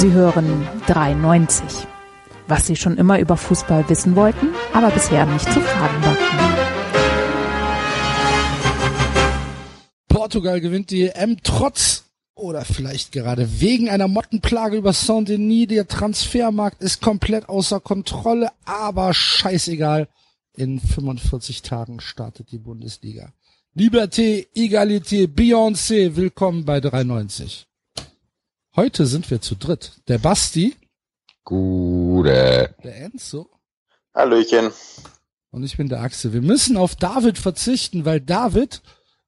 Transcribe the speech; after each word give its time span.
Sie 0.00 0.12
hören 0.12 0.66
93. 0.86 1.86
Was 2.48 2.66
Sie 2.66 2.74
schon 2.74 2.96
immer 2.96 3.18
über 3.18 3.36
Fußball 3.36 3.86
wissen 3.90 4.16
wollten, 4.16 4.48
aber 4.72 4.90
bisher 4.90 5.26
nicht 5.26 5.44
zu 5.44 5.60
fragen 5.60 6.02
wagten. 6.02 6.38
Portugal 10.08 10.62
gewinnt 10.62 10.90
die 10.90 11.08
EM 11.08 11.42
trotz 11.42 12.04
oder 12.34 12.64
vielleicht 12.64 13.12
gerade 13.12 13.60
wegen 13.60 13.90
einer 13.90 14.08
Mottenplage 14.08 14.78
über 14.78 14.94
Saint-Denis. 14.94 15.68
Der 15.68 15.86
Transfermarkt 15.86 16.82
ist 16.82 17.02
komplett 17.02 17.50
außer 17.50 17.80
Kontrolle, 17.80 18.48
aber 18.64 19.12
scheißegal. 19.12 20.08
In 20.56 20.80
45 20.80 21.60
Tagen 21.60 22.00
startet 22.00 22.52
die 22.52 22.58
Bundesliga. 22.58 23.34
Liberté, 23.76 24.46
Egalité, 24.54 25.26
Beyoncé, 25.26 26.16
willkommen 26.16 26.64
bei 26.64 26.80
93. 26.80 27.66
Heute 28.76 29.06
sind 29.06 29.28
wir 29.30 29.40
zu 29.40 29.56
dritt. 29.56 30.00
Der 30.06 30.18
Basti. 30.18 30.76
Gute. 31.44 32.74
Der 32.84 32.96
Enzo. 33.02 33.50
Hallöchen. 34.14 34.70
Und 35.50 35.64
ich 35.64 35.76
bin 35.76 35.88
der 35.88 36.02
Axel. 36.02 36.32
Wir 36.32 36.40
müssen 36.40 36.76
auf 36.76 36.94
David 36.94 37.36
verzichten, 37.36 38.04
weil 38.04 38.20
David 38.20 38.80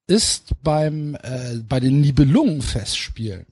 ist 0.06 0.52
beim 0.62 1.16
äh, 1.16 1.56
bei 1.68 1.80
den 1.80 2.00
Nibelungenfestspielen 2.00 3.46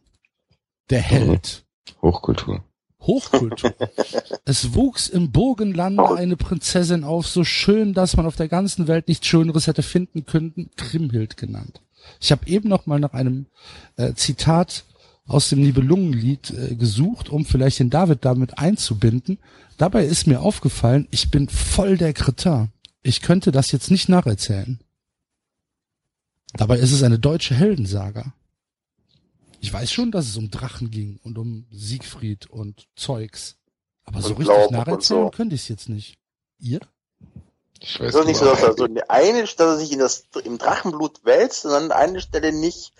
der 0.90 1.00
Held. 1.00 1.64
Hochkultur. 2.00 2.62
Hochkultur. 3.00 3.75
es 4.44 4.75
wuchs 4.75 5.08
im 5.08 5.32
Burgenlande 5.32 6.14
eine 6.14 6.36
Prinzessin 6.36 7.02
auf, 7.02 7.27
so 7.27 7.42
schön, 7.42 7.94
dass 7.94 8.16
man 8.16 8.27
auf 8.27 8.36
der 8.36 8.48
ganzen 8.48 8.86
Welt 8.86 9.08
nichts 9.08 9.27
Schöneres 9.27 9.66
hätte 9.66 9.82
finden 9.82 10.25
können, 10.25 10.70
Krimhild 10.77 11.36
genannt. 11.36 11.80
Ich 12.20 12.30
habe 12.30 12.47
eben 12.47 12.69
noch 12.69 12.86
mal 12.86 13.00
nach 13.00 13.12
einem 13.12 13.47
äh, 13.97 14.14
Zitat 14.14 14.84
aus 15.31 15.48
dem 15.48 15.61
Nibelungenlied 15.61 16.50
äh, 16.50 16.75
gesucht, 16.75 17.28
um 17.28 17.45
vielleicht 17.45 17.78
den 17.78 17.89
David 17.89 18.25
damit 18.25 18.59
einzubinden. 18.59 19.39
Dabei 19.78 20.05
ist 20.05 20.27
mir 20.27 20.41
aufgefallen, 20.41 21.06
ich 21.12 21.31
bin 21.31 21.48
voll 21.48 21.97
der 21.97 22.12
Kretin. 22.12 22.72
Ich 23.03 23.22
könnte 23.22 23.53
das 23.53 23.70
jetzt 23.70 23.92
nicht 23.92 24.09
nacherzählen. 24.09 24.81
Dabei 26.55 26.78
ist 26.78 26.91
es 26.91 27.05
eine 27.05 27.20
deutsche 27.20 27.55
Heldensaga. 27.55 28.34
Ich 29.61 29.72
weiß 29.72 29.92
schon, 29.92 30.11
dass 30.11 30.27
es 30.27 30.37
um 30.37 30.50
Drachen 30.50 30.91
ging 30.91 31.20
und 31.22 31.39
um 31.39 31.67
Siegfried 31.70 32.50
und 32.50 32.89
Zeugs. 32.97 33.56
Aber 34.05 34.22
so 34.22 34.34
richtig 34.34 34.70
nacherzählen 34.70 35.27
so. 35.27 35.31
könnte 35.31 35.55
ich 35.55 35.62
es 35.62 35.69
jetzt 35.69 35.89
nicht. 35.89 36.19
Ihr? 36.59 36.81
Ich 37.78 37.94
Es 37.94 38.00
weiß 38.00 38.09
ist 38.09 38.15
doch 38.17 38.27
nicht 38.27 38.39
so, 38.39 38.47
dass 38.47 38.62
er 38.62 38.75
so 38.77 38.89
eine, 39.09 39.42
dass 39.42 39.55
er 39.56 39.78
sich 39.78 39.92
in 39.92 40.00
das, 40.00 40.25
im 40.42 40.59
Drachenblut 40.59 41.25
wälzt 41.25 41.67
und 41.67 41.72
an 41.72 41.92
eine 41.92 42.20
Stelle 42.20 42.53
nicht 42.53 42.92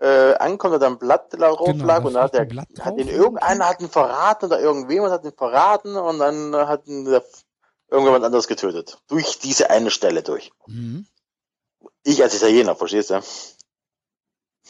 äh, 0.00 0.34
ankommt 0.34 0.74
oder 0.74 0.86
ein 0.86 0.98
Blatt 0.98 1.32
drauf 1.32 1.66
Genau, 1.66 1.84
lag 1.84 2.04
und 2.04 2.14
dann 2.14 2.24
hat, 2.24 2.34
der, 2.34 2.48
hat 2.80 2.98
ihn 2.98 3.08
irgendeiner 3.08 3.68
hat 3.68 3.80
ihn 3.80 3.88
verraten 3.88 4.46
oder 4.46 4.60
irgendjemand 4.60 5.12
hat 5.12 5.24
ihn 5.24 5.32
verraten 5.32 5.96
und 5.96 6.18
dann 6.18 6.54
hat 6.54 6.86
ihn 6.86 7.04
der, 7.04 7.24
irgendjemand 7.90 8.24
anderes 8.24 8.48
getötet. 8.48 8.98
Durch 9.08 9.38
diese 9.38 9.70
eine 9.70 9.90
Stelle 9.90 10.22
durch. 10.22 10.52
Mhm. 10.66 11.06
Ich 12.04 12.22
als 12.22 12.34
Italiener, 12.34 12.76
verstehst 12.76 13.10
du? 13.10 13.20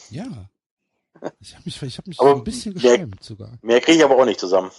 Ja. 0.09 0.49
Ich 1.39 1.53
habe 1.53 1.63
mich, 1.65 1.81
ich 1.81 1.97
hab 1.97 2.07
mich 2.07 2.19
Aber 2.19 2.31
so 2.31 2.35
ein 2.37 2.43
bisschen 2.43 2.73
geschämt 2.73 3.23
sogar. 3.23 3.57
Mehr 3.61 3.81
kriege 3.81 3.97
ich 3.97 4.03
aber 4.03 4.17
auch 4.17 4.25
nicht 4.25 4.39
zusammen. 4.39 4.71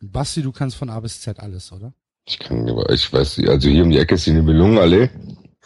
Basti, 0.00 0.42
du 0.42 0.52
kannst 0.52 0.76
von 0.76 0.90
A 0.90 1.00
bis 1.00 1.20
Z 1.20 1.40
alles, 1.40 1.72
oder? 1.72 1.92
Ich 2.26 2.38
kann, 2.38 2.68
aber 2.68 2.90
ich 2.90 3.12
weiß, 3.12 3.38
nicht, 3.38 3.48
also 3.48 3.68
hier 3.68 3.82
um 3.82 3.90
die 3.90 3.98
Ecke 3.98 4.14
ist 4.14 4.26
die 4.26 4.32
Nibelungenallee. 4.32 5.10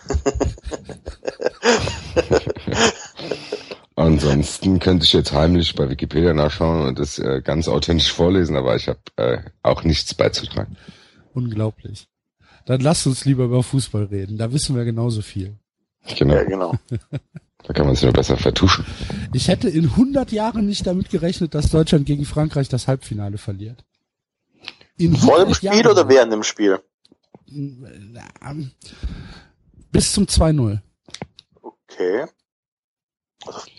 Ansonsten 4.01 4.79
könnte 4.79 5.05
ich 5.05 5.13
jetzt 5.13 5.33
heimlich 5.33 5.75
bei 5.75 5.91
Wikipedia 5.91 6.33
nachschauen 6.33 6.89
und 6.89 6.99
das 6.99 7.19
äh, 7.19 7.43
ganz 7.45 7.69
authentisch 7.69 8.11
vorlesen, 8.11 8.57
aber 8.57 8.75
ich 8.75 8.89
habe 8.89 9.01
äh, 9.17 9.39
auch 9.63 9.85
nichts 9.85 10.15
beizutragen. 10.15 10.79
Unglaublich. 11.35 12.09
Dann 12.65 12.81
lasst 12.81 13.07
uns 13.07 13.27
lieber 13.27 13.45
über 13.45 13.63
Fußball 13.63 14.05
reden. 14.05 14.39
Da 14.39 14.55
wissen 14.55 14.75
wir 14.75 14.87
genauso 14.87 15.21
viel. 15.21 15.59
Genau, 16.17 16.35
Ja, 16.35 16.45
genau. 16.45 16.75
da 17.63 17.73
kann 17.75 17.85
man 17.85 17.95
sich 17.95 18.05
nur 18.05 18.15
besser 18.15 18.39
vertuschen. 18.39 18.87
Ich 19.35 19.49
hätte 19.49 19.69
in 19.69 19.85
100 19.85 20.33
Jahren 20.33 20.65
nicht 20.65 20.87
damit 20.87 21.11
gerechnet, 21.11 21.55
dass 21.55 21.71
Deutschland 21.71 22.07
gegen 22.07 22.25
Frankreich 22.25 22.71
das 22.71 22.89
Halbfinale 22.89 23.37
verliert. 23.37 23.85
In 24.97 25.15
Vor 25.15 25.37
dem 25.37 25.49
100 25.49 25.57
Spiel 25.57 25.69
Jahren. 25.75 25.87
oder 25.89 26.09
während 26.09 26.33
dem 26.33 26.43
Spiel? 26.43 26.79
Bis 29.93 30.13
zum 30.15 30.25
2-0. 30.25 30.79
Okay. 31.61 32.25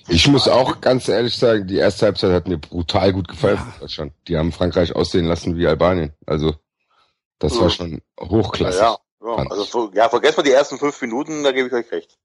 Ich 0.07 0.27
muss 0.27 0.47
auch 0.47 0.81
ganz 0.81 1.07
ehrlich 1.07 1.35
sagen, 1.37 1.67
die 1.67 1.75
erste 1.77 2.07
Halbzeit 2.07 2.31
hat 2.31 2.47
mir 2.47 2.57
brutal 2.57 3.13
gut 3.13 3.27
gefallen. 3.27 3.57
Ja. 3.57 3.73
Deutschland. 3.79 4.13
Die 4.27 4.35
haben 4.37 4.51
Frankreich 4.51 4.95
aussehen 4.95 5.25
lassen 5.25 5.55
wie 5.57 5.67
Albanien. 5.67 6.13
Also 6.25 6.55
das 7.39 7.55
war 7.57 7.65
Mhm. 7.65 7.69
schon 7.71 8.01
Ja, 8.19 8.29
hochklassig. 8.29 8.81
ja. 8.81 8.97
ja. 9.23 9.35
Also, 9.49 9.91
ja, 9.93 10.09
vergesst 10.09 10.37
mal 10.37 10.43
die 10.43 10.51
ersten 10.51 10.77
fünf 10.79 10.99
Minuten, 11.01 11.43
da 11.43 11.51
gebe 11.51 11.67
ich 11.67 11.73
euch 11.73 11.91
recht. 11.91 12.17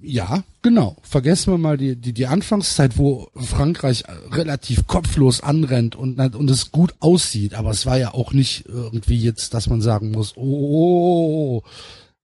Ja, 0.00 0.42
genau. 0.62 0.96
Vergessen 1.02 1.52
wir 1.54 1.58
mal 1.58 1.76
die, 1.78 1.96
die, 1.96 2.12
die 2.12 2.26
Anfangszeit, 2.26 2.98
wo 2.98 3.28
Frankreich 3.34 4.04
relativ 4.30 4.86
kopflos 4.86 5.42
anrennt 5.42 5.96
und, 5.96 6.18
und 6.20 6.50
es 6.50 6.70
gut 6.70 6.94
aussieht. 7.00 7.54
Aber 7.54 7.70
es 7.70 7.86
war 7.86 7.96
ja 7.98 8.12
auch 8.14 8.32
nicht 8.32 8.66
irgendwie 8.66 9.16
jetzt, 9.18 9.54
dass 9.54 9.68
man 9.68 9.80
sagen 9.80 10.10
muss, 10.10 10.34
oh, 10.36 11.62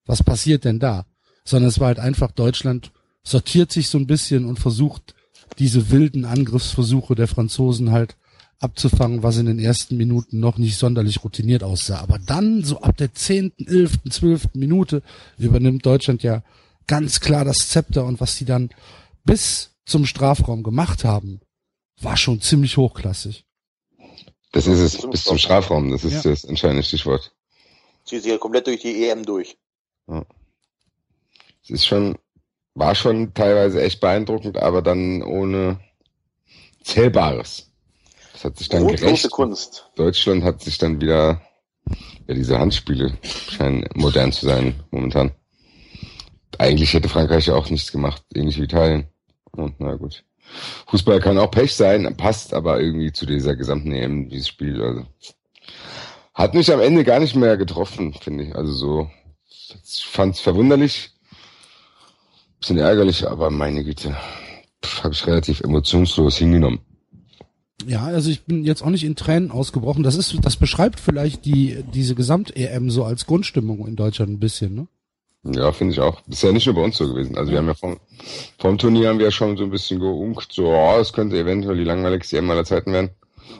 was 0.04 0.22
passiert 0.22 0.64
denn 0.64 0.78
da? 0.78 1.06
Sondern 1.44 1.70
es 1.70 1.80
war 1.80 1.88
halt 1.88 1.98
einfach 1.98 2.30
Deutschland 2.30 2.92
sortiert 3.24 3.72
sich 3.72 3.88
so 3.88 3.98
ein 3.98 4.06
bisschen 4.06 4.44
und 4.44 4.58
versucht, 4.58 5.14
diese 5.58 5.90
wilden 5.90 6.24
Angriffsversuche 6.24 7.14
der 7.14 7.28
Franzosen 7.28 7.90
halt 7.90 8.16
abzufangen, 8.60 9.22
was 9.22 9.36
in 9.36 9.46
den 9.46 9.58
ersten 9.58 9.96
Minuten 9.96 10.40
noch 10.40 10.58
nicht 10.58 10.76
sonderlich 10.78 11.22
routiniert 11.24 11.62
aussah. 11.62 11.98
Aber 12.00 12.18
dann, 12.18 12.64
so 12.64 12.80
ab 12.80 12.96
der 12.96 13.12
zehnten, 13.14 13.66
elften, 13.66 14.10
zwölften 14.10 14.58
Minute, 14.58 15.02
übernimmt 15.38 15.84
Deutschland 15.84 16.22
ja 16.22 16.42
ganz 16.86 17.20
klar 17.20 17.44
das 17.44 17.68
Zepter 17.68 18.04
und 18.04 18.20
was 18.20 18.36
die 18.36 18.44
dann 18.44 18.70
bis 19.24 19.70
zum 19.86 20.06
Strafraum 20.06 20.62
gemacht 20.62 21.04
haben, 21.04 21.40
war 22.00 22.16
schon 22.16 22.40
ziemlich 22.40 22.76
hochklassig. 22.76 23.44
Das 24.52 24.66
ist 24.66 24.78
es, 24.78 25.10
bis 25.10 25.24
zum 25.24 25.38
Strafraum. 25.38 25.90
Das 25.90 26.04
ist 26.04 26.24
Ja. 26.24 26.30
das 26.30 26.44
entscheidende 26.44 26.82
Stichwort. 26.82 27.34
Zieht 28.04 28.22
sich 28.22 28.30
ja 28.30 28.38
komplett 28.38 28.66
durch 28.66 28.80
die 28.80 29.08
EM 29.08 29.24
durch. 29.24 29.56
Es 31.62 31.70
ist 31.70 31.86
schon, 31.86 32.16
war 32.74 32.94
schon 32.94 33.34
teilweise 33.34 33.82
echt 33.82 34.00
beeindruckend, 34.00 34.58
aber 34.58 34.82
dann 34.82 35.22
ohne 35.22 35.78
Zählbares. 36.82 37.70
Das 38.32 38.44
hat 38.44 38.58
sich 38.58 38.68
dann 38.68 38.82
Brotlose 38.82 39.04
gerecht. 39.04 39.30
Kunst. 39.30 39.90
Deutschland 39.94 40.44
hat 40.44 40.60
sich 40.62 40.78
dann 40.78 41.00
wieder, 41.00 41.40
ja, 42.26 42.34
diese 42.34 42.58
Handspiele 42.58 43.16
scheinen 43.22 43.86
modern 43.94 44.32
zu 44.32 44.46
sein 44.46 44.74
momentan. 44.90 45.32
Eigentlich 46.58 46.92
hätte 46.92 47.08
Frankreich 47.08 47.46
ja 47.46 47.54
auch 47.54 47.70
nichts 47.70 47.90
gemacht, 47.90 48.22
ähnlich 48.34 48.58
wie 48.58 48.64
Italien. 48.64 49.08
Und 49.52 49.76
na 49.78 49.94
gut. 49.94 50.24
Fußball 50.88 51.20
kann 51.20 51.38
auch 51.38 51.50
Pech 51.50 51.74
sein, 51.74 52.16
passt 52.16 52.54
aber 52.54 52.80
irgendwie 52.80 53.12
zu 53.12 53.24
dieser 53.24 53.56
gesamten 53.56 53.92
EM, 53.92 54.28
dieses 54.28 54.48
Spiel. 54.48 54.82
Also. 54.82 55.06
Hat 56.34 56.54
mich 56.54 56.72
am 56.72 56.80
Ende 56.80 57.04
gar 57.04 57.20
nicht 57.20 57.34
mehr 57.34 57.56
getroffen, 57.56 58.12
finde 58.12 58.44
ich. 58.44 58.54
Also 58.54 58.72
so, 58.72 59.10
ich 59.48 60.04
fand's 60.04 60.40
verwunderlich, 60.40 61.13
bisschen 62.64 62.78
ärgerlich, 62.78 63.28
aber 63.28 63.50
meine 63.50 63.84
Güte, 63.84 64.16
habe 65.02 65.12
ich 65.12 65.26
relativ 65.26 65.60
emotionslos 65.60 66.38
hingenommen. 66.38 66.80
Ja, 67.86 68.04
also 68.04 68.30
ich 68.30 68.44
bin 68.44 68.64
jetzt 68.64 68.82
auch 68.82 68.88
nicht 68.88 69.04
in 69.04 69.16
Tränen 69.16 69.50
ausgebrochen. 69.50 70.02
Das 70.02 70.16
ist, 70.16 70.34
das 70.42 70.56
beschreibt 70.56 70.98
vielleicht 70.98 71.44
die, 71.44 71.84
diese 71.92 72.14
Gesamt-EM 72.14 72.88
so 72.90 73.04
als 73.04 73.26
Grundstimmung 73.26 73.86
in 73.86 73.96
Deutschland 73.96 74.32
ein 74.32 74.40
bisschen, 74.40 74.74
ne? 74.74 74.86
Ja, 75.42 75.72
finde 75.72 75.92
ich 75.92 76.00
auch. 76.00 76.22
Das 76.26 76.36
ist 76.38 76.42
ja 76.42 76.52
nicht 76.52 76.64
nur 76.64 76.74
bei 76.76 76.80
uns 76.80 76.96
so 76.96 77.06
gewesen. 77.06 77.36
Also 77.36 77.52
wir 77.52 77.58
haben 77.58 77.66
ja 77.66 77.74
vom, 77.74 77.98
vom 78.58 78.78
Turnier 78.78 79.10
haben 79.10 79.18
wir 79.18 79.26
ja 79.26 79.30
schon 79.30 79.58
so 79.58 79.64
ein 79.64 79.70
bisschen 79.70 80.00
geunkt, 80.00 80.50
so, 80.50 80.68
oh, 80.68 80.96
es 80.98 81.12
könnte 81.12 81.38
eventuell 81.38 81.76
die 81.76 81.84
langweiligste 81.84 82.38
EM 82.38 82.50
aller 82.50 82.64
Zeiten 82.64 82.94
werden. 82.94 83.10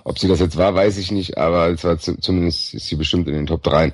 Ob 0.05 0.19
sie 0.19 0.29
das 0.29 0.41
jetzt 0.41 0.57
war, 0.57 0.75
weiß 0.75 0.97
ich 0.97 1.13
nicht, 1.13 1.37
aber 1.37 1.69
es 1.69 1.85
war 1.85 1.99
zu, 1.99 2.19
zumindest 2.19 2.73
ist 2.73 2.87
sie 2.87 2.97
bestimmt 2.97 3.29
in 3.29 3.35
den 3.35 3.47
Top 3.47 3.63
3 3.63 3.93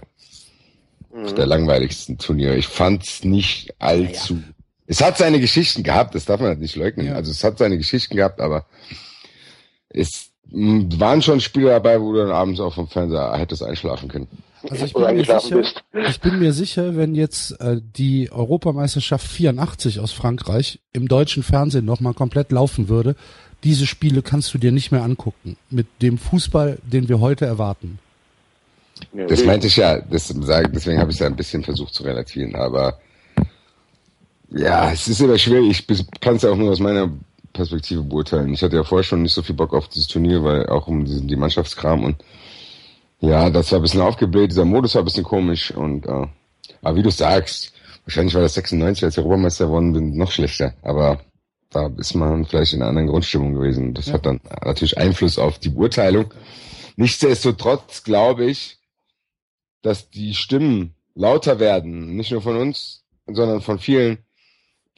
Mhm. 1.13 1.35
der 1.35 1.47
langweiligsten 1.47 2.19
Turniere. 2.19 2.57
Ich 2.57 2.69
fand's 2.69 3.25
nicht 3.25 3.75
allzu. 3.81 4.43
Es 4.91 5.01
hat 5.01 5.19
seine 5.19 5.39
Geschichten 5.39 5.85
gehabt, 5.85 6.17
das 6.17 6.25
darf 6.25 6.41
man 6.41 6.49
halt 6.49 6.59
nicht 6.59 6.75
leugnen. 6.75 7.07
Ja. 7.07 7.15
Also 7.15 7.31
es 7.31 7.45
hat 7.45 7.59
seine 7.59 7.79
Geschichten 7.79 8.17
gehabt, 8.17 8.41
aber 8.41 8.67
es 9.89 10.31
mh, 10.51 10.99
waren 10.99 11.23
schon 11.23 11.41
Spiele 11.41 11.69
dabei, 11.69 12.01
wo 12.01 12.13
du 12.13 12.19
dann 12.19 12.33
abends 12.33 12.59
auch 12.59 12.75
vom 12.75 12.89
Fernseher 12.89 13.33
hättest 13.37 13.63
einschlafen 13.63 14.09
können. 14.09 14.27
Also 14.69 14.87
ich 14.87 14.93
bin, 14.93 15.15
mir 15.15 15.25
sicher, 15.25 15.63
ich 16.09 16.21
bin 16.21 16.39
mir 16.41 16.53
sicher, 16.53 16.97
wenn 16.97 17.15
jetzt 17.15 17.53
äh, 17.61 17.81
die 17.97 18.33
Europameisterschaft 18.33 19.29
84 19.29 20.01
aus 20.01 20.11
Frankreich 20.11 20.81
im 20.93 21.07
deutschen 21.07 21.45
Fernsehen 21.45 21.85
nochmal 21.85 22.15
komplett 22.15 22.51
laufen 22.51 22.89
würde, 22.89 23.15
diese 23.63 23.87
Spiele 23.87 24.23
kannst 24.23 24.53
du 24.53 24.59
dir 24.59 24.73
nicht 24.73 24.91
mehr 24.91 25.05
angucken. 25.05 25.57
Mit 25.71 25.87
dem 26.03 26.19
Fußball, 26.19 26.79
den 26.83 27.09
wir 27.09 27.21
heute 27.21 27.47
erwarten. 27.47 28.01
Ja, 29.13 29.25
Das 29.29 29.45
meinte 29.45 29.69
ich 29.69 29.77
ja, 29.77 30.01
das 30.01 30.35
deswegen 30.35 30.99
habe 30.99 31.13
ich 31.13 31.17
es 31.17 31.21
ja 31.21 31.29
ein 31.29 31.37
bisschen 31.37 31.63
versucht 31.63 31.95
zu 31.95 32.03
relativieren, 32.03 32.57
aber 32.57 32.99
ja, 34.51 34.93
es 34.93 35.09
ist 35.09 35.21
immer 35.21 35.39
schwierig. 35.39 35.85
Ich 35.89 36.21
kann 36.21 36.37
es 36.37 36.43
ja 36.43 36.51
auch 36.51 36.57
nur 36.57 36.71
aus 36.71 36.81
meiner 36.81 37.11
Perspektive 37.53 38.03
beurteilen. 38.03 38.53
Ich 38.53 38.63
hatte 38.63 38.77
ja 38.77 38.85
vorher 38.85 39.05
schon 39.05 39.23
nicht 39.23 39.35
so 39.35 39.43
viel 39.43 39.55
Bock 39.55 39.75
auf 39.75 39.89
dieses 39.89 40.09
Turnier, 40.09 40.43
weil 40.45 40.67
auch 40.67 40.87
um 40.87 41.05
diesen, 41.05 41.29
die 41.29 41.37
Mannschaftskram 41.37 42.05
und 42.05 42.17
ja, 43.21 43.51
das 43.51 43.71
war 43.71 43.81
ein 43.81 43.83
bisschen 43.83 44.01
aufgebläht, 44.01 44.51
dieser 44.51 44.65
Modus 44.65 44.95
war 44.95 45.03
ein 45.03 45.05
bisschen 45.05 45.25
komisch 45.25 45.71
und 45.73 46.07
äh, 46.07 46.27
aber 46.83 46.97
wie 46.97 47.03
du 47.03 47.11
sagst, 47.11 47.73
wahrscheinlich 48.05 48.35
war 48.35 48.43
das 48.43 48.55
96, 48.55 49.05
als 49.05 49.15
ich 49.15 49.19
Europameister 49.19 49.67
geworden 49.67 49.93
bin, 49.93 50.17
noch 50.17 50.31
schlechter. 50.31 50.75
Aber 50.83 51.21
da 51.71 51.91
ist 51.99 52.15
man 52.15 52.45
vielleicht 52.45 52.73
in 52.73 52.81
einer 52.81 52.89
anderen 52.89 53.09
Grundstimmung 53.09 53.55
gewesen. 53.55 53.95
Das 53.95 54.07
ja. 54.07 54.15
hat 54.15 54.27
dann 54.27 54.41
natürlich 54.65 54.99
Einfluss 54.99 55.39
auf 55.39 55.59
die 55.59 55.69
Beurteilung. 55.69 56.33
Nichtsdestotrotz 56.97 58.03
glaube 58.03 58.47
ich, 58.47 58.79
dass 59.83 60.11
die 60.11 60.35
Stimmen 60.35 60.95
lauter 61.15 61.59
werden, 61.59 62.17
nicht 62.17 62.33
nur 62.33 62.43
von 62.43 62.57
uns, 62.57 63.05
sondern 63.27 63.61
von 63.61 63.79
vielen, 63.79 64.19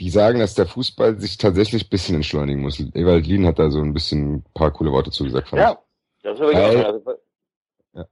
die 0.02 0.10
sagen, 0.10 0.40
dass 0.40 0.54
der 0.54 0.66
Fußball 0.66 1.20
sich 1.20 1.38
tatsächlich 1.38 1.84
ein 1.84 1.88
bisschen 1.88 2.16
entschleunigen 2.16 2.60
muss. 2.60 2.80
Ewald 2.80 3.24
Lien 3.24 3.46
hat 3.46 3.60
da 3.60 3.70
so 3.70 3.78
ein 3.78 3.94
bisschen 3.94 4.34
ein 4.34 4.44
paar 4.52 4.72
coole 4.72 4.90
Worte 4.90 5.12
zugesagt. 5.12 5.48
Fand 5.48 5.62
ja, 5.62 5.78
das 6.24 6.40
habe 6.40 6.52
ich 6.52 6.58
auch 6.58 7.16
ja. 7.94 8.06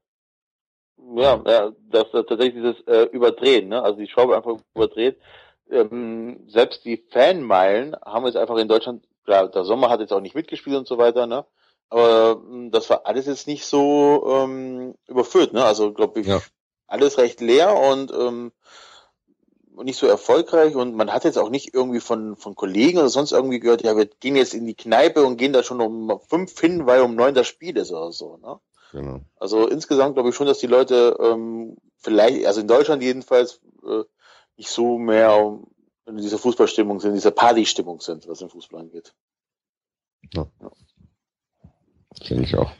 ja, 1.17 1.43
ja, 1.45 1.73
das 1.91 2.05
ist 2.05 2.13
tatsächlich 2.13 2.55
dieses 2.55 2.81
äh, 2.87 3.09
Überdrehen, 3.11 3.69
ne? 3.69 3.83
Also 3.83 3.99
die 3.99 4.07
Schraube 4.07 4.37
einfach 4.37 4.57
überdreht. 4.73 5.19
Ähm, 5.69 6.45
selbst 6.47 6.85
die 6.85 7.05
Fanmeilen 7.11 7.97
haben 8.05 8.27
jetzt 8.27 8.37
einfach 8.37 8.57
in 8.59 8.69
Deutschland, 8.69 9.05
klar, 9.25 9.49
der 9.49 9.65
Sommer 9.65 9.91
hat 9.91 9.99
jetzt 9.99 10.13
auch 10.13 10.21
nicht 10.21 10.37
mitgespielt 10.37 10.77
und 10.77 10.87
so 10.87 10.97
weiter, 10.97 11.27
ne? 11.27 11.45
Aber 11.89 12.41
ähm, 12.49 12.71
das 12.71 12.89
war 12.89 13.05
alles 13.05 13.27
jetzt 13.27 13.49
nicht 13.49 13.65
so 13.65 14.25
ähm, 14.29 14.95
überfüllt, 15.09 15.53
ne? 15.53 15.65
Also 15.65 15.93
glaube 15.93 16.21
ich, 16.21 16.29
ja. 16.29 16.41
alles 16.87 17.19
recht 17.19 17.41
leer 17.41 17.77
und 17.77 18.13
ähm, 18.13 18.53
nicht 19.83 19.99
so 19.99 20.07
erfolgreich 20.07 20.75
und 20.75 20.95
man 20.95 21.13
hat 21.13 21.25
jetzt 21.25 21.39
auch 21.39 21.51
nicht 21.51 21.75
irgendwie 21.75 22.01
von, 22.01 22.37
von 22.37 22.55
Kollegen 22.55 22.99
oder 22.99 23.09
sonst 23.09 23.33
irgendwie 23.33 23.61
gehört, 23.61 23.83
ja, 23.83 23.97
wir 23.97 24.07
gehen 24.07 24.37
jetzt 24.37 24.55
in 24.55 24.67
die 24.67 24.75
Kneipe 24.75 25.25
und 25.25 25.37
gehen 25.37 25.53
da 25.53 25.63
schon 25.63 25.81
um 25.81 26.21
fünf 26.29 26.59
hin, 26.59 26.87
weil 26.87 27.03
um 27.03 27.15
neun 27.15 27.35
das 27.35 27.47
Spiel 27.47 27.77
ist 27.77 27.91
oder 27.91 28.13
so. 28.13 28.37
Ne? 28.37 28.59
Genau. 28.93 29.21
Also 29.37 29.67
insgesamt 29.67 30.15
glaube 30.15 30.31
ich 30.31 30.35
schon, 30.35 30.47
dass 30.47 30.59
die 30.59 30.67
Leute 30.67 31.17
ähm, 31.21 31.77
vielleicht, 31.99 32.47
also 32.47 32.61
in 32.61 32.69
Deutschland 32.69 33.03
jedenfalls, 33.03 33.61
äh, 33.87 34.05
nicht 34.57 34.71
so 34.71 34.99
mehr 34.99 35.59
in 36.07 36.17
dieser 36.17 36.39
Fußballstimmung 36.39 37.01
sind, 37.01 37.11
in 37.11 37.17
dieser 37.17 37.31
Partystimmung 37.31 38.01
sind, 38.01 38.29
was 38.29 38.41
den 38.41 38.51
Fußball 38.51 38.81
angeht. 38.81 39.15
Ja. 40.35 40.47
ja. 40.61 40.71
Finde 42.23 42.45
ich 42.45 42.57
auch. 42.57 42.71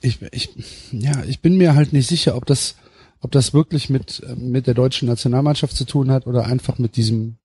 Ich, 0.00 0.20
ich, 0.32 0.50
ja, 0.92 1.22
ich 1.24 1.40
bin 1.40 1.56
mir 1.56 1.74
halt 1.74 1.92
nicht 1.92 2.08
sicher, 2.08 2.36
ob 2.36 2.46
das 2.46 2.76
ob 3.22 3.30
das 3.30 3.54
wirklich 3.54 3.88
mit, 3.88 4.22
mit 4.36 4.66
der 4.66 4.74
deutschen 4.74 5.08
Nationalmannschaft 5.08 5.76
zu 5.76 5.84
tun 5.84 6.10
hat 6.10 6.26
oder 6.26 6.44
einfach 6.44 6.78
mit 6.78 6.96
diesem, 6.96 7.36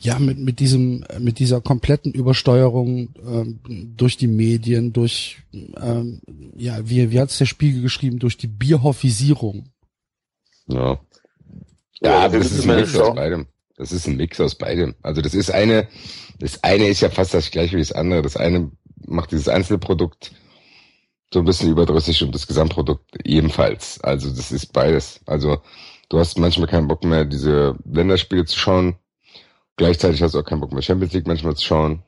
ja, 0.00 0.18
mit, 0.18 0.38
mit 0.38 0.58
diesem, 0.58 1.04
mit 1.20 1.38
dieser 1.38 1.60
kompletten 1.60 2.12
Übersteuerung 2.12 3.14
ähm, 3.24 3.60
durch 3.96 4.16
die 4.16 4.26
Medien, 4.26 4.92
durch, 4.92 5.38
ähm, 5.52 6.20
ja, 6.56 6.88
wie, 6.88 7.12
wie 7.12 7.20
hat 7.20 7.30
es 7.30 7.38
der 7.38 7.46
Spiegel 7.46 7.80
geschrieben, 7.80 8.18
durch 8.18 8.36
die 8.36 8.48
Bierhoffisierung. 8.48 9.70
Ja. 10.66 10.98
Ja, 12.00 12.22
ja 12.22 12.28
das 12.28 12.50
ist 12.50 12.68
ein 12.68 12.76
Mix 12.76 12.96
aus 12.96 13.14
beidem. 13.14 13.46
Das 13.76 13.92
ist 13.92 14.08
ein 14.08 14.16
Mix 14.16 14.40
aus 14.40 14.56
beidem. 14.56 14.96
Also 15.02 15.22
das 15.22 15.34
ist 15.34 15.52
eine, 15.52 15.86
das 16.40 16.64
eine 16.64 16.88
ist 16.88 17.00
ja 17.00 17.10
fast 17.10 17.32
das 17.32 17.52
gleiche 17.52 17.76
wie 17.76 17.80
das 17.80 17.92
andere. 17.92 18.22
Das 18.22 18.36
eine 18.36 18.72
macht 19.06 19.30
dieses 19.30 19.48
Einzelprodukt 19.48 20.32
so 21.32 21.40
ein 21.40 21.44
bisschen 21.44 21.70
überdrüssig 21.70 22.22
und 22.22 22.34
das 22.34 22.46
Gesamtprodukt 22.46 23.04
ebenfalls. 23.24 24.00
Also 24.02 24.30
das 24.30 24.50
ist 24.50 24.72
beides. 24.72 25.20
Also 25.26 25.58
du 26.08 26.18
hast 26.18 26.38
manchmal 26.38 26.68
keinen 26.68 26.88
Bock 26.88 27.04
mehr, 27.04 27.24
diese 27.24 27.76
Länderspiele 27.84 28.44
zu 28.46 28.58
schauen. 28.58 28.96
Gleichzeitig 29.76 30.22
hast 30.22 30.34
du 30.34 30.40
auch 30.40 30.44
keinen 30.44 30.60
Bock 30.60 30.72
mehr, 30.72 30.82
Champions 30.82 31.12
League 31.12 31.26
manchmal 31.26 31.54
zu 31.54 31.64
schauen. 31.64 32.02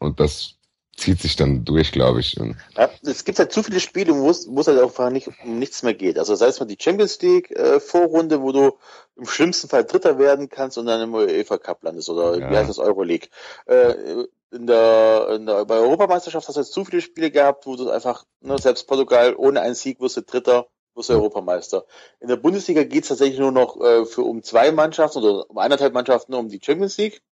Und 0.00 0.20
das 0.20 0.56
zieht 0.96 1.20
sich 1.20 1.36
dann 1.36 1.64
durch, 1.64 1.92
glaube 1.92 2.20
ich. 2.20 2.34
Ja, 2.34 2.90
es 3.02 3.24
gibt 3.24 3.38
halt 3.38 3.52
zu 3.52 3.62
viele 3.62 3.80
Spiele, 3.80 4.14
wo 4.14 4.30
es, 4.30 4.48
wo 4.48 4.60
es 4.60 4.68
halt 4.68 4.80
einfach 4.80 5.10
nicht 5.10 5.28
um 5.44 5.58
nichts 5.58 5.82
mehr 5.82 5.94
geht. 5.94 6.18
Also 6.18 6.34
sei 6.34 6.46
es 6.46 6.60
mal 6.60 6.66
die 6.66 6.78
Champions 6.78 7.20
League 7.20 7.50
äh, 7.50 7.80
Vorrunde, 7.80 8.42
wo 8.42 8.52
du 8.52 8.72
im 9.16 9.26
schlimmsten 9.26 9.68
Fall 9.68 9.84
Dritter 9.84 10.18
werden 10.18 10.48
kannst 10.48 10.78
und 10.78 10.86
dann 10.86 11.00
im 11.00 11.14
UEFA 11.14 11.58
Cup 11.58 11.82
landest 11.82 12.10
oder 12.10 12.38
ja. 12.38 12.50
wie 12.50 12.56
heißt 12.56 12.68
das 12.68 12.78
Euroleague. 12.78 13.28
Äh, 13.66 13.94
in 14.54 14.66
der, 14.66 15.28
in 15.32 15.46
der 15.46 15.64
bei 15.64 15.76
Europameisterschaft 15.76 16.46
hast 16.46 16.54
du 16.54 16.60
jetzt 16.60 16.72
zu 16.72 16.84
viele 16.84 17.02
Spiele 17.02 17.30
gehabt, 17.30 17.66
wo 17.66 17.76
du 17.76 17.90
einfach, 17.90 18.24
ne, 18.40 18.56
selbst 18.58 18.86
Portugal 18.86 19.34
ohne 19.36 19.60
einen 19.60 19.74
Sieg 19.74 20.00
wirst 20.00 20.16
du 20.16 20.22
Dritter, 20.22 20.68
wirst 20.94 21.10
du 21.10 21.14
Europameister. 21.14 21.84
In 22.20 22.28
der 22.28 22.36
Bundesliga 22.36 22.84
geht 22.84 23.02
es 23.02 23.08
tatsächlich 23.08 23.40
nur 23.40 23.52
noch 23.52 23.80
äh, 23.80 24.06
für 24.06 24.22
um 24.22 24.42
zwei 24.42 24.70
Mannschaften 24.70 25.18
oder 25.18 25.50
um 25.50 25.58
eineinhalb 25.58 25.92
Mannschaften 25.92 26.34
um 26.34 26.48
die 26.48 26.60
Champions 26.62 26.96
League. 26.96 27.22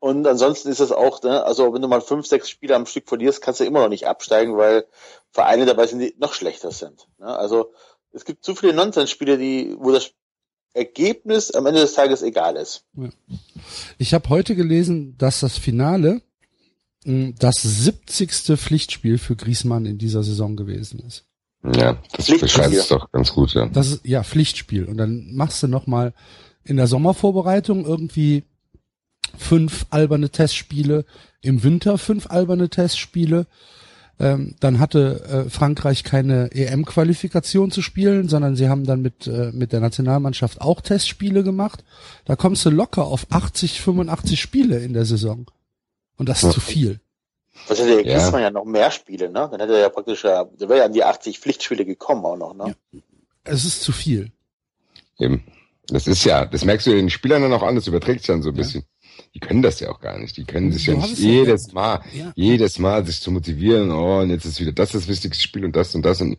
Und 0.00 0.26
ansonsten 0.26 0.68
ist 0.68 0.80
das 0.80 0.92
auch, 0.92 1.22
ne, 1.22 1.42
also 1.44 1.72
wenn 1.72 1.80
du 1.80 1.88
mal 1.88 2.02
fünf, 2.02 2.26
sechs 2.26 2.50
Spiele 2.50 2.76
am 2.76 2.84
Stück 2.84 3.08
verlierst, 3.08 3.40
kannst 3.40 3.60
du 3.60 3.64
immer 3.64 3.80
noch 3.80 3.88
nicht 3.88 4.06
absteigen, 4.06 4.58
weil 4.58 4.86
Vereine 5.30 5.64
dabei 5.64 5.86
sind, 5.86 6.00
die 6.00 6.14
noch 6.18 6.34
schlechter 6.34 6.70
sind. 6.72 7.08
Ne? 7.18 7.26
Also 7.26 7.72
es 8.12 8.26
gibt 8.26 8.44
zu 8.44 8.54
viele 8.54 8.74
Nonsensspiele, 8.74 9.38
die, 9.38 9.74
wo 9.78 9.90
das 9.92 10.12
Ergebnis 10.74 11.50
am 11.50 11.66
Ende 11.66 11.80
des 11.80 11.94
Tages 11.94 12.22
egal 12.22 12.56
ist. 12.56 12.84
Ja. 12.94 13.10
Ich 13.98 14.14
habe 14.14 14.28
heute 14.28 14.54
gelesen, 14.54 15.16
dass 15.18 15.40
das 15.40 15.58
Finale 15.58 16.22
hm, 17.04 17.34
das 17.38 17.62
70. 17.62 18.56
Pflichtspiel 18.56 19.18
für 19.18 19.36
Griesmann 19.36 19.86
in 19.86 19.98
dieser 19.98 20.22
Saison 20.22 20.56
gewesen 20.56 21.00
ist. 21.00 21.24
Ja, 21.76 21.98
das 22.16 22.26
beschreibt 22.26 22.74
es 22.74 22.88
doch 22.88 23.10
ganz 23.12 23.32
gut, 23.32 23.54
ja. 23.54 23.66
Das 23.66 23.88
ist 23.88 24.00
ja 24.04 24.24
Pflichtspiel 24.24 24.84
und 24.86 24.96
dann 24.96 25.32
machst 25.34 25.62
du 25.62 25.68
noch 25.68 25.86
mal 25.86 26.12
in 26.64 26.76
der 26.76 26.88
Sommervorbereitung 26.88 27.84
irgendwie 27.84 28.44
fünf 29.36 29.86
alberne 29.90 30.30
Testspiele, 30.30 31.04
im 31.40 31.62
Winter 31.62 31.98
fünf 31.98 32.26
alberne 32.28 32.68
Testspiele 32.68 33.46
ähm, 34.18 34.54
dann 34.60 34.78
hatte 34.78 35.46
äh, 35.46 35.50
Frankreich 35.50 36.04
keine 36.04 36.50
EM-Qualifikation 36.52 37.70
zu 37.70 37.82
spielen, 37.82 38.28
sondern 38.28 38.56
sie 38.56 38.68
haben 38.68 38.84
dann 38.84 39.02
mit, 39.02 39.26
äh, 39.26 39.50
mit 39.52 39.72
der 39.72 39.80
Nationalmannschaft 39.80 40.60
auch 40.60 40.80
Testspiele 40.80 41.42
gemacht. 41.42 41.84
Da 42.24 42.36
kommst 42.36 42.64
du 42.64 42.70
locker 42.70 43.04
auf 43.04 43.26
80, 43.30 43.80
85 43.80 44.40
Spiele 44.40 44.78
in 44.78 44.92
der 44.92 45.04
Saison. 45.04 45.50
Und 46.16 46.28
das 46.28 46.38
ist 46.38 46.44
ja. 46.44 46.50
zu 46.50 46.60
viel. 46.60 47.00
Was 47.68 47.80
hätte 47.80 48.06
ja. 48.06 48.38
ja 48.38 48.50
noch 48.50 48.64
mehr 48.64 48.90
Spiele, 48.90 49.28
ne? 49.28 49.48
Dann 49.50 49.60
hätte 49.60 49.74
er 49.74 49.80
ja 49.80 49.88
praktisch, 49.88 50.22
der 50.22 50.48
wäre 50.58 50.78
ja 50.78 50.84
an 50.84 50.92
die 50.92 51.04
80 51.04 51.38
Pflichtspiele 51.38 51.84
gekommen 51.84 52.24
auch 52.24 52.36
noch, 52.36 52.54
ne? 52.54 52.74
Ja. 52.92 53.00
Es 53.44 53.64
ist 53.64 53.82
zu 53.82 53.92
viel. 53.92 54.30
Eben. 55.18 55.44
Das 55.88 56.06
ist 56.06 56.24
ja, 56.24 56.46
das 56.46 56.64
merkst 56.64 56.86
du 56.86 56.92
den 56.92 57.10
Spielern 57.10 57.42
dann 57.42 57.52
auch 57.52 57.62
an, 57.62 57.74
das 57.74 57.88
überträgt 57.88 58.20
sich 58.20 58.28
dann 58.28 58.42
so 58.42 58.50
ein 58.50 58.54
ja. 58.54 58.62
bisschen 58.62 58.84
die 59.34 59.40
können 59.40 59.62
das 59.62 59.80
ja 59.80 59.90
auch 59.90 60.00
gar 60.00 60.18
nicht. 60.18 60.36
Die 60.36 60.44
können 60.44 60.72
sich 60.72 60.86
ja 60.86 60.94
nicht 60.94 61.18
jedes 61.18 61.68
ja. 61.68 61.74
Mal, 61.74 62.00
ja. 62.12 62.32
jedes 62.34 62.78
Mal 62.78 63.04
sich 63.06 63.20
zu 63.20 63.30
motivieren, 63.30 63.90
oh, 63.90 64.20
und 64.20 64.30
jetzt 64.30 64.44
ist 64.44 64.60
wieder 64.60 64.72
das 64.72 64.92
das 64.92 65.08
wichtigste 65.08 65.42
Spiel 65.42 65.64
und 65.64 65.74
das 65.74 65.94
und 65.94 66.02
das 66.02 66.20
und 66.20 66.36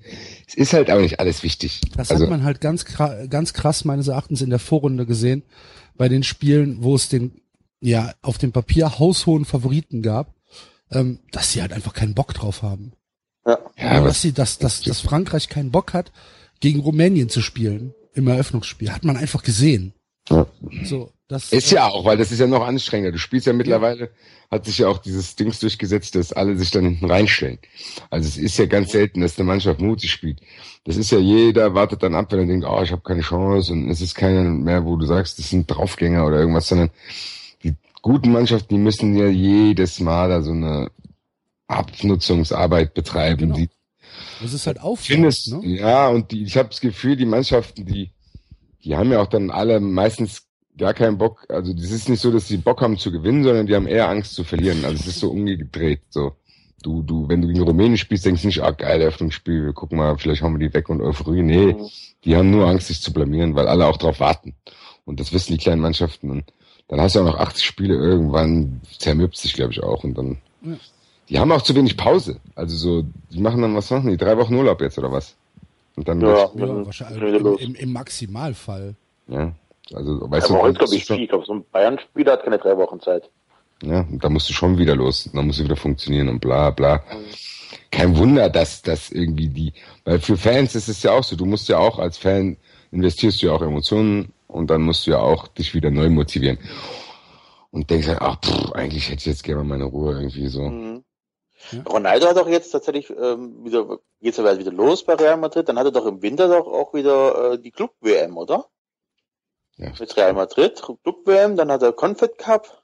es 0.47 0.53
ist 0.55 0.73
halt 0.73 0.91
auch 0.91 0.99
nicht 0.99 1.19
alles 1.19 1.43
wichtig. 1.43 1.81
Das 1.95 2.11
also, 2.11 2.23
hat 2.23 2.29
man 2.29 2.43
halt 2.43 2.61
ganz, 2.61 2.85
ganz 3.29 3.53
krass 3.53 3.85
meines 3.85 4.07
Erachtens 4.07 4.41
in 4.41 4.49
der 4.49 4.59
Vorrunde 4.59 5.05
gesehen, 5.05 5.43
bei 5.95 6.09
den 6.09 6.23
Spielen, 6.23 6.83
wo 6.83 6.95
es 6.95 7.09
den, 7.09 7.41
ja, 7.81 8.13
auf 8.21 8.37
dem 8.37 8.51
Papier 8.51 8.99
haushohen 8.99 9.45
Favoriten 9.45 10.01
gab, 10.01 10.35
ähm, 10.91 11.19
dass 11.31 11.51
sie 11.51 11.61
halt 11.61 11.73
einfach 11.73 11.93
keinen 11.93 12.13
Bock 12.13 12.33
drauf 12.33 12.61
haben. 12.61 12.93
Ja. 13.45 13.59
ja 13.77 14.01
dass 14.01 14.21
sie, 14.21 14.31
dass, 14.31 14.57
dass, 14.57 14.81
dass 14.81 15.01
Frankreich 15.01 15.49
keinen 15.49 15.71
Bock 15.71 15.93
hat, 15.93 16.11
gegen 16.59 16.79
Rumänien 16.79 17.27
zu 17.27 17.41
spielen 17.41 17.93
im 18.13 18.27
Eröffnungsspiel, 18.27 18.91
hat 18.91 19.03
man 19.03 19.17
einfach 19.17 19.43
gesehen. 19.43 19.93
Ja. 20.29 20.47
So, 20.83 21.11
das, 21.33 21.51
ist 21.51 21.71
ja 21.71 21.87
auch, 21.87 22.05
weil 22.05 22.17
das 22.17 22.31
ist 22.31 22.39
ja 22.39 22.47
noch 22.47 22.65
anstrengender. 22.65 23.11
Du 23.11 23.17
spielst 23.17 23.47
ja 23.47 23.53
mittlerweile, 23.53 24.11
hat 24.49 24.65
sich 24.65 24.77
ja 24.79 24.87
auch 24.87 24.99
dieses 24.99 25.35
Dings 25.35 25.59
durchgesetzt, 25.59 26.15
dass 26.15 26.31
alle 26.31 26.57
sich 26.57 26.71
dann 26.71 26.85
hinten 26.85 27.09
reinstellen. 27.09 27.59
Also 28.09 28.27
es 28.27 28.37
ist 28.37 28.57
ja 28.57 28.65
ganz 28.65 28.91
selten, 28.91 29.21
dass 29.21 29.37
eine 29.37 29.47
Mannschaft 29.47 29.81
mutig 29.81 30.11
spielt. 30.11 30.39
Das 30.85 30.97
ist 30.97 31.11
ja 31.11 31.17
jeder 31.17 31.73
wartet 31.73 32.03
dann 32.03 32.15
ab, 32.15 32.31
wenn 32.31 32.39
er 32.39 32.45
denkt, 32.45 32.65
oh, 32.67 32.81
ich 32.81 32.91
habe 32.91 33.01
keine 33.01 33.21
Chance 33.21 33.71
und 33.71 33.89
es 33.89 34.01
ist 34.01 34.15
keiner 34.15 34.43
mehr, 34.43 34.85
wo 34.85 34.95
du 34.95 35.05
sagst, 35.05 35.39
das 35.39 35.49
sind 35.49 35.69
Draufgänger 35.69 36.25
oder 36.25 36.39
irgendwas, 36.39 36.67
sondern 36.67 36.89
die 37.63 37.73
guten 38.01 38.31
Mannschaften, 38.31 38.75
die 38.75 38.81
müssen 38.81 39.15
ja 39.15 39.27
jedes 39.27 39.99
Mal 39.99 40.29
da 40.29 40.41
so 40.41 40.51
eine 40.51 40.91
Abnutzungsarbeit 41.67 42.93
betreiben. 42.93 43.37
Genau. 43.37 43.55
Die, 43.55 43.69
das 44.41 44.53
ist 44.53 44.67
halt 44.67 44.81
Aufwand, 44.81 45.21
ne? 45.21 45.61
Ja, 45.63 46.09
und 46.09 46.31
die, 46.31 46.43
ich 46.43 46.57
habe 46.57 46.69
das 46.69 46.81
Gefühl, 46.81 47.15
die 47.15 47.25
Mannschaften, 47.25 47.85
die 47.85 48.11
die 48.83 48.95
haben 48.95 49.11
ja 49.11 49.21
auch 49.21 49.27
dann 49.27 49.49
alle 49.49 49.79
meistens 49.79 50.43
gar 50.77 50.93
keinen 50.93 51.17
Bock. 51.17 51.45
Also 51.49 51.73
es 51.73 51.91
ist 51.91 52.09
nicht 52.09 52.21
so, 52.21 52.31
dass 52.31 52.47
sie 52.47 52.57
Bock 52.57 52.81
haben 52.81 52.97
zu 52.97 53.11
gewinnen, 53.11 53.43
sondern 53.43 53.67
die 53.67 53.75
haben 53.75 53.87
eher 53.87 54.09
Angst 54.09 54.33
zu 54.33 54.43
verlieren. 54.43 54.83
Also 54.85 54.97
es 54.97 55.07
ist 55.07 55.19
so 55.19 55.31
umgedreht. 55.31 56.01
So, 56.09 56.33
du, 56.81 57.01
du, 57.01 57.27
wenn 57.29 57.41
du 57.41 57.47
gegen 57.47 57.61
Rumänien 57.61 57.97
spielst, 57.97 58.25
denkst 58.25 58.41
du 58.41 58.47
nicht, 58.47 58.63
ah 58.63 58.71
geil, 58.71 59.01
Eröffnungsspiel, 59.01 59.65
wir 59.65 59.73
gucken 59.73 59.97
mal, 59.97 60.17
vielleicht 60.17 60.41
hauen 60.41 60.53
wir 60.59 60.67
die 60.67 60.73
weg 60.73 60.89
und 60.89 61.01
Euphorie. 61.01 61.41
Nee, 61.41 61.73
mhm. 61.73 61.89
die 62.25 62.35
haben 62.35 62.51
nur 62.51 62.67
Angst, 62.67 62.87
sich 62.87 63.01
zu 63.01 63.13
blamieren, 63.13 63.55
weil 63.55 63.67
alle 63.67 63.87
auch 63.87 63.97
drauf 63.97 64.19
warten. 64.19 64.55
Und 65.05 65.19
das 65.19 65.33
wissen 65.33 65.53
die 65.53 65.59
kleinen 65.59 65.81
Mannschaften. 65.81 66.29
Und 66.29 66.45
dann 66.87 67.01
hast 67.01 67.15
du 67.15 67.21
auch 67.21 67.25
noch 67.25 67.37
80 67.37 67.65
Spiele, 67.65 67.95
irgendwann 67.95 68.81
zermürbt 68.99 69.37
sich, 69.37 69.53
glaube 69.53 69.71
ich, 69.73 69.83
auch. 69.83 70.03
Und 70.03 70.17
dann. 70.17 70.37
Ja. 70.61 70.77
Die 71.29 71.39
haben 71.39 71.51
auch 71.51 71.61
zu 71.61 71.73
wenig 71.73 71.95
Pause. 71.95 72.39
Also 72.53 72.75
so, 72.75 73.05
die 73.31 73.39
machen 73.39 73.61
dann, 73.61 73.75
was 73.75 73.89
machen 73.89 74.09
die? 74.09 74.17
Drei 74.17 74.37
Wochen 74.37 74.55
Urlaub 74.55 74.81
jetzt 74.81 74.97
oder 74.97 75.11
was? 75.11 75.35
Und 75.95 76.07
dann 76.07 76.19
ja, 76.21 76.49
ja 76.53 76.85
wahrscheinlich 76.85 77.41
im, 77.41 77.57
im, 77.57 77.75
im, 77.75 77.93
Maximalfall. 77.93 78.95
Ja, 79.27 79.53
also 79.91 80.29
weißt 80.29 80.49
ja, 80.49 80.55
du. 80.55 80.61
Heute 80.61 80.79
glaube 80.79 80.95
ich 80.95 81.05
viel. 81.05 81.21
Ich 81.21 81.29
glaube, 81.29 81.45
so 81.45 81.53
ein 81.53 81.65
Bayern-Spieler 81.71 82.33
hat 82.33 82.43
keine 82.43 82.57
drei 82.57 82.77
Wochen 82.77 82.99
Zeit. 82.99 83.29
Ja, 83.81 84.05
da 84.09 84.29
musst 84.29 84.49
du 84.49 84.53
schon 84.53 84.77
wieder 84.77 84.95
los, 84.95 85.29
dann 85.33 85.47
musst 85.47 85.59
du 85.59 85.65
wieder 85.65 85.75
funktionieren 85.75 86.29
und 86.29 86.39
bla 86.39 86.69
bla. 86.69 87.03
Kein 87.91 88.15
Wunder, 88.17 88.49
dass 88.49 88.81
das 88.81 89.11
irgendwie 89.11 89.49
die, 89.49 89.73
weil 90.05 90.19
für 90.19 90.37
Fans 90.37 90.75
ist 90.75 90.87
es 90.87 91.03
ja 91.03 91.11
auch 91.11 91.23
so, 91.23 91.35
du 91.35 91.45
musst 91.45 91.67
ja 91.67 91.79
auch 91.79 91.99
als 91.99 92.17
Fan 92.17 92.57
investierst 92.91 93.41
du 93.41 93.47
ja 93.47 93.53
auch 93.53 93.61
Emotionen 93.61 94.31
und 94.47 94.69
dann 94.69 94.83
musst 94.83 95.05
du 95.05 95.11
ja 95.11 95.19
auch 95.19 95.47
dich 95.47 95.73
wieder 95.73 95.89
neu 95.89 96.09
motivieren. 96.09 96.59
Und 97.71 97.89
denkst 97.89 98.07
halt, 98.07 98.21
ach, 98.21 98.39
pff, 98.39 98.71
eigentlich 98.73 99.09
hätte 99.09 99.19
ich 99.19 99.25
jetzt 99.25 99.43
gerne 99.43 99.63
mal 99.63 99.77
meine 99.77 99.85
Ruhe 99.85 100.13
irgendwie 100.13 100.47
so. 100.47 100.61
Mhm. 100.61 101.03
Ja. 101.71 101.81
Ronaldo 101.83 102.27
hat 102.27 102.37
doch 102.37 102.47
jetzt 102.47 102.71
tatsächlich 102.71 103.09
ähm, 103.09 103.63
wieder, 103.63 103.99
geht's 104.21 104.39
aber 104.39 104.57
wieder 104.59 104.71
los 104.71 105.03
bei 105.03 105.15
Real 105.15 105.37
Madrid, 105.37 105.67
dann 105.67 105.79
hat 105.79 105.85
er 105.85 105.91
doch 105.91 106.05
im 106.05 106.21
Winter 106.21 106.47
doch 106.47 106.67
auch 106.67 106.93
wieder 106.93 107.53
äh, 107.53 107.59
die 107.59 107.71
Club-WM, 107.71 108.37
oder? 108.37 108.65
Ja. 109.77 109.91
Mit 109.99 110.15
Real 110.17 110.33
Madrid, 110.33 110.81
Club-WM, 110.81 111.55
dann 111.55 111.71
hat 111.71 111.81
er 111.81 111.93
Confed 111.93 112.37
Cup. 112.37 112.83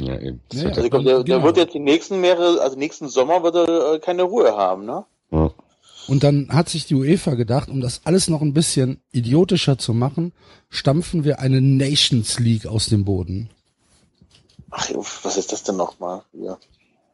Ja, 0.00 0.18
eben. 0.18 0.40
Ja, 0.52 0.68
also 0.68 0.82
ich 0.82 0.90
glaube, 0.90 1.04
der, 1.04 1.14
genau. 1.24 1.24
der 1.24 1.42
wird 1.42 1.56
jetzt 1.56 1.74
die 1.74 1.80
nächsten 1.80 2.20
mehrere, 2.20 2.60
also 2.60 2.76
nächsten 2.76 3.08
Sommer 3.08 3.42
wird 3.42 3.56
er 3.56 3.94
äh, 3.94 3.98
keine 3.98 4.22
Ruhe 4.22 4.56
haben, 4.56 4.86
ne? 4.86 5.04
Ja. 5.30 5.50
Und 6.06 6.24
dann 6.24 6.48
hat 6.50 6.70
sich 6.70 6.86
die 6.86 6.94
UEFA 6.94 7.34
gedacht, 7.34 7.68
um 7.68 7.80
das 7.82 8.00
alles 8.04 8.28
noch 8.28 8.40
ein 8.40 8.54
bisschen 8.54 9.02
idiotischer 9.12 9.76
zu 9.76 9.92
machen, 9.92 10.32
stampfen 10.70 11.24
wir 11.24 11.40
eine 11.40 11.60
Nations 11.60 12.38
League 12.38 12.66
aus 12.66 12.86
dem 12.86 13.04
Boden. 13.04 13.50
Ach, 14.70 14.88
was 15.22 15.36
ist 15.36 15.52
das 15.52 15.64
denn 15.64 15.76
nochmal? 15.76 16.22
Ja. 16.32 16.58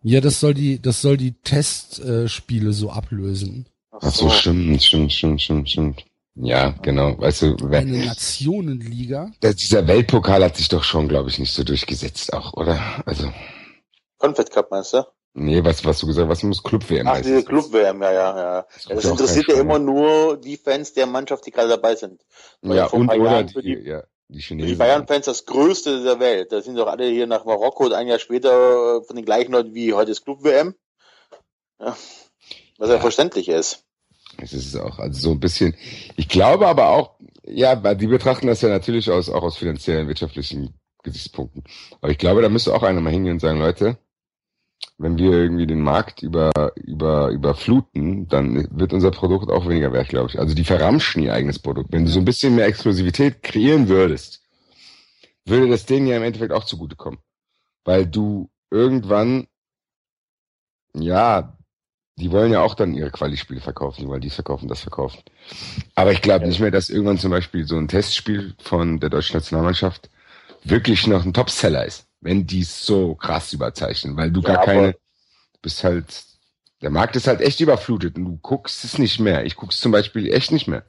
ja, 0.03 0.21
das 0.21 0.39
soll 0.39 0.55
die, 0.55 0.81
das 0.81 1.01
soll 1.01 1.17
die 1.17 1.33
Testspiele 1.33 2.73
so 2.73 2.91
ablösen. 2.91 3.67
Ach 3.91 4.13
so, 4.13 4.29
stimmt, 4.29 4.83
stimmt, 4.83 5.13
stimmt, 5.13 5.43
stimmt, 5.43 5.71
stimmt. 5.71 6.05
Ja, 6.37 6.75
genau. 6.83 7.17
Weißt 7.19 7.43
du, 7.43 7.57
wenn, 7.63 7.89
eine 7.89 8.07
Nationenliga. 8.07 9.31
Der, 9.43 9.55
dieser 9.55 9.87
Weltpokal 9.87 10.43
hat 10.43 10.57
sich 10.57 10.69
doch 10.69 10.83
schon, 10.83 11.09
glaube 11.09 11.31
ich, 11.31 11.39
nicht 11.39 11.53
so 11.53 11.63
durchgesetzt, 11.63 12.33
auch, 12.33 12.55
oder? 12.55 12.81
Also. 13.07 13.33
Confed 14.19 14.51
Cup 14.51 14.71
meinst 14.71 14.95
du? 14.95 15.05
Nee, 15.37 15.65
was, 15.65 15.85
was 15.85 15.99
du 15.99 16.07
gesagt 16.07 16.29
was 16.29 16.45
muss 16.45 16.63
Club-WM 16.63 17.09
Ach, 17.09 17.21
diese 17.21 17.45
Club-WM, 17.45 18.03
ja, 18.03 18.13
ja, 18.13 18.37
ja. 18.37 18.67
Das, 18.73 18.85
ja, 18.85 18.95
das 18.95 19.05
interessiert 19.05 19.49
ja 19.49 19.57
immer 19.57 19.81
nur 19.81 20.37
die 20.37 20.57
Fans 20.57 20.93
der 20.93 21.07
Mannschaft, 21.07 21.45
die 21.47 21.51
gerade 21.51 21.69
dabei 21.69 21.97
sind. 21.97 22.25
Weil 22.63 22.77
ja, 22.77 22.87
und 22.87 23.09
oder 23.11 23.43
die, 23.43 23.61
die, 23.61 23.89
ja, 23.89 24.05
die 24.29 24.41
Chinesen. 24.41 24.69
Die 24.69 24.77
Bayern-Fans 24.77 25.27
das 25.27 25.45
Größte 25.45 26.05
der 26.05 26.21
Welt. 26.21 26.53
Da 26.53 26.61
sind 26.63 26.77
doch 26.77 26.87
alle 26.87 27.07
hier 27.07 27.27
nach 27.27 27.45
Marokko 27.45 27.87
und 27.87 27.93
ein 27.95 28.07
Jahr 28.07 28.21
später 28.21 29.03
von 29.03 29.17
den 29.17 29.25
gleichen 29.25 29.53
Leuten 29.53 29.75
wie 29.75 29.93
heute 29.93 30.13
ist 30.13 30.25
Club-WM. 30.25 30.75
Ja. 31.81 31.97
Was 32.79 32.89
ja, 32.89 32.95
ja 32.95 33.01
verständlich 33.01 33.49
ist. 33.49 33.84
Es 34.39 34.53
ist 34.53 34.77
auch, 34.77 34.99
also 34.99 35.21
so 35.21 35.31
ein 35.33 35.41
bisschen, 35.41 35.75
ich 36.17 36.29
glaube 36.29 36.67
aber 36.67 36.91
auch, 36.91 37.19
ja, 37.47 37.75
die 37.95 38.07
betrachten 38.07 38.47
das 38.47 38.63
ja 38.63 38.69
natürlich 38.69 39.11
aus, 39.11 39.29
auch 39.29 39.43
aus 39.43 39.57
finanziellen, 39.57 40.09
wirtschaftlichen 40.09 40.75
Gesichtspunkten. 41.03 41.65
Aber 42.01 42.11
ich 42.11 42.19
glaube, 42.19 42.43
da 42.43 42.49
müsste 42.49 42.75
auch 42.75 42.83
einer 42.83 43.01
mal 43.01 43.13
hingehen 43.13 43.35
und 43.35 43.41
sagen, 43.41 43.59
Leute, 43.59 43.99
wenn 44.99 45.19
wir 45.19 45.33
irgendwie 45.33 45.67
den 45.67 45.81
Markt 45.81 46.23
über, 46.23 46.51
über, 46.77 47.31
überfluten, 47.31 48.29
dann 48.29 48.69
wird 48.71 48.93
unser 48.93 49.11
Produkt 49.11 49.51
auch 49.51 49.69
weniger 49.69 49.93
wert, 49.93 50.09
glaube 50.09 50.31
ich. 50.31 50.39
Also 50.39 50.55
die 50.55 50.65
verramschen 50.65 51.23
ihr 51.23 51.33
eigenes 51.33 51.59
Produkt. 51.59 51.93
Wenn 51.93 52.05
du 52.05 52.11
so 52.11 52.21
ein 52.21 52.25
bisschen 52.25 52.55
mehr 52.55 52.67
Exklusivität 52.67 53.43
kreieren 53.43 53.89
würdest, 53.89 54.43
würde 55.45 55.69
das 55.69 55.87
denen 55.87 56.07
ja 56.07 56.17
im 56.17 56.23
Endeffekt 56.23 56.53
auch 56.53 56.65
zugutekommen. 56.65 57.19
Weil 57.85 58.07
du 58.07 58.51
irgendwann, 58.71 59.47
ja, 60.95 61.54
die 62.17 62.31
wollen 62.31 62.53
ja 62.53 62.61
auch 62.63 62.75
dann 62.75 62.95
ihre 62.95 63.11
Quali-Spiele 63.11 63.61
verkaufen, 63.61 64.03
die 64.03 64.09
wollen 64.09 64.21
dies 64.21 64.35
verkaufen, 64.35 64.69
das 64.69 64.81
verkaufen. 64.81 65.21
Aber 65.95 66.13
ich 66.13 66.23
glaube 66.23 66.45
ja. 66.45 66.49
nicht 66.49 66.61
mehr, 66.61 66.71
dass 66.71 66.91
irgendwann 66.91 67.19
zum 67.19 67.31
Beispiel 67.31 67.67
so 67.67 67.77
ein 67.77 67.89
Testspiel 67.89 68.55
von 68.63 69.01
der 69.01 69.11
deutschen 69.11 69.37
Nationalmannschaft 69.37 70.11
wirklich 70.63 71.07
noch 71.07 71.25
ein 71.25 71.35
Topseller 71.35 71.85
ist 71.85 72.07
wenn 72.25 72.47
die 72.47 72.65
so 72.65 73.15
krass 73.15 73.53
überzeichnen, 73.53 74.17
weil 74.17 74.33
du 74.33 74.41
ja, 74.41 74.55
gar 74.55 74.65
keine, 74.65 74.93
du 74.93 75.59
bist 75.61 75.85
halt, 75.85 76.25
der 76.81 76.91
Markt 76.91 77.17
ist 77.17 77.27
halt 77.27 77.43
echt 77.43 77.61
überflutet 77.61 78.17
und 78.17 78.25
du 78.25 78.39
guckst 78.39 78.83
es 78.83 78.99
nicht 78.99 79.21
mehr. 79.21 79.45
Ich 79.45 79.57
guck's 79.57 79.79
zum 79.79 79.93
Beispiel 79.93 80.33
echt 80.33 80.51
nicht 80.51 80.67
mehr. 80.67 80.85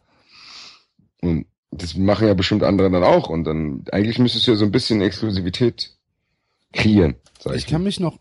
Und 1.22 1.46
das 1.72 1.96
machen 1.96 2.28
ja 2.28 2.34
bestimmt 2.34 2.64
andere 2.64 2.90
dann 2.90 3.04
auch 3.04 3.30
und 3.30 3.44
dann, 3.44 3.84
eigentlich 3.92 4.18
müsstest 4.18 4.48
du 4.48 4.52
ja 4.52 4.58
so 4.58 4.64
ein 4.64 4.72
bisschen 4.72 5.02
Exklusivität 5.02 5.92
kreieren. 6.76 7.16
ich, 7.46 7.52
ich 7.54 7.68
kann 7.68 7.84
mich 7.84 8.00
noch 8.00 8.20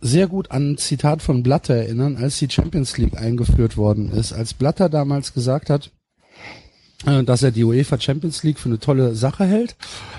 sehr 0.00 0.26
gut 0.26 0.50
an 0.50 0.72
ein 0.72 0.78
Zitat 0.78 1.22
von 1.22 1.42
Blatter 1.42 1.74
erinnern, 1.74 2.16
als 2.16 2.38
die 2.38 2.48
Champions 2.50 2.96
League 2.96 3.16
eingeführt 3.16 3.76
worden 3.76 4.10
ist. 4.12 4.32
Als 4.32 4.54
Blatter 4.54 4.88
damals 4.88 5.34
gesagt 5.34 5.70
hat, 5.70 5.90
äh, 7.06 7.22
dass 7.24 7.42
er 7.42 7.50
die 7.50 7.64
UEFA 7.64 8.00
Champions 8.00 8.42
League 8.42 8.58
für 8.58 8.68
eine 8.68 8.78
tolle 8.78 9.14
Sache 9.14 9.44
hält, 9.44 9.76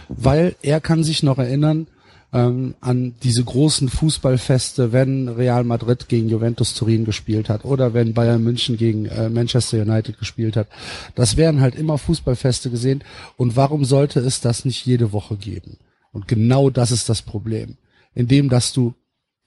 weil 0.09 0.55
er 0.61 0.79
kann 0.79 1.03
sich 1.03 1.23
noch 1.23 1.37
erinnern, 1.37 1.87
ähm, 2.33 2.75
an 2.79 3.15
diese 3.23 3.43
großen 3.43 3.89
Fußballfeste, 3.89 4.93
wenn 4.93 5.27
Real 5.27 5.63
Madrid 5.63 6.07
gegen 6.07 6.29
Juventus 6.29 6.73
Turin 6.73 7.03
gespielt 7.03 7.49
hat 7.49 7.65
oder 7.65 7.93
wenn 7.93 8.13
Bayern 8.13 8.43
München 8.43 8.77
gegen 8.77 9.05
äh, 9.05 9.29
Manchester 9.29 9.81
United 9.81 10.17
gespielt 10.17 10.55
hat. 10.55 10.67
Das 11.15 11.35
wären 11.35 11.59
halt 11.59 11.75
immer 11.75 11.97
Fußballfeste 11.97 12.69
gesehen. 12.69 13.03
Und 13.35 13.55
warum 13.57 13.83
sollte 13.83 14.21
es 14.21 14.39
das 14.39 14.63
nicht 14.63 14.85
jede 14.85 15.11
Woche 15.11 15.35
geben? 15.35 15.77
Und 16.11 16.27
genau 16.27 16.69
das 16.69 16.91
ist 16.91 17.09
das 17.09 17.21
Problem. 17.21 17.77
Indem, 18.13 18.49
dass 18.49 18.73
du 18.73 18.93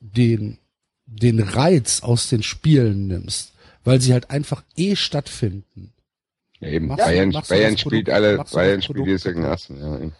den, 0.01 0.59
den 1.07 1.41
Reiz 1.41 2.03
aus 2.03 2.29
den 2.29 2.43
Spielen 2.43 3.07
nimmst, 3.07 3.53
weil 3.85 4.01
sie 4.01 4.13
halt 4.13 4.31
einfach 4.31 4.63
eh 4.77 4.97
stattfinden 4.97 5.95
ja, 6.65 6.71
eben. 6.71 6.87
Machst 6.87 7.05
Bayern, 7.05 7.31
du, 7.31 7.41
Bayern 7.49 7.77
spielt 7.77 8.11
alle, 8.11 8.45
Bayern 8.53 8.83
spielt 8.83 9.07
jetzt 9.07 9.25
gegen. 9.25 9.43
Ja. 9.43 9.57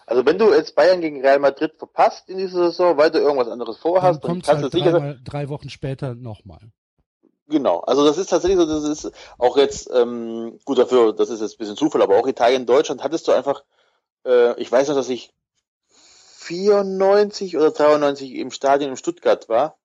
Also 0.07 0.27
wenn 0.27 0.39
du 0.39 0.53
jetzt 0.53 0.75
Bayern 0.75 1.01
gegen 1.01 1.21
Real 1.21 1.39
Madrid 1.39 1.73
verpasst 1.79 2.29
in 2.29 2.39
dieser 2.39 2.71
Saison, 2.71 2.97
weil 2.97 3.11
du 3.11 3.19
irgendwas 3.19 3.49
anderes 3.49 3.79
vorhast, 3.79 4.23
dann, 4.25 4.31
dann 4.31 4.43
kannst 4.43 4.63
halt 4.63 4.75
du 4.75 4.79
sicher. 4.79 5.17
Drei 5.25 5.49
Wochen 5.49 5.71
später 5.71 6.15
nochmal. 6.15 6.61
Genau, 7.47 7.81
also 7.81 8.07
das 8.07 8.17
ist 8.17 8.29
tatsächlich 8.31 8.59
so, 8.59 8.67
das 8.67 8.85
ist 8.85 9.13
auch 9.39 9.59
jetzt, 9.59 9.91
ähm, 9.95 10.59
gut 10.65 10.79
dafür, 10.79 11.13
das 11.13 11.29
ist 11.29 11.43
jetzt 11.43 11.55
ein 11.55 11.59
bisschen 11.59 11.77
Zufall, 11.77 12.01
aber 12.01 12.17
auch 12.17 12.27
Italien, 12.27 12.65
Deutschland 12.65 13.05
hattest 13.05 13.29
du 13.29 13.33
einfach, 13.33 13.65
äh, 14.27 14.59
ich 14.59 14.73
weiß 14.73 14.89
noch, 14.89 14.95
dass 14.95 15.11
ich 15.11 15.35
94 16.45 17.57
oder 17.57 17.71
93 17.71 18.35
im 18.35 18.51
Stadion 18.51 18.91
in 18.91 18.97
Stuttgart 18.97 19.49
war 19.49 19.77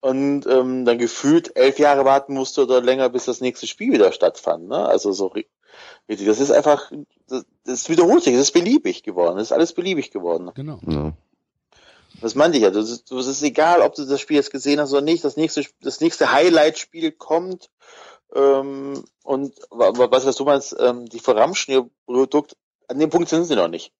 und 0.00 0.46
ähm, 0.46 0.84
dann 0.84 0.98
gefühlt 0.98 1.56
elf 1.56 1.78
Jahre 1.78 2.04
warten 2.04 2.34
musste 2.34 2.62
oder 2.62 2.80
länger, 2.80 3.08
bis 3.08 3.26
das 3.26 3.40
nächste 3.40 3.66
Spiel 3.66 3.92
wieder 3.92 4.12
stattfand. 4.12 4.68
Ne? 4.68 4.86
Also 4.86 5.12
so 5.12 5.32
das 6.06 6.40
ist 6.40 6.50
einfach, 6.50 6.90
das, 7.28 7.44
das 7.64 7.88
wiederholt 7.88 8.22
sich, 8.22 8.34
das 8.34 8.42
ist 8.42 8.52
beliebig 8.52 9.02
geworden, 9.02 9.36
das 9.36 9.48
ist 9.48 9.52
alles 9.52 9.72
beliebig 9.72 10.10
geworden. 10.10 10.50
Genau. 10.54 10.80
Ja. 10.86 11.12
Das 12.20 12.34
meinte 12.34 12.56
ich 12.56 12.64
ja. 12.64 12.70
Das 12.70 12.90
ist, 12.90 13.10
das 13.10 13.26
ist 13.26 13.42
egal, 13.42 13.82
ob 13.82 13.94
du 13.94 14.04
das 14.04 14.20
Spiel 14.20 14.36
jetzt 14.36 14.50
gesehen 14.50 14.80
hast 14.80 14.92
oder 14.92 15.02
nicht. 15.02 15.24
Das 15.24 15.36
nächste, 15.36 15.64
das 15.82 16.00
nächste 16.00 16.32
Highlight-Spiel 16.32 17.12
kommt. 17.12 17.70
Ähm, 18.34 19.04
und 19.22 19.54
was, 19.70 20.26
was 20.26 20.36
du 20.36 20.44
meinst, 20.44 20.74
ähm, 20.78 21.06
die 21.06 21.20
verramschen 21.20 21.74
ihr 21.74 21.90
Produkt, 22.06 22.56
an 22.88 22.98
dem 22.98 23.10
Punkt 23.10 23.28
sind 23.28 23.44
sie 23.44 23.56
noch 23.56 23.68
nicht. 23.68 23.92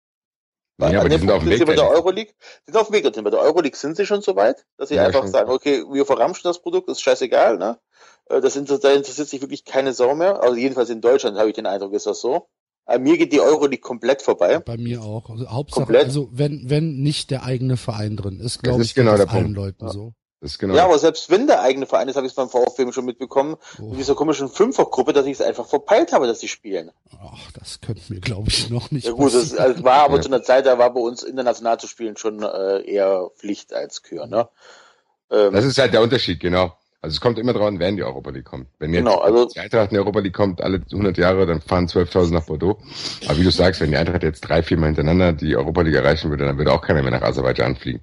Weil 0.78 0.92
ja, 0.92 1.00
aber 1.00 1.08
die 1.08 1.18
sind 1.18 1.30
auf 1.30 1.42
dem 1.42 1.50
Weg. 1.50 1.66
Bei 1.66 1.74
der 1.74 1.90
Euroleague, 1.90 2.32
die 2.66 2.72
sind 2.72 2.80
auf 2.80 2.86
dem 2.86 2.94
Weg 2.94 3.02
dorthin. 3.02 3.24
Bei 3.24 3.30
der 3.30 3.40
Euroleague 3.40 3.76
sind 3.76 3.96
sie 3.96 4.06
schon 4.06 4.22
so 4.22 4.36
weit, 4.36 4.64
dass 4.76 4.90
sie 4.90 4.94
ja, 4.94 5.06
einfach 5.06 5.26
sagen, 5.26 5.50
okay, 5.50 5.82
wir 5.90 6.06
verramschen 6.06 6.44
das 6.44 6.62
Produkt, 6.62 6.88
ist 6.88 7.00
scheißegal, 7.00 7.58
ne? 7.58 7.78
Äh, 8.26 8.40
das 8.40 8.54
da 8.54 8.92
interessiert 8.92 9.28
sich 9.28 9.40
wirklich 9.40 9.64
keine 9.64 9.92
Sau 9.92 10.14
mehr. 10.14 10.40
Also 10.40 10.54
jedenfalls 10.54 10.90
in 10.90 11.00
Deutschland 11.00 11.36
habe 11.36 11.48
ich 11.48 11.56
den 11.56 11.66
Eindruck, 11.66 11.94
ist 11.94 12.06
das 12.06 12.20
so. 12.20 12.48
Aber 12.86 13.00
mir 13.00 13.18
geht 13.18 13.32
die 13.32 13.40
Euroleague 13.40 13.80
komplett 13.80 14.22
vorbei. 14.22 14.60
Bei 14.60 14.76
mir 14.76 15.02
auch. 15.02 15.28
Also 15.28 15.48
Hauptsache, 15.50 15.80
komplett. 15.80 16.04
also 16.04 16.28
wenn, 16.32 16.70
wenn 16.70 17.00
nicht 17.00 17.32
der 17.32 17.42
eigene 17.42 17.76
Verein 17.76 18.16
drin 18.16 18.38
ist, 18.38 18.62
glaube 18.62 18.82
ich, 18.82 18.94
genau 18.94 19.16
das 19.16 19.28
allen 19.28 19.54
Leuten 19.54 19.86
ja. 19.86 19.92
so. 19.92 20.14
Genau 20.40 20.74
ja, 20.74 20.84
aber 20.84 20.98
selbst 20.98 21.30
wenn 21.30 21.46
der 21.46 21.62
eigene 21.62 21.86
Verein 21.86 22.08
ist, 22.08 22.16
habe 22.16 22.26
ich 22.26 22.32
es 22.32 22.36
beim 22.36 22.48
VfB 22.48 22.92
schon 22.92 23.04
mitbekommen, 23.04 23.56
oh. 23.80 23.90
in 23.90 23.96
dieser 23.96 24.14
komischen 24.14 24.48
Fünfergruppe, 24.48 25.12
dass 25.12 25.26
ich 25.26 25.32
es 25.32 25.40
einfach 25.40 25.66
verpeilt 25.66 26.12
habe, 26.12 26.26
dass 26.26 26.40
sie 26.40 26.48
spielen. 26.48 26.90
Ach, 27.20 27.52
das 27.52 27.80
könnte 27.80 28.02
mir, 28.08 28.20
glaube 28.20 28.48
ich, 28.48 28.70
noch 28.70 28.90
nicht 28.90 29.06
Ja 29.06 29.12
gut, 29.12 29.34
das, 29.34 29.54
also, 29.54 29.82
war 29.82 30.04
aber 30.04 30.16
ja. 30.16 30.22
zu 30.22 30.28
einer 30.28 30.42
Zeit, 30.42 30.66
da 30.66 30.78
war 30.78 30.92
bei 30.94 31.00
uns 31.00 31.22
international 31.22 31.80
zu 31.80 31.86
spielen 31.88 32.16
schon 32.16 32.42
äh, 32.42 32.82
eher 32.82 33.30
Pflicht 33.36 33.72
als 33.72 34.02
Kür. 34.02 34.26
Ne? 34.26 34.48
Ähm, 35.30 35.52
das 35.52 35.64
ist 35.64 35.78
halt 35.78 35.92
der 35.92 36.02
Unterschied, 36.02 36.40
genau. 36.40 36.72
Also 37.00 37.14
es 37.14 37.20
kommt 37.20 37.38
immer 37.38 37.52
drauf 37.52 37.68
an, 37.68 37.78
wer 37.78 37.88
in 37.88 37.96
die 37.96 38.02
Europa 38.02 38.30
League 38.30 38.44
kommt. 38.44 38.66
Wenn 38.80 38.92
jetzt 38.92 39.04
genau, 39.04 39.18
also 39.18 39.46
die 39.46 39.60
Eintracht 39.60 39.90
in 39.90 39.94
die 39.94 40.00
Europa 40.00 40.18
League 40.18 40.34
kommt, 40.34 40.60
alle 40.60 40.82
100 40.90 41.16
Jahre, 41.16 41.46
dann 41.46 41.60
fahren 41.60 41.86
12.000 41.86 42.32
nach 42.32 42.46
Bordeaux. 42.46 42.78
Aber 43.26 43.38
wie 43.38 43.44
du 43.44 43.50
sagst, 43.52 43.80
wenn 43.80 43.90
die 43.90 43.96
Eintracht 43.96 44.24
jetzt 44.24 44.40
drei, 44.40 44.64
vier 44.64 44.78
Mal 44.78 44.86
hintereinander 44.86 45.32
die 45.32 45.56
Europa 45.56 45.82
League 45.82 45.94
erreichen 45.94 46.30
würde, 46.30 46.44
dann 46.44 46.58
würde 46.58 46.72
auch 46.72 46.82
keiner 46.82 47.02
mehr 47.02 47.12
nach 47.12 47.22
Aserbaidschan 47.22 47.76
fliegen. 47.76 48.02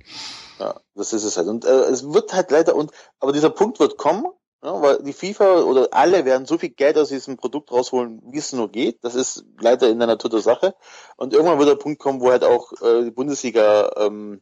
Ja, 0.59 0.79
das 0.95 1.13
ist 1.13 1.23
es 1.23 1.37
halt. 1.37 1.47
Und 1.47 1.65
äh, 1.65 1.85
es 1.85 2.13
wird 2.13 2.33
halt 2.33 2.51
leider, 2.51 2.75
und 2.75 2.91
aber 3.19 3.33
dieser 3.33 3.49
Punkt 3.49 3.79
wird 3.79 3.97
kommen, 3.97 4.25
ja, 4.63 4.81
weil 4.81 5.03
die 5.03 5.13
FIFA 5.13 5.61
oder 5.61 5.89
alle 5.91 6.25
werden 6.25 6.47
so 6.47 6.57
viel 6.57 6.69
Geld 6.69 6.97
aus 6.97 7.09
diesem 7.09 7.37
Produkt 7.37 7.71
rausholen, 7.71 8.21
wie 8.31 8.39
es 8.39 8.51
nur 8.51 8.71
geht. 8.71 9.03
Das 9.03 9.13
ist 9.13 9.45
leider 9.59 9.89
in 9.89 9.99
der 9.99 10.07
Natur 10.07 10.29
der 10.29 10.39
Sache. 10.39 10.73
Und 11.17 11.33
irgendwann 11.33 11.59
wird 11.59 11.69
der 11.69 11.75
Punkt 11.75 11.99
kommen, 11.99 12.19
wo 12.19 12.31
halt 12.31 12.43
auch 12.43 12.71
äh, 12.81 13.03
die 13.03 13.11
Bundesliga 13.11 13.91
ähm, 13.97 14.41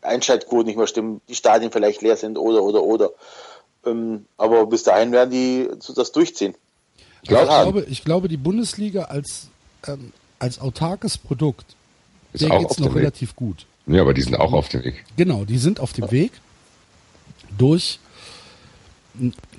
Einschaltquoten 0.00 0.66
nicht 0.66 0.76
mehr 0.76 0.86
stimmen, 0.86 1.20
die 1.28 1.34
Stadien 1.34 1.72
vielleicht 1.72 2.00
leer 2.00 2.16
sind 2.16 2.38
oder 2.38 2.62
oder 2.62 2.82
oder. 2.82 3.10
Ähm, 3.84 4.26
aber 4.38 4.66
bis 4.66 4.82
dahin 4.84 5.12
werden 5.12 5.30
die 5.30 5.68
das 5.94 6.12
durchziehen. 6.12 6.54
Ich 7.22 7.28
glaube, 7.28 7.84
ich 7.88 8.04
glaube, 8.04 8.28
die 8.28 8.36
Bundesliga 8.36 9.04
als, 9.04 9.48
ähm, 9.86 10.12
als 10.38 10.60
autarkes 10.60 11.18
Produkt, 11.18 11.74
ist 12.32 12.42
der 12.42 12.58
geht's 12.58 12.78
noch 12.78 12.94
relativ 12.94 13.34
gut. 13.34 13.66
Ja, 13.86 14.00
aber 14.00 14.14
die 14.14 14.22
sind 14.22 14.38
auch 14.38 14.52
auf 14.52 14.68
dem 14.68 14.84
Weg. 14.84 15.04
Genau, 15.16 15.44
die 15.44 15.58
sind 15.58 15.80
auf 15.80 15.92
dem 15.92 16.10
Weg 16.10 16.32
durch, 17.58 18.00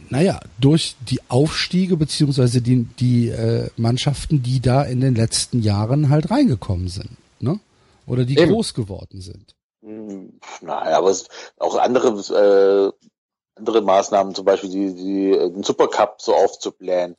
naja, 0.10 0.40
durch 0.60 0.96
die 1.08 1.20
Aufstiege 1.30 1.96
beziehungsweise 1.98 2.62
die, 2.62 2.84
die 2.84 3.30
äh, 3.30 3.70
Mannschaften, 3.78 4.42
die 4.42 4.62
da 4.62 4.84
in 4.84 5.02
den 5.02 5.16
letzten 5.16 5.62
Jahren 5.62 6.10
halt 6.10 6.32
reingekommen 6.32 6.88
sind, 6.88 7.12
ne? 7.40 7.60
Oder 8.08 8.26
die 8.26 8.38
Eben. 8.38 8.52
groß 8.52 8.74
geworden 8.74 9.22
sind. 9.22 9.56
Hm, 9.82 10.40
naja, 10.62 10.98
aber 10.98 11.10
es, 11.10 11.28
auch 11.58 11.76
andere, 11.76 12.10
äh, 12.10 13.08
andere 13.56 13.82
Maßnahmen, 13.82 14.36
zum 14.36 14.46
Beispiel 14.46 14.70
die, 14.70 14.94
die, 14.96 15.32
den 15.32 15.64
Supercup 15.64 16.22
so 16.22 16.36
aufzublähen. 16.36 17.16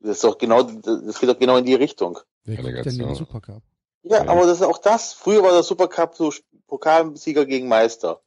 Das 0.00 0.16
ist 0.16 0.24
doch 0.24 0.38
genau, 0.38 0.62
das 0.62 1.18
geht 1.18 1.28
doch 1.28 1.38
genau 1.38 1.56
in 1.56 1.64
die 1.64 1.74
Richtung. 1.74 2.18
Wer 2.44 2.56
kriegt 2.58 2.86
denn 2.86 2.98
den 2.98 3.14
Supercup? 3.14 3.62
Ja, 4.02 4.20
aber 4.26 4.46
das 4.46 4.58
ist 4.58 4.66
auch 4.66 4.78
das. 4.78 5.12
Früher 5.12 5.42
war 5.42 5.52
der 5.52 5.62
Supercup 5.62 6.14
so 6.14 6.32
Pokalsieger 6.66 7.46
gegen 7.46 7.68
Meister. 7.68 8.20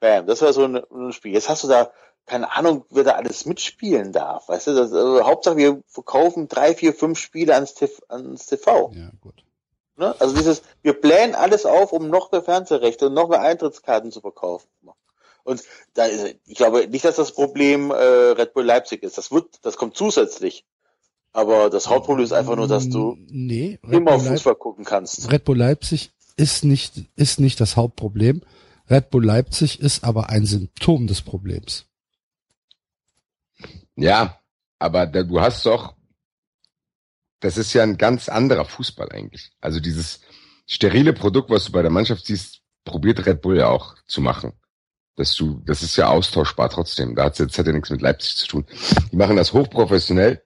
Bam, 0.00 0.26
das 0.26 0.42
war 0.42 0.52
so 0.52 0.64
ein, 0.64 0.76
ein, 0.76 1.12
Spiel. 1.12 1.32
Jetzt 1.32 1.48
hast 1.48 1.64
du 1.64 1.68
da, 1.68 1.90
keine 2.26 2.54
Ahnung, 2.54 2.84
wer 2.90 3.04
da 3.04 3.12
alles 3.12 3.46
mitspielen 3.46 4.12
darf. 4.12 4.48
Weißt 4.48 4.68
du, 4.68 4.74
das, 4.74 4.92
also, 4.92 5.24
Hauptsache 5.24 5.56
wir 5.56 5.82
verkaufen 5.86 6.46
drei, 6.46 6.74
vier, 6.74 6.94
fünf 6.94 7.18
Spiele 7.18 7.54
ans, 7.54 7.74
TV, 7.74 8.00
ans 8.08 8.46
TV. 8.46 8.92
Ja, 8.94 9.10
gut. 9.20 9.44
Ne? 9.96 10.14
Also 10.20 10.36
dieses, 10.36 10.62
wir 10.82 10.98
blähen 11.00 11.34
alles 11.34 11.66
auf, 11.66 11.92
um 11.92 12.08
noch 12.08 12.30
mehr 12.30 12.42
Fernsehrechte 12.42 13.06
und 13.06 13.14
noch 13.14 13.28
mehr 13.28 13.40
Eintrittskarten 13.40 14.12
zu 14.12 14.20
verkaufen. 14.20 14.68
Und 15.42 15.64
da 15.94 16.04
ist, 16.04 16.36
ich 16.44 16.56
glaube 16.56 16.86
nicht, 16.88 17.04
dass 17.04 17.16
das 17.16 17.32
Problem 17.32 17.90
äh, 17.90 17.94
Red 17.94 18.52
Bull 18.52 18.64
Leipzig 18.64 19.02
ist. 19.02 19.16
Das 19.16 19.32
wird, 19.32 19.64
das 19.64 19.76
kommt 19.76 19.96
zusätzlich. 19.96 20.66
Aber 21.32 21.70
das 21.70 21.88
Hauptproblem 21.88 22.24
ist 22.24 22.32
einfach 22.32 22.56
nur, 22.56 22.68
dass 22.68 22.88
du 22.88 23.16
nee, 23.28 23.78
immer 23.88 24.12
auf 24.12 24.26
Fußball 24.26 24.54
gucken 24.56 24.84
kannst. 24.84 25.30
Red 25.30 25.44
Bull 25.44 25.58
Leipzig 25.58 26.10
ist 26.36 26.64
nicht, 26.64 26.94
ist 27.16 27.40
nicht 27.40 27.60
das 27.60 27.76
Hauptproblem. 27.76 28.42
Red 28.90 29.10
Bull 29.10 29.24
Leipzig 29.24 29.80
ist 29.80 30.04
aber 30.04 30.30
ein 30.30 30.46
Symptom 30.46 31.06
des 31.06 31.22
Problems. 31.22 31.84
Ja, 33.96 34.38
aber 34.78 35.06
da, 35.06 35.22
du 35.22 35.40
hast 35.40 35.66
doch, 35.66 35.94
das 37.40 37.56
ist 37.56 37.72
ja 37.72 37.82
ein 37.82 37.98
ganz 37.98 38.28
anderer 38.28 38.64
Fußball 38.64 39.10
eigentlich. 39.10 39.50
Also 39.60 39.80
dieses 39.80 40.20
sterile 40.66 41.12
Produkt, 41.12 41.50
was 41.50 41.66
du 41.66 41.72
bei 41.72 41.82
der 41.82 41.90
Mannschaft 41.90 42.26
siehst, 42.26 42.60
probiert 42.84 43.26
Red 43.26 43.42
Bull 43.42 43.58
ja 43.58 43.68
auch 43.68 43.96
zu 44.06 44.20
machen. 44.20 44.52
Dass 45.16 45.34
du, 45.34 45.60
das 45.66 45.82
ist 45.82 45.96
ja 45.96 46.08
austauschbar 46.08 46.70
trotzdem. 46.70 47.16
Da 47.16 47.24
hat 47.24 47.38
jetzt 47.38 47.58
hat 47.58 47.66
ja 47.66 47.72
nichts 47.72 47.90
mit 47.90 48.00
Leipzig 48.00 48.36
zu 48.36 48.46
tun. 48.46 48.66
Die 49.10 49.16
machen 49.16 49.36
das 49.36 49.52
hochprofessionell. 49.52 50.42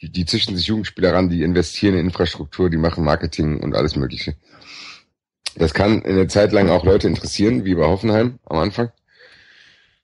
Die, 0.00 0.10
die 0.10 0.26
züchten 0.26 0.56
sich 0.56 0.66
Jugendspieler 0.66 1.12
ran, 1.12 1.28
die 1.28 1.42
investieren 1.42 1.94
in 1.94 2.06
Infrastruktur, 2.06 2.70
die 2.70 2.76
machen 2.76 3.04
Marketing 3.04 3.60
und 3.60 3.74
alles 3.74 3.96
Mögliche. 3.96 4.36
Das 5.56 5.74
kann 5.74 6.02
in 6.02 6.14
der 6.14 6.28
Zeit 6.28 6.52
lang 6.52 6.70
auch 6.70 6.84
Leute 6.84 7.08
interessieren, 7.08 7.64
wie 7.64 7.74
bei 7.74 7.84
Hoffenheim 7.84 8.38
am 8.44 8.58
Anfang. 8.58 8.90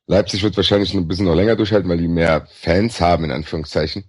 Leipzig 0.06 0.42
wird 0.42 0.56
wahrscheinlich 0.56 0.92
ein 0.94 1.08
bisschen 1.08 1.26
noch 1.26 1.34
länger 1.34 1.56
durchhalten, 1.56 1.88
weil 1.88 1.98
die 1.98 2.08
mehr 2.08 2.46
Fans 2.52 3.00
haben, 3.00 3.24
in 3.24 3.30
Anführungszeichen. 3.30 4.04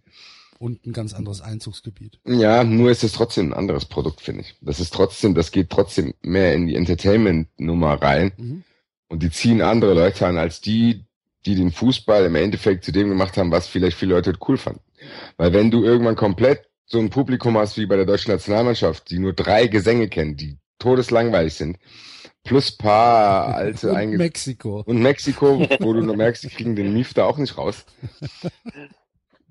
Und 0.58 0.86
ein 0.86 0.94
ganz 0.94 1.14
anderes 1.14 1.42
Einzugsgebiet. 1.42 2.20
Ja, 2.26 2.64
nur 2.64 2.90
ist 2.90 3.04
es 3.04 3.14
trotzdem 3.14 3.50
ein 3.50 3.54
anderes 3.54 3.86
Produkt, 3.86 4.22
finde 4.22 4.42
ich. 4.42 4.56
Das 4.62 4.80
ist 4.80 4.94
trotzdem, 4.94 5.36
das 5.36 5.52
geht 5.52 5.70
trotzdem 5.70 6.14
mehr 6.22 6.54
in 6.54 6.68
die 6.68 6.76
Entertainment-Nummer 6.76 8.02
rein. 8.02 8.32
Mhm. 8.38 8.64
Und 9.08 9.22
die 9.22 9.30
ziehen 9.30 9.62
andere 9.62 9.94
Leute 9.94 10.26
an, 10.26 10.38
als 10.38 10.62
die, 10.62 11.06
die 11.46 11.56
den 11.56 11.72
Fußball 11.72 12.26
im 12.26 12.36
Endeffekt 12.36 12.84
zu 12.84 12.92
dem 12.92 13.10
gemacht 13.10 13.38
haben, 13.38 13.52
was 13.52 13.68
vielleicht 13.68 13.98
viele 13.98 14.16
Leute 14.16 14.34
cool 14.48 14.58
fanden. 14.58 14.82
Weil 15.38 15.54
wenn 15.54 15.72
du 15.72 15.84
irgendwann 15.84 16.16
komplett 16.16 16.66
so 16.86 17.00
ein 17.00 17.10
Publikum 17.10 17.58
hast 17.58 17.78
wie 17.78 17.86
bei 17.86 17.96
der 17.96 18.06
deutschen 18.06 18.32
Nationalmannschaft, 18.32 19.10
die 19.10 19.20
nur 19.20 19.34
drei 19.34 19.68
Gesänge 19.68 20.08
kennen, 20.08 20.38
die 20.38 20.58
todeslangweilig 20.80 21.54
sind. 21.56 21.78
Plus 22.44 22.72
paar 22.72 23.56
alte 23.56 23.92
Und 23.94 24.18
Mexiko. 24.18 24.84
Und 24.86 25.02
Mexiko, 25.02 25.68
wo 25.80 25.94
du 25.94 26.02
nur 26.02 26.16
merkst, 26.16 26.44
die 26.44 26.50
kriegen 26.50 26.76
den 26.76 26.94
Mief 26.94 27.14
da 27.14 27.26
auch 27.26 27.38
nicht 27.38 27.58
raus. 27.58 27.86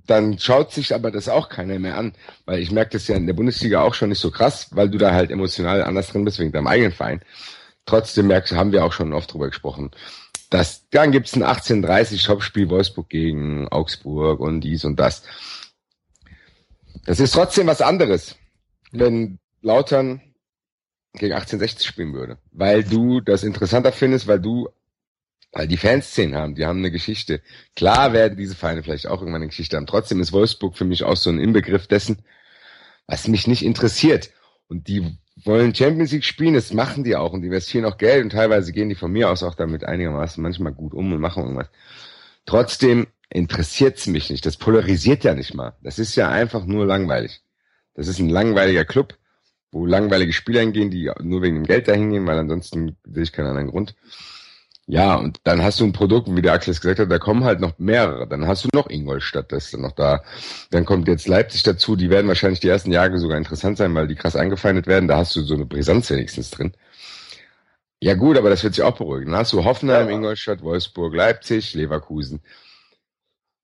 Dann 0.06 0.38
schaut 0.38 0.72
sich 0.72 0.94
aber 0.94 1.10
das 1.10 1.28
auch 1.28 1.48
keiner 1.48 1.78
mehr 1.78 1.96
an, 1.96 2.12
weil 2.44 2.60
ich 2.60 2.70
merke 2.70 2.92
das 2.92 3.08
ja 3.08 3.16
in 3.16 3.26
der 3.26 3.34
Bundesliga 3.34 3.80
auch 3.80 3.94
schon 3.94 4.10
nicht 4.10 4.20
so 4.20 4.30
krass, 4.30 4.68
weil 4.72 4.90
du 4.90 4.98
da 4.98 5.12
halt 5.12 5.30
emotional 5.30 5.82
anders 5.82 6.08
drin 6.08 6.24
bist 6.24 6.38
wegen 6.38 6.52
deinem 6.52 6.66
eigenen 6.66 6.92
Verein. 6.92 7.22
Trotzdem 7.86 8.28
merkst 8.28 8.52
du, 8.52 8.56
haben 8.56 8.72
wir 8.72 8.84
auch 8.84 8.92
schon 8.92 9.12
oft 9.12 9.32
drüber 9.32 9.48
gesprochen. 9.48 9.90
Das, 10.54 10.88
dann 10.90 11.10
gibt's 11.10 11.34
ein 11.34 11.42
1830 11.42 12.22
Topspiel 12.22 12.70
Wolfsburg 12.70 13.08
gegen 13.08 13.66
Augsburg 13.66 14.38
und 14.38 14.60
dies 14.60 14.84
und 14.84 15.00
das. 15.00 15.24
Das 17.06 17.18
ist 17.18 17.32
trotzdem 17.32 17.66
was 17.66 17.80
anderes, 17.80 18.36
wenn 18.92 19.40
Lautern 19.62 20.20
gegen 21.14 21.32
1860 21.34 21.84
spielen 21.88 22.14
würde. 22.14 22.38
Weil 22.52 22.84
du 22.84 23.20
das 23.20 23.42
interessanter 23.42 23.90
findest, 23.90 24.28
weil 24.28 24.38
du, 24.38 24.68
weil 25.50 25.66
die 25.66 25.76
Fanszenen 25.76 26.36
haben, 26.36 26.54
die 26.54 26.66
haben 26.66 26.78
eine 26.78 26.92
Geschichte. 26.92 27.42
Klar 27.74 28.12
werden 28.12 28.38
diese 28.38 28.54
Vereine 28.54 28.84
vielleicht 28.84 29.08
auch 29.08 29.18
irgendwann 29.18 29.42
eine 29.42 29.48
Geschichte 29.48 29.76
haben. 29.76 29.86
Trotzdem 29.86 30.20
ist 30.20 30.32
Wolfsburg 30.32 30.76
für 30.76 30.84
mich 30.84 31.02
auch 31.02 31.16
so 31.16 31.30
ein 31.30 31.40
Inbegriff 31.40 31.88
dessen, 31.88 32.22
was 33.08 33.26
mich 33.26 33.48
nicht 33.48 33.64
interessiert. 33.64 34.30
Und 34.68 34.86
die 34.86 35.18
wollen 35.46 35.74
Champions 35.74 36.12
League 36.12 36.24
spielen, 36.24 36.54
das 36.54 36.72
machen 36.72 37.04
die 37.04 37.16
auch 37.16 37.32
und 37.32 37.42
die 37.42 37.48
investieren 37.48 37.84
auch 37.84 37.98
Geld 37.98 38.24
und 38.24 38.30
teilweise 38.30 38.72
gehen 38.72 38.88
die 38.88 38.94
von 38.94 39.12
mir 39.12 39.30
aus 39.30 39.42
auch 39.42 39.54
damit 39.54 39.84
einigermaßen 39.84 40.42
manchmal 40.42 40.72
gut 40.72 40.94
um 40.94 41.12
und 41.12 41.20
machen 41.20 41.42
irgendwas. 41.42 41.68
Trotzdem 42.46 43.06
interessiert's 43.30 44.06
mich 44.06 44.30
nicht. 44.30 44.46
Das 44.46 44.56
polarisiert 44.56 45.24
ja 45.24 45.34
nicht 45.34 45.54
mal. 45.54 45.74
Das 45.82 45.98
ist 45.98 46.14
ja 46.16 46.28
einfach 46.28 46.64
nur 46.64 46.86
langweilig. 46.86 47.42
Das 47.94 48.08
ist 48.08 48.18
ein 48.18 48.28
langweiliger 48.28 48.84
Club 48.84 49.16
wo 49.74 49.84
langweilige 49.86 50.32
Spieler 50.32 50.60
hingehen, 50.60 50.90
die 50.90 51.10
nur 51.20 51.42
wegen 51.42 51.56
dem 51.56 51.66
Geld 51.66 51.88
dahin 51.88 52.10
gehen, 52.10 52.26
weil 52.26 52.38
ansonsten 52.38 52.96
sehe 53.04 53.24
ich 53.24 53.32
keinen 53.32 53.48
anderen 53.48 53.70
Grund. 53.70 53.96
Ja, 54.86 55.16
und 55.16 55.38
dann 55.44 55.62
hast 55.62 55.80
du 55.80 55.84
ein 55.84 55.92
Produkt, 55.92 56.28
wie 56.34 56.42
der 56.42 56.52
Axel 56.52 56.72
es 56.72 56.80
gesagt 56.80 56.98
hat, 56.98 57.10
da 57.10 57.18
kommen 57.18 57.44
halt 57.44 57.58
noch 57.58 57.78
mehrere. 57.78 58.28
Dann 58.28 58.46
hast 58.46 58.64
du 58.64 58.68
noch 58.74 58.90
Ingolstadt, 58.90 59.50
das 59.50 59.66
ist 59.66 59.74
dann 59.74 59.80
noch 59.80 59.92
da. 59.92 60.22
Dann 60.70 60.84
kommt 60.84 61.08
jetzt 61.08 61.26
Leipzig 61.26 61.62
dazu, 61.62 61.96
die 61.96 62.10
werden 62.10 62.28
wahrscheinlich 62.28 62.60
die 62.60 62.68
ersten 62.68 62.92
Jahre 62.92 63.18
sogar 63.18 63.38
interessant 63.38 63.78
sein, 63.78 63.94
weil 63.94 64.08
die 64.08 64.14
krass 64.14 64.36
eingefeindet 64.36 64.86
werden. 64.86 65.08
Da 65.08 65.16
hast 65.16 65.34
du 65.36 65.42
so 65.42 65.54
eine 65.54 65.64
Brisanz 65.64 66.10
wenigstens 66.10 66.50
drin. 66.50 66.74
Ja 68.00 68.12
gut, 68.12 68.36
aber 68.36 68.50
das 68.50 68.62
wird 68.62 68.74
sich 68.74 68.84
auch 68.84 68.96
beruhigen. 68.96 69.30
Dann 69.30 69.40
hast 69.40 69.54
du 69.54 69.64
Hoffenheim, 69.64 70.10
ja. 70.10 70.16
Ingolstadt, 70.16 70.62
Wolfsburg, 70.62 71.14
Leipzig, 71.14 71.72
Leverkusen. 71.72 72.42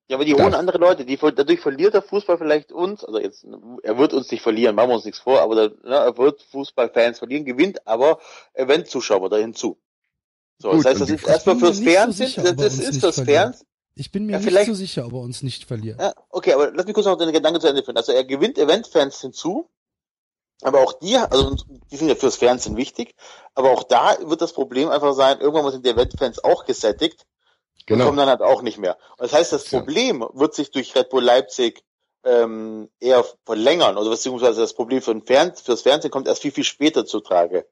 Ja, 0.09 0.17
aber 0.17 0.25
die 0.25 0.35
holen 0.35 0.55
andere 0.55 0.79
Leute, 0.79 1.05
die, 1.05 1.19
dadurch 1.19 1.61
verliert 1.61 1.95
der 1.95 2.03
Fußball 2.03 2.39
vielleicht 2.39 2.73
uns, 2.73 3.05
also 3.05 3.21
jetzt, 3.21 3.47
er 3.85 3.97
wird 3.97 4.13
uns 4.13 4.29
nicht 4.33 4.43
verlieren, 4.43 4.75
machen 4.75 4.89
wir 4.89 4.95
uns 4.97 5.05
nichts 5.05 5.21
vor, 5.21 5.41
aber 5.41 5.55
der, 5.55 5.69
ne, 5.89 5.95
er 5.95 6.19
wird 6.19 6.43
Fußballfans 6.51 7.19
verlieren, 7.19 7.45
gewinnt 7.45 7.87
aber 7.87 8.19
Eventzuschauer 8.55 9.31
da 9.31 9.37
hinzu. 9.37 9.79
So, 10.61 10.71
Gut, 10.71 10.81
das 10.81 10.87
heißt, 10.87 11.01
das 11.01 11.11
ist 11.11 11.27
erstmal 11.27 11.57
fürs 11.57 11.81
Fernsehen, 11.81 12.29
so 12.29 12.43
sicher, 12.43 12.53
das 12.53 12.79
ist 12.79 13.01
fürs 13.01 13.21
Fernsehen. 13.21 13.67
Ich 13.95 14.13
bin 14.13 14.27
mir 14.27 14.33
ja, 14.33 14.39
nicht 14.39 14.67
so 14.67 14.75
sicher, 14.75 15.07
ob 15.07 15.13
er 15.13 15.21
uns 15.21 15.43
nicht 15.43 15.65
verliert. 15.65 16.01
Ja, 16.01 16.13
okay, 16.29 16.53
aber 16.53 16.71
lass 16.73 16.87
mich 16.87 16.95
kurz 16.95 17.07
noch 17.07 17.19
den 17.19 17.33
Gedanken 17.33 17.61
zu 17.61 17.69
Ende 17.69 17.83
führen. 17.83 17.97
Also 17.97 18.13
er 18.13 18.25
gewinnt 18.25 18.57
Eventfans 18.59 19.21
hinzu, 19.21 19.69
aber 20.63 20.81
auch 20.81 20.93
die, 20.95 21.17
also 21.17 21.57
die 21.91 21.97
sind 21.97 22.09
ja 22.09 22.15
fürs 22.15 22.37
Fernsehen 22.37 22.77
wichtig, 22.77 23.15
aber 23.55 23.71
auch 23.71 23.83
da 23.83 24.17
wird 24.23 24.41
das 24.41 24.53
Problem 24.53 24.89
einfach 24.89 25.15
sein, 25.15 25.41
irgendwann 25.41 25.73
sind 25.73 25.85
die 25.85 25.91
Eventfans 25.91 26.43
auch 26.45 26.65
gesättigt 26.65 27.27
Genau. 27.91 28.05
kommen 28.05 28.19
dann 28.19 28.29
halt 28.29 28.41
auch 28.41 28.63
nicht 28.63 28.79
mehr. 28.79 28.97
Und 29.19 29.23
das 29.23 29.33
heißt, 29.33 29.53
das 29.53 29.65
Problem 29.65 30.25
wird 30.33 30.55
sich 30.55 30.71
durch 30.71 30.95
Red 30.95 31.09
Bull 31.09 31.25
Leipzig 31.25 31.83
ähm, 32.23 32.89
eher 33.01 33.25
verlängern, 33.45 33.97
oder 33.97 34.11
beziehungsweise 34.11 34.61
das 34.61 34.75
Problem 34.75 35.03
für, 35.03 35.13
den 35.13 35.23
Fern 35.23 35.55
für 35.57 35.73
das 35.73 35.83
Fernsehen 35.83 36.13
kommt 36.13 36.29
erst 36.29 36.43
viel, 36.43 36.53
viel 36.53 36.65
später 36.65 37.05
zu 37.05 37.19
Trage. 37.21 37.67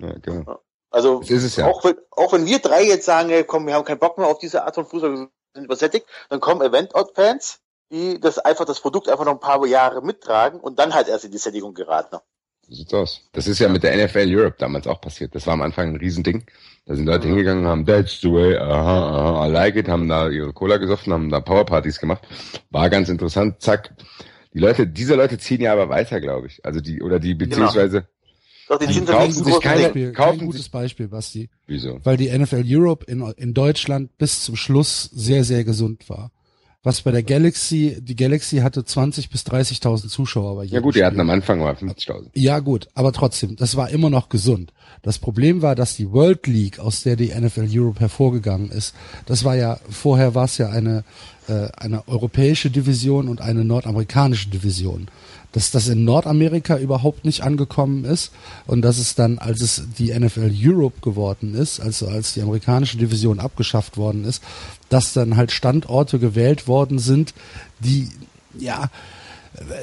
Ja, 0.00 0.12
genau. 0.18 0.60
Also 0.90 1.22
ja. 1.22 1.66
auch, 1.66 1.84
wenn, 1.84 1.96
auch 2.10 2.32
wenn 2.32 2.46
wir 2.46 2.58
drei 2.58 2.82
jetzt 2.82 3.06
sagen, 3.06 3.30
ey, 3.30 3.44
komm, 3.44 3.66
wir 3.66 3.74
haben 3.74 3.84
keinen 3.84 4.00
Bock 4.00 4.18
mehr 4.18 4.26
auf 4.26 4.38
diese 4.38 4.64
Art 4.64 4.74
von 4.74 4.86
Fußball, 4.86 5.12
wir 5.12 5.28
sind 5.54 5.64
übersättigt, 5.64 6.06
dann 6.28 6.40
kommen 6.40 6.62
Event-Fans, 6.62 7.60
die 7.92 8.20
das 8.20 8.38
einfach 8.38 8.64
das 8.64 8.80
Produkt 8.80 9.08
einfach 9.08 9.24
noch 9.24 9.32
ein 9.32 9.40
paar 9.40 9.64
Jahre 9.66 10.02
mittragen 10.02 10.60
und 10.60 10.78
dann 10.78 10.94
halt 10.94 11.08
erst 11.08 11.24
in 11.24 11.32
die 11.32 11.38
Sättigung 11.38 11.74
geraten. 11.74 12.18
So 12.66 12.74
sieht's 12.74 12.94
aus. 12.94 13.20
Das 13.32 13.46
ist 13.46 13.58
ja 13.58 13.68
mit 13.68 13.82
der 13.82 13.96
NFL 14.04 14.26
Europe 14.28 14.56
damals 14.58 14.86
auch 14.86 15.00
passiert. 15.00 15.34
Das 15.34 15.46
war 15.46 15.54
am 15.54 15.62
Anfang 15.62 15.88
ein 15.88 15.96
Riesending. 15.96 16.44
Da 16.86 16.94
sind 16.94 17.06
Leute 17.06 17.28
hingegangen, 17.28 17.66
haben 17.66 17.86
That's 17.86 18.20
the 18.20 18.32
way, 18.32 18.56
aha, 18.56 19.38
aha, 19.40 19.46
I 19.46 19.50
like 19.50 19.76
it, 19.76 19.88
haben 19.88 20.08
da 20.08 20.28
ihre 20.28 20.52
Cola 20.52 20.76
gesoffen, 20.76 21.12
haben 21.12 21.30
da 21.30 21.40
Powerpartys 21.40 21.98
gemacht. 21.98 22.22
War 22.70 22.90
ganz 22.90 23.08
interessant, 23.08 23.60
zack. 23.60 23.94
Die 24.52 24.58
Leute, 24.58 24.86
diese 24.86 25.14
Leute 25.14 25.38
ziehen 25.38 25.60
ja 25.60 25.72
aber 25.72 25.88
weiter, 25.88 26.20
glaube 26.20 26.48
ich. 26.48 26.64
Also 26.64 26.80
die, 26.80 27.02
oder 27.02 27.20
die, 27.20 27.36
genau. 27.36 27.70
Doch, 28.70 28.78
die, 28.78 28.86
die 28.86 29.00
kaufen 29.00 29.32
sich 29.32 29.60
keine, 29.60 29.82
Beispiel, 29.82 30.12
kaufen 30.12 30.38
kein 30.38 30.46
gutes 30.46 30.68
Beispiel, 30.68 31.08
Basti. 31.08 31.50
Wieso? 31.66 31.98
Weil 32.04 32.16
die 32.16 32.30
NFL 32.30 32.62
Europe 32.64 33.04
in, 33.06 33.20
in 33.36 33.52
Deutschland 33.52 34.16
bis 34.16 34.44
zum 34.44 34.54
Schluss 34.54 35.10
sehr, 35.12 35.42
sehr 35.42 35.64
gesund 35.64 36.08
war 36.08 36.30
was 36.82 37.02
bei 37.02 37.10
der 37.10 37.22
Galaxy, 37.22 37.98
die 38.00 38.16
Galaxy 38.16 38.58
hatte 38.58 38.84
20 38.84 39.28
bis 39.28 39.42
30.000 39.42 40.08
Zuschauer 40.08 40.56
bei 40.56 40.62
jedem 40.62 40.74
Ja 40.74 40.80
gut, 40.80 40.94
die 40.94 41.04
hatten 41.04 41.20
am 41.20 41.28
Anfang 41.28 41.58
mal 41.58 41.74
50.000. 41.74 42.30
Ja 42.32 42.60
gut, 42.60 42.88
aber 42.94 43.12
trotzdem, 43.12 43.56
das 43.56 43.76
war 43.76 43.90
immer 43.90 44.08
noch 44.08 44.30
gesund. 44.30 44.72
Das 45.02 45.18
Problem 45.18 45.60
war, 45.60 45.74
dass 45.74 45.96
die 45.96 46.10
World 46.10 46.46
League, 46.46 46.78
aus 46.78 47.02
der 47.02 47.16
die 47.16 47.34
NFL 47.38 47.68
Europe 47.70 48.00
hervorgegangen 48.00 48.70
ist, 48.70 48.94
das 49.26 49.44
war 49.44 49.56
ja, 49.56 49.78
vorher 49.90 50.34
war 50.34 50.46
es 50.46 50.56
ja 50.56 50.70
eine, 50.70 51.04
äh, 51.48 51.68
eine 51.76 52.08
europäische 52.08 52.70
Division 52.70 53.28
und 53.28 53.42
eine 53.42 53.64
nordamerikanische 53.64 54.48
Division. 54.48 55.08
Dass 55.52 55.70
das 55.70 55.88
in 55.88 56.04
Nordamerika 56.04 56.78
überhaupt 56.78 57.24
nicht 57.24 57.42
angekommen 57.42 58.04
ist 58.04 58.30
und 58.66 58.82
dass 58.82 58.98
es 58.98 59.14
dann, 59.14 59.38
als 59.38 59.60
es 59.60 59.82
die 59.98 60.12
NFL 60.16 60.52
Europe 60.54 61.00
geworden 61.00 61.54
ist, 61.54 61.80
also 61.80 62.06
als 62.06 62.34
die 62.34 62.42
amerikanische 62.42 62.98
Division 62.98 63.40
abgeschafft 63.40 63.96
worden 63.96 64.24
ist, 64.24 64.42
dass 64.88 65.12
dann 65.12 65.36
halt 65.36 65.52
Standorte 65.52 66.18
gewählt 66.18 66.68
worden 66.68 66.98
sind, 66.98 67.34
die 67.80 68.08
ja 68.58 68.90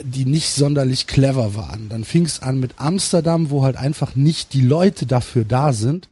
die 0.04 0.26
nicht 0.26 0.54
sonderlich 0.54 1.08
clever 1.08 1.56
waren. 1.56 1.90
Dann 1.90 2.06
fing 2.06 2.26
es 2.26 2.42
an 2.42 2.60
mit 2.60 2.76
Amsterdam, 2.78 3.50
wo 3.50 3.64
halt 3.64 3.76
einfach 3.76 4.16
nicht 4.16 4.54
die 4.54 4.62
Leute 4.62 5.06
dafür 5.06 5.44
da 5.44 5.74
sind 5.74 6.08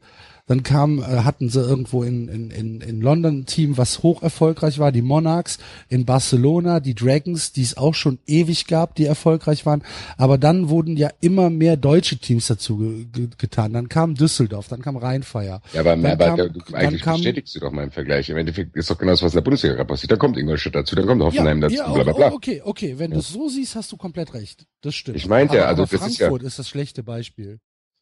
dann 0.48 0.64
kam, 0.64 1.00
äh, 1.00 1.04
hatten 1.04 1.50
sie 1.50 1.62
irgendwo 1.62 2.04
in, 2.04 2.28
in, 2.28 2.52
in, 2.52 2.82
in 2.82 3.02
London 3.02 3.40
ein 3.40 3.46
Team, 3.46 3.78
was 3.78 4.04
hoch 4.04 4.22
erfolgreich 4.22 4.78
war, 4.78 4.92
die 4.92 5.02
Monarchs, 5.02 5.58
in 5.90 6.06
Barcelona, 6.06 6.80
die 6.80 6.94
Dragons, 6.94 7.52
die 7.52 7.64
es 7.64 7.78
auch 7.78 7.96
schon 7.96 8.20
ewig 8.28 8.68
gab, 8.68 8.96
die 8.96 9.06
erfolgreich 9.06 9.66
waren. 9.66 9.84
Aber 10.18 10.38
dann 10.38 10.70
wurden 10.70 10.98
ja 10.98 11.10
immer 11.22 11.50
mehr 11.50 11.78
deutsche 11.78 12.18
Teams 12.18 12.48
dazu 12.48 12.78
ge 12.78 13.06
ge 13.12 13.30
getan. 13.38 13.74
Dann 13.74 13.90
kam 13.90 14.16
Düsseldorf, 14.16 14.68
dann 14.68 14.82
kam 14.82 14.98
Rheinfeier. 14.98 15.62
Ja, 15.74 15.80
aber, 15.82 15.96
dann 15.96 16.06
aber 16.06 16.26
kam, 16.36 16.54
du, 16.54 16.76
eigentlich 16.76 17.02
kam, 17.02 17.16
bestätigst 17.16 17.56
du 17.56 17.60
doch 17.60 17.72
meinen 17.72 17.92
Vergleich. 17.92 18.30
Im 18.30 18.38
Endeffekt 18.38 18.76
ist 18.76 18.90
doch 18.90 18.98
genau 18.98 19.14
das, 19.14 19.24
was 19.24 19.34
in 19.34 19.38
der 19.38 19.44
Bundesliga 19.44 19.76
gerade 19.76 19.88
passiert. 19.88 20.12
Da 20.12 20.18
kommt 20.18 20.38
Ingolstadt 20.38 20.76
dazu, 20.76 20.96
dann 20.96 21.08
kommt 21.08 21.24
Hoffenheim 21.24 21.62
ja, 21.62 21.70
dazu, 21.70 21.76
ja, 21.76 21.92
bla 21.92 22.04
bla 22.04 22.14
bla. 22.14 22.32
Okay, 22.32 22.62
okay, 22.64 23.00
wenn 23.00 23.12
ja. 23.12 23.16
du 23.16 23.20
es 23.22 23.30
so 23.30 23.50
siehst, 23.50 23.76
hast 23.76 23.92
du 23.92 23.98
komplett 23.98 24.34
recht. 24.34 24.66
Das 24.82 24.94
stimmt. 24.94 25.18
Ich 25.18 25.28
meinte, 25.28 25.60
aber, 25.60 25.68
also 25.70 25.84
aber 25.84 25.92
das 25.92 26.00
Frankfurt 26.00 26.42
ist 26.42 26.44
ja 26.44 26.48
ist 26.48 26.60
das 26.60 26.70
schlechte 26.70 27.04
Beispiel. 27.04 27.60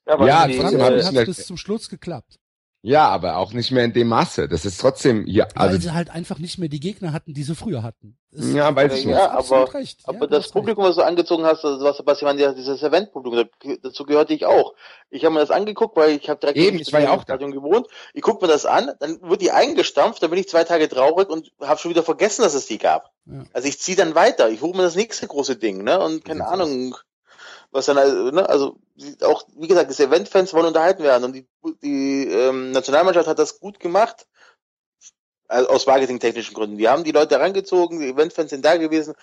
Ja, 0.08 0.13
aber 0.13 0.28
Ja, 0.28 0.48
die, 0.48 0.58
trotzdem 0.58 0.82
haben 0.82 1.04
hat 1.06 1.13
wir- 1.13 1.26
bis 1.26 1.46
zum 1.46 1.58
Schluss 1.58 1.89
geklappt. 1.89 2.39
Ja, 2.86 3.08
aber 3.08 3.38
auch 3.38 3.54
nicht 3.54 3.72
mehr 3.72 3.86
in 3.86 3.94
dem 3.94 4.10
Maße. 4.10 4.50
Das 4.50 4.66
ist 4.66 4.82
trotzdem 4.82 5.24
hier, 5.26 5.48
weil 5.56 5.70
also, 5.70 5.80
sie 5.80 5.94
halt 5.94 6.10
einfach 6.10 6.38
nicht 6.38 6.58
mehr 6.58 6.68
die 6.68 6.82
Gegner 6.82 7.13
hatten, 7.13 7.34
die 7.34 7.44
sie 7.44 7.56
früher 7.56 7.82
hatten. 7.82 8.18
Das- 8.30 8.52
ja, 8.52 8.76
weiß 8.76 8.94
ich 8.96 9.04
du 9.04 9.08
nicht. 9.08 9.18
Ja, 9.18 9.32
aber- 9.32 9.74
recht. 9.74 10.02
Aber 10.04 10.20
ja, 10.20 10.28
das 10.28 10.50
Publikum, 10.50 10.84
was 10.84 10.98
du 10.98 11.02
angezogen 11.02 11.46
hast, 11.46 11.63
also 11.63 11.82
was 11.86 11.96
Sebastian, 11.96 12.38
ja, 12.39 12.52
dieses 12.52 12.84
Eventpublikum, 12.84 13.46
da- 13.63 13.76
dazu 13.84 14.04
gehörte 14.04 14.34
ich 14.34 14.46
auch. 14.46 14.74
Ich 15.10 15.24
habe 15.24 15.34
mir 15.34 15.39
das 15.39 15.50
angeguckt, 15.50 15.96
weil 15.96 16.10
ich 16.18 16.28
habe 16.30 16.42
direkt 16.42 16.58
Eben, 16.58 16.76
im 16.76 16.82
ich 16.82 16.92
war 16.92 17.00
ja 17.00 17.12
auch 17.12 17.24
da. 17.24 17.36
Stadion 17.36 17.52
gewohnt. 17.54 17.88
Ich 18.13 18.22
guck 18.22 18.42
mir 18.42 18.50
das 18.50 18.66
an, 18.66 18.92
dann 19.00 19.22
wird 19.22 19.42
die 19.42 19.52
eingestampft, 19.52 20.22
dann 20.22 20.32
bin 20.32 20.39
ich 20.39 20.50
zwei 20.50 20.66
Tage 20.66 20.89
traurig 20.89 21.30
und 21.30 21.54
habe 21.62 21.80
schon 21.80 21.92
wieder 21.92 22.04
vergessen, 22.04 22.42
dass 22.42 22.54
es 22.54 22.66
die 22.66 22.80
gab. 22.80 23.12
Ja. 23.28 23.44
Also 23.54 23.70
ich 23.70 23.80
ziehe 23.80 23.96
dann 23.96 24.13
weiter, 24.13 24.50
ich 24.50 24.62
hole 24.62 24.76
mir 24.76 24.84
das 24.84 24.98
nächste 24.98 25.26
große 25.28 25.56
Ding, 25.56 25.86
ne? 25.86 26.02
Und 26.04 26.26
keine 26.26 26.46
Ahnung, 26.50 26.92
was 26.92 27.04
dann, 27.73 27.97
also, 27.97 28.31
ne? 28.31 28.47
Also 28.47 28.77
auch, 29.21 29.45
wie 29.55 29.67
gesagt, 29.67 29.89
das 29.89 29.99
Eventfans 29.99 30.53
wollen 30.53 30.67
unterhalten 30.67 31.03
werden 31.03 31.23
und 31.23 31.33
die, 31.33 31.47
die 31.81 32.27
ähm, 32.27 32.71
Nationalmannschaft 32.71 33.27
hat 33.27 33.39
das 33.39 33.59
gut 33.59 33.79
gemacht. 33.79 34.27
Also 35.47 35.69
aus 35.69 35.86
marketingtechnischen 35.86 36.53
Gründen. 36.53 36.77
Die 36.77 36.88
haben 36.88 37.03
die 37.03 37.12
Leute 37.12 37.36
herangezogen, 37.36 37.99
die 37.99 38.09
Eventfans 38.09 38.51
sind 38.51 38.63
da 38.63 38.77
gewesen. 38.77 39.13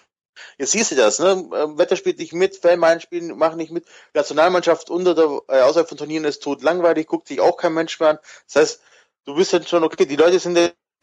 Jetzt 0.59 0.73
siehst 0.73 0.93
du 0.93 0.97
das, 0.97 1.19
ne? 1.19 1.49
Ähm, 1.55 1.79
Wetter 1.79 1.97
spielt 1.97 2.19
nicht 2.19 2.33
mit, 2.33 2.57
Fanmeilen 2.57 3.01
spielen, 3.01 3.37
machen 3.37 3.57
nicht 3.57 3.73
mit. 3.73 3.87
Nationalmannschaft 4.15 4.91
unter 4.91 5.15
der, 5.15 5.41
äh, 5.49 5.63
außerhalb 5.63 5.89
von 5.89 5.99
Turnieren 5.99 6.25
ist 6.25 6.43
tot 6.43 6.63
langweilig, 6.63 7.07
guckt 7.07 7.29
sich 7.29 7.41
auch 7.41 7.57
kein 7.57 7.75
Mensch 7.75 7.99
mehr 8.01 8.11
an. 8.11 8.19
Das 8.47 8.57
heißt, 8.57 8.83
du 9.25 9.35
bist 9.35 9.53
dann 9.53 9.67
schon 9.67 9.85
okay, 9.85 10.07
die 10.07 10.17
Leute 10.17 10.39
sind 10.39 10.59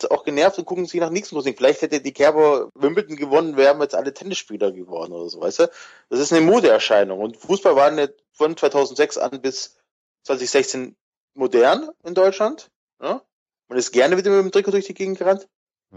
auch 0.06 0.24
genervt 0.24 0.60
und 0.60 0.66
gucken 0.66 0.86
sich 0.86 1.00
nach 1.00 1.10
nichts 1.10 1.32
Musik. 1.32 1.58
Vielleicht 1.58 1.82
hätte 1.82 2.02
die 2.02 2.14
Kerber 2.14 2.70
Wimbledon 2.76 3.16
gewonnen, 3.16 3.58
wären 3.58 3.82
jetzt 3.82 3.96
alle 3.96 4.14
Tennisspieler 4.14 4.72
geworden 4.72 5.14
oder 5.14 5.30
so, 5.30 5.42
weißt 5.42 5.60
du? 5.60 5.72
Das 6.10 6.20
ist 6.20 6.32
eine 6.32 6.46
Modeerscheinung. 6.46 7.20
Und 7.20 7.38
Fußball 7.38 7.76
war 7.76 7.88
eine, 7.88 8.14
von 8.32 8.56
2006 8.56 9.18
an 9.18 9.42
bis 9.42 9.78
2016 10.24 10.96
modern 11.34 11.90
in 12.04 12.14
Deutschland. 12.14 12.70
Ja? 13.02 13.22
Man 13.68 13.78
ist 13.78 13.92
gerne 13.92 14.18
wieder 14.18 14.32
mit 14.32 14.46
dem 14.46 14.52
Trikot 14.52 14.72
durch 14.72 14.86
die 14.86 14.94
Gegend 14.94 15.18
gerannt. 15.18 15.48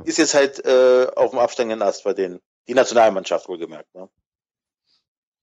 Ist 0.05 0.19
jetzt 0.19 0.35
halt 0.35 0.65
äh, 0.65 1.09
auf 1.17 1.31
dem 1.31 1.41
absteigenden 1.41 1.83
Ast 1.83 2.05
bei 2.05 2.15
denen. 2.15 2.41
Die 2.69 2.75
Nationalmannschaft 2.75 3.49
wohlgemerkt. 3.49 3.93
Ne? 3.95 4.09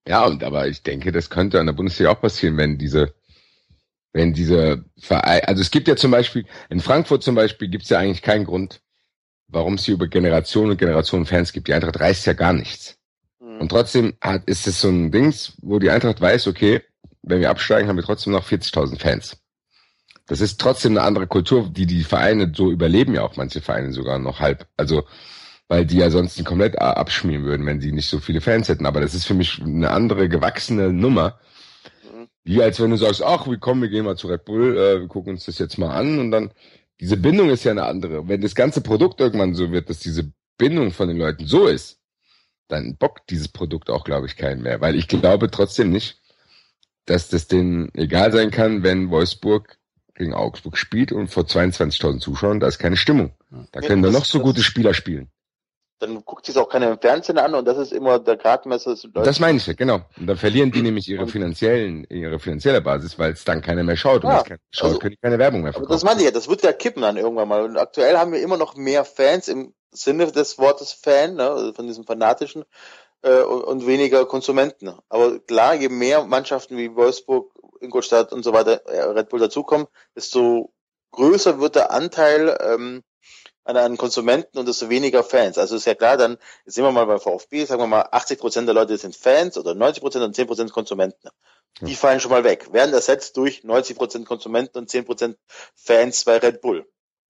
Ja, 0.07 0.25
und 0.25 0.41
aber 0.43 0.67
ich 0.67 0.83
denke, 0.83 1.11
das 1.11 1.29
könnte 1.29 1.59
an 1.59 1.65
der 1.65 1.73
Bundesliga 1.73 2.11
auch 2.11 2.21
passieren, 2.21 2.55
wenn 2.57 2.77
diese, 2.77 3.13
wenn 4.13 4.33
diese 4.33 4.85
Verein, 4.99 5.41
also 5.45 5.61
es 5.61 5.71
gibt 5.71 5.87
ja 5.87 5.95
zum 5.95 6.11
Beispiel, 6.11 6.45
in 6.69 6.79
Frankfurt 6.79 7.23
zum 7.23 7.35
Beispiel 7.35 7.67
gibt 7.67 7.83
es 7.83 7.89
ja 7.89 7.99
eigentlich 7.99 8.21
keinen 8.21 8.45
Grund, 8.45 8.81
warum 9.47 9.75
es 9.75 9.85
hier 9.85 9.93
über 9.93 10.07
Generationen 10.07 10.71
und 10.71 10.77
Generationen 10.77 11.25
Fans 11.25 11.53
gibt. 11.53 11.67
Die 11.67 11.73
Eintracht 11.73 11.99
reißt 11.99 12.25
ja 12.25 12.33
gar 12.33 12.53
nichts. 12.53 12.97
Mhm. 13.39 13.61
Und 13.61 13.69
trotzdem 13.69 14.15
hat, 14.21 14.45
ist 14.45 14.67
es 14.67 14.81
so 14.81 14.89
ein 14.89 15.11
Dings, 15.11 15.53
wo 15.61 15.79
die 15.79 15.89
Eintracht 15.89 16.19
weiß, 16.19 16.47
okay, 16.47 16.81
wenn 17.21 17.41
wir 17.41 17.49
absteigen, 17.49 17.89
haben 17.89 17.97
wir 17.97 18.03
trotzdem 18.03 18.33
noch 18.33 18.47
40.000 18.47 18.99
Fans. 18.99 19.37
Das 20.27 20.41
ist 20.41 20.59
trotzdem 20.59 20.97
eine 20.97 21.05
andere 21.05 21.27
Kultur, 21.27 21.69
die 21.71 21.85
die 21.85 22.03
Vereine 22.03 22.51
so 22.53 22.69
überleben 22.69 23.13
ja 23.13 23.23
auch 23.23 23.37
manche 23.37 23.61
Vereine 23.61 23.93
sogar 23.93 24.19
noch 24.19 24.39
halb. 24.39 24.67
Also, 24.75 25.05
weil 25.69 25.85
die 25.85 25.97
ja 25.97 26.09
sonst 26.09 26.43
komplett 26.45 26.79
abschmieren 26.79 27.43
würden, 27.43 27.65
wenn 27.65 27.81
sie 27.81 27.91
nicht 27.91 28.09
so 28.09 28.19
viele 28.19 28.41
Fans 28.41 28.69
hätten. 28.69 28.85
Aber 28.85 29.01
das 29.01 29.13
ist 29.13 29.25
für 29.25 29.33
mich 29.33 29.61
eine 29.61 29.91
andere 29.91 30.29
gewachsene 30.29 30.91
Nummer. 30.91 31.39
Wie 32.47 32.61
als 32.63 32.79
wenn 32.79 32.91
du 32.91 32.97
sagst, 32.97 33.21
ach, 33.21 33.45
wir 33.47 33.57
kommen, 33.57 33.81
wir 33.81 33.89
gehen 33.89 34.05
mal 34.05 34.15
zu 34.15 34.27
Red 34.27 34.45
Bull, 34.45 34.77
äh, 34.77 35.01
wir 35.01 35.07
gucken 35.07 35.33
uns 35.33 35.45
das 35.45 35.59
jetzt 35.59 35.77
mal 35.77 35.93
an 35.93 36.17
und 36.17 36.31
dann, 36.31 36.51
diese 37.01 37.17
Bindung 37.17 37.49
ist 37.49 37.65
ja 37.65 37.71
eine 37.71 37.83
andere. 37.83 38.27
Wenn 38.29 38.39
das 38.41 38.55
ganze 38.55 38.79
Produkt 38.81 39.19
irgendwann 39.19 39.53
so 39.53 39.71
wird, 39.71 39.89
dass 39.89 39.99
diese 39.99 40.31
Bindung 40.57 40.91
von 40.91 41.09
den 41.09 41.17
Leuten 41.17 41.45
so 41.45 41.67
ist, 41.67 41.99
dann 42.69 42.95
bockt 42.95 43.29
dieses 43.29 43.49
Produkt 43.49 43.89
auch, 43.89 44.05
glaube 44.05 44.27
ich, 44.27 44.37
keinen 44.37 44.61
mehr. 44.61 44.79
Weil 44.79 44.95
ich 44.95 45.09
glaube 45.09 45.51
trotzdem 45.51 45.91
nicht, 45.91 46.21
dass 47.05 47.27
das 47.27 47.47
denen 47.47 47.93
egal 47.93 48.31
sein 48.31 48.49
kann, 48.49 48.81
wenn 48.81 49.09
Wolfsburg 49.09 49.77
gegen 50.15 50.33
Augsburg 50.33 50.77
spielt 50.77 51.11
und 51.11 51.27
vor 51.27 51.43
22.000 51.43 52.19
Zuschauern, 52.19 52.59
da 52.61 52.67
ist 52.67 52.79
keine 52.79 52.97
Stimmung. 52.97 53.33
Da 53.71 53.81
Nee, 53.81 53.87
können 53.87 54.01
da 54.01 54.09
noch 54.09 54.25
so 54.25 54.39
gute 54.39 54.63
Spieler 54.63 54.93
spielen. 54.93 55.29
Dann 55.99 56.23
guckt 56.25 56.45
sich 56.45 56.57
auch 56.57 56.69
keiner 56.69 56.91
im 56.91 56.99
Fernsehen 56.99 57.37
an 57.39 57.55
und 57.55 57.65
das 57.67 57.77
ist 57.77 57.91
immer 57.91 58.19
der 58.19 58.37
Gradmesser. 58.37 58.95
Das 59.13 59.39
meine 59.39 59.57
ich 59.57 59.65
ja, 59.65 59.73
genau. 59.73 60.01
Und 60.17 60.27
dann 60.27 60.37
verlieren 60.37 60.71
die 60.71 60.81
nämlich 60.83 61.07
ihre 61.09 61.27
finanziellen, 61.27 62.05
ihre 62.09 62.37
finanzielle 62.39 62.81
Basis, 62.81 63.17
weil 63.17 63.31
es 63.33 63.43
dann 63.45 63.61
keiner 63.61 63.83
mehr 63.83 63.97
schaut. 63.97 64.23
Und 64.23 64.29
Ja, 64.29 64.37
es 64.39 64.43
keiner 64.43 64.59
schaut, 64.71 64.87
also- 64.89 64.99
können 64.99 65.11
die 65.11 65.17
keine 65.21 65.39
Werbung 65.39 65.61
mehr 65.63 65.73
verkaufen. 65.73 65.91
das 65.91 66.03
meinte 66.03 66.19
ich 66.21 66.25
ja, 66.25 66.31
das 66.31 66.47
wird 66.49 66.61
ja 66.63 66.71
kippen 66.73 67.01
dann 67.01 67.17
irgendwann 67.17 67.47
mal. 67.47 67.63
Und 67.63 67.77
aktuell 67.77 68.17
haben 68.17 68.31
wir 68.31 68.41
immer 68.41 68.57
noch 68.57 68.75
mehr 68.75 69.05
Fans 69.05 69.47
im 69.47 69.73
Sinne 69.91 70.31
des 70.31 70.59
Wortes 70.59 70.91
Fan, 70.93 71.35
ne, 71.35 71.49
also 71.49 71.73
von 71.73 71.87
diesem 71.87 72.03
fanatischen, 72.03 72.63
äh, 73.23 73.41
und, 73.41 73.63
und 73.63 73.87
weniger 73.87 74.25
Konsumenten. 74.25 74.91
Aber 75.09 75.39
klar, 75.39 75.73
je 75.73 75.89
mehr 75.89 76.23
Mannschaften 76.25 76.77
wie 76.77 76.93
Wolfsburg, 76.95 77.51
Ingolstadt 77.79 78.33
und 78.33 78.43
so 78.43 78.53
weiter, 78.53 78.85
äh, 78.85 79.01
Red 79.01 79.29
Bull 79.29 79.39
dazukommen, 79.39 79.87
desto 80.15 80.71
größer 81.11 81.59
wird 81.59 81.75
der 81.75 81.89
Anteil 81.91 82.55
ähm, 82.61 83.01
an, 83.67 83.77
an 83.77 83.97
Konsumenten 83.97 84.57
und 84.57 84.67
desto 84.67 84.89
weniger 84.89 85.23
Fans. 85.23 85.57
Also 85.57 85.75
ist 85.75 85.85
ja 85.85 85.95
klar, 85.95 86.17
dann 86.17 86.37
sind 86.65 86.83
wir 86.83 86.91
mal 86.91 87.05
beim 87.05 87.19
VfB, 87.19 87.65
sagen 87.65 87.81
wir 87.81 87.87
mal, 87.87 88.07
80 88.11 88.39
Prozent 88.39 88.67
der 88.67 88.75
Leute 88.75 88.97
sind 88.97 89.15
Fans 89.15 89.57
oder 89.57 89.75
90 89.75 90.01
Prozent 90.01 90.25
und 90.25 90.35
10 90.35 90.47
Prozent 90.47 90.71
Konsumenten. 90.71 91.29
Die 91.81 91.95
fallen 91.95 92.19
schon 92.19 92.31
mal 92.31 92.43
weg, 92.43 92.73
werden 92.73 92.93
ersetzt 92.93 93.37
durch 93.37 93.63
90 93.63 93.97
Prozent 93.97 94.25
Konsumenten 94.25 94.79
und 94.79 94.89
10 94.89 95.05
Prozent 95.05 95.37
Fans 95.75 96.23
bei 96.23 96.37
Red 96.37 96.61
Bull. 96.61 96.89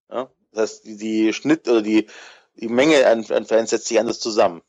Ja? 0.09 0.31
Das 0.51 0.61
heißt, 0.71 0.85
die, 0.85 0.97
die 0.97 1.33
Schnitt 1.33 1.67
oder 1.67 1.81
die, 1.81 2.07
die 2.55 2.69
Menge 2.69 3.05
an, 3.07 3.25
an 3.29 3.45
Fans 3.45 3.71
setzt 3.71 3.87
sich 3.87 3.99
anders 3.99 4.19
zusammen. 4.19 4.61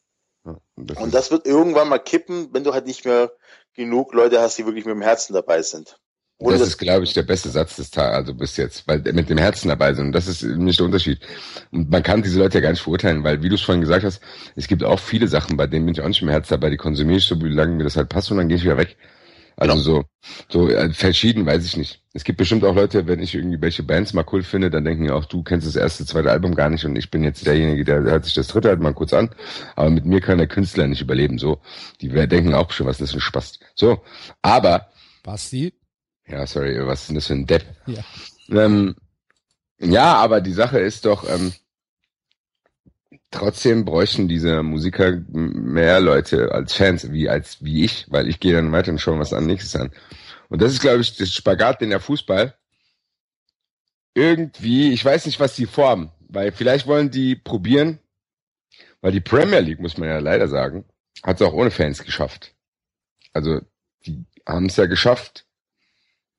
Ja, 0.45 0.57
und 0.77 0.91
das 0.91 0.99
Und 0.99 1.15
das 1.15 1.31
wird 1.31 1.47
irgendwann 1.47 1.89
mal 1.89 1.99
kippen, 1.99 2.53
wenn 2.53 2.65
du 2.65 2.73
halt 2.73 2.87
nicht 2.87 3.05
mehr 3.05 3.33
genug 3.75 4.15
Leute 4.15 4.41
hast, 4.41 4.59
die 4.59 4.67
wirklich 4.67 4.85
mit 4.85 4.95
dem 4.95 5.03
Herzen 5.03 5.33
dabei 5.33 5.63
sind. 5.63 6.01
Das 6.41 6.61
dass- 6.61 6.69
ist, 6.69 6.79
glaube 6.79 7.05
ich, 7.05 7.13
der 7.15 7.25
beste 7.25 7.49
Satz 7.49 7.77
des 7.77 7.91
Tages, 7.91 8.17
also 8.17 8.35
bis 8.35 8.57
jetzt, 8.57 8.87
weil 8.87 9.01
mit 9.13 9.29
dem 9.29 9.39
Herzen 9.39 9.69
dabei 9.69 9.93
sind. 9.95 10.07
Und 10.07 10.13
das 10.13 10.29
ist 10.29 10.43
nicht 10.45 10.79
der 10.79 10.87
Unterschied. 10.87 11.19
Und 11.73 11.91
man 11.91 12.03
kann 12.05 12.23
diese 12.23 12.39
Leute 12.39 12.59
ja 12.59 12.63
gar 12.63 12.71
nicht 12.71 12.83
verurteilen, 12.83 13.25
weil, 13.25 13.43
wie 13.43 13.49
du 13.49 13.57
es 13.57 13.63
vorhin 13.63 13.81
gesagt 13.81 14.05
hast, 14.05 14.21
es 14.55 14.69
gibt 14.69 14.85
auch 14.85 15.01
viele 15.01 15.27
Sachen, 15.27 15.57
bei 15.57 15.67
denen 15.67 15.87
bin 15.87 15.95
ich 15.95 16.01
auch 16.01 16.07
nicht 16.09 16.21
dem 16.21 16.29
Herz 16.29 16.49
dabei, 16.49 16.71
die 16.71 16.77
konsumiere 16.77 17.19
ich 17.19 17.25
so, 17.25 17.43
wie 17.43 17.49
lange 17.49 17.75
mir 17.75 17.85
das 17.85 17.97
halt 17.97 18.09
passt 18.09 18.31
und 18.31 18.37
dann 18.37 18.49
gehe 18.49 18.57
ich 18.57 18.63
wieder 18.65 18.77
weg. 18.79 18.97
Also 19.57 19.73
Genau. 19.73 19.83
so, 19.83 20.05
so 20.49 20.69
äh, 20.71 20.93
verschieden, 20.95 21.45
weiß 21.45 21.65
ich 21.65 21.77
nicht. 21.77 22.01
Es 22.15 22.23
gibt 22.23 22.39
bestimmt 22.39 22.63
auch 22.65 22.77
Leute, 22.77 23.09
wenn 23.09 23.19
ich 23.19 23.35
irgendwie 23.35 23.61
welche 23.61 23.83
Bands 23.83 24.13
mal 24.13 24.25
cool 24.31 24.45
finde, 24.45 24.71
dann 24.71 24.85
denken 24.85 25.03
die 25.03 25.11
auch, 25.11 25.25
du 25.25 25.43
kennst 25.43 25.67
das 25.67 25.75
erste, 25.75 26.07
zweite 26.07 26.31
Album 26.31 26.55
gar 26.55 26.71
nicht 26.71 26.85
und 26.85 26.95
ich 26.95 27.11
bin 27.11 27.25
jetzt 27.25 27.45
derjenige, 27.45 27.85
der 27.85 28.03
hört 28.03 28.25
sich 28.25 28.35
das 28.35 28.47
dritte 28.47 28.69
halt 28.69 28.79
mal 28.79 28.95
kurz 28.95 29.13
an. 29.13 29.31
Aber 29.75 29.91
mit 29.91 30.05
mir 30.07 30.21
kann 30.21 30.39
der 30.39 30.47
Künstler 30.47 30.87
nicht 30.87 31.01
überleben. 31.03 31.39
So, 31.39 31.59
die 32.01 32.09
denken 32.29 32.55
auch 32.55 32.71
schon, 32.71 32.87
was 32.87 33.01
ist 33.01 33.01
das 33.01 33.11
für 33.11 33.17
ein 33.19 33.21
Spaß. 33.23 33.59
So, 33.75 34.03
aber 34.43 34.87
Basti? 35.25 35.75
Ja, 36.29 36.47
sorry, 36.47 36.87
was 36.87 37.03
ist 37.03 37.09
denn 37.09 37.15
das 37.17 37.27
für 37.27 37.35
ein 37.35 37.47
Depp? 37.47 37.65
Ja. 37.87 38.05
Ähm, 38.51 38.97
ja, 39.79 40.15
aber 40.15 40.41
die 40.41 40.53
Sache 40.53 40.79
ist 40.79 41.05
doch, 41.05 41.29
ähm, 41.29 41.53
trotzdem 43.31 43.85
bräuchten 43.85 44.29
diese 44.29 44.63
Musiker 44.63 45.21
mehr 45.29 46.01
Leute 46.01 46.53
als 46.53 46.75
Fans, 46.75 47.11
wie 47.13 47.29
als 47.29 47.63
wie 47.63 47.85
ich, 47.85 48.07
weil 48.09 48.29
ich 48.29 48.41
gehe 48.41 48.55
dann 48.55 48.73
weiter 48.73 48.91
und 48.91 49.01
schaue 49.01 49.19
was 49.19 49.33
an 49.33 49.47
nächstes 49.47 49.77
an. 49.77 49.91
Und 50.49 50.63
das 50.63 50.73
ist, 50.73 50.81
glaube 50.81 51.01
ich, 51.01 51.17
das 51.17 51.31
Spagat 51.31 51.83
in 51.83 51.91
der 51.91 52.01
Fußball. 52.01 52.55
Irgendwie, 54.15 54.93
ich 54.93 55.05
weiß 55.05 55.27
nicht, 55.27 55.39
was 55.39 55.55
die 55.55 55.67
vorhaben, 55.67 56.11
weil 56.29 56.53
vielleicht 56.53 56.87
wollen 56.87 57.11
die 57.11 57.37
probieren, 57.37 58.01
weil 59.01 59.13
die 59.13 59.21
Premier 59.21 59.61
League, 59.61 59.81
muss 59.81 59.99
man 59.99 60.09
ja 60.09 60.19
leider 60.19 60.49
sagen, 60.49 60.85
hat 61.23 61.41
es 61.41 61.47
auch 61.47 61.53
ohne 61.53 61.71
Fans 61.71 62.03
geschafft. 62.03 62.55
Also, 63.33 63.61
die 64.07 64.25
haben 64.47 64.67
es 64.67 64.77
ja 64.77 64.87
geschafft, 64.87 65.47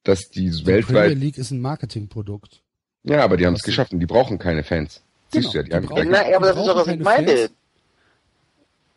dass 0.04 0.30
die 0.30 0.50
Die 0.50 0.66
weltweit 0.66 1.08
Premier 1.10 1.16
League 1.26 1.38
ist 1.38 1.52
ein 1.52 1.62
Marketingprodukt. 1.62 2.62
ja, 3.04 3.24
aber 3.24 3.38
die 3.38 3.46
haben 3.46 3.54
es 3.56 3.64
geschafft 3.64 3.92
und 3.94 4.00
die 4.00 4.06
brauchen 4.06 4.40
keine 4.40 4.64
Fans. 4.64 5.02
Genau, 5.32 5.44
Siehst 5.44 5.54
du 5.54 5.58
ja, 5.60 5.64
die, 5.64 5.70
die 5.70 5.76
haben 5.76 5.86
brauchen- 5.86 6.10
Na, 6.10 6.30
ja, 6.30 6.38
aber 6.38 6.48
das 6.48 6.58
ist 6.58 6.66
doch, 6.68 6.76
was 6.76 6.88
ich. 6.88 7.04
Fans. 7.04 7.50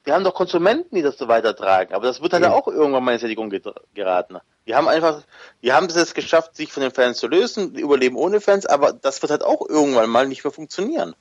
wir 0.04 0.14
haben 0.14 0.24
doch 0.24 0.34
Konsumenten, 0.34 0.94
die 0.96 1.02
das 1.02 1.18
so 1.18 1.28
weitertragen. 1.28 1.94
Aber 1.94 2.06
das 2.06 2.20
wird 2.22 2.32
halt 2.32 2.42
ja. 2.44 2.52
auch 2.52 2.66
irgendwann 2.68 3.04
mal 3.04 3.12
in 3.12 3.18
Sättigung 3.18 3.52
geraten. 3.94 4.38
Die 4.66 4.74
haben 4.74 4.88
einfach, 4.88 5.22
die 5.62 5.72
haben 5.72 5.86
es 5.86 5.94
jetzt 5.96 6.14
geschafft, 6.14 6.56
sich 6.56 6.72
von 6.72 6.82
den 6.82 6.92
Fans 6.92 7.18
zu 7.18 7.26
lösen, 7.28 7.74
die 7.74 7.80
überleben 7.80 8.16
ohne 8.16 8.40
Fans, 8.40 8.64
aber 8.66 8.92
das 8.92 9.20
wird 9.22 9.30
halt 9.30 9.42
auch 9.42 9.68
irgendwann 9.68 10.08
mal 10.08 10.26
nicht 10.26 10.44
mehr 10.44 10.52
funktionieren. 10.52 11.14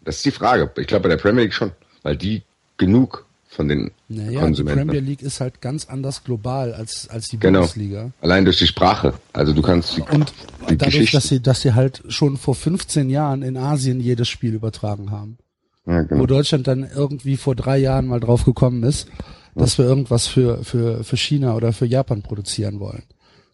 Das 0.00 0.16
ist 0.16 0.24
die 0.24 0.30
Frage. 0.30 0.70
Ich 0.78 0.86
glaube 0.86 1.02
bei 1.04 1.08
der 1.10 1.20
Premier 1.20 1.42
League 1.44 1.52
schon, 1.54 1.72
weil 2.02 2.16
die 2.16 2.42
genug 2.78 3.26
von 3.48 3.66
den 3.66 3.90
naja, 4.08 4.40
Konsumenten. 4.40 4.80
Die 4.80 4.86
Premier 4.86 5.00
League 5.00 5.22
ist 5.22 5.40
halt 5.40 5.60
ganz 5.60 5.86
anders 5.86 6.22
global 6.22 6.74
als, 6.74 7.08
als 7.08 7.28
die 7.28 7.38
genau. 7.38 7.60
Bundesliga. 7.60 8.12
Allein 8.20 8.44
durch 8.44 8.58
die 8.58 8.66
Sprache. 8.66 9.14
Also 9.32 9.54
du 9.54 9.62
kannst 9.62 9.96
die, 9.96 10.02
Und 10.02 10.32
die 10.68 10.76
dadurch, 10.76 11.10
dass 11.10 11.28
sie, 11.28 11.40
dass 11.40 11.62
sie 11.62 11.74
halt 11.74 12.02
schon 12.08 12.36
vor 12.36 12.54
15 12.54 13.08
Jahren 13.08 13.42
in 13.42 13.56
Asien 13.56 14.00
jedes 14.00 14.28
Spiel 14.28 14.54
übertragen 14.54 15.10
haben. 15.10 15.38
Ja, 15.86 16.02
genau. 16.02 16.22
Wo 16.22 16.26
Deutschland 16.26 16.66
dann 16.66 16.88
irgendwie 16.94 17.38
vor 17.38 17.56
drei 17.56 17.78
Jahren 17.78 18.06
mal 18.06 18.20
drauf 18.20 18.44
gekommen 18.44 18.82
ist, 18.82 19.08
dass 19.54 19.78
wir 19.78 19.86
irgendwas 19.86 20.26
für, 20.26 20.62
für, 20.62 21.02
für 21.02 21.16
China 21.16 21.56
oder 21.56 21.72
für 21.72 21.86
Japan 21.86 22.22
produzieren 22.22 22.80
wollen. 22.80 23.02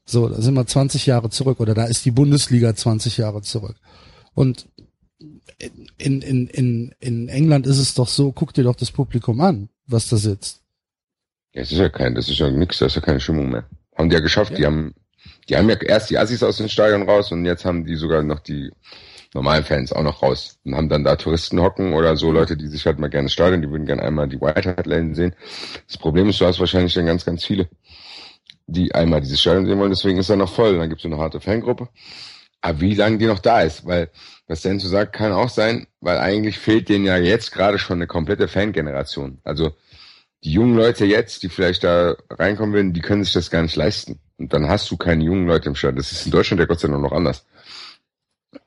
So, 0.05 0.29
da 0.29 0.43
sind 0.43 0.55
wir 0.55 0.67
20 0.67 1.07
Jahre 1.07 1.31
zurück 1.31 1.61
oder 1.61 1.73
da 1.73 1.85
ist 1.85 2.05
die 2.05 2.11
Bundesliga 2.11 2.75
20 2.75 3.17
Jahre 3.17 3.43
zurück. 3.43 3.77
Und 4.35 4.67
in, 5.99 6.21
in, 6.21 6.49
in, 6.49 6.95
in 6.99 7.29
England 7.29 7.67
ist 7.67 7.79
es 7.79 7.95
doch 7.95 8.09
so, 8.09 8.33
guck 8.33 8.53
dir 8.53 8.65
doch 8.65 8.75
das 8.75 8.91
Publikum 8.91 9.41
an, 9.41 9.69
was 9.87 10.09
da 10.09 10.17
sitzt. 10.17 10.61
Ja, 11.53 11.63
es 11.63 11.73
ist 11.73 11.79
ja 11.79 11.89
kein, 11.89 12.15
das 12.15 12.29
ist 12.29 12.39
ja 12.39 12.51
nix, 12.51 12.79
das 12.79 12.93
ist 12.93 12.97
ja 12.97 13.03
keine 13.03 13.21
Stimmung 13.21 13.51
mehr. 13.51 13.65
Haben 13.97 14.11
die 14.11 14.15
ja 14.15 14.21
geschafft, 14.21 14.53
ja. 14.53 14.57
die 14.57 14.67
haben, 14.67 14.95
die 15.49 15.57
haben 15.57 15.69
ja 15.69 15.77
erst 15.77 16.11
die 16.11 16.19
Assis 16.19 16.43
aus 16.43 16.57
dem 16.57 16.69
Stadion 16.69 17.09
raus 17.09 17.31
und 17.33 17.45
jetzt 17.45 17.65
haben 17.65 17.85
die 17.85 17.95
sogar 17.95 18.23
noch 18.23 18.41
die 18.41 18.71
normalen 19.35 19.65
Fans 19.65 19.93
auch 19.93 20.03
noch 20.03 20.23
raus 20.23 20.59
und 20.65 20.75
haben 20.75 20.89
dann 20.89 21.05
da 21.05 21.17
Touristen 21.17 21.61
hocken 21.61 21.93
oder 21.93 22.17
so 22.17 22.31
Leute, 22.31 22.57
die 22.57 22.69
sich 22.69 22.87
halt 22.87 22.99
mal 22.99 23.11
gerne 23.11 23.29
Stadion, 23.29 23.63
die 23.63 23.71
würden 23.71 23.87
gerne 23.87 24.03
einmal 24.03 24.29
die 24.29 24.41
White 24.41 24.77
Hart 24.77 24.87
Lane 24.87 25.15
sehen. 25.15 25.35
Das 25.87 25.99
Problem 25.99 26.29
ist, 26.29 26.41
du 26.41 26.47
hast 26.47 26.61
wahrscheinlich 26.61 26.95
dann 26.95 27.07
ganz, 27.07 27.25
ganz 27.25 27.45
viele, 27.45 27.69
die 28.67 28.95
einmal 28.95 29.21
dieses 29.21 29.41
Stadion 29.41 29.67
sehen 29.67 29.79
wollen, 29.79 29.91
deswegen 29.91 30.19
ist 30.19 30.31
er 30.31 30.37
noch 30.37 30.53
voll. 30.53 30.79
Dann 30.79 30.89
gibt 30.89 31.01
es 31.01 31.05
eine 31.05 31.19
harte 31.19 31.41
Fangruppe. 31.41 31.89
Aber 32.65 32.81
wie 32.81 32.95
lange 32.95 33.19
die 33.19 33.27
noch 33.27 33.41
da 33.41 33.61
ist, 33.61 33.85
weil 33.85 34.09
was 34.47 34.63
Senso 34.63 34.89
sagt, 34.89 35.13
kann 35.13 35.33
auch 35.33 35.51
sein, 35.51 35.87
weil 36.01 36.17
eigentlich 36.17 36.59
fehlt 36.59 36.89
denen 36.89 37.05
ja 37.05 37.19
jetzt 37.19 37.53
gerade 37.53 37.79
schon 37.79 37.99
eine 37.99 38.07
komplette 38.07 38.49
Fangeneration. 38.49 39.39
Also 39.45 39.77
die 40.45 40.53
jungen 40.53 40.75
Leute 40.75 41.05
jetzt, 41.05 41.43
die 41.43 41.51
vielleicht 41.51 41.85
da 41.85 42.17
reinkommen 42.31 42.75
würden, 42.75 42.95
die 42.95 43.03
können 43.03 43.23
sich 43.23 43.35
das 43.35 43.51
gar 43.51 43.61
nicht 43.61 43.77
leisten. 43.77 44.19
Und 44.39 44.55
dann 44.55 44.67
hast 44.67 44.91
du 44.91 44.97
keine 44.97 45.25
jungen 45.25 45.47
Leute 45.47 45.69
im 45.69 45.75
Stadion. 45.75 45.99
Das 45.99 46.11
ist 46.11 46.25
in 46.25 46.33
Deutschland 46.33 46.59
ja 46.59 46.65
Gott 46.65 46.81
sei 46.81 46.89
Dank 46.89 47.03
noch 47.03 47.13
anders. 47.13 47.45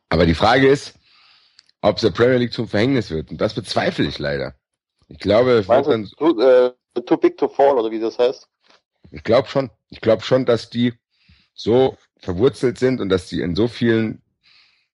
Aber 0.09 0.27
die 0.27 0.35
Frage 0.35 0.67
ist, 0.67 0.93
ob 1.81 1.97
der 1.97 2.11
Premier 2.11 2.37
League 2.37 2.53
zum 2.53 2.67
Verhängnis 2.67 3.09
wird. 3.09 3.31
Und 3.31 3.41
das 3.41 3.55
bezweifle 3.55 4.05
ich 4.05 4.19
leider. 4.19 4.53
Ich 5.07 5.17
glaube, 5.17 5.53
es 5.53 5.67
wird 5.67 5.87
dann, 5.87 6.05
too, 6.05 6.39
äh, 6.39 6.71
too 7.03 7.17
big 7.17 7.35
to 7.35 7.47
fall 7.47 7.79
oder 7.79 7.89
wie 7.89 7.99
das 7.99 8.19
heißt. 8.19 8.47
Ich 9.09 9.23
glaube 9.23 9.47
schon. 9.47 9.71
Ich 9.89 10.01
glaube 10.01 10.21
schon, 10.21 10.45
dass 10.45 10.69
die 10.69 10.93
so 11.55 11.97
verwurzelt 12.19 12.77
sind 12.77 13.01
und 13.01 13.09
dass 13.09 13.27
die 13.27 13.41
in 13.41 13.55
so 13.55 13.67
vielen, 13.67 14.21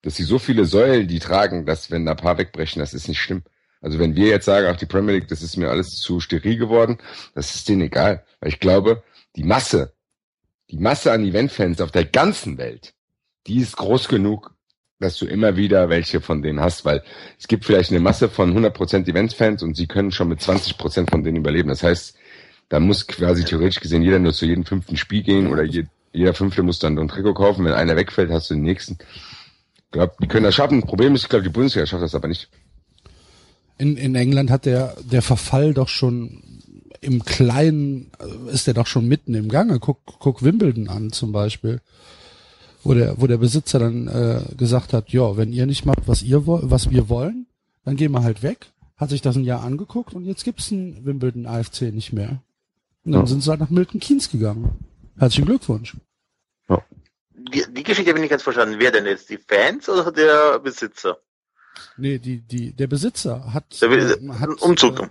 dass 0.01 0.15
sie 0.15 0.23
so 0.23 0.39
viele 0.39 0.65
Säulen 0.65 1.07
die 1.07 1.19
tragen, 1.19 1.65
dass 1.65 1.91
wenn 1.91 2.07
ein 2.07 2.17
paar 2.17 2.37
wegbrechen, 2.37 2.79
das 2.79 2.93
ist 2.93 3.07
nicht 3.07 3.21
schlimm. 3.21 3.43
Also 3.81 3.99
wenn 3.99 4.15
wir 4.15 4.27
jetzt 4.27 4.45
sagen, 4.45 4.67
ach 4.69 4.77
die 4.77 4.85
Premier 4.85 5.15
League, 5.15 5.27
das 5.27 5.41
ist 5.41 5.57
mir 5.57 5.69
alles 5.69 5.99
zu 5.99 6.19
steril 6.19 6.57
geworden, 6.57 6.97
das 7.35 7.55
ist 7.55 7.67
denen 7.67 7.81
egal. 7.81 8.23
Weil 8.39 8.49
ich 8.49 8.59
glaube, 8.59 9.03
die 9.35 9.43
Masse, 9.43 9.93
die 10.69 10.77
Masse 10.77 11.11
an 11.11 11.25
Eventfans 11.25 11.81
auf 11.81 11.91
der 11.91 12.05
ganzen 12.05 12.57
Welt, 12.57 12.93
die 13.45 13.59
ist 13.59 13.75
groß 13.75 14.07
genug, 14.07 14.53
dass 14.99 15.17
du 15.17 15.25
immer 15.25 15.57
wieder 15.57 15.89
welche 15.89 16.21
von 16.21 16.41
denen 16.41 16.61
hast, 16.61 16.85
weil 16.85 17.03
es 17.37 17.47
gibt 17.47 17.65
vielleicht 17.65 17.91
eine 17.91 17.99
Masse 17.99 18.29
von 18.29 18.57
100% 18.57 19.07
Events-Fans 19.07 19.61
und 19.61 19.75
sie 19.75 19.87
können 19.87 20.11
schon 20.11 20.29
mit 20.29 20.39
20% 20.39 21.09
von 21.09 21.23
denen 21.23 21.37
überleben. 21.37 21.69
Das 21.69 21.83
heißt, 21.83 22.15
da 22.69 22.79
muss 22.79 23.05
quasi 23.05 23.43
theoretisch 23.43 23.81
gesehen 23.81 24.01
jeder 24.01 24.19
nur 24.19 24.33
zu 24.33 24.45
jedem 24.45 24.65
fünften 24.65 24.95
Spiel 24.95 25.23
gehen 25.23 25.47
oder 25.47 25.63
je, 25.63 25.83
jeder 26.13 26.33
fünfte 26.33 26.63
muss 26.63 26.79
dann 26.79 26.97
ein 26.97 27.07
Trikot 27.07 27.33
kaufen. 27.33 27.65
Wenn 27.65 27.73
einer 27.73 27.95
wegfällt, 27.95 28.31
hast 28.31 28.49
du 28.49 28.53
den 28.53 28.63
nächsten. 28.63 28.97
Ich 29.75 29.91
glaube, 29.91 30.13
die 30.21 30.27
können 30.27 30.45
das 30.45 30.55
schaffen. 30.55 30.81
Problem 30.83 31.13
ist, 31.15 31.23
ich 31.23 31.29
glaube, 31.29 31.43
die 31.43 31.49
Bundesliga 31.49 31.85
schafft 31.85 32.03
das 32.03 32.15
aber 32.15 32.27
nicht. 32.27 32.49
In, 33.77 33.97
in 33.97 34.15
England 34.15 34.49
hat 34.49 34.65
der, 34.65 34.95
der 35.03 35.21
Verfall 35.21 35.73
doch 35.73 35.89
schon 35.89 36.41
im 37.01 37.25
Kleinen, 37.25 38.11
ist 38.51 38.67
der 38.67 38.73
doch 38.73 38.87
schon 38.87 39.07
mitten 39.07 39.33
im 39.33 39.49
Gange. 39.49 39.79
Guck, 39.79 39.99
guck 40.05 40.43
Wimbledon 40.43 40.87
an 40.87 41.11
zum 41.11 41.31
Beispiel 41.31 41.81
wo 42.83 42.93
der, 42.93 43.19
wo 43.19 43.27
der 43.27 43.37
Besitzer 43.37 43.79
dann 43.79 44.07
äh, 44.07 44.41
gesagt 44.55 44.93
hat, 44.93 45.09
ja, 45.09 45.37
wenn 45.37 45.53
ihr 45.53 45.65
nicht 45.65 45.85
macht, 45.85 46.07
was 46.07 46.21
ihr 46.21 46.45
wollt, 46.45 46.69
was 46.69 46.89
wir 46.89 47.09
wollen, 47.09 47.47
dann 47.85 47.95
gehen 47.95 48.11
wir 48.11 48.23
halt 48.23 48.43
weg. 48.43 48.67
Hat 48.97 49.09
sich 49.09 49.21
das 49.21 49.35
ein 49.35 49.45
Jahr 49.45 49.63
angeguckt 49.63 50.13
und 50.13 50.25
jetzt 50.25 50.43
gibt's 50.43 50.71
ein 50.71 51.05
Wimbledon 51.05 51.45
AFC 51.45 51.93
nicht 51.93 52.13
mehr. 52.13 52.41
Und 53.05 53.13
dann 53.13 53.21
ja. 53.21 53.27
sind 53.27 53.43
sie 53.43 53.49
halt 53.49 53.59
nach 53.59 53.69
Milton 53.69 53.99
Keynes 53.99 54.29
gegangen. 54.29 54.71
Herzlichen 55.17 55.45
Glückwunsch. 55.45 55.95
Ja. 56.69 56.83
Die, 57.53 57.63
die 57.71 57.83
Geschichte 57.83 58.09
habe 58.09 58.19
ich 58.19 58.23
nicht 58.23 58.31
ganz 58.31 58.43
verstanden. 58.43 58.75
Wer 58.79 58.91
denn 58.91 59.05
jetzt? 59.05 59.29
Die 59.29 59.37
Fans 59.37 59.87
oder 59.89 60.11
der 60.11 60.59
Besitzer? 60.59 61.17
Nee, 61.97 62.17
die, 62.19 62.41
die, 62.41 62.73
der 62.73 62.87
Besitzer 62.87 63.53
hat, 63.53 63.81
der, 63.81 63.91
äh, 63.91 64.29
hat 64.39 64.49
Umzug. 64.61 65.01
Äh, 65.01 65.07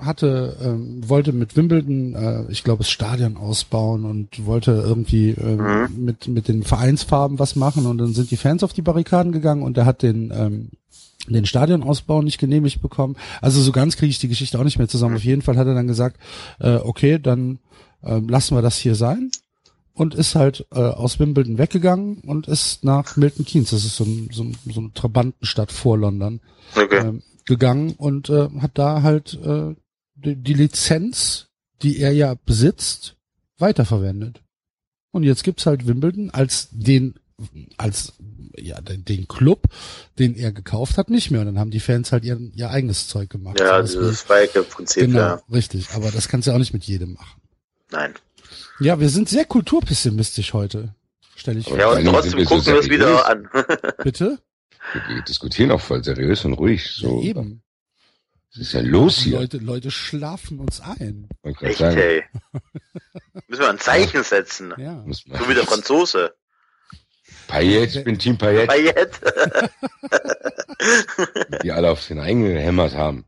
hatte, 0.00 0.56
ähm, 0.62 1.08
wollte 1.08 1.32
mit 1.32 1.56
Wimbledon, 1.56 2.14
äh, 2.14 2.44
ich 2.50 2.64
glaube, 2.64 2.78
das 2.78 2.90
Stadion 2.90 3.36
ausbauen 3.36 4.04
und 4.04 4.46
wollte 4.46 4.72
irgendwie 4.72 5.30
ähm, 5.30 5.56
mhm. 5.56 6.04
mit, 6.04 6.28
mit 6.28 6.48
den 6.48 6.62
Vereinsfarben 6.62 7.38
was 7.38 7.56
machen 7.56 7.86
und 7.86 7.98
dann 7.98 8.14
sind 8.14 8.30
die 8.30 8.36
Fans 8.36 8.62
auf 8.62 8.72
die 8.72 8.82
Barrikaden 8.82 9.32
gegangen 9.32 9.62
und 9.62 9.76
er 9.76 9.86
hat 9.86 10.02
den, 10.02 10.32
ähm, 10.34 10.70
den 11.26 11.46
Stadionausbau 11.46 12.22
nicht 12.22 12.38
genehmigt 12.38 12.80
bekommen. 12.80 13.16
Also 13.40 13.60
so 13.60 13.72
ganz 13.72 13.96
kriege 13.96 14.10
ich 14.10 14.18
die 14.18 14.28
Geschichte 14.28 14.58
auch 14.58 14.64
nicht 14.64 14.78
mehr 14.78 14.88
zusammen. 14.88 15.16
Auf 15.16 15.24
jeden 15.24 15.42
Fall 15.42 15.56
hat 15.56 15.66
er 15.66 15.74
dann 15.74 15.88
gesagt, 15.88 16.16
äh, 16.60 16.76
okay, 16.76 17.18
dann 17.18 17.58
äh, 18.02 18.18
lassen 18.18 18.56
wir 18.56 18.62
das 18.62 18.76
hier 18.76 18.94
sein 18.94 19.30
und 19.94 20.14
ist 20.14 20.34
halt 20.34 20.66
äh, 20.72 20.78
aus 20.78 21.18
Wimbledon 21.18 21.58
weggegangen 21.58 22.18
und 22.18 22.46
ist 22.46 22.84
nach 22.84 23.16
Milton 23.16 23.44
Keynes, 23.44 23.70
das 23.70 23.84
ist 23.84 23.96
so, 23.96 24.04
ein, 24.04 24.28
so, 24.32 24.44
ein, 24.44 24.56
so 24.64 24.80
eine 24.80 24.92
Trabantenstadt 24.92 25.72
vor 25.72 25.98
London, 25.98 26.40
okay. 26.76 26.98
ähm, 26.98 27.22
gegangen 27.44 27.94
und 27.96 28.30
äh, 28.30 28.48
hat 28.60 28.72
da 28.74 29.02
halt 29.02 29.34
äh, 29.42 29.74
die, 30.14 30.36
die 30.36 30.54
Lizenz, 30.54 31.48
die 31.82 31.98
er 31.98 32.12
ja 32.12 32.34
besitzt, 32.46 33.16
weiterverwendet. 33.58 34.42
Und 35.10 35.24
jetzt 35.24 35.42
gibt's 35.42 35.66
halt 35.66 35.86
Wimbledon 35.86 36.30
als 36.30 36.68
den, 36.70 37.14
als 37.76 38.12
ja, 38.56 38.80
den, 38.80 39.04
den 39.04 39.26
Club, 39.26 39.68
den 40.18 40.36
er 40.36 40.52
gekauft 40.52 40.98
hat, 40.98 41.10
nicht 41.10 41.30
mehr. 41.30 41.40
Und 41.40 41.46
dann 41.46 41.58
haben 41.58 41.70
die 41.70 41.80
Fans 41.80 42.12
halt 42.12 42.24
ihr, 42.24 42.38
ihr 42.54 42.70
eigenes 42.70 43.08
Zeug 43.08 43.30
gemacht. 43.30 43.58
Ja, 43.58 43.84
so 43.84 44.00
dieses 44.00 44.20
Spike-Prinzip, 44.20 45.06
genau, 45.06 45.18
ja. 45.18 45.42
richtig. 45.50 45.88
Aber 45.94 46.10
das 46.10 46.28
kannst 46.28 46.46
du 46.46 46.52
auch 46.52 46.58
nicht 46.58 46.72
mit 46.72 46.84
jedem 46.84 47.14
machen. 47.14 47.40
Nein. 47.90 48.14
Ja, 48.80 49.00
wir 49.00 49.08
sind 49.08 49.28
sehr 49.28 49.44
kulturpessimistisch 49.44 50.52
heute, 50.52 50.94
stelle 51.36 51.60
ich 51.60 51.66
fest. 51.66 51.78
Ja, 51.78 51.90
und 51.90 52.04
trotzdem 52.04 52.44
gucken 52.44 52.66
wir 52.66 52.78
es 52.78 52.88
wieder 52.88 53.28
an. 53.28 53.48
Bitte? 54.02 54.38
Wir 55.08 55.22
diskutieren 55.22 55.70
auch 55.70 55.80
voll 55.80 56.02
seriös 56.02 56.44
und 56.44 56.54
ruhig. 56.54 56.90
So. 56.90 57.20
Ja, 57.20 57.28
eben. 57.28 57.62
Was 58.50 58.62
ist 58.62 58.74
denn 58.74 58.86
los 58.86 59.18
hier? 59.18 59.40
Leute, 59.40 59.58
Leute 59.58 59.90
schlafen 59.90 60.58
uns 60.58 60.80
ein. 60.80 61.28
Echt, 61.42 61.80
ey. 61.80 62.24
Müssen 63.48 63.60
wir 63.60 63.70
ein 63.70 63.78
Zeichen 63.78 64.22
setzen. 64.22 64.72
Ja. 64.78 65.04
So 65.06 65.48
wie 65.48 65.54
der 65.54 65.64
Franzose. 65.64 66.34
Payet, 67.46 67.94
ich 67.94 68.04
bin 68.04 68.18
Team 68.18 68.38
Payet. 68.38 68.68
Payet. 68.68 69.20
die 71.62 71.72
alle 71.72 71.90
auf 71.90 72.06
den 72.06 72.20
eingehämmert 72.20 72.94
haben. 72.94 73.26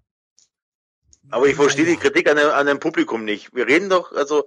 Aber 1.30 1.46
ich 1.46 1.56
verstehe 1.56 1.84
die 1.84 1.96
Kritik 1.96 2.28
an 2.28 2.36
dem, 2.36 2.48
an 2.48 2.66
dem 2.66 2.80
Publikum 2.80 3.24
nicht. 3.24 3.54
Wir 3.54 3.66
reden 3.66 3.88
doch, 3.88 4.12
also, 4.12 4.46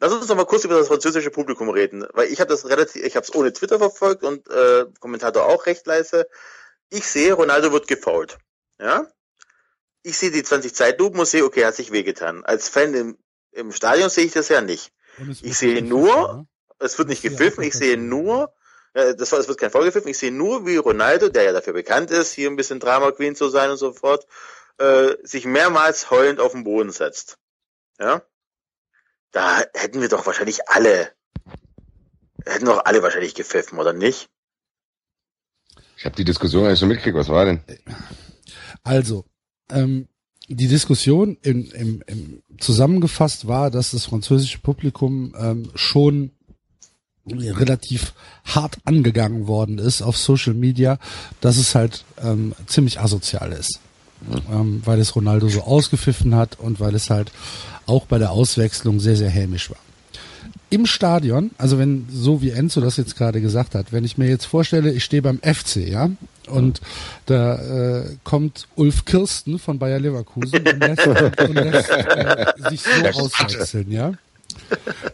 lass 0.00 0.12
uns 0.12 0.26
doch 0.26 0.36
mal 0.36 0.46
kurz 0.46 0.64
über 0.64 0.78
das 0.78 0.88
französische 0.88 1.30
Publikum 1.30 1.68
reden. 1.70 2.06
Weil 2.12 2.28
ich 2.28 2.40
habe 2.40 2.50
das 2.50 2.68
relativ, 2.68 3.02
ich 3.04 3.16
habe 3.16 3.24
es 3.24 3.34
ohne 3.34 3.52
Twitter 3.52 3.78
verfolgt 3.78 4.22
und 4.22 4.48
äh, 4.48 4.86
Kommentator 5.00 5.46
auch 5.46 5.66
recht 5.66 5.86
leise. 5.86 6.26
Ich 6.90 7.06
sehe, 7.06 7.32
Ronaldo 7.32 7.72
wird 7.72 7.86
gefault. 7.86 8.38
Ja? 8.80 9.06
ich 10.02 10.16
sehe 10.16 10.30
die 10.30 10.42
20 10.42 10.74
Zeitlupen 10.74 11.20
und 11.20 11.26
sehe, 11.26 11.44
okay, 11.44 11.64
hat 11.64 11.74
sich 11.74 11.92
wehgetan. 11.92 12.44
Als 12.44 12.68
Fan 12.68 12.94
im, 12.94 13.18
im 13.52 13.72
Stadion 13.72 14.10
sehe 14.10 14.24
ich 14.24 14.32
das 14.32 14.48
ja 14.48 14.60
nicht. 14.60 14.92
Ich 15.42 15.58
sehe 15.58 15.82
nur, 15.82 16.06
ne? 16.06 16.46
es 16.78 16.96
wird 16.98 17.08
nicht 17.08 17.22
gepfiffen, 17.22 17.62
ich 17.64 17.74
sehe 17.74 17.98
nur, 17.98 18.54
äh, 18.94 19.14
das 19.14 19.32
es 19.32 19.48
wird 19.48 19.58
kein 19.58 19.70
Foul 19.70 19.84
gepfiffen, 19.84 20.08
ich 20.08 20.18
sehe 20.18 20.32
nur, 20.32 20.66
wie 20.66 20.76
Ronaldo, 20.76 21.28
der 21.28 21.42
ja 21.42 21.52
dafür 21.52 21.74
bekannt 21.74 22.10
ist, 22.10 22.32
hier 22.32 22.48
ein 22.48 22.56
bisschen 22.56 22.80
Drama 22.80 23.10
Queen 23.10 23.36
zu 23.36 23.48
sein 23.48 23.70
und 23.70 23.76
so 23.76 23.92
fort, 23.92 24.26
äh, 24.80 25.16
sich 25.22 25.44
mehrmals 25.44 26.10
heulend 26.10 26.40
auf 26.40 26.52
den 26.52 26.64
Boden 26.64 26.90
setzt. 26.90 27.38
Ja? 27.98 28.22
Da 29.30 29.62
hätten 29.74 30.00
wir 30.00 30.08
doch 30.08 30.26
wahrscheinlich 30.26 30.68
alle, 30.68 31.12
hätten 32.46 32.64
doch 32.64 32.84
alle 32.84 33.02
wahrscheinlich 33.02 33.34
gepfiffen, 33.34 33.78
oder 33.78 33.92
nicht? 33.92 34.28
Ich 35.96 36.06
habe 36.06 36.16
die 36.16 36.24
Diskussion 36.24 36.64
eigentlich 36.64 36.80
so 36.80 36.86
mitgekriegt, 36.86 37.16
was 37.16 37.28
war 37.28 37.44
denn? 37.44 37.62
Also, 38.82 39.26
ähm, 39.68 40.08
die 40.48 40.66
Diskussion 40.66 41.36
im, 41.42 41.70
im, 41.72 42.02
im 42.06 42.42
zusammengefasst 42.58 43.46
war, 43.46 43.70
dass 43.70 43.90
das 43.90 44.06
französische 44.06 44.58
Publikum 44.58 45.34
ähm, 45.38 45.70
schon 45.74 46.32
relativ 47.26 48.14
hart 48.44 48.78
angegangen 48.84 49.46
worden 49.46 49.78
ist 49.78 50.00
auf 50.02 50.16
Social 50.16 50.54
Media, 50.54 50.98
dass 51.40 51.58
es 51.58 51.74
halt 51.74 52.04
ähm, 52.22 52.54
ziemlich 52.66 52.98
asozial 52.98 53.52
ist. 53.52 53.78
Ähm, 54.52 54.82
weil 54.84 54.98
es 55.00 55.16
Ronaldo 55.16 55.48
so 55.48 55.62
ausgepfiffen 55.62 56.34
hat 56.34 56.58
und 56.58 56.80
weil 56.80 56.94
es 56.94 57.10
halt 57.10 57.32
auch 57.86 58.06
bei 58.06 58.18
der 58.18 58.30
Auswechslung 58.30 59.00
sehr, 59.00 59.16
sehr 59.16 59.30
hämisch 59.30 59.70
war. 59.70 59.78
Im 60.72 60.86
Stadion, 60.86 61.50
also 61.58 61.78
wenn, 61.78 62.06
so 62.12 62.42
wie 62.42 62.50
Enzo 62.50 62.80
das 62.80 62.96
jetzt 62.96 63.16
gerade 63.16 63.40
gesagt 63.40 63.74
hat, 63.74 63.92
wenn 63.92 64.04
ich 64.04 64.18
mir 64.18 64.28
jetzt 64.28 64.44
vorstelle, 64.44 64.92
ich 64.92 65.02
stehe 65.02 65.22
beim 65.22 65.40
FC, 65.40 65.76
ja, 65.88 66.10
und 66.46 66.80
da 67.26 68.02
äh, 68.02 68.16
kommt 68.22 68.68
Ulf 68.76 69.04
Kirsten 69.04 69.58
von 69.58 69.80
Bayer 69.80 69.98
Leverkusen 69.98 70.60
und 70.66 70.80
lässt, 70.80 71.06
und 71.06 71.54
lässt 71.54 71.90
äh, 71.90 72.46
sich 72.70 72.82
so 72.82 73.20
auswechseln, 73.20 73.90
ja. 73.90 74.12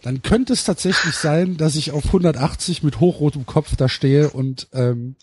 Dann 0.02 0.22
könnte 0.22 0.52
es 0.52 0.64
tatsächlich 0.64 1.14
sein, 1.14 1.56
dass 1.56 1.74
ich 1.74 1.92
auf 1.92 2.04
180 2.06 2.82
mit 2.82 3.00
hochrotem 3.00 3.46
Kopf 3.46 3.76
da 3.76 3.88
stehe 3.88 4.30
und 4.30 4.68
ähm, 4.74 5.16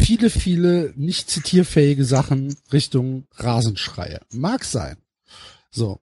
viele, 0.00 0.30
viele 0.30 0.92
nicht 0.96 1.30
zitierfähige 1.30 2.04
Sachen 2.04 2.56
Richtung 2.72 3.26
Rasenschreie. 3.34 4.20
Mag 4.32 4.64
sein. 4.64 4.96
So. 5.70 6.00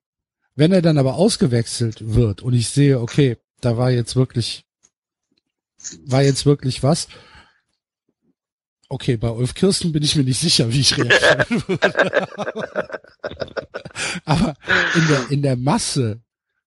Wenn 0.55 0.73
er 0.73 0.83
dann 0.83 0.99
aber 0.99 1.15
ausgewechselt 1.15 2.15
wird 2.15 2.43
und 2.43 2.53
ich 2.53 2.69
sehe, 2.69 3.01
okay, 3.01 3.37
da 3.61 3.77
war 3.77 3.91
jetzt 3.91 4.17
wirklich, 4.17 4.65
war 6.05 6.23
jetzt 6.23 6.47
wirklich 6.47 6.83
was. 6.83 7.09
Okay, 8.89 9.17
bei 9.17 9.31
Ulf 9.31 9.55
Kirsten 9.55 9.93
bin 9.93 10.03
ich 10.03 10.17
mir 10.17 10.25
nicht 10.25 10.41
sicher, 10.41 10.73
wie 10.73 10.81
ich 10.81 10.97
reagieren 10.97 11.63
würde. 11.69 12.99
aber 14.25 14.55
in 14.95 15.09
der, 15.09 15.31
in 15.31 15.43
der 15.43 15.57
Masse 15.57 16.23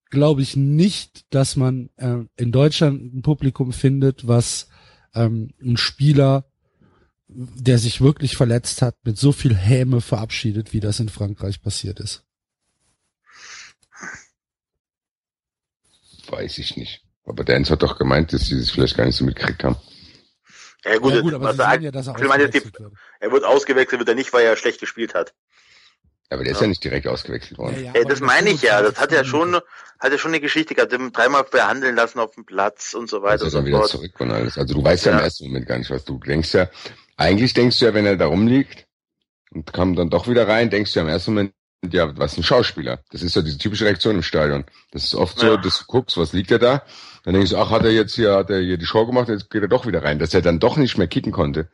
glaube 0.10 0.41
ich 0.41 0.56
nicht, 0.56 1.26
dass 1.34 1.56
man 1.56 1.89
äh, 1.96 2.17
in 2.38 2.52
Deutschland 2.52 3.13
ein 3.13 3.22
Publikum 3.24 3.74
findet, 3.74 4.28
was 4.28 4.67
ähm, 5.15 5.54
ein 5.62 5.78
Spieler 5.78 6.51
der 7.34 7.78
sich 7.78 8.02
wirklich 8.02 8.36
verletzt 8.36 8.82
hat, 8.82 8.96
mit 9.04 9.17
so 9.17 9.32
viel 9.32 9.56
Häme 9.56 10.02
verabschiedet, 10.02 10.74
wie 10.74 10.80
das 10.80 11.00
in 11.00 11.10
Frankreich 11.10 11.62
passiert 11.62 12.00
ist? 12.00 12.24
Weiß 16.28 16.58
ich 16.58 16.78
nicht. 16.78 17.04
Aber 17.26 17.44
Dance 17.44 17.72
hat 17.72 17.84
doch 17.84 17.98
gemeint, 17.98 18.34
dass 18.34 18.48
sie 18.48 18.58
es 18.58 18.72
vielleicht 18.72 18.98
gar 18.98 19.06
nicht 19.06 19.15
so 19.15 19.24
mitgekriegt 19.24 19.63
haben. 19.63 19.78
Ja 20.84 20.98
gut, 20.98 21.13
ja, 21.13 21.22
gut 21.22 21.34
aber 21.34 21.54
ja, 21.80 21.91
dass 21.91 22.08
er 22.08 22.15
ausgewechselt 22.15 22.54
wird. 22.80 22.91
Er 23.20 23.32
wird 23.32 23.44
ausgewechselt, 23.44 24.00
wird 24.00 24.10
er 24.10 24.15
nicht, 24.15 24.34
weil 24.34 24.46
er 24.46 24.56
schlecht 24.56 24.80
gespielt 24.80 25.13
hat. 25.13 25.34
Aber 26.30 26.44
der 26.44 26.54
ist 26.54 26.60
ja, 26.60 26.63
ja 26.63 26.70
nicht 26.70 26.84
direkt 26.84 27.08
ausgewechselt 27.08 27.58
worden. 27.58 27.84
Ja, 27.84 27.94
ja, 27.94 28.04
das 28.06 28.22
meine 28.22 28.50
ich 28.50 28.62
ja. 28.62 28.82
Das 28.82 29.00
hat 29.00 29.12
ja 29.12 29.26
schon, 29.26 29.54
hat 30.00 30.12
ja 30.12 30.17
schon 30.17 30.32
eine 30.32 30.39
Geschichte 30.39 30.74
gehabt. 30.74 30.94
Dreimal 30.94 31.44
behandeln 31.44 31.96
lassen 31.96 32.20
auf 32.20 32.34
dem 32.36 32.46
Platz 32.46 32.94
und 32.94 33.10
so 33.10 33.22
weiter. 33.22 33.44
Also 33.44 33.58
dann 33.58 33.65
wieder 33.65 33.84
zurück 33.84 34.17
und 34.20 34.32
alles. 34.32 34.58
Also 34.58 34.74
du 34.74 34.84
weißt 34.84 35.06
ja, 35.06 35.12
im 35.12 35.20
ersten 35.20 35.48
Moment 35.48 35.67
gar 35.67 35.78
nicht, 35.78 35.89
was 35.89 36.06
du 36.06 36.17
denkst 36.20 36.54
ja. 36.54 36.70
Eigentlich 37.21 37.53
denkst 37.53 37.77
du 37.77 37.86
ja, 37.86 37.93
wenn 37.93 38.07
er 38.07 38.17
da 38.17 38.25
rumliegt 38.25 38.88
und 39.51 39.71
kam 39.71 39.95
dann 39.95 40.10
doch 40.10 40.27
wieder 40.27 40.47
rein, 40.47 40.71
denkst 40.71 40.93
du 40.93 40.99
ja 40.99 41.03
im 41.05 41.10
ersten 41.10 41.36
Moment, 41.36 41.53
ja, 41.88 42.17
was 42.17 42.36
ein 42.36 42.41
Schauspieler. 42.41 43.03
Das 43.12 43.21
ist 43.21 43.36
ja 43.36 43.43
diese 43.43 43.60
typische 43.60 43.86
Reaktion 43.86 44.15
im 44.15 44.23
Stadion. 44.23 44.65
Das 44.89 45.03
ist 45.03 45.13
oft 45.13 45.38
so, 45.38 45.45
ja. 45.45 45.57
dass 45.57 45.77
du 45.77 45.86
guckst, 45.86 46.17
was 46.17 46.34
liegt 46.34 46.49
er 46.49 46.57
da? 46.57 46.84
Dann 47.23 47.36
denkst 47.36 47.51
du, 47.51 47.57
ach, 47.57 47.69
hat 47.69 47.84
er 47.84 47.91
jetzt 47.91 48.15
hier, 48.15 48.34
hat 48.34 48.49
er 48.49 48.60
hier 48.60 48.77
die 48.77 48.88
Show 48.88 49.05
gemacht, 49.05 49.29
jetzt 49.29 49.51
geht 49.51 49.62
er 49.62 49.67
doch 49.67 49.86
wieder 49.86 50.03
rein. 50.03 50.17
Dass 50.17 50.34
er 50.34 50.41
dann 50.41 50.60
doch 50.60 50.77
nicht 50.77 50.97
mehr 50.97 51.07
kicken 51.07 51.31
konnte, 51.31 51.69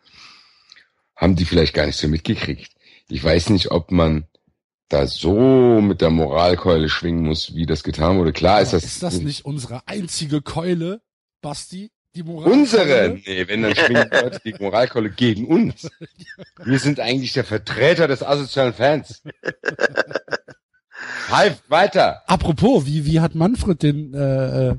haben 1.16 1.38
die 1.38 1.46
vielleicht 1.46 1.74
gar 1.74 1.86
nicht 1.86 1.98
so 1.98 2.10
mitgekriegt. 2.10 2.74
Ich 3.08 3.24
weiß 3.24 3.50
nicht, 3.50 3.72
ob 3.72 3.92
man 3.92 4.28
da 4.90 5.08
so 5.08 5.80
mit 5.80 6.02
der 6.02 6.10
Moralkeule 6.10 6.90
schwingen 6.90 7.26
muss, 7.26 7.56
wie 7.56 7.66
das 7.66 7.84
getan 7.84 8.18
wurde. 8.18 8.34
Klar 8.34 8.56
Aber 8.56 8.64
ist 8.64 8.74
das. 8.74 8.84
Ist 8.84 9.02
das 9.02 9.20
nicht 9.20 9.46
unsere 9.46 9.88
einzige 9.88 10.42
Keule, 10.42 11.00
Basti? 11.42 11.90
Die 12.16 12.24
Moral 12.24 12.52
Unsere? 12.52 13.20
Nee, 13.26 13.48
wenn 13.48 13.62
dann 13.62 13.76
schwingen 13.76 14.10
Leute 14.12 14.42
die 14.44 14.56
Moralkeule 14.60 15.10
gegen 15.10 15.48
uns. 15.48 15.90
Wir 16.64 16.80
sind 16.80 17.00
eigentlich 17.00 17.34
der 17.34 17.44
Vertreter 17.44 18.08
des 18.08 18.24
asozialen 18.24 18.74
Fans. 18.74 19.22
Halb 21.30 21.60
weiter. 21.68 22.24
Apropos, 22.28 22.86
wie, 22.86 23.06
wie 23.06 23.20
hat 23.20 23.36
Manfred 23.36 23.84
den, 23.84 24.14
äh, 24.14 24.76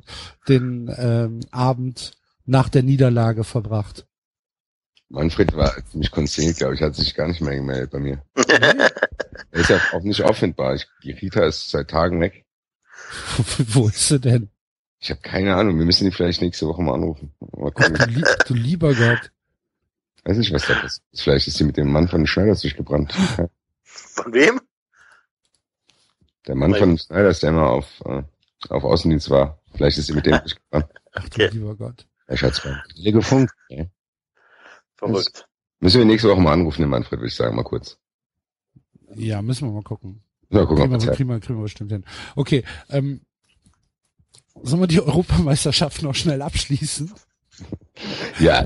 den 0.48 0.92
ähm, 0.96 1.40
Abend 1.50 2.12
nach 2.44 2.68
der 2.68 2.82
Niederlage 2.82 3.44
verbracht? 3.44 4.06
Manfred 5.10 5.56
war 5.56 5.74
ziemlich 5.86 6.10
konzentriert, 6.10 6.58
glaube 6.58 6.74
ich, 6.74 6.82
hat 6.82 6.94
sich 6.94 7.14
gar 7.14 7.28
nicht 7.28 7.40
mehr 7.40 7.54
gemeldet 7.54 7.90
bei 7.90 7.98
mir. 7.98 8.22
er 8.34 8.90
ist 9.52 9.70
ja 9.70 9.80
auch 9.92 10.02
nicht 10.02 10.22
auffindbar. 10.22 10.74
Ich, 10.74 10.86
die 11.02 11.12
Rita 11.12 11.46
ist 11.46 11.70
seit 11.70 11.88
Tagen 11.88 12.20
weg. 12.20 12.44
Wo 13.58 13.88
ist 13.88 14.08
sie 14.08 14.20
denn? 14.20 14.50
Ich 15.00 15.10
habe 15.10 15.20
keine 15.20 15.54
Ahnung. 15.54 15.78
Wir 15.78 15.86
müssen 15.86 16.04
die 16.04 16.10
vielleicht 16.10 16.42
nächste 16.42 16.66
Woche 16.66 16.82
mal 16.82 16.94
anrufen. 16.94 17.32
Mal 17.56 17.70
du, 17.70 18.22
du, 18.46 18.54
lieber 18.54 18.94
Gott. 18.94 19.30
Weiß 20.24 20.36
nicht, 20.36 20.52
was 20.52 20.66
das 20.66 20.84
ist. 20.84 21.02
Vielleicht 21.14 21.46
ist 21.46 21.56
sie 21.56 21.64
mit 21.64 21.76
dem 21.76 21.90
Mann 21.90 22.08
von 22.08 22.26
Schneiders 22.26 22.62
durchgebrannt. 22.62 23.14
Von 23.82 24.32
wem? 24.32 24.60
Der 26.46 26.54
Mann 26.54 26.72
Weil 26.72 26.80
von 26.80 26.98
Schneiders, 26.98 27.40
der 27.40 27.50
immer 27.50 27.70
auf, 27.70 28.00
äh, 28.04 28.22
auf 28.68 28.84
Außendienst 28.84 29.30
war. 29.30 29.60
Vielleicht 29.74 29.98
ist 29.98 30.06
sie 30.06 30.14
mit 30.14 30.26
dem 30.26 30.38
durchgebrannt. 30.40 30.88
Ach 31.12 31.28
du 31.28 31.46
lieber 31.46 31.76
Gott. 31.76 32.06
Ich 32.28 32.42
hat's 32.42 32.64
mal 32.64 32.82
gefunkt. 32.96 33.52
Ja. 33.68 33.86
Verrückt. 34.96 35.30
Das 35.34 35.44
müssen 35.80 35.98
wir 35.98 36.04
nächste 36.04 36.28
Woche 36.28 36.40
mal 36.40 36.52
anrufen, 36.52 36.82
den 36.82 36.90
Manfred, 36.90 37.20
würde 37.20 37.28
ich 37.28 37.36
sagen, 37.36 37.56
mal 37.56 37.62
kurz. 37.62 37.98
Ja, 39.14 39.40
müssen 39.40 39.68
wir 39.68 39.72
mal 39.72 39.82
gucken. 39.82 40.22
Ja, 40.50 40.64
gucken 40.64 40.90
kriegen, 40.90 41.02
wir, 41.02 41.12
kriegen, 41.12 41.28
wir, 41.28 41.40
kriegen 41.40 41.58
wir 41.58 41.62
bestimmt 41.62 41.92
hin. 41.92 42.04
Okay, 42.34 42.64
ähm, 42.90 43.20
Sollen 44.62 44.82
wir 44.82 44.86
die 44.86 45.00
Europameisterschaft 45.00 46.02
noch 46.02 46.14
schnell 46.14 46.42
abschließen? 46.42 47.12
Ja. 48.38 48.64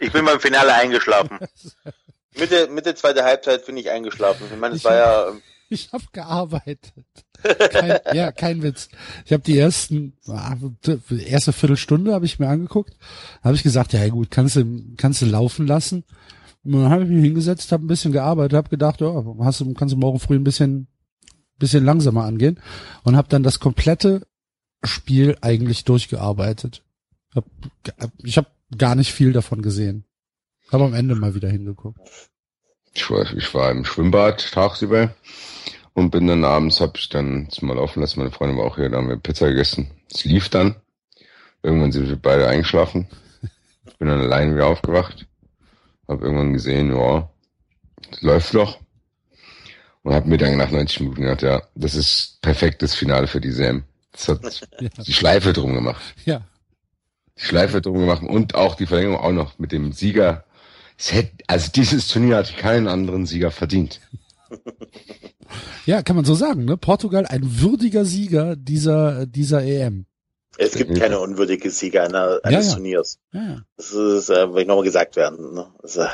Ich 0.00 0.12
bin 0.12 0.24
beim 0.24 0.40
Finale 0.40 0.74
eingeschlafen. 0.74 1.38
Mitte, 2.38 2.68
Mitte 2.68 2.94
zweite 2.94 3.24
Halbzeit 3.24 3.66
bin 3.66 3.76
ich 3.76 3.90
eingeschlafen. 3.90 4.46
Ich 4.52 4.58
meine, 4.58 4.76
es 4.76 4.84
war 4.84 4.94
ja. 4.94 5.32
Ich 5.68 5.92
habe 5.92 6.04
gearbeitet. 6.12 6.92
Kein, 7.42 7.98
ja, 8.12 8.30
kein 8.30 8.62
Witz. 8.62 8.88
Ich 9.24 9.32
habe 9.32 9.42
die 9.42 9.58
ersten, 9.58 10.16
erste 11.26 11.52
Viertelstunde 11.52 12.14
habe 12.14 12.24
ich 12.24 12.38
mir 12.38 12.48
angeguckt. 12.48 12.94
Habe 13.42 13.56
ich 13.56 13.62
gesagt, 13.62 13.92
ja 13.92 14.08
gut, 14.08 14.30
kannst 14.30 14.56
du, 14.56 14.64
kannst 14.96 15.22
du 15.22 15.26
laufen 15.26 15.66
lassen. 15.66 16.04
Und 16.64 16.72
dann 16.72 16.90
habe 16.90 17.04
ich 17.04 17.08
mich 17.08 17.22
hingesetzt, 17.22 17.72
habe 17.72 17.84
ein 17.84 17.88
bisschen 17.88 18.12
gearbeitet, 18.12 18.56
habe 18.56 18.68
gedacht, 18.68 19.00
ja, 19.00 19.24
hast 19.40 19.60
du, 19.60 19.72
kannst 19.74 19.94
du 19.94 19.98
morgen 19.98 20.20
früh 20.20 20.36
ein 20.36 20.44
bisschen, 20.44 20.88
bisschen 21.58 21.84
langsamer 21.84 22.24
angehen 22.24 22.60
und 23.02 23.16
habe 23.16 23.28
dann 23.28 23.42
das 23.42 23.60
komplette 23.60 24.26
Spiel 24.86 25.36
eigentlich 25.40 25.84
durchgearbeitet. 25.84 26.82
Ich 28.22 28.36
habe 28.36 28.48
gar 28.76 28.94
nicht 28.94 29.12
viel 29.12 29.32
davon 29.32 29.62
gesehen. 29.62 30.04
Habe 30.72 30.84
am 30.84 30.94
Ende 30.94 31.14
mal 31.14 31.34
wieder 31.34 31.48
hingeguckt. 31.48 32.00
Ich 32.94 33.10
war, 33.10 33.30
ich 33.34 33.54
war 33.54 33.70
im 33.70 33.84
Schwimmbad 33.84 34.52
tagsüber 34.52 35.14
und 35.92 36.10
bin 36.10 36.26
dann 36.26 36.44
abends, 36.44 36.80
hab 36.80 36.96
ich 36.98 37.08
dann 37.08 37.48
mal 37.60 37.76
laufen 37.76 38.00
lassen. 38.00 38.20
Meine 38.20 38.32
Freundin 38.32 38.58
war 38.58 38.64
auch 38.64 38.76
hier, 38.76 38.88
da 38.88 38.96
haben 38.96 39.08
wir 39.08 39.16
Pizza 39.16 39.48
gegessen. 39.48 39.90
Es 40.12 40.24
lief 40.24 40.48
dann. 40.48 40.76
Irgendwann 41.62 41.92
sind 41.92 42.08
wir 42.08 42.16
beide 42.16 42.48
eingeschlafen. 42.48 43.08
Ich 43.86 43.96
bin 43.98 44.08
dann 44.08 44.20
allein 44.20 44.54
wieder 44.54 44.66
aufgewacht. 44.66 45.26
Hab 46.08 46.22
irgendwann 46.22 46.52
gesehen, 46.52 46.94
ja, 46.94 47.30
es 48.10 48.22
läuft 48.22 48.54
doch. 48.54 48.78
Und 50.02 50.14
hab 50.14 50.26
mir 50.26 50.38
dann 50.38 50.56
nach 50.56 50.70
90 50.70 51.00
Minuten 51.00 51.22
gedacht, 51.22 51.42
ja, 51.42 51.62
das 51.74 51.94
ist 51.94 52.40
perfektes 52.40 52.94
Finale 52.94 53.26
für 53.26 53.40
die 53.40 53.50
SAM. 53.50 53.84
Das 54.16 54.28
hat 54.28 54.68
ja. 54.80 54.88
die 55.04 55.12
Schleife 55.12 55.52
drum 55.52 55.74
gemacht. 55.74 56.02
Ja. 56.24 56.42
Die 57.38 57.42
Schleife 57.42 57.80
drum 57.80 57.98
gemacht 57.98 58.22
und 58.22 58.54
auch 58.54 58.74
die 58.74 58.86
Verlängerung 58.86 59.18
auch 59.18 59.32
noch 59.32 59.58
mit 59.58 59.72
dem 59.72 59.92
Sieger. 59.92 60.44
Es 60.98 61.12
hätte, 61.12 61.44
also 61.46 61.70
dieses 61.70 62.08
Turnier 62.08 62.36
hat 62.36 62.56
keinen 62.56 62.88
anderen 62.88 63.26
Sieger 63.26 63.50
verdient. 63.50 64.00
Ja, 65.86 66.02
kann 66.02 66.16
man 66.16 66.24
so 66.24 66.34
sagen, 66.34 66.64
ne? 66.64 66.76
Portugal 66.76 67.26
ein 67.26 67.60
würdiger 67.60 68.04
Sieger 68.04 68.56
dieser, 68.56 69.24
dieser 69.26 69.62
EM. 69.62 70.06
Es 70.58 70.74
gibt 70.74 70.98
keine 70.98 71.20
unwürdige 71.20 71.70
Sieger 71.70 72.02
einer, 72.02 72.40
eines 72.42 72.66
ja, 72.66 72.70
ja. 72.70 72.74
Turniers. 72.74 73.18
Ja, 73.32 73.62
das 73.76 73.92
ist, 73.92 74.30
äh, 74.30 74.52
will 74.52 74.62
ich 74.62 74.66
nochmal 74.66 74.84
gesagt 74.84 75.14
werden. 75.16 75.54
Ne? 75.54 75.66
Das, 75.82 75.96
äh, 75.96 76.08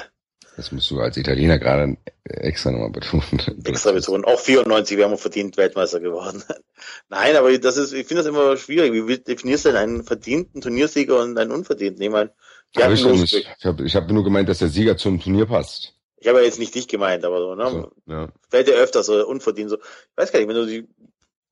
das 0.57 0.70
musst 0.70 0.90
du 0.90 1.00
als 1.00 1.16
Italiener 1.16 1.59
gerade 1.59 1.96
extra 2.24 2.70
nochmal 2.70 2.90
betonen. 2.90 3.40
Extra 3.64 3.92
betonen. 3.92 4.24
Auch 4.24 4.38
94 4.38 4.98
wären 4.98 5.11
wir 5.11 5.18
verdient 5.18 5.57
Weltmeister 5.57 6.00
geworden. 6.00 6.42
Nein, 7.09 7.36
aber 7.36 7.57
das 7.59 7.76
ist, 7.76 7.92
ich 7.92 8.07
finde 8.07 8.22
das 8.22 8.26
immer 8.26 8.57
schwierig. 8.57 8.92
Wie 8.92 9.18
definierst 9.18 9.64
du 9.64 9.70
denn 9.70 9.78
einen 9.78 10.05
verdienten 10.05 10.61
Turniersieger 10.61 11.20
und 11.20 11.38
einen 11.38 11.53
unverdienten? 11.53 12.03
Ich 12.03 12.11
meine, 12.11 12.32
die 12.76 12.82
hab 12.82 12.92
ich 12.92 13.05
nicht. 13.05 13.32
Ich 13.32 13.64
habe 13.64 13.84
ich 13.84 13.96
hab 13.96 14.11
nur 14.11 14.24
gemeint, 14.24 14.48
dass 14.48 14.59
der 14.59 14.68
Sieger 14.68 14.96
zum 14.96 15.20
Turnier 15.20 15.46
passt. 15.46 15.94
Ich 16.18 16.28
habe 16.28 16.38
ja 16.38 16.44
jetzt 16.44 16.59
nicht 16.59 16.74
dich 16.74 16.86
gemeint, 16.86 17.24
aber 17.24 17.38
so, 17.40 17.55
ne? 17.55 17.70
So, 17.70 18.12
ja. 18.12 18.28
Fällt 18.48 18.68
dir 18.68 18.74
öfter 18.74 19.03
so 19.03 19.26
unverdient 19.26 19.70
so. 19.70 19.78
Ich 19.78 20.16
weiß 20.16 20.32
gar 20.32 20.38
nicht, 20.38 20.48
wenn 20.48 20.57
du 20.57 20.66
die, 20.66 20.88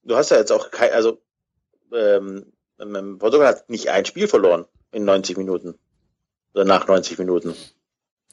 du 0.04 0.16
hast 0.16 0.30
ja 0.30 0.36
jetzt 0.36 0.52
auch 0.52 0.70
kein, 0.70 0.92
also, 0.92 1.20
ähm, 1.92 2.52
Portugal 3.18 3.48
hat 3.48 3.68
nicht 3.68 3.90
ein 3.90 4.04
Spiel 4.04 4.28
verloren 4.28 4.66
in 4.92 5.04
90 5.04 5.36
Minuten. 5.36 5.74
Oder 6.54 6.64
nach 6.64 6.86
90 6.86 7.18
Minuten. 7.18 7.54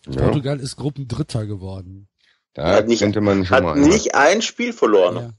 Ja. 0.10 0.22
Portugal 0.24 0.60
ist 0.60 0.76
Gruppendritter 0.78 1.46
geworden. 1.46 2.08
Da 2.54 2.76
hat 2.76 2.88
nicht, 2.88 3.00
könnte 3.02 3.22
man 3.22 3.46
schon 3.46 3.56
hat 3.58 3.64
mal. 3.64 3.80
nicht 3.80 4.16
ein 4.16 4.42
Spiel 4.42 4.74
verloren. 4.74 5.16
Ja. 5.18 5.34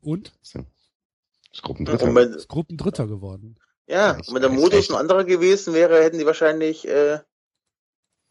Und? 0.00 0.32
Ist 0.42 1.62
Gruppendritter. 1.62 2.06
Und 2.08 2.16
ist 2.18 2.48
Gruppendritter 2.48 3.06
geworden. 3.06 3.56
Ja, 3.86 4.12
und 4.16 4.34
wenn 4.34 4.40
der 4.42 4.50
Modus 4.50 4.90
ein 4.90 4.96
anderer 4.96 5.24
gewesen 5.24 5.74
wäre, 5.74 6.02
hätten 6.02 6.18
die 6.18 6.26
wahrscheinlich 6.26 6.88
äh, 6.88 7.18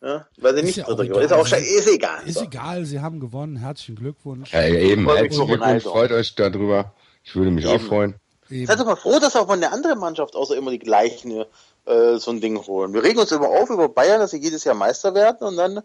Ja, 0.01 0.27
weil 0.37 0.53
sie 0.55 0.59
Ist 0.61 0.65
nicht 0.65 0.75
ja 0.77 0.83
auch 0.85 0.95
Dritter 0.97 1.05
geworden 1.05 1.25
egal. 1.25 1.41
ist. 1.45 1.53
Auch 1.53 1.57
ist 1.57 1.87
egal. 1.87 2.23
Ist 2.27 2.37
So. 2.39 2.43
egal, 2.43 2.85
sie 2.85 2.99
haben 2.99 3.19
gewonnen. 3.19 3.55
Herzlichen 3.57 3.95
Glückwunsch. 3.95 4.51
Ja, 4.51 4.65
eben, 4.65 5.05
herzlichen 5.05 5.29
Glückwunsch, 5.47 5.61
Ronaldo. 5.61 5.91
freut 5.91 6.11
euch 6.11 6.35
darüber. 6.35 6.93
Ich 7.23 7.35
würde 7.35 7.51
mich 7.51 7.65
auch 7.67 7.75
Eben. 7.75 7.85
freuen. 7.85 8.15
Eben. 8.53 8.67
Seid 8.67 8.79
doch 8.79 8.85
mal 8.85 8.95
froh, 8.95 9.19
dass 9.19 9.35
auch 9.35 9.47
von 9.47 9.59
der 9.59 9.71
anderen 9.73 9.99
Mannschaft 9.99 10.35
außer 10.35 10.55
immer 10.55 10.71
die 10.71 10.79
gleichen 10.79 11.43
äh, 11.85 12.17
so 12.17 12.31
ein 12.31 12.39
Ding 12.41 12.57
holen. 12.65 12.93
Wir 12.93 13.03
regen 13.03 13.19
uns 13.19 13.31
immer 13.31 13.47
auf 13.49 13.69
über 13.69 13.89
Bayern, 13.89 14.19
dass 14.19 14.31
sie 14.31 14.41
jedes 14.41 14.63
Jahr 14.63 14.75
Meister 14.75 15.13
werden 15.15 15.47
und 15.47 15.57
dann 15.57 15.81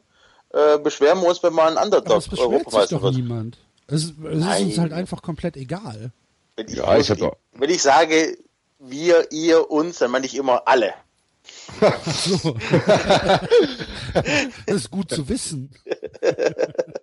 äh, 0.53 0.79
beschweren 0.79 1.21
wir 1.21 1.29
uns, 1.29 1.43
wenn 1.43 1.53
mal 1.55 1.69
ein 1.71 1.77
Aber 1.79 1.85
Underdog 1.87 2.19
es 2.19 2.29
beschwert 2.29 2.71
sich 2.71 2.91
doch 2.91 3.03
wird. 3.03 3.15
niemand. 3.17 3.59
Es, 3.87 4.05
es 4.05 4.11
ist 4.11 4.61
uns 4.61 4.79
halt 4.79 4.93
einfach 4.93 5.23
komplett 5.23 5.57
egal. 5.57 6.11
Wenn 6.57 6.69
ich, 6.69 6.75
Ja, 6.77 6.97
ich 6.99 7.11
hab 7.11 7.19
doch- 7.19 7.37
wenn 7.53 7.71
ich 7.71 7.81
sage, 7.83 8.37
wir, 8.79 9.33
ihr, 9.33 9.71
uns, 9.71 9.99
dann 9.99 10.11
meine 10.11 10.27
ich 10.27 10.37
immer 10.37 10.63
alle. 10.67 10.93
So. 12.07 12.55
das 14.67 14.77
ist 14.77 14.91
gut 14.91 15.11
zu 15.11 15.29
wissen. 15.29 15.71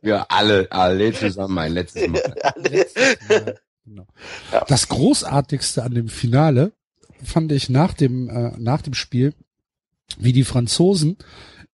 Wir 0.02 0.30
alle, 0.32 0.68
alle 0.72 1.14
zusammen 1.14 1.58
ein 1.58 1.74
letztes 1.74 2.08
Mal. 2.08 2.36
Letztes 2.58 3.18
Mal. 3.30 3.60
Genau. 3.86 4.08
Das 4.68 4.88
Großartigste 4.90 5.84
an 5.84 5.94
dem 5.94 6.10
Finale 6.10 6.74
fand 7.24 7.52
ich 7.52 7.70
nach 7.70 7.94
dem, 7.94 8.30
äh, 8.30 8.52
nach 8.58 8.82
dem 8.82 8.94
Spiel, 8.94 9.34
wie 10.18 10.34
die 10.34 10.44
Franzosen 10.44 11.18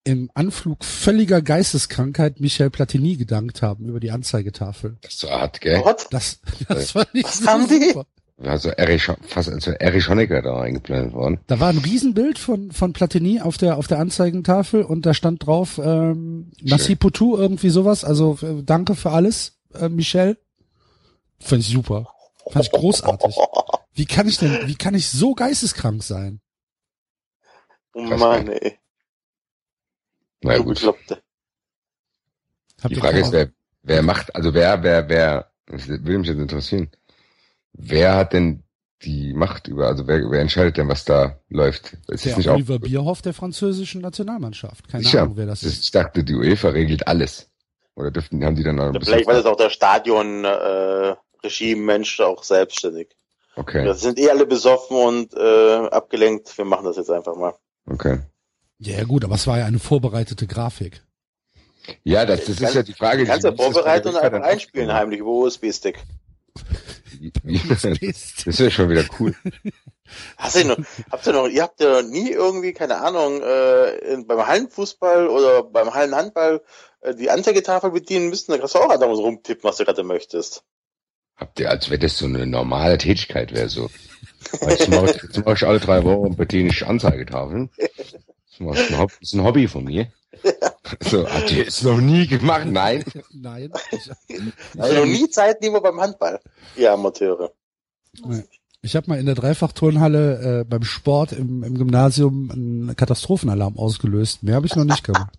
im 0.04 0.30
Anflug 0.34 0.84
völliger 0.84 1.42
Geisteskrankheit 1.42 2.40
Michel 2.40 2.70
Platini 2.70 3.16
gedankt 3.16 3.62
haben 3.62 3.86
über 3.86 4.00
die 4.00 4.10
Anzeigetafel. 4.10 4.96
Das 5.02 5.12
ist 5.12 5.20
so 5.20 5.30
hart, 5.30 5.60
gell? 5.60 5.80
Gott, 5.82 6.06
Das, 6.10 6.40
das 6.68 6.94
war 6.94 7.06
nicht 7.12 7.26
Was 7.26 7.38
so 7.38 7.46
haben 7.46 7.68
die? 7.68 7.88
super. 7.88 8.06
Also 8.42 8.70
Erich, 8.70 9.06
fast 9.28 9.50
als 9.50 9.66
Erich 9.66 10.08
Honecker 10.08 10.40
da 10.40 10.62
eingeblendet 10.62 11.12
worden. 11.12 11.40
Da 11.46 11.60
war 11.60 11.68
ein 11.68 11.76
Riesenbild 11.76 12.38
von, 12.38 12.72
von 12.72 12.94
Platini 12.94 13.42
auf 13.42 13.58
der, 13.58 13.76
auf 13.76 13.86
der 13.86 13.98
Anzeigentafel 13.98 14.82
und 14.82 15.04
da 15.04 15.12
stand 15.12 15.44
drauf, 15.46 15.78
ähm, 15.82 16.50
Merci 16.62 16.96
Poutou, 16.96 17.36
irgendwie 17.36 17.68
sowas. 17.68 18.02
Also 18.02 18.38
äh, 18.40 18.62
danke 18.64 18.94
für 18.94 19.10
alles, 19.10 19.58
äh, 19.74 19.90
Michel. 19.90 20.38
Fand 21.40 21.62
ich 21.62 21.68
super. 21.68 22.12
Fand 22.50 22.64
ich 22.66 22.72
großartig. 22.72 23.36
Wie 23.94 24.06
kann 24.06 24.28
ich 24.28 24.38
denn, 24.38 24.66
wie 24.68 24.76
kann 24.76 24.94
ich 24.94 25.08
so 25.08 25.34
geisteskrank 25.34 26.02
sein? 26.02 26.40
oh 27.94 28.02
Mann, 28.02 28.48
ey. 28.48 28.78
Na 30.42 30.58
gut. 30.58 30.80
Die 32.88 32.94
Frage 32.94 33.18
ist, 33.18 33.32
wer, 33.32 33.50
wer 33.82 34.02
macht, 34.02 34.34
also 34.34 34.54
wer, 34.54 34.82
wer, 34.82 35.08
wer, 35.08 35.50
das 35.66 35.88
würde 35.88 36.18
mich 36.18 36.28
jetzt 36.28 36.38
interessieren. 36.38 36.90
Wer 37.72 38.14
hat 38.14 38.32
denn 38.32 38.62
die 39.02 39.32
Macht 39.32 39.68
über, 39.68 39.86
also 39.88 40.06
wer, 40.06 40.30
wer 40.30 40.40
entscheidet 40.40 40.76
denn, 40.76 40.88
was 40.88 41.04
da 41.04 41.38
läuft? 41.48 41.96
Ist 42.08 42.24
der 42.24 42.36
nicht 42.36 42.48
auch, 42.48 42.54
Oliver 42.54 42.78
Bierhoff 42.78 43.22
der 43.22 43.34
französischen 43.34 44.00
Nationalmannschaft. 44.00 44.88
Keine 44.88 45.04
sicher, 45.04 45.22
Ahnung, 45.22 45.36
wer 45.36 45.46
das 45.46 45.62
ist. 45.62 45.84
Ich 45.84 45.90
dachte, 45.90 46.24
die 46.24 46.34
UEFA 46.34 46.68
regelt 46.70 47.06
alles. 47.06 47.50
Oder 47.96 48.10
dürften, 48.10 48.44
haben 48.44 48.56
die 48.56 48.62
dann 48.62 48.76
noch 48.76 48.84
ein 48.84 48.94
Ja, 48.94 48.98
bisschen, 48.98 49.14
Vielleicht 49.14 49.28
war 49.28 49.34
das 49.34 49.46
auch 49.46 49.56
der 49.56 49.70
Stadion 49.70 50.44
äh, 50.44 51.16
Regime-Mensch 51.42 52.20
auch 52.20 52.42
selbstständig. 52.42 53.08
okay, 53.56 53.84
Wir 53.84 53.94
sind 53.94 54.18
eh 54.18 54.30
alle 54.30 54.46
besoffen 54.46 54.96
und 54.96 55.34
äh, 55.34 55.88
abgelenkt. 55.88 56.56
Wir 56.56 56.64
machen 56.64 56.84
das 56.84 56.96
jetzt 56.96 57.10
einfach 57.10 57.36
mal. 57.36 57.54
okay. 57.86 58.20
Ja, 58.82 58.96
ja, 58.96 59.04
gut, 59.04 59.24
aber 59.24 59.34
es 59.34 59.46
war 59.46 59.58
ja 59.58 59.66
eine 59.66 59.78
vorbereitete 59.78 60.46
Grafik. 60.46 61.02
Ja, 62.02 62.24
das, 62.24 62.46
das 62.46 62.60
ist 62.60 62.74
ja 62.74 62.82
die 62.82 62.94
Frage. 62.94 63.24
Du 63.24 63.30
kannst 63.30 63.44
ja 63.44 63.50
das 63.50 63.60
vorbereiten 63.60 64.08
und 64.08 64.16
einfach 64.16 64.40
einspielen 64.40 64.88
aufgenommen? 64.88 64.98
heimlich 64.98 65.20
über 65.20 65.30
USB-Stick. 65.30 65.98
Das 67.68 67.84
ist 67.84 68.58
ja 68.58 68.70
schon 68.70 68.88
wieder 68.88 69.04
cool. 69.18 69.34
Hast 70.36 70.56
du 70.56 70.64
noch, 70.64 70.78
habt 71.10 71.26
ihr 71.26 71.32
noch, 71.32 71.48
ihr 71.48 71.62
habt 71.62 71.80
ja 71.80 72.02
nie 72.02 72.30
irgendwie, 72.30 72.72
keine 72.72 72.96
Ahnung, 72.96 73.42
äh, 73.42 73.96
in, 74.12 74.26
beim 74.26 74.46
Hallenfußball 74.46 75.28
oder 75.28 75.62
beim 75.62 75.92
Hallenhandball 75.92 76.62
äh, 77.00 77.14
die 77.14 77.30
Anzeigetafel 77.30 77.90
bedienen 77.90 78.28
müssen, 78.28 78.52
da 78.52 78.58
kannst 78.58 78.74
du 78.74 78.78
auch 78.78 78.90
einfach 78.90 79.14
so 79.14 79.22
rumtippen, 79.22 79.64
was 79.64 79.76
du 79.76 79.84
gerade 79.84 80.02
möchtest. 80.02 80.64
Habt 81.40 81.58
ihr, 81.58 81.70
als 81.70 81.88
wenn 81.88 82.00
das 82.00 82.18
so 82.18 82.26
eine 82.26 82.46
normale 82.46 82.98
Tätigkeit 82.98 83.54
wäre, 83.54 83.70
so. 83.70 83.88
Jetzt 84.68 84.88
mache 84.88 85.10
ich, 85.10 85.22
jetzt 85.22 85.44
mach 85.44 85.56
ich 85.56 85.66
alle 85.66 85.80
drei 85.80 86.04
Wochen 86.04 86.36
bediene 86.36 86.68
ich 86.68 86.86
Anzeigetafeln. 86.86 87.70
Das 87.78 88.60
ein 88.60 89.08
ist 89.20 89.32
ein 89.32 89.44
Hobby 89.44 89.66
von 89.66 89.84
mir. 89.84 90.12
So, 91.00 91.28
habt 91.28 91.50
ihr 91.50 91.66
es 91.66 91.82
noch 91.82 91.98
nie 91.98 92.26
gemacht? 92.26 92.66
Nein. 92.66 93.04
Nein. 93.32 93.72
Also 94.76 94.96
noch 94.96 95.06
nie 95.06 95.28
Zeit 95.30 95.60
nehmen 95.60 95.76
wir 95.76 95.80
beim 95.80 96.00
Handball. 96.00 96.40
Ihr 96.76 96.92
Amateure. 96.92 97.52
ich 98.82 98.96
habe 98.96 99.08
mal 99.08 99.18
in 99.18 99.26
der 99.26 99.34
Dreifachturnhalle 99.34 100.60
äh, 100.60 100.64
beim 100.64 100.82
Sport 100.82 101.32
im, 101.32 101.62
im 101.62 101.78
Gymnasium 101.78 102.50
einen 102.50 102.96
Katastrophenalarm 102.96 103.78
ausgelöst. 103.78 104.42
Mehr 104.42 104.56
habe 104.56 104.66
ich 104.66 104.76
noch 104.76 104.84
nicht 104.84 105.04
gemacht. 105.04 105.32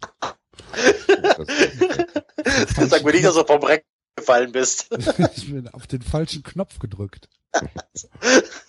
Sag 2.78 3.04
mir 3.04 3.12
nicht, 3.12 3.26
dass 3.26 3.36
du 3.36 3.44
vom 3.44 3.64
Reck 3.64 3.86
gefallen 4.22 4.52
bist. 4.52 4.88
ich 5.36 5.52
bin 5.52 5.68
auf 5.68 5.88
den 5.88 6.02
falschen 6.02 6.44
Knopf 6.44 6.80
gedrückt. 6.80 7.28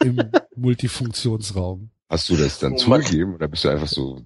Im 0.01 0.31
Multifunktionsraum. 0.57 1.91
Hast 2.09 2.29
du 2.29 2.37
das 2.37 2.59
dann 2.59 2.75
Oh 2.75 2.77
zugegeben 2.77 3.35
oder 3.35 3.49
bist 3.49 3.65
du 3.65 3.69
einfach 3.69 3.89
so 3.89 4.23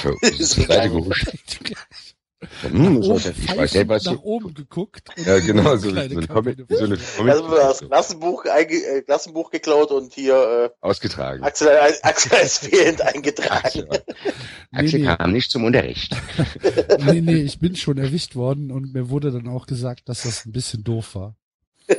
zur 0.00 0.16
Seite 0.22 0.90
gehuscht? 0.90 1.26
Hm, 2.60 2.98
Oben 2.98 3.02
so, 3.02 3.16
ich 3.16 3.56
weiß 3.56 3.72
ja, 3.72 3.88
was 3.88 4.04
nach 4.04 4.12
du, 4.12 4.22
oben 4.22 4.52
geguckt. 4.52 5.08
und 5.16 5.26
ja, 5.26 5.38
genau, 5.38 5.76
so, 5.76 5.88
so, 5.88 5.96
eine 5.96 6.26
Comic, 6.26 6.66
so 6.68 6.84
eine 6.84 6.98
Also 6.98 7.24
wir 7.24 7.32
haben 7.32 7.50
das 7.50 7.78
Comic 7.78 7.90
Klassenbuch, 7.90 8.44
einge, 8.44 8.74
äh, 8.74 9.02
Klassenbuch 9.02 9.50
geklaut 9.50 9.90
und 9.90 10.12
hier 10.12 10.72
ausgetragen. 10.80 11.42
äh, 11.42 11.46
Axel, 11.46 11.70
Axel 12.02 12.36
als 12.36 12.58
fehlend 12.58 13.00
eingetragen. 13.00 13.86
Nee, 13.90 14.78
Axel 14.78 15.00
nee, 15.00 15.06
kam 15.06 15.32
nicht 15.32 15.50
zum 15.50 15.64
Unterricht. 15.64 16.14
nee, 17.06 17.22
nee, 17.22 17.36
ich 17.36 17.58
bin 17.58 17.74
schon 17.74 17.96
erwischt 17.96 18.36
worden 18.36 18.70
und 18.70 18.92
mir 18.92 19.08
wurde 19.08 19.32
dann 19.32 19.48
auch 19.48 19.66
gesagt, 19.66 20.08
dass 20.10 20.24
das 20.24 20.44
ein 20.44 20.52
bisschen 20.52 20.84
doof 20.84 21.14
war. 21.14 21.36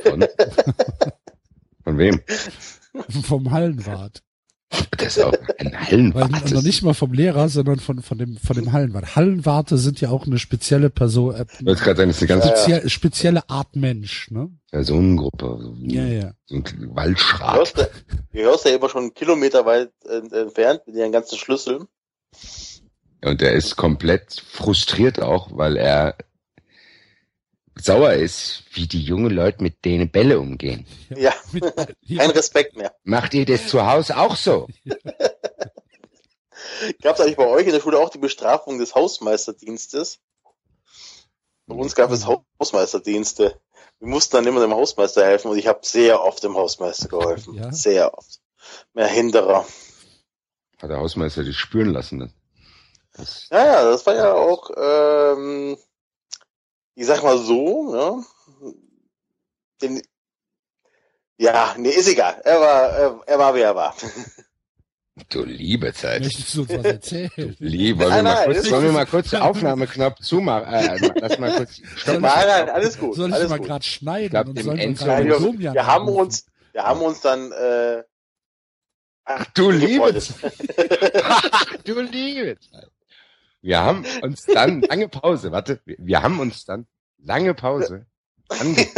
Von, 0.04 0.24
von 1.84 1.98
wem? 1.98 2.20
Vom 3.22 3.50
Hallenwart. 3.50 4.22
Das 4.98 5.16
ist 5.16 5.24
auch 5.24 5.32
ein 5.58 5.72
Weil 5.72 5.86
Hallenwart. 5.86 6.50
noch 6.50 6.62
nicht 6.62 6.82
mal 6.82 6.92
vom 6.92 7.12
Lehrer, 7.14 7.48
sondern 7.48 7.78
von, 7.78 8.02
von 8.02 8.18
dem, 8.18 8.36
von 8.36 8.54
dem 8.56 8.72
Hallenwart. 8.72 9.16
Hallenwarte 9.16 9.78
sind 9.78 10.00
ja 10.00 10.10
auch 10.10 10.26
eine 10.26 10.38
spezielle 10.38 10.90
Person, 10.90 11.34
äh, 11.34 11.46
Ich 11.60 11.64
wollte 11.66 11.82
gerade 11.84 11.96
sagen, 11.98 12.08
das 12.10 12.16
ist 12.22 12.30
eine 12.30 12.40
ganze 12.40 12.48
speziell, 12.48 12.88
spezielle 12.90 13.48
Art 13.48 13.74
Mensch, 13.76 14.30
ne? 14.30 14.50
Personengruppe. 14.70 15.58
So, 15.60 15.74
Ja, 15.86 16.04
ja. 16.04 16.32
so 16.46 16.56
ein 16.56 16.64
Du 16.64 16.94
Waldschrat. 16.94 17.56
hörst, 17.56 17.78
ja- 17.78 17.86
du 18.32 18.38
hörst 18.40 18.64
ja 18.66 18.72
immer 18.74 18.88
schon 18.90 19.02
einen 19.04 19.14
Kilometer 19.14 19.64
weit 19.64 19.90
entfernt 20.32 20.82
mit 20.86 20.96
ihren 20.96 21.12
ganzen 21.12 21.38
Schlüsseln. 21.38 21.84
Und 23.24 23.40
er 23.42 23.52
ist 23.52 23.76
komplett 23.76 24.42
frustriert 24.50 25.20
auch, 25.20 25.48
weil 25.56 25.76
er 25.76 26.14
sauer 27.82 28.12
ist, 28.12 28.64
wie 28.72 28.86
die 28.86 29.02
jungen 29.02 29.30
Leute 29.30 29.62
mit 29.62 29.84
denen 29.84 30.10
Bälle 30.10 30.40
umgehen. 30.40 30.86
Ja, 31.10 31.34
kein 32.16 32.30
Respekt 32.30 32.76
mehr. 32.76 32.94
Macht 33.04 33.34
ihr 33.34 33.44
das 33.46 33.68
zu 33.68 33.86
Hause 33.86 34.16
auch 34.16 34.36
so? 34.36 34.68
Gab 37.02 37.14
es 37.14 37.20
eigentlich 37.20 37.36
bei 37.36 37.46
euch 37.46 37.66
in 37.66 37.72
der 37.72 37.80
Schule 37.80 37.98
auch 37.98 38.10
die 38.10 38.18
Bestrafung 38.18 38.78
des 38.78 38.94
Hausmeisterdienstes? 38.94 40.20
Bei 41.66 41.74
uns 41.74 41.94
gab 41.94 42.10
es 42.10 42.26
Hausmeisterdienste. 42.26 43.60
Wir 43.98 44.08
mussten 44.08 44.36
dann 44.36 44.46
immer 44.46 44.60
dem 44.60 44.74
Hausmeister 44.74 45.24
helfen 45.24 45.50
und 45.50 45.58
ich 45.58 45.66
habe 45.66 45.80
sehr 45.82 46.22
oft 46.22 46.42
dem 46.42 46.56
Hausmeister 46.56 47.08
geholfen. 47.08 47.54
Ja? 47.54 47.72
Sehr 47.72 48.16
oft. 48.16 48.40
Mehr 48.94 49.06
Hinderer. 49.06 49.66
Hat 50.80 50.90
der 50.90 50.98
Hausmeister 50.98 51.42
dich 51.42 51.58
spüren 51.58 51.92
lassen. 51.92 52.18
Ne? 52.18 52.32
Das, 53.12 53.48
Ja, 53.50 53.66
ja, 53.66 53.84
das 53.84 54.06
war 54.06 54.14
ja 54.14 54.32
auch, 54.32 54.70
ähm, 54.76 55.76
ich 56.98 57.06
sag 57.06 57.22
mal 57.22 57.38
so, 57.38 57.92
ne? 57.92 58.24
Den, 59.80 60.02
ja, 61.36 61.74
nee, 61.78 61.90
ist 61.90 62.08
egal. 62.08 62.40
Er 62.44 62.60
war, 62.60 62.82
er, 62.90 63.20
er 63.24 63.38
war, 63.38 63.54
wie 63.54 63.60
er 63.60 63.76
war. 63.76 63.94
du 65.30 65.44
liebe 65.44 65.92
Zeit. 65.94 66.22
möchtest 66.24 66.52
du 66.56 66.62
uns 66.62 66.70
was 66.72 66.84
erzählen? 66.84 67.56
Lieb, 67.60 67.98
wollen 68.00 68.10
wir 68.16 68.22
mal 68.22 68.34
nein, 68.34 68.44
kurz, 68.52 68.70
wollen 68.72 68.84
wir 68.84 68.92
mal 68.92 69.06
kurz 69.06 69.30
den 69.30 69.42
Aufnahmeknopf 69.42 70.18
zumachen? 70.18 70.74
Äh, 70.74 71.12
lass 71.20 71.38
mal 71.38 71.56
kurz 71.56 71.76
stoppen. 71.96 72.22
Nein, 72.22 72.46
nein, 72.48 72.68
alles 72.70 72.98
gut. 72.98 73.14
Soll 73.14 73.28
ich 73.28 73.34
alles 73.36 73.48
mal 73.50 73.60
gerade 73.60 73.84
schneiden 73.84 74.24
Ich 74.24 74.30
glaub, 74.30 74.48
und 74.48 74.58
dem 74.58 74.64
sollen 74.64 74.78
wir 74.78 75.36
Enzo- 75.36 75.58
wir, 75.60 75.74
wir 75.74 75.86
haben 75.86 76.02
anrufen? 76.08 76.20
uns, 76.20 76.46
wir 76.72 76.82
haben 76.82 77.00
uns 77.00 77.20
dann, 77.20 77.52
äh, 77.52 78.02
Ach 79.24 79.44
du 79.54 79.70
liebe. 79.70 80.20
Ach 81.22 81.64
du 81.84 82.00
liebe 82.00 82.58
Zeit. 82.58 82.88
Wir 83.60 83.80
haben 83.80 84.04
uns 84.22 84.44
dann 84.44 84.82
lange 84.88 85.08
Pause, 85.08 85.52
warte, 85.52 85.80
wir, 85.84 86.22
haben 86.22 86.40
uns 86.40 86.64
dann 86.64 86.86
lange 87.18 87.54
Pause 87.54 88.06
ange 88.48 88.86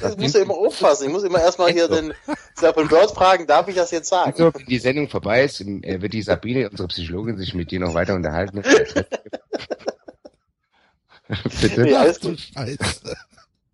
Das 0.00 0.16
musst 0.16 0.34
du 0.34 0.38
immer 0.38 0.54
aufpassen. 0.54 1.06
Ich 1.06 1.12
muss 1.12 1.24
immer 1.24 1.40
erstmal 1.40 1.72
hier 1.72 1.88
den 1.88 2.14
Serpent 2.54 2.88
Bird 2.88 3.10
fragen, 3.10 3.46
darf 3.46 3.68
ich 3.68 3.74
das 3.74 3.90
jetzt 3.90 4.08
sagen? 4.08 4.32
Also, 4.32 4.54
wenn 4.54 4.64
die 4.64 4.78
Sendung 4.78 5.08
vorbei 5.08 5.44
ist, 5.44 5.60
äh, 5.60 6.00
wird 6.00 6.12
die 6.12 6.22
Sabine, 6.22 6.70
unsere 6.70 6.88
Psychologin, 6.88 7.36
sich 7.36 7.54
mit 7.54 7.70
dir 7.70 7.80
noch 7.80 7.94
weiter 7.94 8.14
unterhalten. 8.14 8.62
Bitte? 11.60 11.82
Nee, 11.82 11.94
alles 11.94 12.20
gut. 12.20 12.40
Scheiße. 12.40 13.16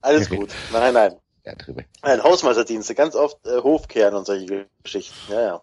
Alles 0.00 0.28
gut. 0.28 0.50
Nein, 0.72 0.94
nein. 0.94 1.16
Ja, 1.44 1.54
drüber. 1.54 1.82
Nein, 2.02 2.22
Hausmeisterdienste, 2.22 2.94
ganz 2.94 3.14
oft 3.14 3.46
äh, 3.46 3.62
Hofkehren 3.62 4.14
und 4.14 4.26
solche 4.26 4.66
Geschichten. 4.82 5.14
Ja, 5.28 5.40
ja. 5.40 5.62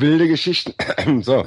Wilde 0.00 0.28
Geschichten. 0.28 0.74
so. 1.22 1.46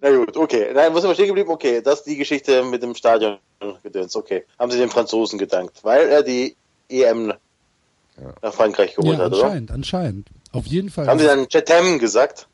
Na 0.00 0.10
gut, 0.10 0.36
okay. 0.36 0.72
Nein, 0.74 0.94
was 0.94 1.04
ist 1.04 1.14
stehen 1.14 1.28
geblieben? 1.28 1.50
Okay, 1.50 1.82
das 1.82 2.00
ist 2.00 2.06
die 2.06 2.16
Geschichte 2.16 2.64
mit 2.64 2.82
dem 2.82 2.94
Stadion 2.94 3.38
gedöns. 3.82 4.16
Okay. 4.16 4.44
Haben 4.58 4.70
sie 4.70 4.78
den 4.78 4.90
Franzosen 4.90 5.38
gedankt, 5.38 5.82
weil 5.82 6.08
er 6.08 6.22
die 6.22 6.56
EM 6.88 7.28
ja. 7.28 8.34
nach 8.42 8.54
Frankreich 8.54 8.94
geholt 8.94 9.18
ja, 9.18 9.24
hat, 9.24 9.32
oder? 9.32 9.44
Anscheinend, 9.44 9.70
anscheinend. 9.70 10.28
Auf 10.52 10.66
jeden 10.66 10.90
Fall. 10.90 11.06
Haben 11.06 11.18
sie 11.18 11.26
dann 11.26 11.48
Chetem 11.48 11.98
gesagt? 11.98 12.48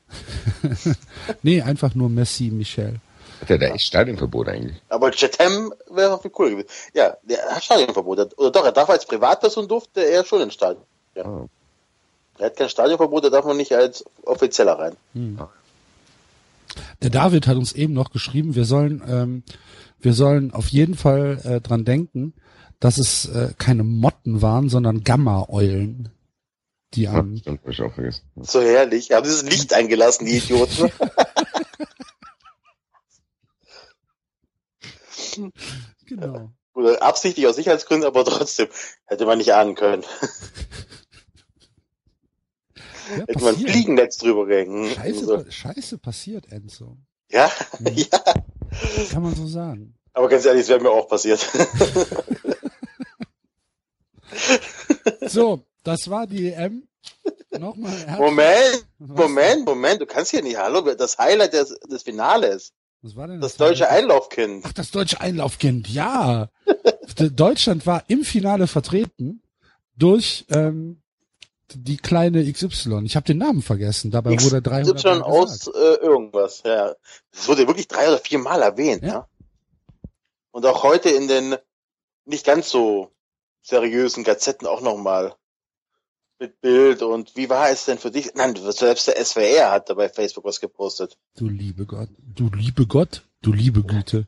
nee, 1.43 1.63
einfach 1.63 1.95
nur 1.95 2.09
Messi, 2.09 2.51
Michel. 2.51 3.01
Hat 3.41 3.51
er 3.51 3.59
da 3.59 3.67
echt 3.67 3.87
Stadionverbot 3.87 4.49
eigentlich? 4.49 4.77
Aber 4.89 5.11
Chetem 5.11 5.73
wäre 5.91 6.11
noch 6.11 6.23
viel 6.23 6.31
cooler 6.31 6.51
gewesen. 6.51 6.69
Ja, 6.95 7.17
der 7.23 7.39
hat 7.51 7.65
Stadionverbot. 7.65 8.39
Oder 8.39 8.51
doch, 8.51 8.65
er 8.65 8.73
darf 8.73 8.89
als 8.89 9.07
Privatperson 9.07 9.69
durfte 9.69 10.03
er 10.03 10.25
schon 10.25 10.43
ins 10.43 10.55
Stadion. 10.55 10.85
Ja. 11.15 11.27
Oh. 11.27 11.49
Er 12.39 12.47
hat 12.47 12.57
kein 12.57 12.69
Stadionverbot, 12.69 13.25
da 13.25 13.31
darf 13.31 13.45
man 13.45 13.57
nicht 13.57 13.73
als 13.73 14.05
Offizieller 14.25 14.79
rein. 14.79 14.97
Hm. 15.15 15.39
Der 17.03 17.11
David 17.11 17.47
hat 17.47 17.57
uns 17.57 17.73
eben 17.73 17.93
noch 17.95 18.11
geschrieben, 18.11 18.55
wir 18.55 18.65
sollen, 18.65 19.03
ähm, 19.09 19.43
wir 20.01 20.13
sollen 20.13 20.53
auf 20.53 20.69
jeden 20.69 20.95
Fall 20.95 21.41
äh, 21.45 21.61
dran 21.61 21.85
denken, 21.85 22.35
dass 22.81 22.99
es 22.99 23.27
äh, 23.27 23.55
keine 23.57 23.85
Motten 23.85 24.43
waren, 24.43 24.69
sondern 24.69 25.05
Gamma-Eulen. 25.05 26.11
Die 26.95 27.09
am. 27.09 27.35
Ja, 27.45 27.57
ich 27.67 27.83
auch 27.83 27.93
vergessen. 27.93 28.23
So 28.37 28.61
herrlich. 28.61 29.11
Haben 29.11 29.25
dieses 29.25 29.43
Licht 29.43 29.75
eingelassen, 29.75 30.25
die 30.25 30.37
Idioten. 30.37 30.93
genau. 36.07 36.53
Oder 36.75 37.03
absichtlich 37.03 37.47
aus 37.47 37.57
Sicherheitsgründen, 37.57 38.07
aber 38.07 38.25
trotzdem 38.25 38.69
hätte 39.07 39.27
man 39.27 39.39
nicht 39.39 39.53
ahnen 39.53 39.75
können. 39.75 40.05
Ja, 43.11 43.25
Hätte 43.27 43.45
man 43.45 43.57
Fliegennetz 43.57 44.19
drüber 44.19 44.47
gehängt. 44.47 44.95
Scheiße, 44.95 45.25
so. 45.25 45.45
Scheiße 45.49 45.99
passiert, 45.99 46.51
Enzo. 46.51 46.97
Ja, 47.31 47.51
mhm. 47.79 47.93
ja. 47.95 48.19
Kann 49.11 49.23
man 49.23 49.35
so 49.35 49.47
sagen. 49.47 49.95
Aber 50.13 50.29
ganz 50.29 50.45
ehrlich, 50.45 50.63
es 50.63 50.69
wäre 50.69 50.81
mir 50.81 50.91
auch 50.91 51.09
passiert. 51.09 51.41
so, 55.27 55.65
das 55.83 56.09
war 56.11 56.27
die 56.27 56.53
EM. 56.53 56.89
Nochmal. 57.59 58.17
Moment, 58.19 58.87
Moment, 58.99 59.67
Moment, 59.67 60.01
du 60.01 60.07
kannst 60.07 60.31
hier 60.31 60.43
nicht, 60.43 60.59
hallo, 60.59 60.83
das 60.95 61.17
Highlight 61.19 61.55
des, 61.55 61.79
des 61.91 62.03
Finales. 62.03 62.73
Was 63.03 63.17
war 63.17 63.29
denn 63.29 63.41
das? 63.41 63.53
Das 63.53 63.69
deutsche 63.69 63.89
Einlaufkind. 63.89 64.65
Ach, 64.67 64.73
das 64.73 64.91
deutsche 64.91 65.21
Einlaufkind, 65.21 65.89
ja. 65.89 66.49
Deutschland 67.17 67.87
war 67.87 68.05
im 68.09 68.25
Finale 68.25 68.67
vertreten 68.67 69.43
durch 69.97 70.45
ähm, 70.51 71.03
die 71.75 71.97
kleine 71.97 72.51
XY. 72.51 73.03
Ich 73.05 73.17
habe 73.17 73.27
den 73.27 73.39
Namen 73.39 73.63
vergessen. 73.63 74.11
Dabei 74.11 74.33
X 74.33 74.45
wurde 74.45 74.63
300 74.63 74.97
XY 74.97 75.09
aus 75.23 75.67
äh, 75.69 75.95
irgendwas. 76.01 76.63
Ja, 76.65 76.95
das 77.33 77.49
wurde 77.49 77.67
wirklich 77.67 77.89
drei 77.89 78.09
oder 78.09 78.19
vier 78.19 78.39
Mal 78.39 78.63
erwähnt. 78.63 79.03
Ja. 79.03 79.09
ja. 79.09 79.29
Und 80.51 80.65
auch 80.67 80.83
heute 80.83 81.11
in 81.11 81.29
den 81.29 81.57
nicht 82.25 82.47
ganz 82.47 82.71
so 82.71 83.11
seriösen 83.63 84.25
Gazetten 84.25 84.67
auch 84.67 84.81
nochmal 84.81 85.35
mit 86.39 86.61
Bild 86.61 87.03
und 87.03 87.35
wie 87.35 87.49
war 87.49 87.71
es 87.71 87.87
denn 87.87 87.99
für 87.99 88.11
dich? 88.11 88.35
Nein, 88.35 88.55
selbst 88.57 89.09
der 89.09 89.25
SWR 89.25 89.71
hat 89.71 89.89
da 89.89 89.95
bei 89.95 90.09
Facebook 90.09 90.45
was 90.45 90.61
gepostet. 90.61 91.17
Du 91.37 91.49
liebe 91.49 91.87
Gott, 91.87 92.09
du 92.19 92.51
liebe 92.55 92.87
Gott, 92.87 93.23
du 93.41 93.53
liebe 93.53 93.83
Güte. 93.83 94.27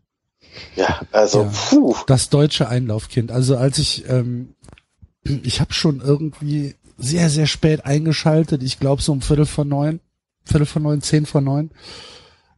Ja, 0.74 1.02
also 1.12 1.42
ja, 1.42 1.52
puh. 1.68 1.94
Das 2.06 2.30
deutsche 2.30 2.68
Einlaufkind. 2.68 3.30
Also 3.30 3.56
als 3.56 3.78
ich 3.78 4.08
ähm, 4.08 4.54
ich 5.22 5.60
habe 5.60 5.72
schon 5.72 6.00
irgendwie 6.00 6.74
sehr, 6.98 7.30
sehr 7.30 7.46
spät 7.46 7.86
eingeschaltet. 7.86 8.62
Ich 8.62 8.78
glaube 8.78 9.00
so 9.00 9.12
um 9.12 9.22
Viertel 9.22 9.46
vor 9.46 9.64
neun, 9.64 10.00
Viertel 10.44 10.66
vor 10.66 10.82
neun, 10.82 11.00
zehn 11.00 11.24
vor 11.24 11.40
neun. 11.40 11.70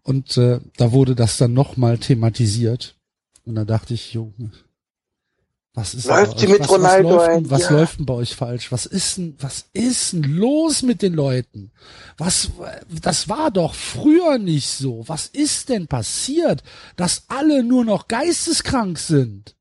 Und 0.03 0.36
äh, 0.38 0.61
da 0.76 0.93
wurde 0.93 1.14
das 1.14 1.36
dann 1.36 1.53
nochmal 1.53 1.99
thematisiert. 1.99 2.97
Und 3.45 3.55
da 3.55 3.64
dachte 3.64 3.95
ich, 3.95 4.14
Junge, 4.14 4.51
was 5.74 5.95
ist 5.95 6.07
läuft 6.07 6.41
mit 6.49 6.61
was, 6.61 6.70
Ronaldo 6.70 7.16
was, 7.16 7.26
läuft, 7.26 7.51
was 7.51 7.62
ja. 7.62 7.70
läuft 7.70 7.99
denn 7.99 8.07
bei 8.07 8.14
euch 8.14 8.34
falsch? 8.34 8.72
Was 8.72 8.86
ist 8.86 9.18
denn, 9.18 9.36
was 9.38 9.66
ist 9.72 10.12
denn 10.14 10.24
los 10.24 10.82
mit 10.82 11.03
den 11.03 11.12
Leuten? 11.12 11.70
Was, 12.18 12.51
das 13.03 13.28
war 13.28 13.51
doch 13.51 13.74
früher 13.74 14.38
nicht 14.38 14.68
so. 14.68 15.05
Was 15.07 15.26
ist 15.26 15.68
denn 15.68 15.86
passiert, 15.86 16.64
dass 16.97 17.24
alle 17.28 17.62
nur 17.62 17.84
noch 17.84 18.09
geisteskrank 18.09 18.99
sind? 18.99 19.55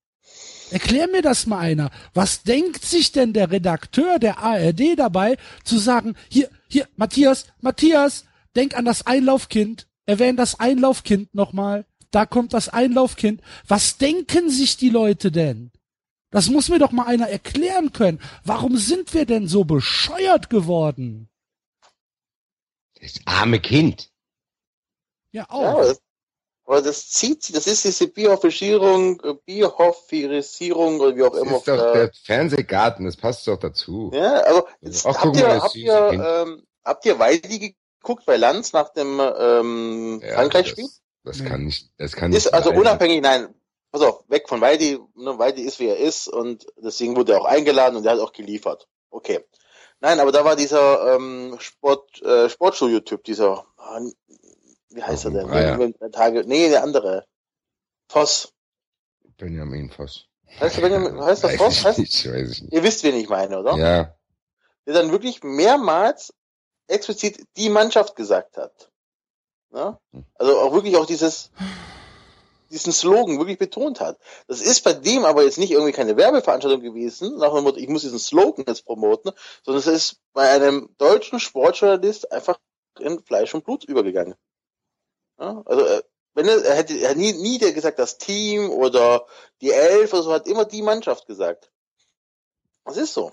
Erklär 0.72 1.08
mir 1.08 1.22
das 1.22 1.46
mal 1.46 1.60
einer. 1.60 1.90
Was 2.14 2.44
denkt 2.44 2.86
sich 2.86 3.12
denn 3.12 3.34
der 3.34 3.52
Redakteur 3.52 4.20
der 4.20 4.40
ARD 4.40 4.98
dabei, 4.98 5.38
zu 5.64 5.78
sagen, 5.78 6.16
hier, 6.30 6.50
hier, 6.68 6.88
Matthias, 6.96 7.48
Matthias, 7.62 8.26
denk 8.56 8.78
an 8.78 8.86
das 8.86 9.06
Einlaufkind, 9.08 9.88
erwähn 10.06 10.36
das 10.36 10.60
Einlaufkind 10.60 11.34
nochmal, 11.34 11.86
da 12.12 12.26
kommt 12.26 12.54
das 12.54 12.70
Einlaufkind. 12.70 13.42
Was 13.68 13.98
denken 13.98 14.50
sich 14.50 14.78
die 14.78 14.90
Leute 14.90 15.32
denn? 15.32 15.72
Das 16.32 16.50
muss 16.50 16.70
mir 16.70 16.80
doch 16.80 16.92
mal 16.92 17.06
einer 17.06 17.28
erklären 17.28 17.92
können. 17.92 18.20
Warum 18.44 18.78
sind 18.78 19.14
wir 19.14 19.26
denn 19.26 19.48
so 19.48 19.64
bescheuert 19.64 20.50
geworden? 20.50 21.30
Das 23.02 23.20
arme 23.26 23.60
Kind. 23.60 24.12
Ja, 25.32 25.50
auch. 25.50 25.84
Ja, 25.84 25.94
aber 26.70 26.84
das 26.84 27.10
zieht 27.10 27.42
sich, 27.42 27.56
das 27.56 27.66
ist 27.66 27.84
diese 27.84 28.10
Biofischierung, 28.10 29.20
Biohofisierung 29.44 31.00
oder 31.00 31.16
wie 31.16 31.24
auch 31.24 31.32
das 31.32 31.42
immer. 31.42 31.52
Das 31.54 31.60
ist 31.62 31.68
doch 31.68 31.94
der 31.94 32.12
Fernsehgarten, 32.24 33.06
das 33.06 33.18
passt 33.18 33.48
doch 33.48 33.58
dazu. 33.58 34.12
Ja, 34.14 34.34
also 34.42 34.68
jetzt, 34.80 35.04
Ach, 35.08 35.18
habt, 35.18 35.36
ihr, 35.36 35.48
habt, 35.48 35.76
ihr, 35.76 36.46
ähm, 36.46 36.68
habt 36.86 37.06
ihr 37.06 37.18
Weidi 37.18 37.76
geguckt 38.00 38.24
bei 38.28 38.38
Lanz 38.38 38.72
nach 38.72 38.90
dem 38.90 39.20
ähm, 39.20 40.22
ja, 40.24 40.36
Frankreich-Spiel? 40.36 40.88
Das, 41.24 41.40
das, 41.40 41.48
kann 41.48 41.66
nicht, 41.66 41.90
das 41.98 42.12
kann 42.12 42.32
ist 42.34 42.46
nicht. 42.46 42.54
Also 42.54 42.70
sein. 42.70 42.78
unabhängig, 42.78 43.24
nein, 43.24 43.52
pass 43.92 44.02
auf, 44.04 44.24
weg 44.28 44.48
von 44.48 44.62
Weidi, 44.62 45.00
ne, 45.16 45.40
Weidi 45.40 45.64
ist 45.64 45.80
wie 45.80 45.88
er 45.88 45.98
ist 45.98 46.28
und 46.28 46.68
deswegen 46.78 47.16
wurde 47.16 47.34
er 47.34 47.42
auch 47.42 47.46
eingeladen 47.46 47.96
und 47.96 48.06
er 48.06 48.12
hat 48.12 48.20
auch 48.20 48.32
geliefert. 48.32 48.88
Okay. 49.10 49.44
Nein, 50.02 50.20
aber 50.20 50.32
da 50.32 50.46
war 50.46 50.56
dieser 50.56 51.16
ähm, 51.16 51.58
Sport, 51.60 52.22
äh, 52.22 52.48
Sportstudio-Typ, 52.48 53.24
dieser 53.24 53.66
ah, 53.78 54.00
wie 54.90 55.04
heißt 55.04 55.26
er 55.26 55.32
denn? 55.32 55.48
Breyer. 55.48 55.92
Tage, 56.12 56.44
nee, 56.46 56.70
der 56.70 56.84
andere. 56.84 57.26
Voss. 58.08 58.54
Benjamin 59.38 59.90
Voss. 59.90 60.26
Heißt 60.60 60.78
der 60.78 60.82
Benjamin, 60.82 61.22
heißt 61.22 61.44
der 61.44 61.52
Voss? 61.52 61.86
Heißt, 61.86 62.00
nicht, 62.00 62.26
weiß 62.28 62.52
ich 62.52 62.62
nicht. 62.64 62.74
Ihr 62.74 62.84
wisst, 62.84 63.04
wen 63.04 63.16
ich 63.16 63.30
meine, 63.30 63.60
oder? 63.60 63.76
Ja. 63.78 64.16
Der 64.86 64.94
dann 64.94 65.12
wirklich 65.12 65.44
mehrmals 65.44 66.34
explizit 66.88 67.46
die 67.56 67.70
Mannschaft 67.70 68.16
gesagt 68.16 68.58
hat. 68.58 68.92
Ja? 69.72 70.00
Hm. 70.12 70.26
Also 70.36 70.60
auch 70.60 70.74
wirklich 70.74 70.98
auch 70.98 71.06
dieses, 71.06 71.52
diesen 72.72 72.92
Slogan 72.92 73.38
wirklich 73.38 73.60
betont 73.60 74.00
hat. 74.00 74.18
Das 74.48 74.62
ist 74.62 74.84
bei 74.84 74.94
dem 74.94 75.26
aber 75.26 75.44
jetzt 75.44 75.60
nicht 75.60 75.72
irgendwie 75.72 75.92
keine 75.92 76.18
Werbeveranstaltung 76.18 76.82
gewesen, 76.82 77.38
nach 77.38 77.54
dem 77.54 77.64
Motto, 77.64 77.78
ich 77.78 77.88
muss 77.88 78.02
diesen 78.02 78.20
Slogan 78.20 78.66
jetzt 78.68 78.86
promoten, 78.86 79.32
sondern 79.64 79.80
es 79.80 79.88
ist 79.88 80.18
bei 80.34 80.50
einem 80.50 80.90
deutschen 80.98 81.40
Sportjournalist 81.40 82.32
einfach 82.32 82.60
in 83.00 83.24
Fleisch 83.24 83.54
und 83.54 83.64
Blut 83.64 83.84
übergegangen. 83.84 84.36
Ja, 85.40 85.62
also 85.66 85.86
äh, 85.86 86.02
wenn 86.34 86.48
er, 86.48 86.64
er 86.64 86.76
hätte 86.76 86.98
er 86.98 87.16
nie, 87.16 87.34
nie 87.34 87.58
der 87.58 87.74
gesagt, 87.74 88.00
das 88.00 88.18
Team 88.18 88.70
oder 88.70 89.26
die 89.62 89.72
Elf 89.72 90.14
oder 90.14 90.24
so, 90.24 90.34
hat 90.34 90.48
immer 90.48 90.66
die 90.66 90.82
Mannschaft 90.82 91.26
gesagt. 91.28 91.72
Das 92.86 92.98
ist 92.98 93.14
so. 93.14 93.32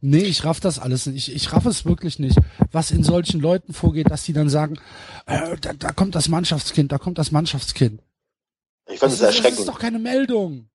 Nee, 0.00 0.24
ich 0.24 0.44
raff 0.44 0.58
das 0.58 0.78
alles 0.78 1.06
nicht. 1.06 1.28
Ich, 1.28 1.34
ich 1.34 1.52
raff 1.52 1.64
es 1.64 1.84
wirklich 1.84 2.18
nicht, 2.18 2.36
was 2.72 2.90
in 2.90 3.04
solchen 3.04 3.40
Leuten 3.40 3.72
vorgeht, 3.72 4.10
dass 4.10 4.24
die 4.24 4.32
dann 4.32 4.48
sagen, 4.48 4.80
äh, 5.26 5.56
da, 5.60 5.72
da 5.74 5.92
kommt 5.92 6.14
das 6.16 6.28
Mannschaftskind, 6.28 6.90
da 6.90 6.98
kommt 6.98 7.18
das 7.18 7.30
Mannschaftskind. 7.30 8.02
Ich 8.88 8.98
fand 8.98 9.12
das 9.12 9.20
erschreckend. 9.20 9.52
Das 9.52 9.60
ist 9.60 9.68
doch 9.68 9.78
keine 9.78 10.00
Meldung. 10.00 10.68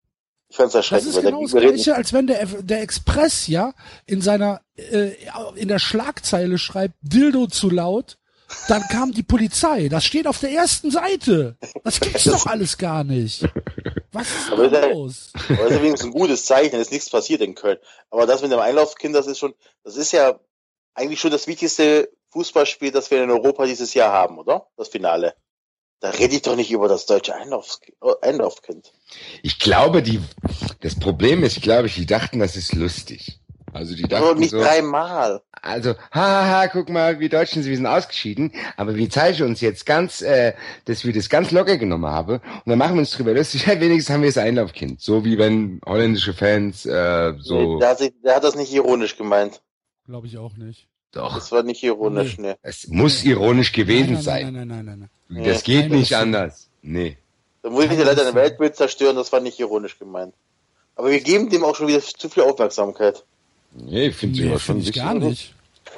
Ich 0.49 0.55
fand's 0.55 0.75
erschreckend. 0.75 1.09
Das 1.09 1.15
ist 1.17 1.23
genau 1.23 1.41
das 1.41 1.51
Gleiche, 1.51 1.95
als 1.95 2.13
wenn 2.13 2.27
der, 2.27 2.45
der 2.45 2.81
Express, 2.81 3.47
ja, 3.47 3.73
in 4.05 4.21
seiner, 4.21 4.61
äh, 4.75 5.11
in 5.55 5.67
der 5.67 5.79
Schlagzeile 5.79 6.57
schreibt, 6.57 6.95
Dildo 7.01 7.47
zu 7.47 7.69
laut, 7.69 8.17
dann 8.69 8.81
kam 8.83 9.11
die 9.11 9.23
Polizei. 9.23 9.89
Das 9.89 10.05
steht 10.05 10.25
auf 10.25 10.39
der 10.39 10.51
ersten 10.51 10.89
Seite. 10.89 11.57
Das 11.83 11.99
gibt's 11.99 12.23
doch 12.23 12.45
alles 12.45 12.77
gar 12.77 13.03
nicht. 13.03 13.43
Was 14.13 14.27
ist 14.29 14.51
aber 14.51 14.89
los? 14.89 15.31
aber 15.49 15.63
das 15.63 15.71
ist 15.71 15.81
wenigstens 15.81 16.05
ein 16.05 16.11
gutes 16.11 16.45
Zeichen, 16.45 16.75
es 16.75 16.87
ist 16.87 16.91
nichts 16.91 17.09
passiert 17.09 17.41
in 17.41 17.55
Köln. 17.55 17.77
Aber 18.09 18.25
das 18.25 18.41
mit 18.41 18.51
dem 18.51 18.59
Einlaufkind, 18.59 19.13
das 19.13 19.27
ist 19.27 19.39
schon, 19.39 19.53
das 19.83 19.97
ist 19.97 20.13
ja 20.13 20.39
eigentlich 20.93 21.19
schon 21.19 21.31
das 21.31 21.47
wichtigste 21.47 22.09
Fußballspiel, 22.29 22.91
das 22.91 23.11
wir 23.11 23.23
in 23.23 23.29
Europa 23.29 23.65
dieses 23.65 23.93
Jahr 23.93 24.11
haben, 24.11 24.39
oder? 24.39 24.67
Das 24.77 24.87
Finale. 24.87 25.35
Da 25.99 26.11
rede 26.11 26.35
ich 26.35 26.43
doch 26.43 26.55
nicht 26.55 26.71
über 26.71 26.87
das 26.87 27.05
deutsche 27.07 27.35
Einlaufs 27.35 27.81
Einlaufkind. 28.21 28.93
Ich 29.41 29.59
glaube, 29.59 30.03
die, 30.03 30.21
das 30.81 30.99
Problem 30.99 31.43
ist, 31.43 31.61
glaube 31.61 31.87
ich, 31.87 31.95
die 31.95 32.05
dachten, 32.05 32.39
das 32.39 32.55
ist 32.55 32.75
lustig. 32.75 33.39
Also 33.73 33.95
die 33.95 34.03
dachten 34.03 34.23
Aber 34.23 34.39
nicht 34.39 34.51
so, 34.51 34.59
dreimal. 34.59 35.41
Also, 35.51 35.95
haha, 36.11 36.67
guck 36.67 36.89
mal, 36.89 37.19
wir 37.19 37.29
Deutschen, 37.29 37.65
wir 37.65 37.75
sind 37.75 37.85
ausgeschieden, 37.85 38.53
aber 38.75 38.95
wir 38.95 39.09
zeigen 39.09 39.43
uns 39.43 39.61
jetzt 39.61 39.85
ganz, 39.85 40.21
äh, 40.21 40.53
dass 40.85 41.05
wir 41.05 41.13
das 41.13 41.29
ganz 41.29 41.51
locker 41.51 41.77
genommen 41.77 42.05
haben 42.05 42.39
und 42.39 42.63
dann 42.65 42.77
machen 42.77 42.95
wir 42.95 42.99
uns 42.99 43.11
drüber 43.11 43.33
lustig, 43.33 43.65
ja, 43.67 43.79
wenigstens 43.79 44.13
haben 44.13 44.21
wir 44.21 44.29
das 44.29 44.37
Einlaufkind. 44.37 45.01
So 45.01 45.25
wie 45.25 45.37
wenn 45.37 45.81
holländische 45.85 46.33
Fans 46.33 46.85
äh, 46.85 47.33
so. 47.39 47.75
Nee, 47.75 47.79
der, 47.79 47.89
hat 47.89 47.97
sich, 47.99 48.13
der 48.23 48.35
hat 48.35 48.43
das 48.43 48.55
nicht 48.55 48.73
ironisch 48.73 49.17
gemeint. 49.17 49.61
Glaube 50.05 50.27
ich 50.27 50.37
auch 50.37 50.55
nicht. 50.55 50.87
Doch. 51.17 51.35
Das 51.35 51.51
war 51.51 51.63
nicht 51.63 51.83
ironisch, 51.83 52.37
nee. 52.37 52.55
Es 52.61 52.87
muss 52.87 53.23
ironisch 53.23 53.71
gewesen 53.71 54.13
nein, 54.13 54.13
nein, 54.13 54.21
sein. 54.23 54.53
Nein, 54.53 54.53
nein, 54.53 54.67
nein, 54.67 54.85
nein, 54.99 55.09
nein. 55.29 55.43
Das 55.45 55.63
geht 55.63 55.89
Nein, 55.89 55.99
nicht 55.99 56.11
das- 56.11 56.21
anders. 56.21 56.67
Nee. 56.81 57.17
Da 57.63 57.69
muss 57.69 57.85
ich 57.85 57.89
dir 57.91 58.05
leider 58.05 58.27
ein 58.27 58.35
Weltbild 58.35 58.75
zerstören, 58.75 59.15
das 59.15 59.31
war 59.31 59.39
nicht 59.41 59.59
ironisch 59.59 59.97
gemeint. 59.99 60.33
Aber 60.95 61.09
wir 61.11 61.19
geben 61.19 61.49
dem 61.49 61.63
auch 61.63 61.75
schon 61.75 61.87
wieder 61.87 62.01
zu 62.01 62.29
viel 62.29 62.43
Aufmerksamkeit. 62.43 63.23
Nee, 63.73 64.11
finde 64.11 64.35
ich 64.37 64.41
Nee, 64.45 64.49
aber 64.51 64.59
schon 64.59 64.75
finde 64.75 64.81
ich 64.81 64.87
wichtig. 64.95 65.03
gar 65.03 65.13
nicht. 65.15 65.53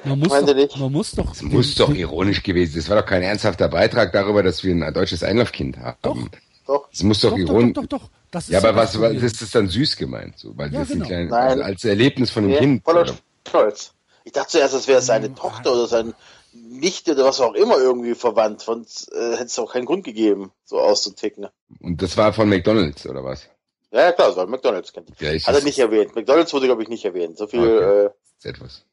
Man 0.06 0.20
muss, 0.20 0.30
Meinte 0.30 0.56
doch, 0.56 0.62
nicht. 0.62 0.78
man 0.78 0.92
muss 0.92 1.12
doch. 1.12 1.32
Es 1.34 1.42
muss 1.42 1.76
doch 1.76 1.94
ironisch 1.94 2.42
gewesen 2.44 2.72
sein. 2.72 2.80
Das 2.82 2.90
war 2.90 3.02
doch 3.02 3.06
kein 3.08 3.22
ernsthafter 3.22 3.68
Beitrag 3.68 4.14
darüber, 4.14 4.42
dass 4.44 4.64
wir 4.64 4.74
ein 4.74 4.94
deutsches 4.94 5.24
Einlaufkind 5.24 5.78
haben. 5.78 5.98
Doch. 6.02 6.18
Doch. 6.66 6.88
Es 6.94 7.04
muss 7.04 7.20
doch, 7.22 7.32
Doch, 7.32 7.38
doch, 7.38 7.44
ironisch. 7.50 7.74
doch, 7.74 7.86
doch, 7.88 8.00
doch. 8.00 8.10
Das 8.32 8.44
ist 8.46 8.52
Ja, 8.52 8.60
aber 8.60 8.70
doch 8.70 8.78
was, 8.78 9.00
was 9.02 9.14
ist 9.24 9.42
das 9.42 9.52
dann 9.52 9.68
süß 9.68 9.98
gemeint? 9.98 10.38
So, 10.38 10.56
weil 10.58 10.72
Ja, 10.72 10.80
das 10.82 10.90
genau. 10.90 11.04
ein 11.06 11.08
kleines, 11.08 11.32
Nein. 11.32 11.48
also 11.50 11.64
als 11.64 11.84
Erlebnis 11.86 12.30
von 12.32 12.44
einem 12.44 12.52
Nee, 12.54 12.60
Kind. 12.60 12.84
voller 12.84 13.02
oder? 13.02 13.16
Stolz. 13.48 13.94
Ich 14.24 14.32
dachte 14.32 14.50
zuerst, 14.52 14.74
das 14.74 14.88
wäre 14.88 15.02
seine 15.02 15.30
Mhm. 15.30 15.36
Tochter 15.36 15.72
oder 15.74 15.88
sein 15.88 16.14
Nichte 16.54 17.14
oder 17.14 17.26
was 17.26 17.40
auch 17.42 17.54
immer 17.54 17.78
irgendwie 17.78 18.16
verwandt. 18.16 18.62
Sonst 18.62 19.12
äh, 19.14 19.34
hätte 19.34 19.46
es 19.46 19.60
auch 19.60 19.72
keinen 19.72 19.86
Grund 19.86 20.04
gegeben, 20.04 20.52
so 20.66 20.80
auszuticken. 20.80 21.48
Und 21.80 22.02
das 22.02 22.18
war 22.18 22.34
von 22.34 22.50
McDonalds, 22.50 23.06
oder 23.08 23.24
was? 23.24 23.48
Ja, 23.92 24.02
ja 24.02 24.12
klar, 24.12 24.28
das 24.30 24.38
war 24.38 24.48
McDonalds. 24.48 24.92
Vielleicht 25.16 25.48
Hat 25.48 25.56
er 25.56 25.64
nicht 25.64 25.80
erwähnt. 25.80 26.16
McDonalds 26.16 26.54
wurde, 26.54 26.66
glaube 26.68 26.84
ich, 26.84 26.90
nicht 26.90 27.06
erwähnt. 27.06 27.38
So 27.38 27.48
viel, 27.48 27.60
Okay. 27.62 28.06
äh, 28.46 28.50
etwas. 28.50 28.86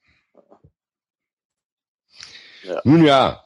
Ja. 2.62 2.81
Nun 2.85 3.05
ja, 3.05 3.45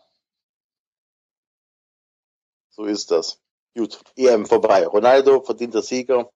so 2.70 2.84
ist 2.86 3.10
das. 3.10 3.38
Gut, 3.76 4.00
EM 4.16 4.46
vorbei. 4.46 4.86
Ronaldo, 4.86 5.42
verdienter 5.42 5.82
Sieger. 5.82 6.30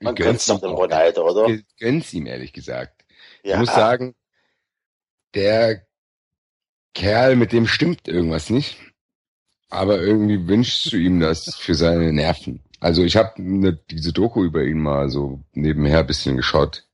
Man 0.00 0.14
doch 0.14 0.24
ihm 0.56 0.60
dem. 0.60 0.70
Ronaldo, 0.72 1.28
oder? 1.28 1.46
Ich 1.48 1.64
gönn's 1.78 2.12
ihm, 2.12 2.26
ehrlich 2.26 2.52
gesagt. 2.52 3.04
Ja, 3.42 3.54
Ich 3.54 3.60
muss 3.60 3.74
sagen, 3.74 4.14
der 5.36 5.86
Kerl, 6.94 7.36
mit 7.36 7.52
dem 7.52 7.66
stimmt 7.66 8.08
irgendwas 8.08 8.50
nicht. 8.50 8.78
Aber 9.68 10.00
irgendwie 10.00 10.48
wünschst 10.48 10.92
du 10.92 10.96
ihm 10.96 11.20
das 11.20 11.54
für 11.56 11.74
seine 11.74 12.12
Nerven. 12.12 12.62
Also 12.80 13.04
ich 13.04 13.16
habe 13.16 13.42
ne, 13.42 13.78
diese 13.90 14.12
Doku 14.12 14.44
über 14.44 14.64
ihn 14.64 14.80
mal 14.80 15.10
so 15.10 15.42
nebenher 15.52 16.00
ein 16.00 16.06
bisschen 16.06 16.36
geschaut. 16.36 16.84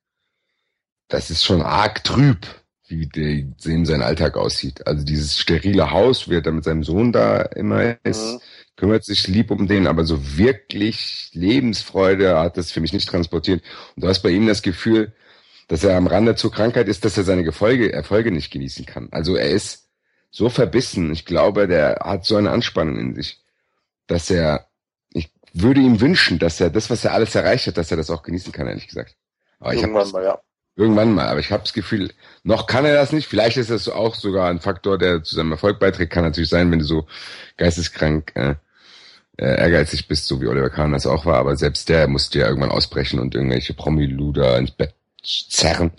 Das 1.08 1.30
ist 1.30 1.44
schon 1.44 1.62
arg 1.62 2.02
trüb, 2.04 2.46
wie 2.88 3.06
der, 3.06 3.42
dem 3.42 3.84
sein 3.84 4.02
Alltag 4.02 4.36
aussieht. 4.36 4.86
Also 4.86 5.04
dieses 5.04 5.38
sterile 5.38 5.90
Haus, 5.90 6.28
wie 6.28 6.34
er 6.36 6.42
da 6.42 6.50
mit 6.50 6.64
seinem 6.64 6.82
Sohn 6.84 7.12
da 7.12 7.42
immer 7.42 7.96
ist, 8.04 8.34
Mhm. 8.34 8.40
kümmert 8.76 9.04
sich 9.04 9.28
lieb 9.28 9.50
um 9.50 9.66
den, 9.68 9.86
aber 9.86 10.04
so 10.04 10.36
wirklich 10.38 11.30
Lebensfreude 11.34 12.38
hat 12.38 12.56
das 12.56 12.72
für 12.72 12.80
mich 12.80 12.92
nicht 12.94 13.08
transportiert. 13.08 13.62
Und 13.94 14.04
du 14.04 14.08
hast 14.08 14.22
bei 14.22 14.30
ihm 14.30 14.46
das 14.46 14.62
Gefühl, 14.62 15.12
dass 15.72 15.84
er 15.84 15.96
am 15.96 16.06
Rande 16.06 16.34
zur 16.34 16.52
Krankheit 16.52 16.86
ist, 16.86 17.02
dass 17.06 17.16
er 17.16 17.24
seine 17.24 17.44
Gefolge, 17.44 17.94
Erfolge 17.94 18.30
nicht 18.30 18.50
genießen 18.50 18.84
kann. 18.84 19.08
Also 19.10 19.36
er 19.36 19.48
ist 19.48 19.88
so 20.30 20.50
verbissen. 20.50 21.10
Ich 21.12 21.24
glaube, 21.24 21.66
der 21.66 22.00
hat 22.04 22.26
so 22.26 22.36
eine 22.36 22.50
Anspannung 22.50 22.98
in 22.98 23.14
sich, 23.14 23.42
dass 24.06 24.28
er, 24.28 24.66
ich 25.14 25.32
würde 25.54 25.80
ihm 25.80 26.02
wünschen, 26.02 26.38
dass 26.38 26.60
er 26.60 26.68
das, 26.68 26.90
was 26.90 27.06
er 27.06 27.14
alles 27.14 27.34
erreicht 27.34 27.68
hat, 27.68 27.78
dass 27.78 27.90
er 27.90 27.96
das 27.96 28.10
auch 28.10 28.22
genießen 28.22 28.52
kann, 28.52 28.66
ehrlich 28.66 28.86
gesagt. 28.86 29.16
Aber 29.60 29.72
Irgendwann 29.72 30.10
mal, 30.10 30.22
ja. 30.22 30.38
irgendwann 30.76 31.14
mal, 31.14 31.28
aber 31.28 31.40
ich 31.40 31.50
habe 31.50 31.62
das 31.62 31.72
Gefühl, 31.72 32.12
noch 32.42 32.66
kann 32.66 32.84
er 32.84 32.92
das 32.92 33.12
nicht. 33.12 33.26
Vielleicht 33.26 33.56
ist 33.56 33.70
das 33.70 33.88
auch 33.88 34.14
sogar 34.14 34.50
ein 34.50 34.60
Faktor, 34.60 34.98
der 34.98 35.22
zu 35.22 35.36
seinem 35.36 35.52
Erfolg 35.52 35.78
beiträgt. 35.80 36.12
Kann 36.12 36.24
natürlich 36.24 36.50
sein, 36.50 36.70
wenn 36.70 36.80
du 36.80 36.84
so 36.84 37.06
geisteskrank 37.56 38.32
äh, 38.34 38.56
äh, 39.38 39.58
ehrgeizig 39.58 40.06
bist, 40.06 40.26
so 40.26 40.38
wie 40.42 40.48
Oliver 40.48 40.68
Kahn 40.68 40.92
das 40.92 41.06
auch 41.06 41.24
war. 41.24 41.38
Aber 41.38 41.56
selbst 41.56 41.88
der 41.88 42.08
musste 42.08 42.40
ja 42.40 42.48
irgendwann 42.48 42.70
ausbrechen 42.70 43.18
und 43.20 43.34
irgendwelche 43.34 43.72
Promiluder 43.72 44.58
ins 44.58 44.72
Bett 44.72 44.94
zerren. 45.22 45.92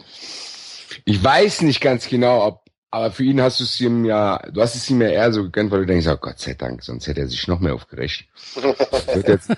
Ich 1.05 1.23
weiß 1.23 1.61
nicht 1.61 1.81
ganz 1.81 2.07
genau, 2.07 2.45
ob, 2.45 2.65
aber 2.91 3.11
für 3.11 3.23
ihn 3.23 3.41
hast 3.41 3.59
du 3.59 3.63
es 3.63 3.79
ihm 3.81 4.05
ja, 4.05 4.37
du 4.51 4.61
hast 4.61 4.75
es 4.75 4.89
ihm 4.89 5.01
ja 5.01 5.09
eher 5.09 5.33
so 5.33 5.43
gegönnt, 5.43 5.71
weil 5.71 5.81
du 5.81 5.87
denkst, 5.87 6.07
oh 6.07 6.17
Gott 6.17 6.39
sei 6.39 6.53
Dank, 6.53 6.83
sonst 6.83 7.07
hätte 7.07 7.21
er 7.21 7.27
sich 7.27 7.47
noch 7.47 7.59
mehr 7.59 7.73
aufgeregt. 7.73 8.25
Er 9.07 9.15
wird 9.15 9.27
jetzt, 9.27 9.49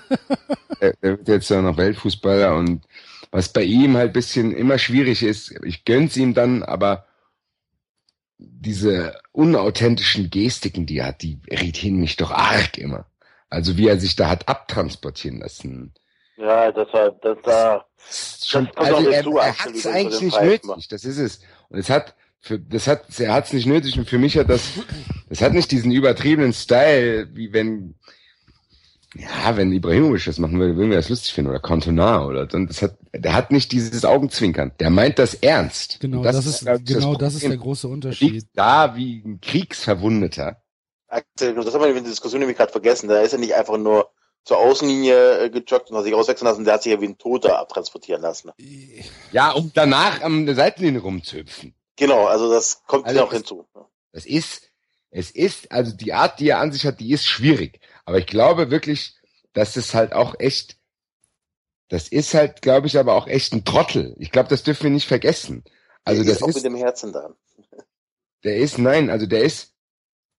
er, 0.80 0.94
er 1.00 1.10
wird 1.18 1.28
jetzt 1.28 1.50
ja 1.50 1.62
noch 1.62 1.76
Weltfußballer 1.76 2.54
und 2.54 2.84
was 3.30 3.52
bei 3.52 3.62
ihm 3.62 3.96
halt 3.96 4.12
bisschen 4.12 4.52
immer 4.52 4.78
schwierig 4.78 5.22
ist, 5.22 5.54
ich 5.62 5.84
gönn's 5.84 6.16
ihm 6.16 6.34
dann, 6.34 6.62
aber 6.62 7.06
diese 8.38 9.18
unauthentischen 9.32 10.30
Gestiken, 10.30 10.86
die 10.86 10.98
er 10.98 11.06
hat, 11.06 11.22
die 11.22 11.40
irritieren 11.46 11.96
mich 11.96 12.16
doch 12.16 12.30
arg 12.30 12.78
immer. 12.78 13.06
Also 13.48 13.76
wie 13.76 13.88
er 13.88 13.98
sich 13.98 14.16
da 14.16 14.28
hat 14.28 14.48
abtransportieren 14.48 15.40
lassen. 15.40 15.94
Ja, 16.36 16.70
das 16.72 16.92
war, 16.92 17.10
das 17.12 17.38
war, 17.44 17.86
Schon, 18.44 18.68
also 18.76 19.08
er, 19.10 19.22
dazu, 19.22 19.36
er 19.38 19.58
hat 19.58 19.74
es 19.74 19.86
eigentlich 19.86 20.18
zu 20.18 20.24
nicht 20.24 20.40
nötig, 20.42 20.88
das 20.88 21.04
ist 21.04 21.18
es. 21.18 21.40
Und 21.68 21.78
es 21.78 21.90
hat, 21.90 22.14
für, 22.40 22.58
das 22.58 22.86
hat, 22.86 23.04
er 23.18 23.32
hat 23.32 23.46
es 23.46 23.52
nicht 23.52 23.66
nötig 23.66 23.98
und 23.98 24.08
für 24.08 24.18
mich 24.18 24.36
hat 24.36 24.48
das, 24.48 24.72
das 25.28 25.40
hat 25.40 25.54
nicht 25.54 25.70
diesen 25.72 25.90
übertriebenen 25.90 26.52
Style, 26.52 27.28
wie 27.34 27.52
wenn, 27.52 27.94
ja, 29.14 29.56
wenn 29.56 29.72
Ibrahimovic 29.72 30.24
das 30.26 30.38
machen 30.38 30.60
würde, 30.60 30.76
würden 30.76 30.90
wir 30.90 30.98
das 30.98 31.08
lustig 31.08 31.32
finden 31.32 31.50
oder 31.50 31.60
Cantona 31.60 32.24
oder, 32.26 32.46
und 32.52 32.68
das 32.68 32.82
hat, 32.82 32.96
der 33.14 33.32
hat 33.34 33.50
nicht 33.50 33.72
dieses 33.72 34.04
Augenzwinkern. 34.04 34.72
Der 34.78 34.90
meint 34.90 35.18
das 35.18 35.34
ernst. 35.34 35.98
Genau, 36.00 36.18
Und 36.18 36.24
das, 36.24 36.44
ist, 36.44 36.60
glaub 36.60 36.78
ich, 36.80 36.84
genau 36.84 37.14
das 37.14 37.34
ist 37.34 37.42
der 37.42 37.48
Problem. 37.48 37.62
große 37.62 37.88
Er 37.88 37.90
Unterschied. 37.90 38.32
liegt 38.32 38.48
da 38.58 38.94
wie 38.94 39.22
ein 39.24 39.40
Kriegsverwundeter. 39.40 40.62
Axel, 41.08 41.54
das 41.54 41.72
haben 41.72 41.80
wir 41.80 41.88
in 41.88 41.94
der 41.94 42.02
Diskussion 42.04 42.40
nämlich 42.40 42.58
gerade 42.58 42.72
vergessen. 42.72 43.08
Da 43.08 43.20
ist 43.20 43.32
er 43.32 43.38
nicht 43.38 43.54
einfach 43.54 43.78
nur 43.78 44.10
zur 44.46 44.58
Außenlinie 44.58 45.40
äh, 45.40 45.50
gejoggt 45.50 45.90
und 45.90 45.96
hat 45.96 46.04
sich 46.04 46.14
auswechseln 46.14 46.46
lassen, 46.48 46.64
der 46.64 46.74
hat 46.74 46.82
sich 46.84 46.92
ja 46.92 47.00
wie 47.00 47.06
ein 47.08 47.18
Toter 47.18 47.58
abtransportieren 47.58 48.22
lassen. 48.22 48.52
Ja, 49.32 49.50
um 49.52 49.72
danach 49.74 50.22
am 50.22 50.46
der 50.46 50.54
Seitenlinie 50.54 51.00
rumzuhüpfen. 51.02 51.74
Genau, 51.96 52.26
also 52.26 52.50
das 52.50 52.82
kommt 52.86 53.06
Also 53.06 53.18
ja 53.18 53.24
auch 53.24 53.28
das- 53.30 53.38
hinzu. 53.38 53.66
Das 54.12 54.24
ist, 54.24 54.70
es 55.10 55.30
ist, 55.30 55.70
also 55.72 55.94
die 55.94 56.12
Art, 56.14 56.40
die 56.40 56.48
er 56.48 56.60
an 56.60 56.72
sich 56.72 56.86
hat, 56.86 57.00
die 57.00 57.12
ist 57.12 57.26
schwierig. 57.26 57.80
Aber 58.06 58.18
ich 58.18 58.26
glaube 58.26 58.70
wirklich, 58.70 59.16
dass 59.52 59.76
es 59.76 59.94
halt 59.94 60.12
auch 60.14 60.36
echt, 60.38 60.76
das 61.88 62.08
ist 62.08 62.32
halt, 62.34 62.62
glaube 62.62 62.86
ich, 62.86 62.98
aber 62.98 63.14
auch 63.14 63.26
echt 63.26 63.52
ein 63.52 63.64
Trottel. 63.64 64.14
Ich 64.18 64.30
glaube, 64.30 64.48
das 64.48 64.62
dürfen 64.62 64.84
wir 64.84 64.90
nicht 64.90 65.08
vergessen. 65.08 65.64
Also 66.04 66.22
Der 66.22 66.34
das 66.34 66.42
auch 66.42 66.48
ist, 66.48 66.54
mit 66.56 66.64
dem 66.64 66.76
Herzen 66.76 67.12
dran. 67.12 67.34
der 68.44 68.56
ist, 68.58 68.78
nein, 68.78 69.10
also 69.10 69.26
der 69.26 69.42
ist, 69.42 69.72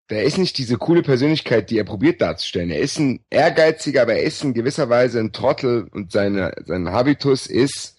der 0.10 0.24
ist 0.24 0.38
nicht 0.38 0.58
diese 0.58 0.78
coole 0.78 1.01
Persönlichkeit, 1.01 1.70
die 1.70 1.78
er 1.78 1.84
probiert 1.84 2.22
darzustellen. 2.22 2.70
Er 2.70 2.80
ist 2.80 2.97
ein 2.97 3.20
ehrgeiziger, 3.30 4.03
aber 4.03 4.14
er 4.14 4.24
ist 4.24 4.43
in 4.43 4.53
gewisser 4.53 4.89
Weise 4.89 5.20
ein 5.20 5.34
Trottel 5.34 5.88
und 5.91 6.12
seine, 6.12 6.53
sein 6.66 6.89
Habitus 6.91 7.47
ist 7.47 7.97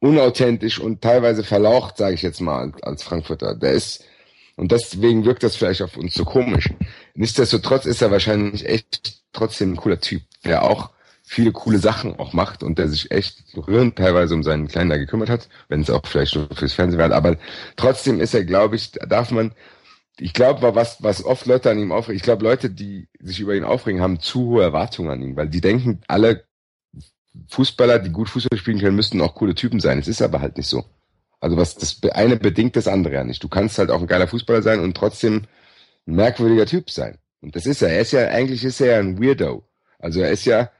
unauthentisch 0.00 0.78
und 0.78 1.00
teilweise 1.00 1.42
verlaucht, 1.42 1.96
sage 1.96 2.14
ich 2.14 2.22
jetzt 2.22 2.40
mal, 2.40 2.72
als, 2.82 3.02
Frankfurter. 3.02 3.54
Der 3.54 3.72
ist, 3.72 4.04
und 4.56 4.72
deswegen 4.72 5.24
wirkt 5.24 5.42
das 5.42 5.56
vielleicht 5.56 5.82
auf 5.82 5.96
uns 5.96 6.14
so 6.14 6.24
komisch. 6.24 6.68
Nichtsdestotrotz 7.14 7.86
ist 7.86 8.02
er 8.02 8.10
wahrscheinlich 8.10 8.66
echt 8.66 9.22
trotzdem 9.32 9.72
ein 9.72 9.76
cooler 9.76 10.00
Typ, 10.00 10.22
der 10.44 10.64
auch 10.64 10.90
viele 11.22 11.52
coole 11.52 11.78
Sachen 11.78 12.18
auch 12.18 12.32
macht 12.32 12.62
und 12.62 12.78
der 12.78 12.88
sich 12.88 13.10
echt 13.10 13.44
rührend 13.54 13.96
teilweise 13.96 14.34
um 14.34 14.42
seinen 14.42 14.68
Kleinen 14.68 14.90
da 14.90 14.96
gekümmert 14.96 15.28
hat, 15.28 15.48
wenn 15.68 15.82
es 15.82 15.90
auch 15.90 16.06
vielleicht 16.06 16.34
nur 16.34 16.48
fürs 16.54 16.72
Fernsehen 16.72 16.98
war. 16.98 17.12
Aber 17.12 17.36
trotzdem 17.76 18.20
ist 18.20 18.34
er, 18.34 18.44
glaube 18.44 18.76
ich, 18.76 18.92
da 18.92 19.06
darf 19.06 19.30
man, 19.30 19.52
ich 20.20 20.32
glaube, 20.32 20.74
was, 20.74 21.02
was 21.02 21.24
oft 21.24 21.46
Leute 21.46 21.70
an 21.70 21.78
ihm 21.78 21.92
aufregen, 21.92 22.16
ich 22.16 22.22
glaube, 22.22 22.44
Leute, 22.44 22.70
die 22.70 23.08
sich 23.20 23.40
über 23.40 23.54
ihn 23.54 23.64
aufregen, 23.64 24.00
haben 24.00 24.20
zu 24.20 24.46
hohe 24.46 24.62
Erwartungen 24.62 25.10
an 25.10 25.22
ihn, 25.22 25.36
weil 25.36 25.48
die 25.48 25.60
denken, 25.60 26.00
alle 26.08 26.44
Fußballer, 27.48 27.98
die 28.00 28.10
gut 28.10 28.28
Fußball 28.28 28.58
spielen 28.58 28.80
können, 28.80 28.96
müssten 28.96 29.20
auch 29.20 29.34
coole 29.34 29.54
Typen 29.54 29.80
sein. 29.80 29.98
Es 29.98 30.08
ist 30.08 30.22
aber 30.22 30.40
halt 30.40 30.56
nicht 30.56 30.68
so. 30.68 30.84
Also 31.40 31.56
was 31.56 31.76
das 31.76 32.02
eine 32.12 32.36
bedingt 32.36 32.74
das 32.74 32.88
andere 32.88 33.14
ja 33.14 33.24
nicht. 33.24 33.42
Du 33.42 33.48
kannst 33.48 33.78
halt 33.78 33.90
auch 33.90 34.00
ein 34.00 34.08
geiler 34.08 34.26
Fußballer 34.26 34.62
sein 34.62 34.80
und 34.80 34.96
trotzdem 34.96 35.46
ein 36.06 36.14
merkwürdiger 36.14 36.66
Typ 36.66 36.90
sein. 36.90 37.18
Und 37.40 37.54
das 37.54 37.66
ist 37.66 37.82
er. 37.82 37.90
Er 37.90 38.00
ist 38.00 38.12
ja, 38.12 38.26
eigentlich 38.28 38.64
ist 38.64 38.80
er 38.80 38.94
ja 38.94 38.98
ein 38.98 39.22
Weirdo. 39.22 39.62
Also 40.00 40.20
er 40.20 40.32
ist 40.32 40.44
ja 40.46 40.70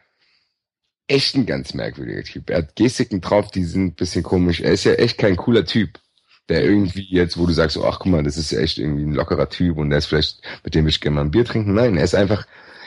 echt 1.06 1.36
ein 1.36 1.46
ganz 1.46 1.74
merkwürdiger 1.74 2.24
Typ. 2.24 2.50
Er 2.50 2.58
hat 2.58 2.76
Gestiken 2.76 3.20
drauf, 3.20 3.50
die 3.50 3.64
sind 3.64 3.84
ein 3.84 3.94
bisschen 3.94 4.24
komisch. 4.24 4.60
Er 4.60 4.72
ist 4.72 4.84
ja 4.84 4.94
echt 4.94 5.18
kein 5.18 5.36
cooler 5.36 5.64
Typ. 5.64 6.00
Der 6.48 6.64
irgendwie 6.64 7.06
jetzt, 7.10 7.38
wo 7.38 7.46
du 7.46 7.52
sagst, 7.52 7.74
so, 7.74 7.84
ach 7.84 7.98
guck 7.98 8.12
mal, 8.12 8.22
das 8.22 8.36
ist 8.36 8.52
echt 8.52 8.78
irgendwie 8.78 9.02
ein 9.02 9.12
lockerer 9.12 9.48
Typ 9.48 9.76
und 9.76 9.90
der 9.90 9.98
ist 9.98 10.06
vielleicht, 10.06 10.40
mit 10.64 10.74
dem 10.74 10.88
ich 10.88 11.00
gerne 11.00 11.16
mal 11.16 11.20
ein 11.22 11.30
Bier 11.30 11.44
trinken. 11.44 11.74
Nein, 11.74 11.96
er 11.96 12.04
ist 12.04 12.14
einfach, 12.14 12.46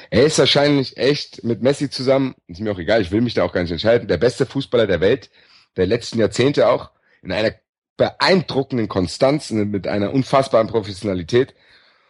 er 0.10 0.26
ist 0.26 0.40
wahrscheinlich 0.40 0.98
echt 0.98 1.44
mit 1.44 1.62
Messi 1.62 1.90
zusammen, 1.90 2.36
ist 2.48 2.60
mir 2.60 2.72
auch 2.72 2.80
egal, 2.80 3.02
ich 3.02 3.12
will 3.12 3.22
mich 3.22 3.36
da 3.36 3.44
auch 3.44 3.54
gar 3.54 3.62
nicht 3.62 3.72
entscheiden, 3.72 4.08
der 4.08 4.18
beste 4.18 4.46
Fußballer 4.46 4.88
der 4.88 5.00
Welt, 5.00 5.30
der 5.78 5.86
letzten 5.86 6.20
Jahrzehnte 6.20 6.70
auch, 6.70 6.92
in 7.22 7.32
einer 7.32 7.54
beeindruckenden 7.98 8.88
Konstanz, 8.88 9.52
mit 9.52 9.88
einer 9.88 10.12
unfassbaren 10.12 10.68
Professionalität. 10.68 11.54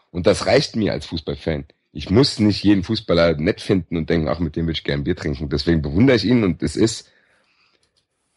Und 0.09 0.25
das 0.25 0.45
reicht 0.45 0.75
mir 0.75 0.93
als 0.93 1.05
Fußballfan. 1.05 1.65
Ich 1.91 2.09
muss 2.09 2.39
nicht 2.39 2.63
jeden 2.63 2.83
Fußballer 2.83 3.35
nett 3.35 3.59
finden 3.59 3.97
und 3.97 4.09
denken, 4.09 4.29
ach, 4.29 4.39
mit 4.39 4.55
dem 4.55 4.67
will 4.67 4.73
ich 4.73 4.85
gerne 4.85 5.03
Bier 5.03 5.17
trinken. 5.17 5.49
Deswegen 5.49 5.81
bewundere 5.81 6.15
ich 6.15 6.23
ihn 6.23 6.45
und 6.45 6.63
es 6.63 6.77
ist, 6.77 7.11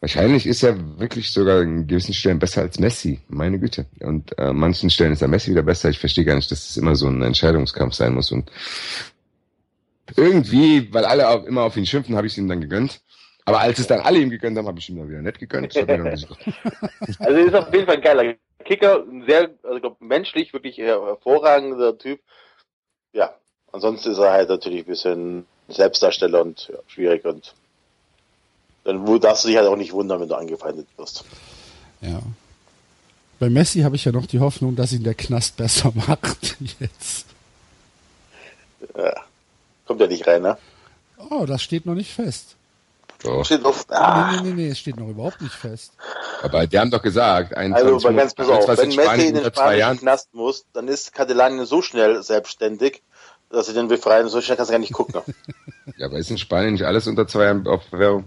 wahrscheinlich 0.05 0.45
ist 0.45 0.61
er 0.61 0.99
wirklich 0.99 1.33
sogar 1.33 1.63
in 1.63 1.87
gewissen 1.87 2.13
Stellen 2.13 2.37
besser 2.37 2.61
als 2.61 2.77
Messi. 2.77 3.21
Meine 3.27 3.57
Güte. 3.57 3.87
Und 4.01 4.37
äh, 4.37 4.53
manchen 4.53 4.91
Stellen 4.91 5.13
ist 5.13 5.23
er 5.23 5.27
Messi 5.27 5.49
wieder 5.49 5.63
besser. 5.63 5.89
Ich 5.89 5.97
verstehe 5.97 6.23
gar 6.23 6.35
nicht, 6.35 6.51
dass 6.51 6.69
es 6.69 6.77
immer 6.77 6.95
so 6.95 7.07
ein 7.07 7.23
Entscheidungskampf 7.23 7.95
sein 7.95 8.13
muss. 8.13 8.31
Und 8.31 8.51
irgendwie, 10.15 10.93
weil 10.93 11.05
alle 11.05 11.27
auch 11.27 11.43
immer 11.45 11.63
auf 11.63 11.75
ihn 11.75 11.87
schimpfen, 11.87 12.15
habe 12.15 12.27
ich 12.27 12.33
es 12.33 12.37
ihm 12.37 12.47
dann 12.47 12.61
gegönnt. 12.61 13.01
Aber 13.45 13.61
als 13.61 13.79
es 13.79 13.87
dann 13.87 14.01
alle 14.01 14.19
ihm 14.19 14.29
gegönnt 14.29 14.55
haben, 14.59 14.67
habe 14.67 14.77
ich 14.77 14.87
ihm 14.89 14.97
dann 14.97 15.09
wieder 15.09 15.23
nett 15.23 15.39
gegönnt. 15.39 15.73
Also 17.19 17.39
ist 17.39 17.55
auf 17.55 17.73
jeden 17.73 17.87
Fall 17.87 17.95
ein 17.95 18.01
geiler 18.01 18.35
Kicker, 18.63 19.03
ein 19.09 19.25
sehr, 19.27 19.49
also 19.63 19.79
glaub, 19.79 19.99
menschlich 20.01 20.53
wirklich 20.53 20.77
hervorragender 20.77 21.97
Typ. 21.97 22.19
Ja, 23.11 23.33
ansonsten 23.71 24.11
ist 24.11 24.19
er 24.19 24.31
halt 24.31 24.49
natürlich 24.49 24.81
ein 24.81 24.85
bisschen 24.85 25.45
Selbstdarsteller 25.67 26.41
und 26.43 26.69
ja, 26.71 26.77
schwierig 26.85 27.25
und 27.25 27.55
dann 28.85 29.19
darfst 29.19 29.43
du 29.43 29.49
dich 29.49 29.57
halt 29.57 29.67
auch 29.67 29.75
nicht 29.75 29.91
wundern, 29.91 30.21
wenn 30.21 30.29
du 30.29 30.35
angefeindet 30.35 30.87
wirst. 30.95 31.25
Ja. 32.01 32.21
Bei 33.39 33.49
Messi 33.49 33.81
habe 33.81 33.95
ich 33.95 34.05
ja 34.05 34.11
noch 34.11 34.27
die 34.27 34.39
Hoffnung, 34.39 34.75
dass 34.75 34.93
ihn 34.93 35.03
der 35.03 35.15
Knast 35.15 35.57
besser 35.57 35.91
macht 36.07 36.55
jetzt. 36.79 37.25
Ja. 38.95 39.13
Kommt 39.85 39.99
ja 39.99 40.07
nicht 40.07 40.25
rein, 40.25 40.41
ne? 40.41 40.57
Oh, 41.29 41.45
das 41.45 41.61
steht 41.61 41.85
noch 41.85 41.95
nicht 41.95 42.13
fest. 42.13 42.55
Doch. 43.23 43.43
Steht 43.43 43.65
auf, 43.65 43.87
Nee, 43.89 43.95
ah, 43.95 44.31
nee, 44.35 44.49
nee, 44.49 44.53
nee, 44.53 44.69
es 44.69 44.79
steht 44.79 44.97
noch 44.97 45.07
überhaupt 45.07 45.41
nicht 45.41 45.53
fest. 45.53 45.93
Aber 46.43 46.67
die 46.67 46.77
haben 46.77 46.91
doch 46.91 47.01
gesagt, 47.01 47.55
21 47.55 47.93
also 47.93 48.07
mal 48.09 48.15
ganz 48.15 48.33
pass 48.35 48.49
auf, 48.49 48.69
21 48.69 48.77
wenn 48.77 48.87
Messi 48.89 49.01
Spanien 49.01 49.27
in 49.27 49.33
den 49.33 49.37
unter 49.37 49.53
zwei 49.53 49.61
spanischen 49.61 49.79
Jahren. 49.79 49.97
Knast 49.97 50.33
muss, 50.33 50.65
dann 50.73 50.87
ist 50.87 51.13
Catalanien 51.13 51.65
so 51.65 51.81
schnell 51.81 52.21
selbstständig, 52.21 53.01
dass 53.49 53.65
sie 53.65 53.73
den 53.73 53.87
befreien. 53.87 54.27
So 54.27 54.41
schnell 54.41 54.57
kannst 54.57 54.69
du 54.69 54.73
gar 54.73 54.79
nicht 54.79 54.93
gucken. 54.93 55.21
Ja, 55.97 56.07
aber 56.07 56.17
ist 56.17 56.31
in 56.31 56.39
Spanien 56.39 56.73
nicht 56.73 56.83
alles 56.83 57.05
unter 57.05 57.27
zwei 57.27 57.45
Jahren 57.45 57.67
auf 57.67 57.85
Bewährung? 57.85 58.25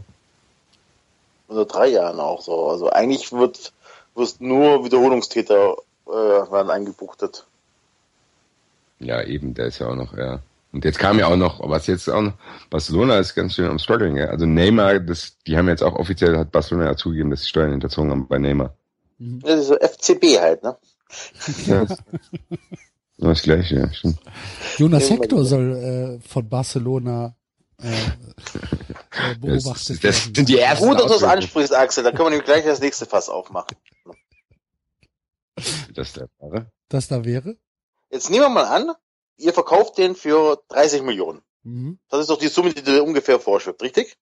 Unter 1.49 1.65
drei 1.65 1.89
Jahren 1.89 2.21
auch 2.21 2.41
so. 2.41 2.69
Also 2.69 2.91
eigentlich 2.91 3.33
wird, 3.33 3.73
wirst 4.15 4.41
nur 4.41 4.85
Wiederholungstäter 4.85 5.77
äh, 6.07 6.11
werden 6.11 6.71
eingebuchtet. 6.71 7.47
Ja, 9.01 9.23
eben, 9.23 9.55
der 9.55 9.67
ist 9.67 9.79
ja 9.79 9.89
auch 9.89 9.95
noch, 9.95 10.17
ja. 10.17 10.41
Und 10.73 10.85
jetzt 10.85 10.99
kam 10.99 11.19
ja 11.19 11.29
auch 11.29 11.37
noch, 11.37 11.67
was 11.69 11.87
jetzt 11.87 12.09
auch 12.09 12.21
noch, 12.21 12.35
Barcelona 12.69 13.19
ist 13.19 13.35
ganz 13.35 13.55
schön 13.55 13.71
am 13.71 13.79
struggling, 13.79 14.17
ja. 14.17 14.27
Also 14.27 14.45
Neymar, 14.45 15.01
das, 15.01 15.37
die 15.47 15.57
haben 15.57 15.69
jetzt 15.69 15.83
auch 15.83 15.95
offiziell, 15.95 16.37
hat 16.37 16.53
Barcelona 16.53 16.87
ja 16.87 16.97
zugegeben, 16.97 17.31
dass 17.31 17.41
sie 17.41 17.49
Steuern 17.49 17.71
hinterzogen 17.71 18.11
haben 18.11 18.29
bei 18.29 18.39
Neymar. 18.39 18.75
Ja, 19.19 19.57
das 19.57 19.61
ist 19.61 19.67
so 19.69 19.77
FCB 19.77 20.39
halt, 20.39 20.63
ne? 20.63 20.77
Ja. 21.67 21.87
das 23.19 23.43
gleiche, 23.43 23.77
ja, 23.77 23.93
stimmt. 23.93 24.19
Jonas 24.77 25.11
Hector 25.11 25.45
soll 25.45 26.21
äh, 26.21 26.29
von 26.29 26.49
Barcelona 26.49 27.35
äh, 27.83 27.87
äh, 27.87 28.09
Das, 29.11 29.39
beobachtet 29.41 30.05
das 30.05 30.25
werden. 30.25 30.35
sind 30.35 30.49
die 30.49 30.59
ersten 30.59 30.87
Gut, 30.89 30.97
dass 31.01 31.07
du 31.07 31.13
das 31.15 31.23
ansprichst, 31.23 31.75
Axel. 31.75 32.05
Dann 32.05 32.15
können 32.15 32.27
wir 32.27 32.31
nämlich 32.31 32.47
gleich 32.47 32.65
das 32.65 32.81
nächste 32.81 33.07
Fass 33.07 33.29
aufmachen. 33.29 33.77
Das 35.95 36.13
der 36.13 36.29
Wahre. 36.39 36.71
Das 36.89 37.09
da 37.09 37.25
wäre? 37.25 37.57
Jetzt 38.11 38.31
nehmen 38.31 38.45
wir 38.45 38.49
mal 38.49 38.65
an, 38.67 38.93
ihr 39.37 39.53
verkauft 39.53 39.99
den 39.99 40.15
für 40.15 40.63
30 40.69 41.03
Millionen. 41.03 41.43
Mhm. 41.63 41.99
Das 42.09 42.21
ist 42.21 42.31
doch 42.31 42.39
die 42.39 42.49
Summe, 42.49 42.73
die 42.73 42.83
dir 42.83 43.03
ungefähr 43.05 43.41
vorschwebt, 43.41 43.83
richtig? 43.83 44.17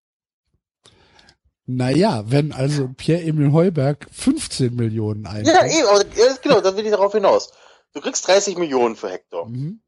Naja, 1.67 2.25
wenn 2.27 2.53
also 2.53 2.89
Pierre-Emil 2.97 3.53
Heuberg 3.53 4.07
15 4.13 4.75
Millionen 4.75 5.25
Ja, 5.25 5.31
einkauft. 5.31 5.65
eben, 5.75 5.89
aber, 5.89 6.07
ja, 6.17 6.37
genau, 6.41 6.61
da 6.61 6.77
will 6.77 6.85
ich 6.87 6.93
darauf 6.93 7.13
hinaus. 7.13 7.53
Du 7.93 8.01
kriegst 8.01 8.27
30 8.27 8.57
Millionen 8.57 8.95
für 8.97 9.11
Hector. 9.11 9.49
Mhm. 9.49 9.83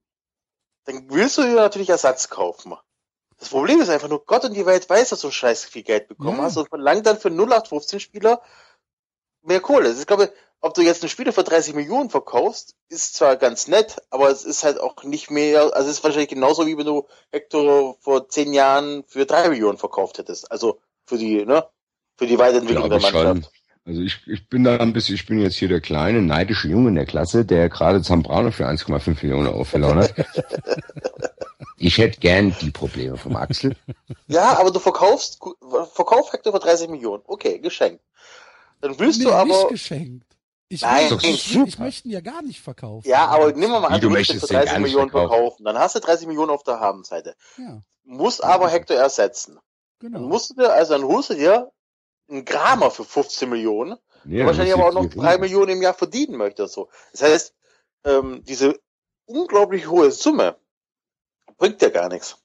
Dann 0.85 1.09
willst 1.11 1.39
du 1.39 1.43
dir 1.43 1.55
natürlich 1.55 1.89
Ersatz 1.91 2.29
kaufen. 2.29 2.75
Das 3.39 3.51
Problem 3.51 3.81
ist 3.81 3.89
einfach 3.89 4.09
nur, 4.09 4.25
Gott 4.25 4.45
und 4.45 4.55
die 4.55 4.67
Welt 4.67 4.89
weiß, 4.89 5.11
dass 5.11 5.21
du 5.21 5.31
scheiß 5.31 5.65
viel 5.65 5.85
Geld 5.85 6.09
bekommen 6.09 6.39
Ja. 6.39 6.45
hast 6.45 6.57
und 6.57 6.69
verlangt 6.69 7.07
dann 7.07 7.19
für 7.19 7.31
0815 7.31 8.01
Spieler 8.01 8.43
mehr 9.43 9.61
Kohle. 9.61 9.89
Also 9.89 10.01
Ich 10.01 10.07
glaube, 10.07 10.33
ob 10.61 10.75
du 10.75 10.83
jetzt 10.83 11.03
einen 11.03 11.09
Spieler 11.09 11.33
für 11.33 11.45
30 11.45 11.75
Millionen 11.75 12.11
verkaufst, 12.11 12.75
ist 12.89 13.15
zwar 13.15 13.37
ganz 13.37 13.69
nett, 13.69 14.03
aber 14.11 14.29
es 14.31 14.45
ist 14.45 14.65
halt 14.65 14.81
auch 14.81 15.05
nicht 15.05 15.31
mehr, 15.31 15.73
also 15.75 15.89
es 15.89 15.99
ist 15.99 16.05
wahrscheinlich 16.05 16.31
genauso 16.31 16.67
wie 16.67 16.77
wenn 16.77 16.87
du 16.87 17.07
Hector 17.31 17.97
vor 18.01 18.29
10 18.29 18.53
Jahren 18.53 19.05
für 19.07 19.25
3 19.25 19.51
Millionen 19.51 19.79
verkauft 19.79 20.19
hättest. 20.19 20.51
Also 20.51 20.81
für 21.07 21.17
die, 21.17 21.45
ne, 21.45 21.69
für 22.17 22.27
die 22.27 22.39
Weiterentwicklung 22.39 22.91
der 22.91 22.99
ich 22.99 23.07
schon. 23.07 23.47
Also 23.85 24.03
ich, 24.03 24.21
ich 24.27 24.49
bin 24.49 24.65
da 24.65 24.77
ein 24.79 24.93
bisschen, 24.93 25.15
ich 25.15 25.27
bin 25.27 25.41
jetzt 25.41 25.57
hier 25.57 25.69
der 25.69 25.81
kleine, 25.81 26.21
neidische 26.23 26.69
Junge 26.69 26.91
in 26.91 26.95
der 26.95 27.07
Klasse, 27.07 27.45
der 27.45 27.69
gerade 27.69 28.03
Zambrano 28.03 28.51
für 28.51 28.67
1,5 28.67 29.23
Millionen 29.23 29.47
Euro 29.49 29.65
verloren 29.65 30.01
hat. 30.01 30.15
ich 31.79 31.99
hätte 31.99 32.21
gern 32.21 32.55
die 32.61 32.71
Probleme 32.71 33.17
vom 33.17 33.37
Axel. 33.37 33.77
Ja, 34.27 34.59
aber 34.59 34.71
du 34.71 34.79
verkaufst, 34.79 35.39
verkauf 35.95 36.33
Hector 36.33 36.53
für 36.53 36.59
30 36.59 36.89
Millionen. 36.89 37.23
Okay, 37.27 37.59
geschenkt. 37.59 38.03
Dann 38.81 38.99
willst 38.99 39.19
Nee, 39.19 39.25
du 39.27 39.33
aber, 39.33 39.45
nicht 39.47 39.69
geschenkt. 39.69 40.25
Ich, 40.71 40.83
Nein, 40.83 41.09
möchte, 41.09 41.15
doch 41.17 41.23
ich, 41.23 41.57
ich 41.57 41.79
möchte 41.79 42.09
ihn 42.09 42.11
ja 42.13 42.21
gar 42.21 42.43
nicht 42.43 42.61
verkaufen. 42.61 43.09
ja, 43.09 43.27
aber 43.27 43.53
nehmen 43.53 43.73
wir 43.73 43.81
mal 43.81 43.89
Wie, 43.89 43.95
an, 43.95 44.01
du 44.01 44.09
du 44.09 44.09
den 44.09 44.13
möchtest 44.13 44.41
für 44.41 44.47
den 44.49 44.57
30 44.57 44.71
gar 44.73 44.79
nicht 44.81 44.83
Millionen 44.89 45.11
verkaufen? 45.11 45.31
verkaufen. 45.39 45.65
Dann 45.65 45.79
hast 45.79 45.95
du 45.95 46.01
30 46.01 46.27
Millionen 46.27 46.51
auf 46.51 46.63
der 46.63 46.79
Habenseite. 46.79 47.35
Ja, 47.57 47.81
Musst 48.05 48.45
aber 48.45 48.69
Hector 48.69 48.97
ersetzen. 48.97 49.59
genau. 49.99 50.19
Dann 50.19 50.29
musst 50.29 50.51
du 50.51 50.55
dir, 50.55 50.73
also 50.73 50.93
dann 50.95 51.05
holst 51.05 51.31
du 51.31 51.35
dir 51.35 51.71
einen 52.29 52.45
Kramer 52.45 52.91
für 52.91 53.05
15 53.05 53.49
Millionen, 53.49 53.97
der 54.25 54.47
wahrscheinlich 54.47 54.75
aber 54.75 54.89
auch 54.89 54.95
noch 54.95 55.07
3 55.07 55.39
Millionen 55.39 55.71
im 55.71 55.83
Jahr 55.83 55.95
verdienen 55.95 56.37
möchte. 56.37 56.67
So. 56.69 56.89
Das 57.13 57.23
heißt, 57.23 57.55
ähm, 58.05 58.43
diese 58.47 58.79
unglaublich 59.27 59.89
hohe 59.89 60.11
Summe 60.11 60.57
bringt 61.57 61.81
dir 61.81 61.91
gar 61.91 62.09
nichts. 62.09 62.37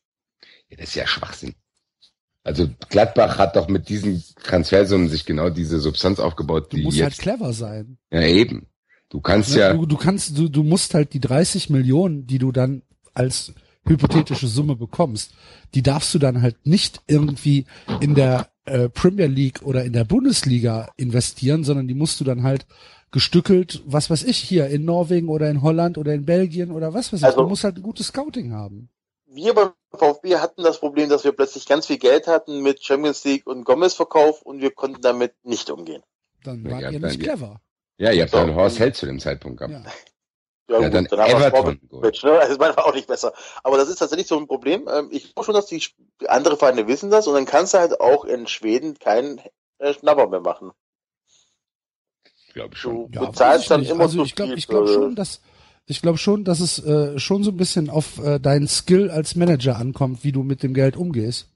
Ja, 0.70 0.78
das 0.78 0.90
ist 0.90 0.96
ja 0.96 1.08
Schwachsinn. 1.08 1.56
Also 2.46 2.68
Gladbach 2.90 3.38
hat 3.38 3.56
doch 3.56 3.70
mit 3.70 3.88
diesen 3.88 4.22
Transfersummen 4.44 5.08
sich 5.08 5.26
genau 5.26 5.50
diese 5.50 5.80
Substanz 5.80 6.20
aufgebaut, 6.20 6.72
Du 6.74 6.78
die 6.78 6.84
musst 6.84 7.00
halt 7.02 7.14
jetzt. 7.14 7.22
clever 7.22 7.54
sein. 7.54 7.98
ja, 8.12 8.22
eben. 8.22 8.68
Du 9.10 9.22
kannst 9.22 9.52
Ne? 9.54 9.60
ja. 9.60 9.74
Du, 9.74 9.86
du 9.86 9.96
kannst, 9.96 10.38
du, 10.38 10.50
du 10.50 10.64
musst 10.64 10.94
halt 10.94 11.14
die 11.14 11.20
30 11.22 11.70
Millionen, 11.70 12.26
die 12.26 12.40
du 12.40 12.52
dann 12.52 12.82
als 13.14 13.54
hypothetische 13.86 14.48
Summe 14.48 14.76
bekommst, 14.76 15.34
die 15.76 15.84
darfst 15.84 16.14
du 16.14 16.20
dann 16.20 16.42
halt 16.42 16.66
nicht 16.66 17.02
irgendwie 17.08 17.66
in 18.02 18.16
der 18.16 18.50
äh, 18.66 18.90
Premier 18.90 19.28
League 19.28 19.62
oder 19.64 19.84
in 19.84 19.94
der 19.94 20.04
Bundesliga 20.04 20.90
investieren, 20.98 21.64
sondern 21.64 21.88
die 21.88 21.94
musst 21.94 22.20
du 22.20 22.24
dann 22.24 22.44
halt 22.44 22.66
gestückelt, 23.12 23.82
was 23.86 24.10
weiß 24.10 24.24
ich, 24.24 24.38
hier 24.38 24.68
in 24.68 24.86
Norwegen 24.86 25.30
oder 25.30 25.50
in 25.50 25.62
Holland 25.62 25.98
oder 25.98 26.14
in 26.14 26.26
Belgien 26.26 26.72
oder 26.72 26.94
was 26.94 27.14
weiß 27.14 27.20
ich. 27.20 27.26
Also- 27.26 27.42
du 27.42 27.48
musst 27.48 27.64
halt 27.64 27.78
ein 27.78 27.84
gutes 27.84 28.08
Scouting 28.08 28.54
haben. 28.54 28.90
Wir 29.28 29.54
beim 29.54 29.72
VfB 29.92 30.36
hatten 30.38 30.64
das 30.64 30.80
Problem, 30.80 31.10
dass 31.10 31.24
wir 31.24 31.32
plötzlich 31.32 31.66
ganz 31.66 31.88
viel 31.88 31.98
Geld 31.98 32.28
hatten 32.28 32.62
mit 32.62 32.84
Champions 32.84 33.24
League 33.24 33.48
und 33.48 33.64
Gomez-Verkauf 33.64 34.42
und 34.44 34.62
wir 34.62 34.72
konnten 34.72 35.02
damit 35.02 35.34
nicht 35.44 35.70
umgehen. 35.72 36.04
Dann 36.44 36.70
wart 36.70 36.82
ja, 36.82 36.90
ihr 36.92 37.00
nicht 37.00 37.18
ja. 37.18 37.24
clever. 37.24 37.62
Ja, 37.98 38.12
ihr 38.12 38.24
habt 38.24 38.32
So, 38.32 38.38
dann 38.38 38.54
Horst 38.56 38.80
Held 38.80 38.96
zu 38.96 39.06
dem 39.06 39.20
Zeitpunkt 39.20 39.60
gehabt. 39.60 39.86
Ja. 39.86 39.92
Ja, 40.70 40.80
Ja, 40.80 40.90
dann 40.90 41.06
dann 41.06 41.20
haben 41.20 41.30
wir 41.30 41.48
Everton 41.48 41.80
Sportwitch, 41.86 42.24
ne? 42.24 42.32
Also 42.40 42.58
meine 42.58 42.76
war 42.78 42.86
auch 42.88 42.94
nicht 42.94 43.08
besser. 43.08 43.34
Aber 43.64 43.78
das 43.78 43.90
ist 43.90 43.98
tatsächlich 43.98 44.28
so 44.28 44.38
ein 44.38 44.48
Problem. 44.48 44.88
Ähm, 44.92 45.10
Ich 45.12 45.34
glaube 45.34 45.46
schon, 45.46 45.56
dass 45.56 45.66
die 45.66 45.82
andere 46.28 46.56
Vereine 46.58 46.88
wissen 46.88 47.10
das 47.12 47.28
und 47.28 47.34
dann 47.34 47.46
kannst 47.46 47.74
du 47.74 47.80
halt 47.80 48.00
auch 48.00 48.24
in 48.26 48.48
Schweden 48.48 48.98
keinen 48.98 49.42
äh, 49.80 49.94
Schnapper 49.94 50.28
mehr 50.28 50.40
machen. 50.40 50.72
Glaube 52.54 52.76
ich 52.76 52.80
schon. 52.80 53.12
Du 53.12 53.20
Ja, 53.20 53.26
bezahlst 53.30 53.70
dann 53.72 53.82
nicht. 53.82 53.90
immer 53.90 54.04
also 54.04 54.20
so 54.20 54.24
ich 54.24 54.36
glaube 54.36 54.52
viel 54.52 54.58
ich 54.60 54.68
glaub 54.68 54.88
für- 54.88 54.94
schon, 54.94 55.16
dass 55.16 55.42
ich 55.86 56.02
glaube 56.02 56.18
schon, 56.18 56.46
dass 56.46 56.60
es 56.62 56.80
äh, 56.86 57.20
schon 57.20 57.44
so 57.44 57.52
ein 57.52 57.58
bisschen 57.58 57.90
auf 57.90 58.20
äh, 58.24 58.40
deinen 58.40 58.68
Skill 58.70 59.12
als 59.12 59.36
Manager 59.36 59.76
ankommt, 59.78 60.24
wie 60.24 60.32
du 60.32 60.44
mit 60.44 60.64
dem 60.64 60.74
Geld 60.74 60.96
umgehst. 60.96 61.50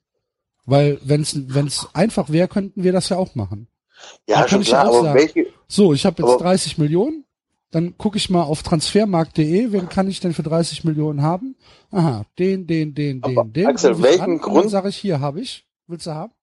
Weil 0.65 0.99
wenn 1.01 1.21
es 1.21 1.33
wenn's 1.53 1.87
einfach 1.93 2.29
wäre, 2.29 2.49
könnten 2.49 2.83
wir 2.83 2.91
das 2.91 3.07
ja 3.07 3.15
auch 3.17 3.35
machen. 3.35 3.69
Ja, 4.27 4.45
schon 4.49 4.63
klar, 4.63 4.89
auch 4.89 4.95
aber 4.97 5.01
sagen. 5.03 5.19
welche, 5.19 5.45
So, 5.69 5.93
ich 5.93 6.05
habe 6.05 6.21
jetzt 6.21 6.29
Aber- 6.33 6.43
30 6.43 6.77
Millionen, 6.77 7.23
dann 7.77 7.95
gucke 7.97 8.17
ich 8.17 8.31
mal 8.31 8.41
auf 8.41 8.63
transfermarkt.de, 8.63 9.71
wen 9.71 9.87
kann 9.87 10.07
ich 10.07 10.19
denn 10.19 10.33
für 10.33 10.41
30 10.41 10.83
Millionen 10.83 11.21
haben? 11.21 11.55
Aha, 11.91 12.25
den, 12.39 12.65
den, 12.65 12.95
den, 12.95 13.23
Aber 13.23 13.43
den, 13.43 13.53
den. 13.53 13.67
Axel, 13.67 14.01
welchen 14.01 14.21
an 14.23 14.29
Dann 14.29 14.39
Grund- 14.39 14.69
sage 14.71 14.89
ich, 14.89 14.97
hier 14.97 15.19
habe 15.19 15.41
ich. 15.41 15.67
Willst 15.85 16.07
du 16.07 16.11
haben? 16.11 16.33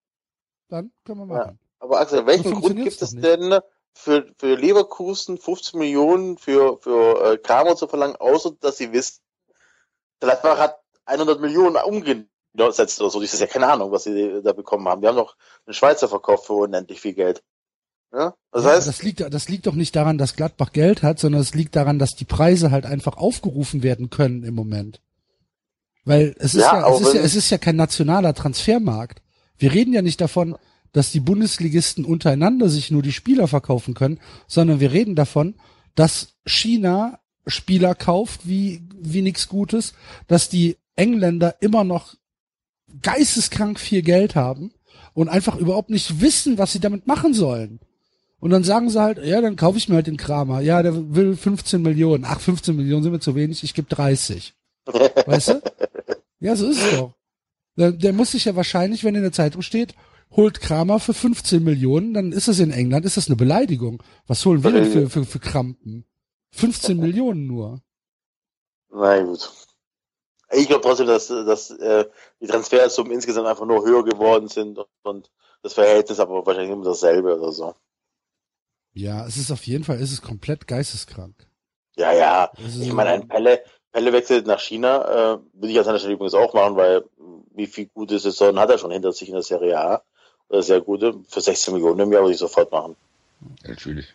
Dann 0.69 0.93
können 1.05 1.27
wir 1.27 1.35
Ja. 1.35 1.41
machen. 1.45 1.59
aber 1.81 1.99
Axel, 2.01 2.25
welchen 2.27 2.55
Grund 2.55 2.77
gibt 2.77 3.03
es 3.03 3.11
denn 3.17 3.59
für, 3.95 4.27
für 4.39 4.55
Leverkusen 4.55 5.37
15 5.37 5.79
Millionen 5.81 6.39
für, 6.39 6.79
für 6.81 7.33
äh, 7.33 7.39
Kramer 7.39 7.75
zu 7.75 7.89
verlangen, 7.89 8.15
außer 8.17 8.53
dass 8.61 8.77
sie 8.79 8.93
wissen, 8.93 9.19
der 10.23 10.29
Gladbach 10.31 10.59
hat 10.59 10.77
100 11.07 11.41
Millionen 11.41 11.77
umgesetzt 11.77 13.01
oder 13.01 13.11
so. 13.11 13.21
Das 13.21 13.35
ist 13.35 13.41
ja 13.41 13.47
keine 13.49 13.67
Ahnung, 13.67 13.91
was 13.91 14.05
sie 14.05 14.41
da 14.43 14.53
bekommen 14.53 14.87
haben. 14.89 15.01
Die 15.03 15.09
haben 15.09 15.17
doch 15.17 15.37
einen 15.67 15.75
Schweizer 15.75 16.09
verkauft 16.09 16.47
für 16.47 16.53
unendlich 16.55 17.01
viel 17.01 17.15
Geld. 17.15 17.43
Ja? 18.15 18.35
Das 18.53 18.65
ja, 18.65 18.71
heißt, 18.71 18.87
das 18.87 19.03
liegt, 19.03 19.21
das 19.21 19.49
liegt 19.49 19.67
doch 19.67 19.75
nicht 19.75 19.97
daran, 19.97 20.19
dass 20.19 20.37
Gladbach 20.37 20.73
Geld 20.73 21.03
hat, 21.03 21.19
sondern 21.19 21.41
es 21.41 21.55
liegt 21.55 21.75
daran, 21.77 21.99
dass 21.99 22.11
die 22.11 22.25
Preise 22.25 22.71
halt 22.71 22.87
einfach 22.87 23.17
aufgerufen 23.17 23.83
werden 23.83 24.11
können 24.11 24.45
im 24.45 24.55
Moment. 24.55 25.01
Weil 26.05 26.35
es 26.39 26.55
ist 26.55 26.63
Ja, 26.63 26.81
ja, 26.81 26.95
es 26.95 27.01
ist 27.01 27.15
ja, 27.15 27.21
es 27.21 27.35
ist 27.35 27.51
ja 27.51 27.59
kein 27.59 27.77
nationaler 27.77 28.35
Transfermarkt. 28.35 29.23
Wir 29.57 29.73
reden 29.73 29.93
ja 29.93 30.03
nicht 30.03 30.21
davon, 30.21 30.57
dass 30.93 31.11
die 31.11 31.21
Bundesligisten 31.21 32.05
untereinander 32.05 32.69
sich 32.69 32.91
nur 32.91 33.03
die 33.03 33.13
Spieler 33.13 33.49
verkaufen 33.49 33.95
können, 33.95 34.21
sondern 34.47 34.81
wir 34.81 34.93
reden 34.93 35.17
davon, 35.17 35.55
dass 35.95 36.37
China 36.47 37.19
Spieler 37.47 37.95
kauft 37.95 38.49
wie, 38.49 38.89
wie 38.97 39.23
nichts 39.23 39.49
Gutes, 39.49 39.95
dass 40.29 40.49
die 40.49 40.77
Engländer 40.97 41.57
immer 41.61 41.85
noch 41.85 42.15
geisteskrank 43.03 43.81
viel 43.81 44.03
Geld 44.03 44.35
haben 44.35 44.73
und 45.15 45.29
einfach 45.29 45.57
überhaupt 45.57 45.91
nicht 45.91 46.21
wissen, 46.21 46.59
was 46.59 46.73
sie 46.73 46.81
damit 46.81 47.07
machen 47.07 47.35
sollen. 47.35 47.81
Und 48.45 48.51
dann 48.51 48.63
sagen 48.63 48.91
sie 48.91 49.01
halt, 49.01 49.25
ja, 49.25 49.41
dann 49.41 49.57
kaufe 49.57 49.79
ich 49.79 49.89
mir 49.89 49.95
halt 49.95 50.07
den 50.07 50.19
Kramer. 50.19 50.61
Ja, 50.61 50.83
der 50.83 51.15
will 51.15 51.35
15 51.35 51.81
Millionen. 51.81 52.27
Ach, 52.27 52.39
15 52.39 52.77
Millionen 52.77 53.03
sind 53.03 53.13
mir 53.13 53.19
zu 53.19 53.35
wenig, 53.35 53.65
ich 53.65 53.73
gebe 53.73 53.89
30. 53.89 54.53
Weißt 54.85 55.49
du? 55.49 55.63
Ja, 56.41 56.55
so 56.55 56.69
ist 56.69 56.83
es 56.83 56.99
doch. 56.99 57.15
Der, 57.79 57.93
der 57.93 58.13
muss 58.13 58.33
sich 58.33 58.45
ja 58.45 58.55
wahrscheinlich, 58.55 59.03
wenn 59.03 59.15
in 59.15 59.23
der 59.23 59.33
Zeitung 59.33 59.63
steht, 59.63 59.95
holt 60.31 60.61
Kramer 60.61 61.01
für 61.01 61.15
15 61.15 61.65
Millionen, 61.65 62.13
dann 62.13 62.33
ist 62.33 62.47
das 62.47 62.59
in 62.59 62.71
England, 62.71 63.07
ist 63.07 63.17
das 63.17 63.29
eine 63.29 63.37
Beleidigung. 63.37 64.03
Was 64.27 64.45
holen 64.45 64.63
wir 64.63 64.73
denn 64.73 64.93
für, 64.93 65.09
für, 65.09 65.25
für 65.25 65.39
Krampen? 65.39 66.05
15 66.51 66.99
Millionen 66.99 67.47
nur. 67.47 67.81
Na 68.91 69.23
gut. 69.23 69.51
Ich 70.53 70.69
glaube 70.69 70.83
trotzdem, 70.83 71.07
dass, 71.07 71.29
dass 71.29 71.71
äh, 71.71 72.05
die 72.43 72.47
Transfersummen 72.47 73.11
insgesamt 73.11 73.47
einfach 73.47 73.65
nur 73.65 73.87
höher 73.87 74.05
geworden 74.05 74.49
sind 74.49 74.79
und 75.03 75.31
das 75.63 75.73
Verhältnis 75.73 76.21
aber 76.21 76.45
wahrscheinlich 76.45 76.73
immer 76.73 76.85
dasselbe 76.85 77.41
oder 77.41 77.51
so. 77.51 77.75
Ja, 78.95 79.27
es 79.27 79.37
ist 79.37 79.51
auf 79.51 79.67
jeden 79.67 79.85
Fall, 79.85 80.01
es 80.01 80.13
ist 80.13 80.23
komplett 80.23 80.67
geisteskrank. 80.67 81.35
Ja, 81.97 82.13
ja. 82.13 82.51
Ich 82.59 82.93
meine, 82.93 83.11
ein 83.11 83.29
Pelle, 83.29 83.63
Pelle 83.93 84.13
wechselt 84.13 84.47
nach 84.47 84.61
China, 84.61 85.35
äh, 85.35 85.39
würde 85.53 85.73
ich 85.73 85.77
als 85.77 85.87
seiner 85.87 85.99
Stelle 85.99 86.15
übrigens 86.15 86.35
auch 86.35 86.55
machen, 86.55 86.77
weil 86.77 87.05
wie 87.55 87.67
viel 87.67 87.87
gute 87.87 88.19
Saison 88.19 88.59
hat 88.59 88.71
er 88.71 88.79
schon 88.79 88.91
hinter 88.91 89.13
sich 89.13 89.29
in 89.29 89.35
der 89.35 89.43
Serie 89.43 89.79
A? 89.79 90.03
Oder 90.49 90.63
sehr 90.63 90.81
gute. 90.81 91.15
Für 91.29 91.41
16 91.41 91.75
Millionen 91.75 92.01
im 92.01 92.13
Jahr 92.13 92.23
würde 92.23 92.35
ich 92.35 92.39
sofort 92.39 92.71
machen. 92.71 92.97
Ja, 93.63 93.71
natürlich. 93.71 94.15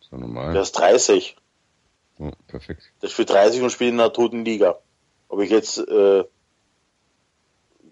So 0.00 0.16
normal. 0.16 0.52
Der 0.52 0.62
ist 0.62 0.72
30. 0.72 1.36
Oh, 2.18 2.30
perfekt. 2.46 2.82
Der 3.02 3.08
spielt 3.08 3.30
30 3.30 3.62
und 3.62 3.70
spielt 3.70 3.92
in 3.92 4.00
einer 4.00 4.12
toten 4.12 4.44
Liga. 4.44 4.78
Ob 5.28 5.40
ich 5.40 5.50
jetzt 5.50 5.78
äh, 5.78 6.24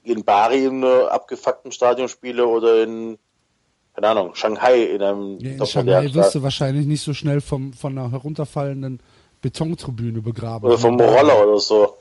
in 0.03 0.25
Bari 0.25 0.65
in 0.65 0.85
einem 0.85 1.07
abgefuckten 1.09 1.73
Stadion 1.73 2.09
spiele 2.09 2.47
oder 2.47 2.83
in, 2.83 3.19
keine 3.97 4.09
Ahnung, 4.09 4.35
Shanghai 4.35 4.83
in 4.83 5.03
einem 5.03 5.39
ja, 5.39 5.53
In 5.53 5.67
Shanghai 5.67 6.13
wirst 6.13 6.35
du 6.35 6.43
wahrscheinlich 6.43 6.87
nicht 6.87 7.03
so 7.03 7.15
schnell 7.15 7.41
vom, 7.41 7.73
von 7.73 7.97
einer 7.97 8.11
herunterfallenden 8.11 9.01
Betontribüne 9.41 10.21
begraben. 10.21 10.67
Oder 10.67 10.77
vom 10.77 11.01
Roller 11.01 11.49
oder 11.49 11.59
so. 11.59 11.97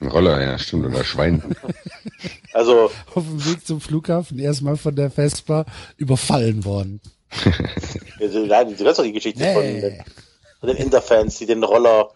Ein 0.00 0.08
Roller, 0.08 0.42
ja, 0.42 0.58
stimmt, 0.58 0.86
oder 0.86 1.04
Schwein. 1.04 1.56
also. 2.52 2.90
Auf 3.14 3.22
dem 3.22 3.44
Weg 3.46 3.64
zum 3.64 3.80
Flughafen 3.80 4.40
erstmal 4.40 4.76
von 4.76 4.96
der 4.96 5.12
Vespa 5.12 5.64
überfallen 5.96 6.64
worden. 6.64 7.00
Nein, 8.18 8.76
du 8.76 8.84
kennst 8.84 8.98
doch 8.98 9.04
die 9.04 9.12
Geschichte 9.12 9.42
nee. 9.42 9.54
von, 9.54 9.62
den, 9.62 10.04
von 10.58 10.68
den 10.70 10.76
Interfans, 10.78 11.38
die 11.38 11.46
den 11.46 11.62
Roller 11.62 12.10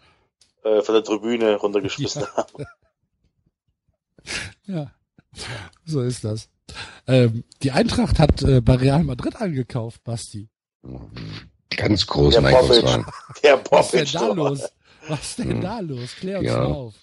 äh, 0.64 0.82
von 0.82 0.96
der 0.96 1.04
Tribüne 1.04 1.54
runtergeschmissen 1.54 2.22
ja. 2.22 2.36
haben. 2.36 2.66
Ja, 4.66 4.90
so 5.84 6.02
ist 6.02 6.24
das. 6.24 6.48
Ähm, 7.06 7.44
die 7.62 7.70
Eintracht 7.70 8.18
hat 8.18 8.42
äh, 8.42 8.60
bei 8.60 8.74
Real 8.74 9.04
Madrid 9.04 9.36
angekauft, 9.36 10.02
Basti. 10.04 10.48
Ganz 11.76 12.06
großen 12.06 12.44
Einkaufswagen. 12.44 13.06
Der 13.42 13.60
Was 13.70 13.94
ist 13.94 14.14
denn 14.14 14.20
da 14.20 14.32
los? 14.32 14.68
Was 15.08 15.20
ist 15.20 15.38
denn 15.38 15.50
hm. 15.50 15.60
da 15.60 15.80
los? 15.80 16.16
Klär 16.16 16.38
uns 16.40 16.48
ja. 16.48 16.64
auf. 16.64 16.94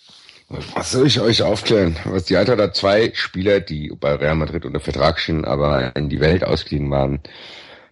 Was 0.76 0.92
soll 0.92 1.08
ich 1.08 1.20
euch 1.20 1.42
aufklären? 1.42 1.98
Was 2.06 2.26
die 2.26 2.38
Eintracht 2.38 2.60
hat 2.60 2.76
zwei 2.76 3.12
Spieler, 3.16 3.60
die 3.60 3.92
bei 4.00 4.14
Real 4.16 4.36
Madrid 4.36 4.66
unter 4.66 4.80
Vertrag 4.80 5.20
stehen, 5.20 5.46
aber 5.46 5.96
in 5.96 6.10
die 6.10 6.20
Welt 6.20 6.44
ausgeliehen 6.44 6.92
waren, 6.92 7.22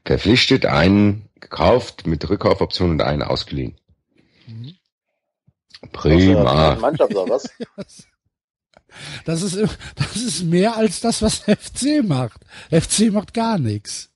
verpflichtet, 0.05 0.65
einen 0.65 1.29
gekauft 1.39 2.05
mit 2.05 2.29
Rückkaufoption 2.29 2.91
und 2.91 3.01
einen 3.01 3.23
ausgeliehen. 3.23 3.79
Mhm. 4.47 4.75
Prima. 5.91 6.75
Mannschaft 6.75 7.15
oder 7.15 7.33
was? 7.33 7.49
Das 9.25 9.41
ist, 9.41 9.57
das 9.95 10.15
ist 10.15 10.43
mehr 10.43 10.75
als 10.75 11.01
das, 11.01 11.21
was 11.21 11.39
FC 11.39 12.03
macht. 12.03 12.41
FC 12.71 13.11
macht 13.11 13.33
gar 13.33 13.57
nichts. 13.57 14.09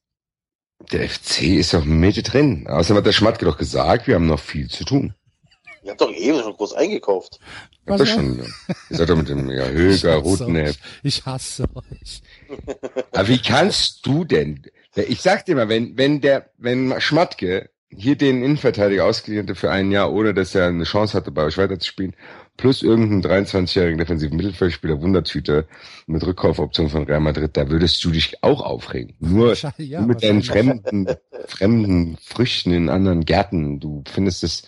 Der 0.91 1.09
FC 1.09 1.43
ist 1.43 1.73
doch 1.73 1.85
Mitte 1.85 2.21
drin. 2.21 2.67
Außerdem 2.67 2.97
hat 2.97 3.05
der 3.05 3.11
Schmatke 3.11 3.45
doch 3.45 3.57
gesagt, 3.57 4.07
wir 4.07 4.15
haben 4.15 4.27
noch 4.27 4.39
viel 4.39 4.69
zu 4.69 4.83
tun. 4.83 5.13
Ihr 5.83 5.91
habt 5.91 6.01
doch 6.01 6.11
eben 6.11 6.39
schon 6.39 6.53
groß 6.53 6.73
eingekauft. 6.73 7.39
Was 7.85 7.99
ja, 7.99 8.05
schon. 8.07 8.39
Ihr 8.89 8.97
seid 8.97 9.09
doch 9.09 9.15
mit 9.15 9.29
dem 9.29 9.49
ja, 9.51 9.65
Höger, 9.69 10.15
Rotnepp. 10.15 10.75
Ich 11.03 11.25
hasse 11.25 11.65
euch. 11.75 12.21
Aber 13.11 13.27
wie 13.27 13.37
kannst 13.39 14.05
du 14.05 14.25
denn? 14.25 14.63
Ich 14.95 15.21
sag 15.21 15.45
dir 15.45 15.55
mal, 15.55 15.69
wenn, 15.69 15.95
wenn 15.97 16.21
der, 16.21 16.49
wenn 16.57 16.99
Schmatke 16.99 17.69
hier 17.89 18.15
den 18.15 18.43
Innenverteidiger 18.43 19.05
ausgeliehen 19.05 19.45
hätte 19.45 19.55
für 19.55 19.71
ein 19.71 19.91
Jahr, 19.91 20.11
ohne 20.11 20.33
dass 20.33 20.55
er 20.55 20.67
eine 20.67 20.85
Chance 20.85 21.15
hatte, 21.15 21.31
bei 21.31 21.43
euch 21.43 21.57
weiterzuspielen, 21.57 22.15
plus 22.57 22.81
irgendeinen 22.81 23.45
23-jährigen 23.45 23.97
defensiven 23.97 24.37
Mittelfeldspieler, 24.37 25.01
Wundertüte 25.01 25.67
mit 26.07 26.25
Rückkaufoption 26.25 26.89
von 26.89 27.03
Real 27.03 27.19
Madrid, 27.19 27.51
da 27.57 27.69
würdest 27.69 28.03
du 28.03 28.11
dich 28.11 28.43
auch 28.43 28.61
aufregen. 28.61 29.15
Nur, 29.19 29.55
ja, 29.77 30.01
mit 30.01 30.23
deinen 30.23 30.41
fremden, 30.41 31.07
fremden 31.47 32.17
Früchten 32.23 32.71
in 32.71 32.89
anderen 32.89 33.25
Gärten. 33.25 33.79
Du 33.79 34.03
findest 34.07 34.43
es, 34.43 34.63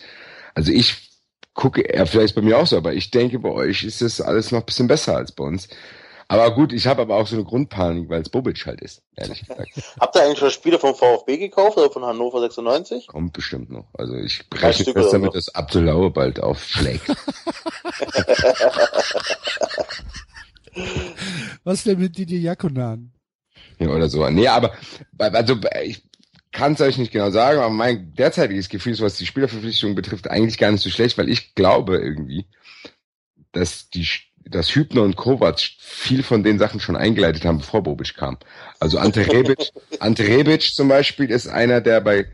also 0.54 0.72
ich 0.72 1.08
gucke, 1.54 1.82
er 1.92 2.06
vielleicht 2.06 2.34
bei 2.34 2.42
mir 2.42 2.58
auch 2.58 2.66
so, 2.66 2.76
aber 2.76 2.92
ich 2.92 3.10
denke, 3.10 3.38
bei 3.38 3.50
euch 3.50 3.82
ist 3.84 4.02
das 4.02 4.20
alles 4.20 4.52
noch 4.52 4.60
ein 4.60 4.66
bisschen 4.66 4.86
besser 4.86 5.16
als 5.16 5.32
bei 5.32 5.44
uns. 5.44 5.68
Aber 6.30 6.54
gut, 6.54 6.74
ich 6.74 6.86
habe 6.86 7.00
aber 7.00 7.16
auch 7.16 7.26
so 7.26 7.36
eine 7.36 7.44
Grundpanik, 7.44 8.10
weil 8.10 8.20
es 8.20 8.28
Bobic 8.28 8.66
halt 8.66 8.82
ist, 8.82 9.02
ehrlich 9.16 9.46
gesagt. 9.46 9.70
Habt 10.00 10.14
ihr 10.14 10.22
eigentlich 10.22 10.38
schon 10.38 10.50
Spiele 10.50 10.78
vom 10.78 10.94
VfB 10.94 11.38
gekauft 11.38 11.78
oder 11.78 11.90
von 11.90 12.04
Hannover 12.04 12.40
96? 12.40 13.06
Kommt 13.06 13.32
bestimmt 13.32 13.70
noch. 13.70 13.86
Also 13.94 14.14
ich 14.14 14.44
rechne 14.54 14.92
fest 14.92 15.14
damit, 15.14 15.34
dass 15.34 15.54
Abdulaue 15.54 16.10
bald 16.10 16.38
aufschlägt. 16.40 17.08
Was 21.64 21.84
denn 21.84 21.98
mit 21.98 22.18
Didier 22.18 22.40
Jakonan? 22.40 23.10
Ja, 23.78 23.88
oder 23.88 24.10
so. 24.10 24.28
Nee, 24.28 24.48
aber 24.48 24.74
also 25.18 25.56
ich 25.82 26.02
kann 26.52 26.74
es 26.74 26.80
euch 26.82 26.98
nicht 26.98 27.12
genau 27.12 27.30
sagen, 27.30 27.58
aber 27.58 27.70
mein 27.70 28.12
derzeitiges 28.14 28.68
Gefühl 28.68 28.92
ist, 28.92 29.00
was 29.00 29.16
die 29.16 29.26
Spielerverpflichtung 29.26 29.94
betrifft, 29.94 30.28
eigentlich 30.28 30.58
gar 30.58 30.70
nicht 30.72 30.82
so 30.82 30.90
schlecht, 30.90 31.16
weil 31.18 31.28
ich 31.28 31.54
glaube 31.54 31.96
irgendwie, 31.98 32.46
dass 33.52 33.90
die 33.90 34.06
dass 34.50 34.74
Hübner 34.74 35.02
und 35.02 35.16
Kovac 35.16 35.60
viel 35.78 36.22
von 36.22 36.42
den 36.42 36.58
Sachen 36.58 36.80
schon 36.80 36.96
eingeleitet 36.96 37.44
haben, 37.44 37.58
bevor 37.58 37.82
Bobic 37.82 38.14
kam. 38.16 38.38
Also 38.80 38.98
Ante 38.98 39.26
Rebic, 39.26 39.70
Ante 40.00 40.26
Rebic 40.26 40.62
zum 40.62 40.88
Beispiel 40.88 41.30
ist 41.30 41.48
einer, 41.48 41.80
der 41.80 42.00
bei, 42.00 42.26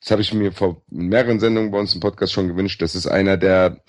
das 0.00 0.10
habe 0.10 0.22
ich 0.22 0.32
mir 0.32 0.52
vor 0.52 0.82
mehreren 0.90 1.40
Sendungen 1.40 1.70
bei 1.70 1.78
uns 1.78 1.94
im 1.94 2.00
Podcast 2.00 2.32
schon 2.32 2.48
gewünscht, 2.48 2.82
das 2.82 2.94
ist 2.94 3.06
einer, 3.06 3.36
der 3.36 3.80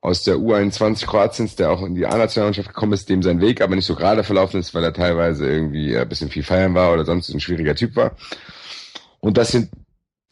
aus 0.00 0.24
der 0.24 0.34
U21 0.34 1.06
Kroatiens, 1.06 1.54
der 1.54 1.70
auch 1.70 1.82
in 1.82 1.94
die 1.94 2.06
A-Nationalmannschaft 2.06 2.68
gekommen 2.68 2.92
ist, 2.92 3.08
dem 3.08 3.22
sein 3.22 3.40
Weg 3.40 3.60
aber 3.60 3.76
nicht 3.76 3.86
so 3.86 3.94
gerade 3.94 4.24
verlaufen 4.24 4.58
ist, 4.58 4.74
weil 4.74 4.82
er 4.82 4.92
teilweise 4.92 5.48
irgendwie 5.48 5.96
ein 5.96 6.08
bisschen 6.08 6.28
viel 6.28 6.42
feiern 6.42 6.74
war 6.74 6.92
oder 6.92 7.04
sonst 7.04 7.28
ein 7.32 7.40
schwieriger 7.40 7.76
Typ 7.76 7.94
war. 7.94 8.16
Und 9.20 9.38
das 9.38 9.52
sind 9.52 9.70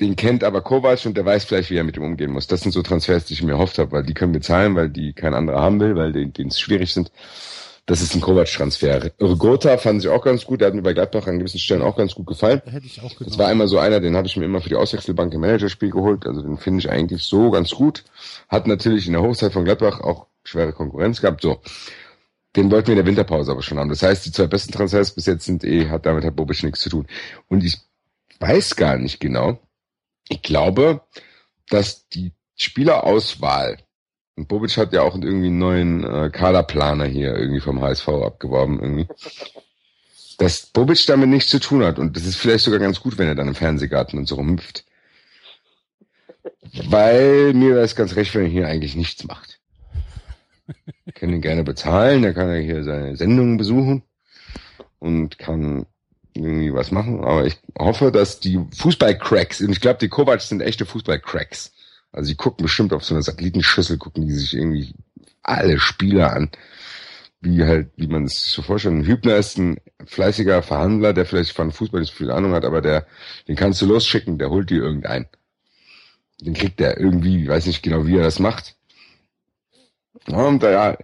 den 0.01 0.17
kennt 0.17 0.45
aber 0.45 0.63
Kovac 0.63 1.05
und 1.05 1.17
der 1.17 1.27
weiß 1.27 1.45
vielleicht, 1.45 1.71
wie 1.71 1.77
er 1.77 1.85
mit 1.85 1.97
ihm 1.97 2.05
umgehen 2.05 2.33
muss. 2.33 2.47
Das 2.47 2.63
sind 2.63 2.73
so 2.73 2.83
Transfers, 2.83 3.27
die 3.27 3.35
ich 3.35 3.43
mir 3.43 3.53
erhofft 3.53 3.79
habe, 3.79 3.93
weil 3.93 4.03
die 4.03 4.15
können 4.15 4.33
wir 4.33 4.41
zahlen, 4.41 4.75
weil 4.75 4.89
die 4.89 5.13
kein 5.13 5.35
anderer 5.35 5.61
haben 5.61 5.79
will, 5.79 5.95
weil 5.95 6.13
denen 6.13 6.49
es 6.49 6.59
schwierig 6.59 6.93
sind. 6.93 7.13
Das 7.87 8.01
ist 8.01 8.15
ein 8.15 8.21
Kovac-Transfer. 8.21 9.11
Gotha 9.19 9.77
fand 9.77 10.03
ich 10.03 10.09
auch 10.09 10.23
ganz 10.23 10.45
gut. 10.45 10.61
Der 10.61 10.69
hat 10.69 10.75
mir 10.75 10.83
bei 10.83 10.93
Gladbach 10.93 11.27
an 11.27 11.39
gewissen 11.39 11.59
Stellen 11.59 11.83
auch 11.83 11.97
ganz 11.97 12.15
gut 12.15 12.27
gefallen. 12.27 12.63
Hätte 12.65 12.87
ich 12.87 13.03
auch 13.03 13.11
genommen. 13.11 13.31
Das 13.31 13.39
war 13.39 13.49
einmal 13.49 13.67
so 13.69 13.79
einer, 13.79 14.01
den 14.01 14.17
habe 14.17 14.29
ich 14.29 14.37
mir 14.37 14.45
immer 14.45 14.61
für 14.61 14.69
die 14.69 14.77
Auswechselbank 14.77 15.35
im 15.35 15.41
Managerspiel 15.41 15.91
geholt. 15.91 16.25
Also 16.27 16.41
den 16.41 16.57
finde 16.57 16.81
ich 16.81 16.91
eigentlich 16.91 17.25
so 17.25 17.51
ganz 17.51 17.71
gut. 17.71 18.05
Hat 18.49 18.69
natürlich 18.69 19.07
in 19.07 19.15
der 19.15 19.23
Hochzeit 19.23 19.53
von 19.53 19.65
Gladbach 19.65 20.01
auch 20.01 20.27
schwere 20.45 20.73
Konkurrenz 20.73 21.21
gehabt. 21.21 21.43
So. 21.43 21.61
Den 22.55 22.71
wollten 22.71 22.89
wir 22.89 22.93
in 22.93 22.99
der 22.99 23.07
Winterpause 23.07 23.51
aber 23.51 23.63
schon 23.63 23.79
haben. 23.79 23.91
Das 23.91 24.03
heißt, 24.03 24.25
die 24.25 24.33
zwei 24.33 24.47
besten 24.47 24.73
Transfers 24.73 25.13
bis 25.13 25.27
jetzt 25.27 25.45
sind 25.45 25.65
eh, 25.65 25.89
hat 25.89 26.07
damit 26.07 26.25
hat 26.25 26.37
Bobic 26.37 26.63
nichts 26.63 26.81
zu 26.81 26.91
tun. 26.91 27.07
Und 27.49 27.65
ich 27.65 27.79
weiß 28.39 28.77
gar 28.77 28.99
nicht 28.99 29.19
genau, 29.19 29.59
ich 30.31 30.43
glaube, 30.43 31.03
dass 31.68 32.09
die 32.09 32.33
Spielerauswahl, 32.57 33.78
und 34.37 34.49
Bobic 34.49 34.76
hat 34.76 34.93
ja 34.93 35.03
auch 35.03 35.14
irgendwie 35.14 35.49
einen 35.49 35.59
neuen 35.59 36.05
äh, 36.05 36.31
Kaderplaner 36.31 37.05
hier 37.05 37.35
irgendwie 37.37 37.61
vom 37.61 37.83
HSV 37.83 38.09
abgeworben 38.09 38.81
irgendwie, 38.81 39.07
dass 40.39 40.66
Bobic 40.66 41.05
damit 41.07 41.28
nichts 41.28 41.51
zu 41.51 41.59
tun 41.59 41.85
hat. 41.85 41.99
Und 41.99 42.16
das 42.16 42.24
ist 42.24 42.37
vielleicht 42.37 42.64
sogar 42.64 42.81
ganz 42.81 43.01
gut, 43.01 43.18
wenn 43.18 43.28
er 43.28 43.35
dann 43.35 43.49
im 43.49 43.55
Fernsehgarten 43.55 44.18
und 44.18 44.26
so 44.26 44.37
rumhüpft. 44.37 44.85
Weil 46.89 47.53
mir 47.53 47.74
wäre 47.74 47.85
es 47.85 47.97
ganz 47.97 48.16
recht, 48.16 48.35
wenn 48.35 48.45
er 48.45 48.49
hier 48.49 48.68
eigentlich 48.68 48.95
nichts 48.95 49.24
macht. 49.24 49.61
Ich 51.05 51.14
kann 51.14 51.31
ihn 51.31 51.43
gerne 51.43 51.64
bezahlen, 51.64 52.22
er 52.22 52.33
kann 52.33 52.49
ja 52.49 52.61
hier 52.61 52.85
seine 52.85 53.16
Sendungen 53.16 53.57
besuchen 53.57 54.05
und 55.01 55.39
kann 55.39 55.87
irgendwie 56.45 56.74
was 56.74 56.91
machen. 56.91 57.24
Aber 57.24 57.47
ich 57.47 57.59
hoffe, 57.78 58.12
dass 58.12 58.41
die 58.41 58.61
Fußballcracks, 58.76 59.61
und 59.61 59.70
ich 59.70 59.80
glaube, 59.80 59.99
die 59.99 60.09
Kovacs 60.09 60.49
sind 60.49 60.62
echte 60.62 60.86
Fußballcracks. 60.86 61.72
Also 62.12 62.28
die 62.28 62.36
gucken 62.36 62.64
bestimmt 62.64 62.93
auf 62.93 63.05
so 63.05 63.14
eine 63.14 63.22
Satellitenschüssel, 63.22 63.99
gucken 63.99 64.26
die 64.26 64.32
sich 64.32 64.55
irgendwie 64.55 64.95
alle 65.43 65.78
Spieler 65.78 66.32
an. 66.32 66.51
Wie 67.43 67.64
halt, 67.64 67.91
wie 67.97 68.07
man 68.07 68.24
es 68.24 68.53
so 68.53 68.61
vorstellt. 68.61 69.07
Hübner 69.07 69.36
ist 69.36 69.57
ein 69.57 69.78
fleißiger 70.05 70.62
Verhandler, 70.62 71.14
der 71.14 71.24
vielleicht 71.24 71.53
von 71.53 71.72
Fußball 71.72 72.01
nicht 72.01 72.12
viel 72.12 72.30
Ahnung 72.30 72.53
hat, 72.53 72.66
aber 72.66 72.82
der, 72.82 73.07
den 73.49 73.57
kannst 73.57 73.80
du 73.80 73.86
losschicken, 73.86 74.36
der 74.38 74.51
holt 74.51 74.68
dir 74.68 74.82
irgendeinen. 74.82 75.26
Den 76.43 76.53
kriegt 76.53 76.80
der 76.80 76.99
irgendwie, 76.99 77.45
ich 77.45 77.49
weiß 77.49 77.64
nicht 77.66 77.82
genau, 77.82 78.07
wie 78.07 78.16
er 78.16 78.24
das 78.24 78.41
macht. 78.41 78.76
Und 80.26 80.62
ja, 80.62 80.99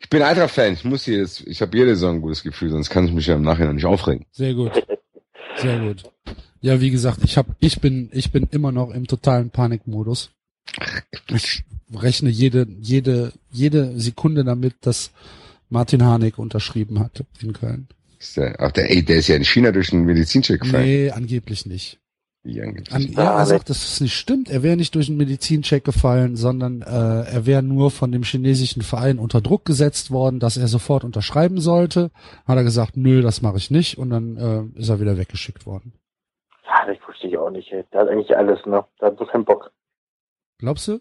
ich 0.00 0.08
bin 0.08 0.22
Eintracht-Fan. 0.22 0.72
Ich 0.72 0.84
muss 0.84 1.04
hier 1.04 1.18
jetzt, 1.18 1.46
ich 1.46 1.60
habe 1.62 1.76
jede 1.76 1.94
Saison 1.94 2.16
ein 2.16 2.22
gutes 2.22 2.42
Gefühl, 2.42 2.70
sonst 2.70 2.90
kann 2.90 3.06
ich 3.06 3.12
mich 3.12 3.26
ja 3.26 3.36
im 3.36 3.42
Nachhinein 3.42 3.76
nicht 3.76 3.84
aufregen. 3.84 4.26
Sehr 4.32 4.54
gut. 4.54 4.72
Sehr 5.56 5.78
gut. 5.78 6.04
Ja, 6.62 6.80
wie 6.80 6.90
gesagt, 6.90 7.20
ich 7.22 7.36
hab, 7.36 7.46
ich 7.60 7.80
bin, 7.80 8.08
ich 8.12 8.32
bin 8.32 8.48
immer 8.50 8.72
noch 8.72 8.90
im 8.90 9.06
totalen 9.06 9.50
Panikmodus. 9.50 10.30
Ich 11.28 11.64
rechne 11.94 12.30
jede, 12.30 12.66
jede, 12.80 13.32
jede 13.50 13.98
Sekunde 14.00 14.44
damit, 14.44 14.74
dass 14.82 15.10
Martin 15.68 16.02
Harnik 16.02 16.38
unterschrieben 16.38 16.98
hat 16.98 17.24
in 17.40 17.52
Köln. 17.52 17.88
Ist 18.18 18.36
der, 18.36 18.60
ach, 18.60 18.72
der, 18.72 18.90
ey, 18.90 19.02
der 19.02 19.16
ist 19.18 19.28
ja 19.28 19.36
in 19.36 19.44
China 19.44 19.72
durch 19.72 19.92
einen 19.92 20.04
Medizincheck 20.04 20.60
gefallen. 20.60 20.84
Nee, 20.84 21.10
angeblich 21.10 21.66
nicht. 21.66 21.99
Angeblich. 22.42 22.90
An, 22.92 23.02
ja, 23.02 23.38
er 23.38 23.46
sagt, 23.46 23.68
dass 23.68 23.84
es 23.84 24.00
nicht 24.00 24.14
stimmt. 24.14 24.48
Er 24.48 24.62
wäre 24.62 24.76
nicht 24.76 24.94
durch 24.94 25.08
einen 25.08 25.18
Medizincheck 25.18 25.84
gefallen, 25.84 26.36
sondern 26.36 26.80
äh, 26.82 26.86
er 27.30 27.44
wäre 27.44 27.62
nur 27.62 27.90
von 27.90 28.12
dem 28.12 28.22
chinesischen 28.22 28.80
Verein 28.82 29.18
unter 29.18 29.40
Druck 29.42 29.64
gesetzt 29.66 30.10
worden, 30.10 30.40
dass 30.40 30.56
er 30.56 30.66
sofort 30.66 31.04
unterschreiben 31.04 31.60
sollte. 31.60 32.10
Hat 32.46 32.56
er 32.56 32.64
gesagt, 32.64 32.96
nö, 32.96 33.20
das 33.20 33.42
mache 33.42 33.58
ich 33.58 33.70
nicht. 33.70 33.98
Und 33.98 34.10
dann 34.10 34.72
äh, 34.76 34.78
ist 34.80 34.88
er 34.88 35.00
wieder 35.00 35.18
weggeschickt 35.18 35.66
worden. 35.66 35.92
Ja, 36.64 36.86
das 36.86 36.96
verstehe 37.04 37.30
ich 37.30 37.36
auch 37.38 37.50
nicht. 37.50 37.70
Ey. 37.72 37.84
Der 37.92 38.00
hat 38.00 38.08
eigentlich 38.08 38.34
alles, 38.34 38.64
ne? 38.64 38.84
Der 39.00 39.08
hat 39.08 39.18
so 39.18 39.26
keinen 39.26 39.44
Bock. 39.44 39.70
Glaubst 40.58 40.88
du? 40.88 40.98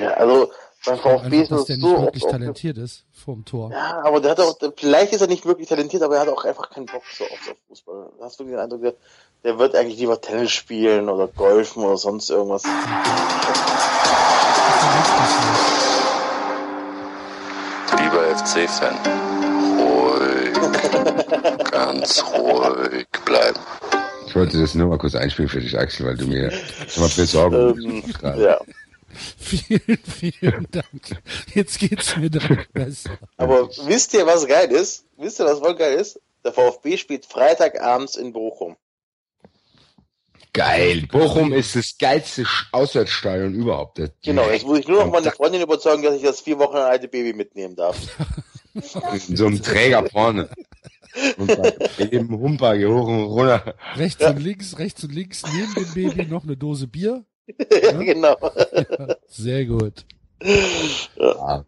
Ja, 0.00 0.10
also 0.14 0.50
beim 0.86 0.98
VfB 0.98 1.26
Einfach, 1.40 1.48
dass 1.56 1.64
der 1.66 1.76
nicht 1.76 1.84
so 1.86 2.02
wirklich 2.02 2.24
oft- 2.24 2.32
talentiert 2.32 2.78
ist 2.78 3.04
vorm 3.12 3.44
Tor. 3.44 3.70
Ja, 3.72 4.02
aber 4.04 4.20
der 4.20 4.32
hat 4.32 4.40
auch, 4.40 4.56
vielleicht 4.76 5.12
ist 5.12 5.20
er 5.20 5.28
nicht 5.28 5.44
wirklich 5.46 5.68
talentiert, 5.68 6.02
aber 6.02 6.16
er 6.16 6.22
hat 6.22 6.28
auch 6.28 6.44
einfach 6.44 6.70
keinen 6.70 6.86
Bock 6.86 7.02
so 7.12 7.24
oft 7.24 7.50
auf 7.50 7.56
Fußball. 7.68 8.10
Da 8.18 8.24
hast 8.24 8.40
du 8.40 8.44
den 8.44 8.56
Eindruck, 8.58 8.96
der, 9.44 9.58
wird 9.58 9.74
eigentlich 9.74 9.98
lieber 9.98 10.20
Tennis 10.20 10.52
spielen 10.52 11.08
oder 11.08 11.28
golfen 11.28 11.84
oder 11.84 11.96
sonst 11.96 12.30
irgendwas. 12.30 12.62
Lieber 17.98 18.36
FC-Fan, 18.36 18.96
ruhig, 19.78 20.54
ganz 21.70 22.24
ruhig 22.24 23.06
bleiben. 23.24 23.58
Ich 24.26 24.34
wollte 24.34 24.60
das 24.60 24.74
nur 24.74 24.88
mal 24.88 24.98
kurz 24.98 25.14
einspielen 25.14 25.48
für 25.48 25.60
dich, 25.60 25.78
Axel, 25.78 26.06
weil 26.06 26.16
du 26.16 26.26
mir 26.26 26.50
schon 26.88 27.02
mal 27.02 27.10
Besorgung 27.14 27.78
Ähm, 27.78 28.02
gerade. 28.12 28.42
ja. 28.42 28.60
Vielen, 29.38 29.98
vielen 29.98 30.66
Dank. 30.70 31.22
Jetzt 31.52 31.78
geht's 31.78 32.16
mir 32.16 32.30
direkt 32.30 32.72
besser. 32.72 33.10
Aber 33.36 33.68
wisst 33.84 34.14
ihr, 34.14 34.26
was 34.26 34.46
geil 34.46 34.70
ist? 34.70 35.04
Wisst 35.18 35.38
ihr, 35.38 35.44
was 35.44 35.58
voll 35.58 35.74
geil 35.74 35.98
ist? 35.98 36.18
Der 36.46 36.52
VfB 36.54 36.96
spielt 36.96 37.26
Freitagabends 37.26 38.16
in 38.16 38.32
Bochum. 38.32 38.74
Geil. 40.54 41.06
Bochum 41.10 41.52
ist 41.52 41.74
das 41.76 41.96
geilste 41.98 42.44
Auswärtsstadion 42.72 43.54
überhaupt. 43.54 43.98
Das- 43.98 44.10
Genau, 44.22 44.50
jetzt 44.50 44.66
muss 44.66 44.80
ich 44.80 44.88
nur 44.88 45.04
noch 45.04 45.10
meine 45.12 45.30
Freundin 45.30 45.62
überzeugen, 45.62 46.02
dass 46.02 46.14
ich 46.16 46.22
das 46.22 46.40
vier 46.40 46.58
Wochen 46.58 46.76
alte 46.76 47.08
Baby 47.08 47.32
mitnehmen 47.32 47.74
darf. 47.74 47.96
In 49.28 49.36
so 49.36 49.46
einem 49.46 49.62
Träger 49.62 50.06
vorne. 50.10 50.48
Eben 51.98 52.30
Humper 52.38 52.74
hier 52.74 52.88
hoch 52.90 53.06
und 53.06 53.24
runter. 53.24 53.74
Rechts 53.96 54.24
und 54.24 54.38
links, 54.42 54.78
rechts 54.78 55.04
und 55.04 55.14
links, 55.14 55.42
neben 55.54 55.74
dem 55.74 55.92
Baby 55.94 56.26
noch 56.30 56.44
eine 56.44 56.56
Dose 56.56 56.86
Bier. 56.86 57.24
ja, 57.82 57.92
genau. 57.92 58.36
Sehr 59.26 59.66
gut. 59.66 60.06
Ja. 61.16 61.64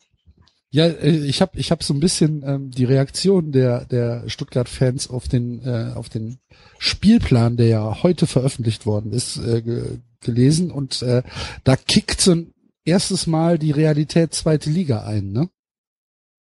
Ja, 0.75 0.87
äh, 0.87 1.25
ich 1.25 1.41
habe 1.41 1.57
ich 1.57 1.71
hab 1.71 1.85
so 1.85 1.95
ein 1.95 2.01
bisschen 2.01 2.43
ähm, 2.45 2.71
die 2.73 2.85
Reaktion 2.85 3.53
der 3.53 3.85
der 3.85 4.29
Stuttgart-Fans 4.29 5.09
auf 5.09 5.29
den 5.29 5.63
äh, 5.65 5.93
auf 5.95 6.09
den 6.09 6.41
Spielplan, 6.79 7.57
der 7.57 7.69
ja 7.69 8.03
heute 8.03 8.27
veröffentlicht 8.27 8.85
worden 8.85 9.13
ist, 9.13 9.37
äh, 9.37 9.63
ge 9.63 9.99
gelesen 10.21 10.73
und 10.73 11.01
äh, 11.03 11.23
da 11.63 11.77
kickt 11.77 12.21
so 12.21 12.33
ein 12.33 12.55
erstes 12.85 13.29
Mal 13.29 13.57
die 13.57 13.71
Realität 13.71 14.35
zweite 14.35 14.69
Liga 14.69 15.05
ein, 15.05 15.31
ne? 15.31 15.49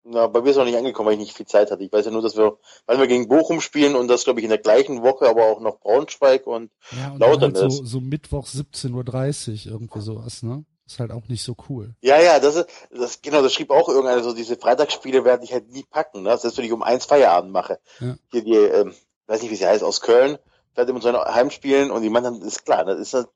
Na, 0.05 0.27
bei 0.29 0.41
mir 0.41 0.51
ist 0.51 0.57
noch 0.57 0.65
nicht 0.65 0.79
angekommen, 0.79 1.09
weil 1.09 1.15
ich 1.15 1.21
nicht 1.21 1.37
viel 1.37 1.47
Zeit 1.47 1.71
hatte. 1.71 1.83
Ich 1.83 1.93
weiß 1.93 2.07
ja 2.07 2.11
nur, 2.11 2.23
dass 2.23 2.37
wir, 2.37 2.57
weil 2.87 2.99
wir 2.99 3.07
gegen 3.07 3.29
Bochum 3.29 3.61
spielen 3.61 3.95
und 3.97 4.09
das, 4.09 4.25
glaube 4.25 4.41
ich, 4.41 4.45
in 4.45 4.51
der 4.51 4.59
gleichen 4.59 5.03
Woche, 5.03 5.29
aber 5.29 5.45
auch 5.47 5.61
noch 5.61 5.81
Braunschweig 5.81 6.47
und 6.47 6.71
Ja, 6.93 7.13
und 7.13 7.19
Lautern 7.19 7.55
halt 7.55 7.67
ist. 7.67 7.77
so, 7.79 7.85
so 7.85 8.01
Mittwoch 8.01 8.47
17.30 8.47 9.67
Uhr 9.67 9.73
irgendwie 9.73 10.01
sowas, 10.01 10.43
ne? 10.43 10.65
Ist 10.87 11.01
halt 11.01 11.13
auch 11.13 11.29
nicht 11.29 11.43
so 11.43 11.57
cool. 11.69 11.95
ja, 12.03 12.21
ja, 12.21 12.39
das 12.39 12.57
ist, 12.57 12.69
das, 12.91 13.23
genau, 13.23 13.41
das 13.41 13.55
schrieb 13.55 13.71
auch 13.71 13.89
irgendeiner, 13.89 14.23
so 14.23 14.35
diese 14.35 14.57
Freitagsspiele 14.57 15.25
werde 15.25 15.45
ich 15.45 15.53
halt 15.53 15.71
nie 15.71 15.85
packen, 15.85 16.23
ne? 16.23 16.29
Das 16.29 16.45
ist, 16.45 16.59
wenn 16.59 16.65
ich 16.65 16.73
um 16.73 16.83
eins 16.83 17.07
Feierabend 17.07 17.53
mache. 17.53 17.79
Ja. 18.01 18.17
Hier 18.31 18.45
die, 18.45 18.55
ähm, 18.55 18.95
weiß 19.27 19.41
nicht, 19.41 19.51
wie 19.51 19.57
sie 19.57 19.67
heißt, 19.67 19.83
aus 19.83 20.03
Köln, 20.03 20.39
fährt 20.75 20.91
immer 20.91 21.01
so 21.01 21.09
ein 21.09 21.35
Heimspielen 21.35 21.91
und 21.91 22.03
die 22.03 22.11
Mann 22.11 22.25
dann 22.25 22.43
ist 22.43 22.65
klar, 22.65 22.85
das 22.85 23.01
ist 23.01 23.15
halt, 23.15 23.29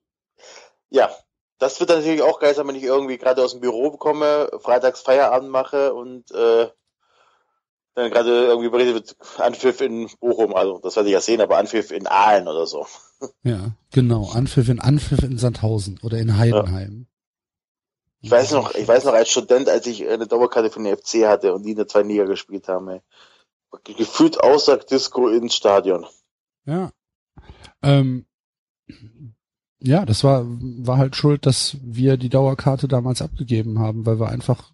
ja, 0.91 1.11
das 1.59 1.81
wird 1.81 1.91
dann 1.91 1.99
natürlich 1.99 2.23
auch 2.23 2.39
geil 2.39 2.55
sein, 2.55 2.69
wenn 2.69 2.75
ich 2.75 2.83
irgendwie 2.83 3.19
gerade 3.19 3.43
aus 3.43 3.53
dem 3.53 3.61
Büro 3.61 3.91
komme, 3.93 4.51
freitags 4.61 5.01
Feierabend 5.01 5.51
mache 5.51 5.95
und 5.95 6.31
äh, 6.33 6.69
dann 7.95 8.11
gerade 8.11 8.47
irgendwie 8.47 8.69
berichtet 8.69 8.95
wird, 8.95 9.41
Anpfiff 9.41 9.81
in 9.81 10.09
Bochum, 10.21 10.55
also 10.55 10.79
das 10.79 10.95
werde 10.97 11.09
ich 11.09 11.15
ja 11.15 11.21
sehen, 11.21 11.41
aber 11.41 11.57
Anpfiff 11.59 11.91
in 11.91 12.07
Aalen 12.07 12.47
oder 12.47 12.67
so. 12.67 12.87
Ja, 13.43 13.73
genau. 13.91 14.31
Anpfiff 14.33 14.69
in 14.69 14.79
Anpfiff 14.79 15.25
in 15.25 15.39
Sandhausen 15.39 15.99
oder 16.05 16.19
in 16.19 16.39
Heidenheim. 16.39 17.08
Ich 18.21 18.31
weiß 18.31 18.53
noch, 18.53 18.75
ich 18.75 18.87
weiß 18.87 19.05
noch 19.05 19.13
als 19.13 19.31
Student, 19.31 19.69
als 19.69 19.87
ich 19.87 20.07
eine 20.09 20.27
Dauerkarte 20.27 20.71
für 20.71 20.83
den 20.83 20.97
FC 20.97 21.27
hatte 21.27 21.55
und 21.55 21.65
die 21.65 21.71
in 21.71 21.77
der 21.77 21.87
zweiten 21.87 22.09
Liga 22.09 22.25
gespielt 22.25 22.69
haben, 22.69 22.89
ey. 22.89 23.01
Gefühlt 23.85 24.41
aussagt 24.41 24.91
Disco 24.91 25.29
ins 25.29 25.55
Stadion. 25.55 26.07
Ja. 26.65 26.91
Ähm, 27.83 28.27
ja, 29.81 30.05
das 30.05 30.25
war, 30.25 30.45
war 30.47 30.97
halt 30.97 31.15
schuld, 31.15 31.47
dass 31.47 31.77
wir 31.83 32.17
die 32.17 32.31
Dauerkarte 32.31 32.89
damals 32.89 33.23
abgegeben 33.23 33.79
haben, 33.79 34.07
weil 34.07 34.19
wir 34.19 34.29
einfach 34.29 34.73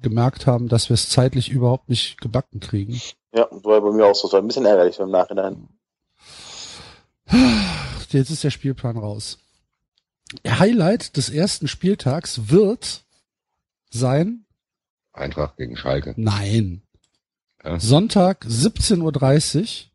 gemerkt 0.00 0.46
haben, 0.46 0.68
dass 0.68 0.90
wir 0.90 0.94
es 0.94 1.08
zeitlich 1.08 1.48
überhaupt 1.50 1.88
nicht 1.88 2.20
gebacken 2.20 2.60
kriegen. 2.60 3.00
Ja, 3.32 3.48
war 3.50 3.80
bei 3.80 3.90
mir 3.90 4.06
auch 4.06 4.14
so. 4.14 4.28
Das 4.28 4.34
war 4.34 4.42
ein 4.42 4.46
bisschen 4.46 4.66
ärgerlich 4.66 4.98
im 5.00 5.10
Nachhinein. 5.10 5.68
Jetzt 8.10 8.30
ist 8.30 8.44
der 8.44 8.50
Spielplan 8.50 8.96
raus. 8.96 9.38
Highlight 10.46 11.16
des 11.16 11.30
ersten 11.30 11.68
Spieltags 11.68 12.48
wird 12.50 13.04
sein, 13.90 14.46
Eintracht 15.12 15.56
gegen 15.56 15.76
Schalke. 15.76 16.14
nein, 16.16 16.82
Ja. 17.62 17.78
Sonntag 17.78 18.44
17.30 18.44 19.86
Uhr. 19.86 19.90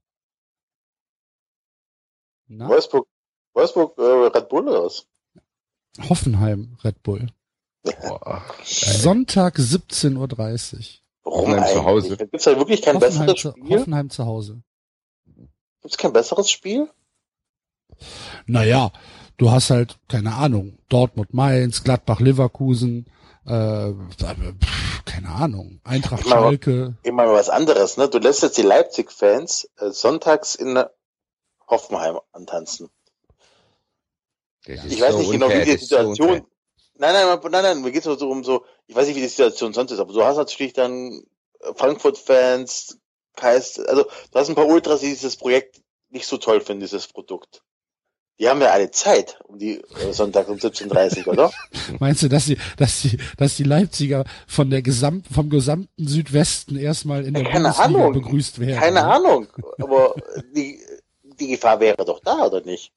Na, 2.48 2.68
Wolfsburg, 2.70 3.08
Wolfsburg, 3.54 3.98
äh, 3.98 4.02
Red 4.02 4.50
Bull 4.50 4.68
oder 4.68 4.86
was? 4.86 5.06
Hoffenheim 6.10 6.78
Red 6.84 7.04
Bull. 7.04 7.28
Boah. 7.84 8.44
Sonntag 8.64 9.58
17.30 9.58 10.16
Uhr. 10.18 11.00
Warum 11.24 11.50
Hoffenheim 11.52 11.68
zu? 11.74 11.84
Hause. 11.84 12.18
Gibt's 12.18 12.44
da 12.46 12.58
wirklich 12.58 12.82
kein 12.82 12.96
Hoffenheim 12.96 13.26
besseres 13.28 13.42
zu, 13.42 13.52
Spiel? 13.52 13.78
Hoffenheim 13.80 14.10
zu 14.10 14.26
Hause. 14.26 14.64
Gibt's 15.82 15.98
kein 15.98 16.14
besseres 16.14 16.50
Spiel? 16.50 16.90
Naja, 18.46 18.92
du 19.40 19.50
hast 19.50 19.72
halt, 19.72 19.98
keine 20.08 20.36
Ahnung, 20.36 20.78
Dortmund 20.90 21.34
Mainz, 21.34 21.84
Gladbach 21.84 22.20
Leverkusen, 22.20 23.08
äh, 23.48 23.92
pff, 23.92 25.06
keine 25.06 25.30
Ahnung, 25.30 25.80
Eintracht 25.84 26.22
Ich 26.22 26.30
meine, 26.30 26.42
Schalke. 26.42 26.96
Immer 27.02 27.26
mal 27.26 27.34
was 27.34 27.50
anderes, 27.50 27.98
ne? 27.98 28.08
Du 28.08 28.20
lässt 28.20 28.44
jetzt 28.44 28.58
die 28.58 28.64
Leipzig-Fans 28.64 29.70
äh, 29.80 29.90
sonntags 29.90 30.54
in 30.54 30.84
Hoffenheim 31.68 32.20
antanzen. 32.32 32.90
Ich 34.66 35.02
weiß 35.02 35.14
so 35.14 35.20
nicht 35.20 35.32
genau, 35.32 35.50
wie 35.50 35.64
die 35.64 35.72
so 35.72 35.78
Situation. 35.78 36.28
unfair. 36.28 36.46
nein, 36.96 37.14
nein, 37.14 37.40
nein, 37.50 37.64
nein, 37.64 37.82
mir 37.82 37.92
geht's 37.92 38.06
nur 38.06 38.20
so 38.20 38.30
um 38.30 38.44
so, 38.44 38.66
ich 38.86 38.96
weiß 38.96 39.08
nicht, 39.08 39.16
wie 39.16 39.22
die 39.22 39.28
Situation 39.28 39.74
sonst 39.74 39.92
ist, 39.92 40.00
aber 40.00 40.14
du 40.14 40.24
hast 40.24 40.38
natürlich 40.38 40.74
dann 40.74 41.24
äh, 41.62 41.74
Frankfurt-Fans, 41.74 43.00
heißt, 43.42 43.88
also 43.88 44.04
du 44.04 44.40
hast 44.40 44.50
ein 44.50 44.56
paar 44.56 44.68
Ultras, 44.68 45.00
die 45.00 45.08
dieses 45.08 45.38
Projekt 45.38 45.82
nicht 46.10 46.28
so 46.28 46.38
toll 46.38 46.60
finden, 46.60 46.82
dieses 46.82 47.08
Produkt. 47.08 47.64
Die 48.40 48.48
haben 48.48 48.62
ja 48.62 48.68
alle 48.70 48.90
Zeit 48.92 49.38
um 49.48 49.60
die 49.60 49.82
äh, 49.82 50.14
Sonntag 50.14 50.48
um 50.48 50.58
17.30 50.58 51.28
oder? 51.28 51.52
Meinst 52.00 52.24
du, 52.24 52.30
dass 52.30 52.46
die, 52.46 52.58
dass 52.78 53.02
die, 53.02 53.18
dass 53.38 53.58
die 53.58 53.64
Leipziger 53.64 54.24
von 54.48 54.70
der 54.70 54.82
Gesamt, 54.82 55.26
vom 55.30 55.50
gesamten 55.50 56.08
Südwesten 56.08 56.78
erstmal 56.78 57.26
in 57.26 57.34
der 57.34 57.44
Ja, 57.44 57.50
keine 57.50 57.64
Bundesliga 57.70 58.00
Ahnung. 58.00 58.14
begrüßt 58.14 58.60
werden? 58.60 58.80
Keine 58.80 59.04
Ahnung, 59.04 59.48
aber 59.82 60.16
die, 60.56 60.80
die 61.40 61.48
Gefahr 61.50 61.80
wäre 61.82 62.06
doch 62.06 62.22
da, 62.24 62.46
oder 62.46 62.62
nicht? 62.62 62.94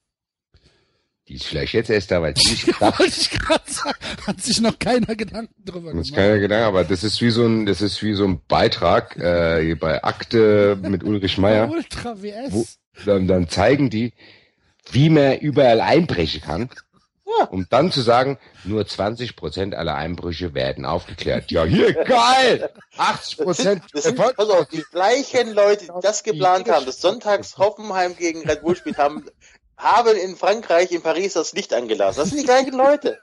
Die 1.29 1.35
ist 1.35 1.45
vielleicht 1.47 1.73
jetzt 1.73 1.89
erst 1.91 2.11
da, 2.11 2.21
weil 2.21 2.37
sie 2.37 2.51
nicht 2.51 2.67
gedacht 2.67 2.99
Wollte 3.01 3.21
ich 3.21 3.31
gerade 3.31 3.63
sagen, 3.71 3.99
hat 4.27 4.41
sich 4.41 4.61
noch 4.61 4.79
keiner 4.79 5.15
Gedanken 5.17 5.55
drüber 5.65 5.93
Das 5.93 6.03
ist 6.03 6.09
gemacht. 6.13 6.15
keiner 6.15 6.39
Gedanke, 6.39 6.67
aber 6.67 6.85
das 6.85 7.03
ist 7.05 7.21
wie 7.21 7.31
so 7.31 7.45
ein, 7.47 7.67
das 7.67 7.81
ist 7.81 8.01
wie 8.03 8.15
so 8.15 8.25
ein 8.25 8.41
Beitrag 8.47 9.17
äh, 9.17 9.65
hier 9.65 9.79
bei 9.79 10.03
Akte 10.05 10.77
mit 10.83 11.03
Ulrich 11.05 11.39
Meier. 11.39 11.69
Ultra 11.71 12.21
WS. 12.23 12.53
Wo- 12.53 12.67
Dann, 13.07 13.27
dann 13.29 13.49
zeigen 13.49 13.89
die, 13.89 14.13
wie 14.91 15.09
man 15.11 15.39
überall 15.39 15.81
einbrechen 15.81 16.41
kann, 16.41 16.71
Ja. 17.27 17.45
um 17.47 17.67
dann 17.71 17.93
zu 17.93 18.01
sagen, 18.01 18.39
nur 18.65 18.87
20 18.87 19.37
Prozent 19.37 19.75
aller 19.75 19.95
Einbrüche 19.95 20.55
werden 20.55 20.85
aufgeklärt. 20.85 21.51
Ja, 21.51 21.65
hier 21.65 21.93
geil, 21.95 22.71
80 22.97 22.99
Das 22.99 23.29
sind, 23.29 23.45
Prozent. 23.45 23.83
das 23.93 24.03
sind 24.05 24.17
pass 24.17 24.49
auf, 24.49 24.69
die 24.69 24.85
gleichen 24.91 25.53
Leute, 25.53 25.85
die 25.87 25.91
das 26.03 26.23
geplant 26.25 26.69
haben, 26.71 26.85
das 26.87 27.01
sonntags 27.01 27.59
Hoffenheim 27.59 28.17
gegen 28.17 28.43
Red 28.49 28.63
Bull 28.63 28.77
spielt 28.77 28.99
haben, 28.99 29.25
haben 29.77 30.17
in 30.17 30.37
Frankreich, 30.37 30.91
in 30.93 31.03
Paris 31.03 31.33
das 31.35 31.53
Licht 31.53 31.73
angelassen. 31.75 32.21
Das 32.21 32.29
sind 32.31 32.41
die 32.41 32.45
gleichen 32.47 32.77
Leute. 32.77 33.19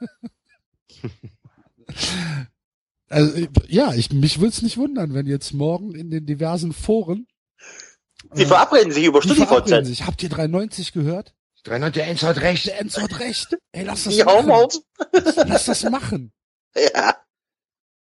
Also, 3.10 3.48
ja, 3.68 3.94
ich, 3.94 4.12
mich 4.12 4.40
würde 4.40 4.50
es 4.50 4.62
nicht 4.62 4.78
wundern, 4.78 5.14
wenn 5.14 5.26
jetzt 5.26 5.54
morgen 5.54 5.96
in 5.96 6.12
den 6.12 6.26
diversen 6.26 6.74
Foren 6.74 7.28
Die 8.36 8.44
äh, 8.44 8.46
verabreden 8.46 8.92
sich 8.92 9.06
über 9.06 9.22
StudiVZ. 9.22 10.06
Habt 10.06 10.22
ihr 10.22 10.30
390 10.30 10.94
gehört? 10.94 11.34
301 11.64 12.24
hat 12.24 12.42
recht. 12.42 12.66
Der 12.68 12.80
Enzo 12.80 13.02
hat 13.02 13.20
recht. 13.20 13.58
Ey, 13.72 13.84
lass 13.84 14.04
das 14.06 14.16
Die 14.16 14.24
machen. 14.24 14.70
Lass 15.48 15.66
das 15.66 15.84
machen. 15.84 16.32
Ja. 16.96 17.16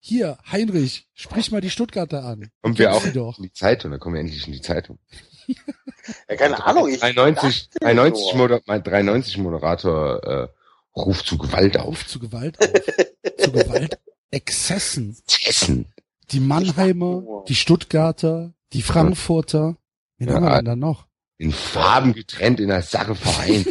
Hier, 0.01 0.39
Heinrich, 0.53 1.09
sprich 1.15 1.51
mal 1.51 1.61
die 1.63 1.71
Stuttgarter 1.71 2.23
an. 2.25 2.51
Kommen 2.63 2.79
wir 2.79 2.93
auch 2.95 3.07
doch. 3.09 3.39
in 3.39 3.45
die 3.45 3.53
Zeitung, 3.53 3.91
da 3.91 3.99
kommen 3.99 4.15
wir 4.15 4.21
endlich 4.21 4.47
in 4.47 4.53
die 4.53 4.61
Zeitung. 4.61 4.99
Ja, 6.29 6.37
keine 6.37 6.65
Ahnung, 6.65 6.89
ich 6.89 7.01
93, 7.01 7.71
dachte 7.71 7.79
93, 7.81 8.27
nur. 8.35 8.37
Moder 8.43 8.61
mein 8.67 8.83
93 8.83 9.39
Moderator 9.39 10.23
äh, 10.23 10.49
ruft 10.95 11.27
zu 11.27 11.39
Gewalt 11.39 11.79
auf. 11.79 11.89
Auf 11.89 12.07
zu 12.07 12.21
Gewalt 12.21 12.59
auf. 12.61 12.71
zu 13.39 13.53
Gewaltexzessen. 13.53 15.17
Essen. 15.47 15.87
Die 16.31 16.41
Mannheimer, 16.41 17.45
die 17.49 17.55
Stuttgarter, 17.57 18.53
die 18.75 18.83
Frankfurter. 18.83 19.77
Wen 20.19 20.29
Ja. 20.29 20.35
haben 20.35 20.45
wir 20.45 20.57
denn 20.57 20.65
da 20.67 20.77
noch? 20.77 21.08
In 21.41 21.53
Farben 21.53 22.15
getrennt, 22.15 22.59
in 22.59 22.69
der 22.69 22.83
Sache 22.83 23.15
vereint. 23.15 23.69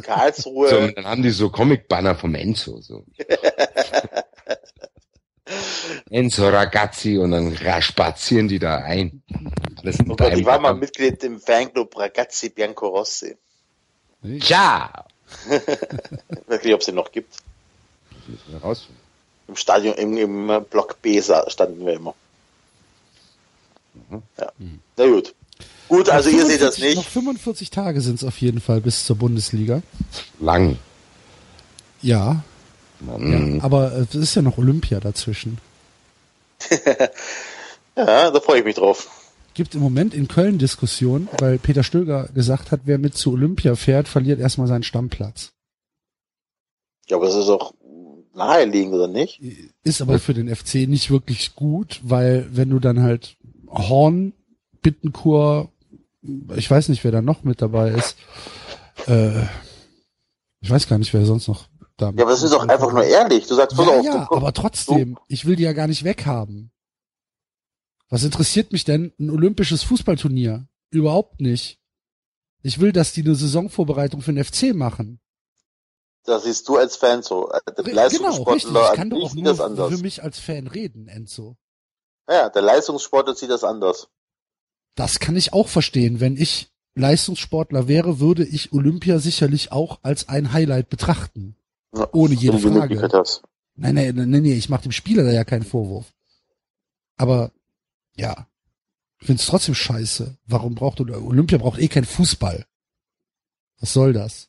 Karlsruhe. 0.00 0.68
und 0.78 0.96
dann 0.96 1.04
haben 1.04 1.22
die 1.22 1.30
so 1.30 1.50
Comic-Banner 1.50 2.14
vom 2.14 2.34
Enzo, 2.34 2.80
so. 2.80 3.04
Enzo 6.10 6.48
Ragazzi 6.48 7.18
und 7.18 7.32
dann 7.32 7.54
spazieren 7.82 8.48
die 8.48 8.58
da 8.58 8.78
ein. 8.78 9.22
Alles 9.76 9.98
in 9.98 10.10
Oh 10.10 10.16
Gott, 10.16 10.32
ich 10.32 10.44
war 10.44 10.58
mal. 10.58 10.74
Mitglied 10.74 11.22
im 11.24 11.38
Fanclub 11.38 11.96
Ragazzi 11.98 12.48
Biancorossi. 12.48 13.36
Ciao! 14.40 14.88
Wirklich, 16.46 16.74
ob 16.74 16.80
es 16.80 16.86
den 16.86 16.94
noch 16.94 17.10
gibt. 17.10 17.34
Im 19.48 19.56
Stadion, 19.56 19.94
im, 19.96 20.16
im 20.16 20.64
Block 20.70 21.02
B 21.02 21.20
standen 21.20 21.84
wir 21.84 21.94
immer. 21.94 22.14
Mhm. 23.94 24.22
Ja. 24.38 24.52
Na 24.96 25.06
gut. 25.06 25.34
Gut, 25.88 26.08
also 26.08 26.30
ihr 26.30 26.46
seht 26.46 26.62
das 26.62 26.76
45 26.76 26.96
Noch 26.96 27.02
nicht. 27.02 27.12
45 27.12 27.70
Tage 27.70 28.00
sind 28.00 28.14
es 28.16 28.24
auf 28.24 28.40
jeden 28.40 28.60
Fall 28.60 28.80
bis 28.80 29.04
zur 29.04 29.16
Bundesliga. 29.16 29.82
Lang. 30.40 30.78
Ja, 32.00 32.42
ja 33.00 33.62
aber 33.62 33.92
äh, 33.92 34.06
es 34.08 34.14
ist 34.14 34.34
ja 34.34 34.42
noch 34.42 34.58
Olympia 34.58 35.00
dazwischen. 35.00 35.58
Ja, 37.96 38.30
da 38.30 38.40
freue 38.40 38.60
ich 38.60 38.64
mich 38.64 38.76
drauf. 38.76 39.10
Gibt 39.54 39.74
im 39.74 39.82
Moment 39.82 40.14
in 40.14 40.28
Köln 40.28 40.58
Diskussionen, 40.58 41.28
weil 41.38 41.58
Peter 41.58 41.84
Stöger 41.84 42.28
gesagt 42.34 42.70
hat, 42.70 42.80
wer 42.84 42.98
mit 42.98 43.16
zu 43.16 43.32
Olympia 43.32 43.74
fährt, 43.74 44.08
verliert 44.08 44.40
erstmal 44.40 44.66
seinen 44.66 44.82
Stammplatz. 44.82 45.52
Ja, 47.08 47.18
aber 47.18 47.26
das 47.26 47.34
ist 47.34 47.48
auch 47.48 47.74
naheliegend, 48.34 48.94
oder 48.94 49.08
nicht? 49.08 49.42
Ist 49.84 50.00
aber 50.00 50.18
für 50.18 50.32
den 50.32 50.54
FC 50.54 50.88
nicht 50.88 51.10
wirklich 51.10 51.54
gut, 51.54 52.00
weil 52.02 52.48
wenn 52.50 52.70
du 52.70 52.78
dann 52.78 53.02
halt 53.02 53.36
Horn, 53.68 54.32
Bittenkur, 54.80 55.70
ich 56.56 56.70
weiß 56.70 56.88
nicht, 56.88 57.02
wer 57.04 57.10
da 57.12 57.22
noch 57.22 57.42
mit 57.44 57.60
dabei 57.62 57.90
ist, 57.90 58.16
äh, 59.06 59.42
ich 60.60 60.70
weiß 60.70 60.88
gar 60.88 60.98
nicht, 60.98 61.12
wer 61.12 61.24
sonst 61.26 61.48
noch 61.48 61.66
da 61.96 62.06
Ja, 62.10 62.22
aber 62.22 62.30
das 62.30 62.42
ist 62.42 62.52
doch 62.52 62.66
einfach 62.68 62.92
nur 62.92 63.04
ehrlich. 63.04 63.46
Du 63.46 63.54
sagst, 63.54 63.76
pass 63.76 63.86
Ja, 63.86 63.98
auf, 63.98 64.04
ja, 64.04 64.26
du, 64.30 64.36
aber 64.36 64.52
trotzdem, 64.52 65.18
ich 65.28 65.44
will 65.44 65.56
die 65.56 65.64
ja 65.64 65.72
gar 65.72 65.88
nicht 65.88 66.04
weghaben. 66.04 66.70
Was 68.08 68.24
interessiert 68.24 68.72
mich 68.72 68.84
denn 68.84 69.12
ein 69.18 69.30
olympisches 69.30 69.82
Fußballturnier? 69.84 70.68
Überhaupt 70.90 71.40
nicht. 71.40 71.80
Ich 72.62 72.78
will, 72.78 72.92
dass 72.92 73.12
die 73.12 73.22
eine 73.22 73.34
Saisonvorbereitung 73.34 74.20
für 74.20 74.32
den 74.32 74.44
FC 74.44 74.74
machen. 74.74 75.18
das 76.24 76.44
siehst 76.44 76.68
du 76.68 76.76
als 76.76 76.94
Fan 76.96 77.22
so. 77.22 77.48
Der 77.50 77.62
Genau, 77.82 77.86
richtig. 77.86 77.94
Leistungssportler 77.94 78.90
Ich 78.90 78.96
kann 78.96 79.00
an 79.00 79.10
doch 79.10 79.22
auch 79.30 79.34
nur 79.34 79.44
das 79.44 79.60
anders. 79.60 79.92
für 79.94 79.98
mich 80.02 80.22
als 80.22 80.38
Fan 80.38 80.66
reden, 80.68 81.08
Enzo. 81.08 81.56
Ja, 82.28 82.48
der 82.50 82.62
Leistungssportler 82.62 83.34
sieht 83.34 83.50
das 83.50 83.64
anders. 83.64 84.08
Das 84.94 85.18
kann 85.18 85.36
ich 85.36 85.52
auch 85.52 85.68
verstehen. 85.68 86.20
Wenn 86.20 86.36
ich 86.36 86.70
Leistungssportler 86.94 87.88
wäre, 87.88 88.20
würde 88.20 88.44
ich 88.44 88.72
Olympia 88.72 89.18
sicherlich 89.18 89.72
auch 89.72 90.00
als 90.02 90.28
ein 90.28 90.52
Highlight 90.52 90.90
betrachten. 90.90 91.56
Ja, 91.94 92.08
Ohne 92.12 92.34
jede 92.34 92.58
Frage. 92.58 92.96
Nein, 93.74 93.94
nein, 93.94 94.14
nein, 94.14 94.30
nein, 94.30 94.44
ich 94.44 94.68
mache 94.68 94.82
dem 94.82 94.92
Spieler 94.92 95.24
da 95.24 95.30
ja 95.30 95.44
keinen 95.44 95.64
Vorwurf. 95.64 96.12
Aber 97.16 97.52
ja, 98.16 98.46
ich 99.18 99.26
find's 99.26 99.46
trotzdem 99.46 99.74
scheiße. 99.74 100.36
Warum 100.46 100.74
braucht 100.74 101.00
Olympia 101.00 101.58
braucht 101.58 101.80
eh 101.80 101.88
kein 101.88 102.04
Fußball? 102.04 102.66
Was 103.80 103.92
soll 103.92 104.12
das? 104.12 104.48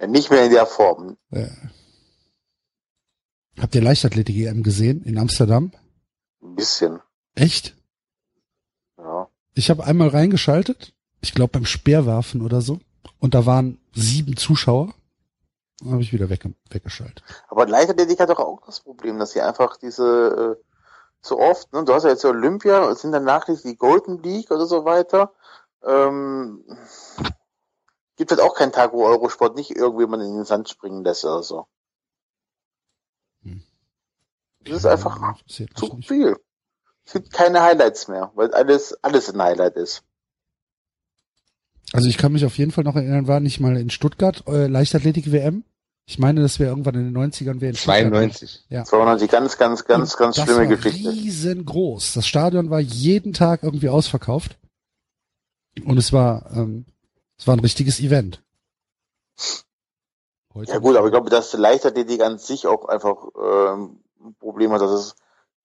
Ja, 0.00 0.06
nicht 0.06 0.30
mehr 0.30 0.44
in 0.44 0.52
der 0.52 0.66
Form. 0.66 1.16
Äh. 1.30 1.48
Habt 3.58 3.74
ihr 3.74 3.82
Leichtathletik 3.82 4.36
EM 4.36 4.62
gesehen 4.62 5.02
in 5.02 5.18
Amsterdam? 5.18 5.72
Ein 6.42 6.54
bisschen. 6.54 7.00
Echt? 7.34 7.76
Ich 9.60 9.68
habe 9.68 9.84
einmal 9.84 10.08
reingeschaltet, 10.08 10.94
ich 11.20 11.34
glaube 11.34 11.50
beim 11.52 11.66
Speerwerfen 11.66 12.40
oder 12.40 12.62
so, 12.62 12.80
und 13.18 13.34
da 13.34 13.44
waren 13.44 13.78
sieben 13.92 14.38
Zuschauer. 14.38 14.94
Dann 15.80 15.92
habe 15.92 16.00
ich 16.00 16.14
wieder 16.14 16.30
weg, 16.30 16.48
weggeschaltet. 16.70 17.22
Aber 17.48 17.66
Leichtathletik 17.66 18.20
hat 18.20 18.30
doch 18.30 18.38
auch 18.38 18.64
das 18.64 18.80
Problem, 18.80 19.18
dass 19.18 19.32
sie 19.32 19.42
einfach 19.42 19.76
diese 19.76 20.56
äh, 20.58 20.64
so 21.20 21.38
oft, 21.38 21.70
ne, 21.74 21.84
du 21.84 21.92
hast 21.92 22.04
ja 22.04 22.08
jetzt 22.08 22.24
Olympia, 22.24 22.94
sind 22.94 23.12
danach 23.12 23.44
die 23.44 23.76
Golden 23.76 24.22
League 24.22 24.50
oder 24.50 24.64
so 24.64 24.86
weiter. 24.86 25.34
Ähm, 25.84 26.64
gibt 28.16 28.30
halt 28.30 28.40
auch 28.40 28.54
keinen 28.54 28.72
Tag, 28.72 28.94
wo 28.94 29.04
Eurosport 29.04 29.56
nicht 29.56 29.76
irgendwie 29.76 30.06
man 30.06 30.22
in 30.22 30.36
den 30.36 30.46
Sand 30.46 30.70
springen 30.70 31.04
lässt 31.04 31.26
oder 31.26 31.42
so. 31.42 31.66
Hm. 33.42 33.62
Das 34.60 34.76
ist 34.78 34.86
einfach 34.86 35.36
zu 35.74 35.98
viel. 36.00 36.38
Es 37.06 37.14
gibt 37.14 37.32
keine 37.32 37.62
Highlights 37.62 38.08
mehr, 38.08 38.30
weil 38.34 38.52
alles, 38.52 38.96
alles 39.02 39.32
ein 39.32 39.42
Highlight 39.42 39.76
ist. 39.76 40.02
Also 41.92 42.08
ich 42.08 42.18
kann 42.18 42.32
mich 42.32 42.44
auf 42.44 42.56
jeden 42.56 42.70
Fall 42.70 42.84
noch 42.84 42.94
erinnern, 42.94 43.26
war 43.26 43.40
nicht 43.40 43.58
mal 43.58 43.76
in 43.76 43.90
Stuttgart 43.90 44.44
äh, 44.46 44.66
Leichtathletik-WM. 44.68 45.64
Ich 46.06 46.18
meine, 46.18 46.40
das 46.42 46.58
wäre 46.58 46.70
irgendwann 46.70 46.94
in 46.94 47.12
den 47.12 47.16
90ern. 47.16 47.60
Wär 47.60 47.70
in 47.70 47.76
Stuttgart. 47.76 48.00
92. 48.00 48.64
Ja. 48.68 48.84
92, 48.84 49.30
ganz, 49.30 49.58
ganz, 49.58 49.84
ganz, 49.84 50.16
ganz 50.16 50.36
das 50.36 50.44
schlimme 50.44 50.68
war 50.68 50.76
Geschichte. 50.76 51.10
riesengroß. 51.10 52.14
Das 52.14 52.26
Stadion 52.26 52.70
war 52.70 52.80
jeden 52.80 53.32
Tag 53.32 53.62
irgendwie 53.62 53.88
ausverkauft. 53.88 54.58
Und 55.84 55.98
es 55.98 56.12
war, 56.12 56.50
ähm, 56.52 56.84
es 57.38 57.46
war 57.46 57.56
ein 57.56 57.60
richtiges 57.60 58.00
Event. 58.00 58.42
Heute 60.52 60.72
Ja 60.72 60.78
gut, 60.78 60.96
aber 60.96 61.06
ich 61.06 61.12
glaube, 61.12 61.30
dass 61.30 61.52
Leichtathletik 61.52 62.22
an 62.22 62.38
sich 62.38 62.66
auch 62.66 62.86
einfach 62.86 63.16
ähm, 63.40 64.00
ein 64.20 64.34
Problem 64.40 64.72
hat, 64.72 64.80
dass 64.80 64.90
es 64.90 65.16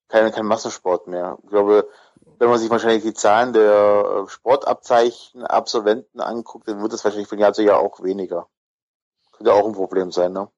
kein, 0.08 0.30
kein 0.32 0.46
Massensport 0.46 1.06
mehr. 1.06 1.38
Ich 1.42 1.50
glaube, 1.50 1.88
wenn 2.38 2.48
man 2.48 2.58
sich 2.58 2.70
wahrscheinlich 2.70 3.02
die 3.02 3.14
Zahlen 3.14 3.52
der 3.52 4.24
äh, 4.26 4.30
Sportabzeichen, 4.30 5.44
Absolventen 5.44 6.20
anguckt, 6.20 6.68
dann 6.68 6.82
wird 6.82 6.92
es 6.92 7.04
wahrscheinlich 7.04 7.28
von 7.28 7.38
Jahr 7.38 7.52
zu 7.52 7.62
Jahr 7.62 7.78
auch 7.78 8.02
weniger. 8.02 8.46
Könnte 9.32 9.52
auch 9.52 9.66
ein 9.66 9.72
Problem 9.72 10.12
sein, 10.12 10.32
ne? 10.32 10.48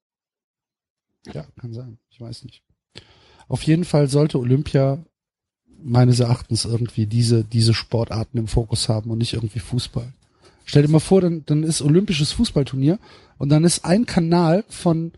Ja, 1.26 1.44
kann 1.60 1.72
sein. 1.72 1.98
Ich 2.10 2.20
weiß 2.20 2.44
nicht. 2.44 2.62
Auf 3.48 3.62
jeden 3.62 3.84
Fall 3.84 4.08
sollte 4.08 4.38
Olympia 4.38 4.98
meines 5.80 6.20
Erachtens 6.20 6.64
irgendwie 6.64 7.06
diese, 7.06 7.44
diese 7.44 7.74
Sportarten 7.74 8.38
im 8.38 8.48
Fokus 8.48 8.88
haben 8.88 9.10
und 9.10 9.18
nicht 9.18 9.34
irgendwie 9.34 9.60
Fußball. 9.60 10.12
Stell 10.64 10.82
dir 10.82 10.88
mal 10.88 11.00
vor, 11.00 11.20
dann, 11.20 11.44
dann 11.46 11.62
ist 11.62 11.80
olympisches 11.80 12.32
Fußballturnier 12.32 12.98
und 13.38 13.48
dann 13.48 13.64
ist 13.64 13.84
ein 13.84 14.04
Kanal 14.04 14.64
von 14.68 15.12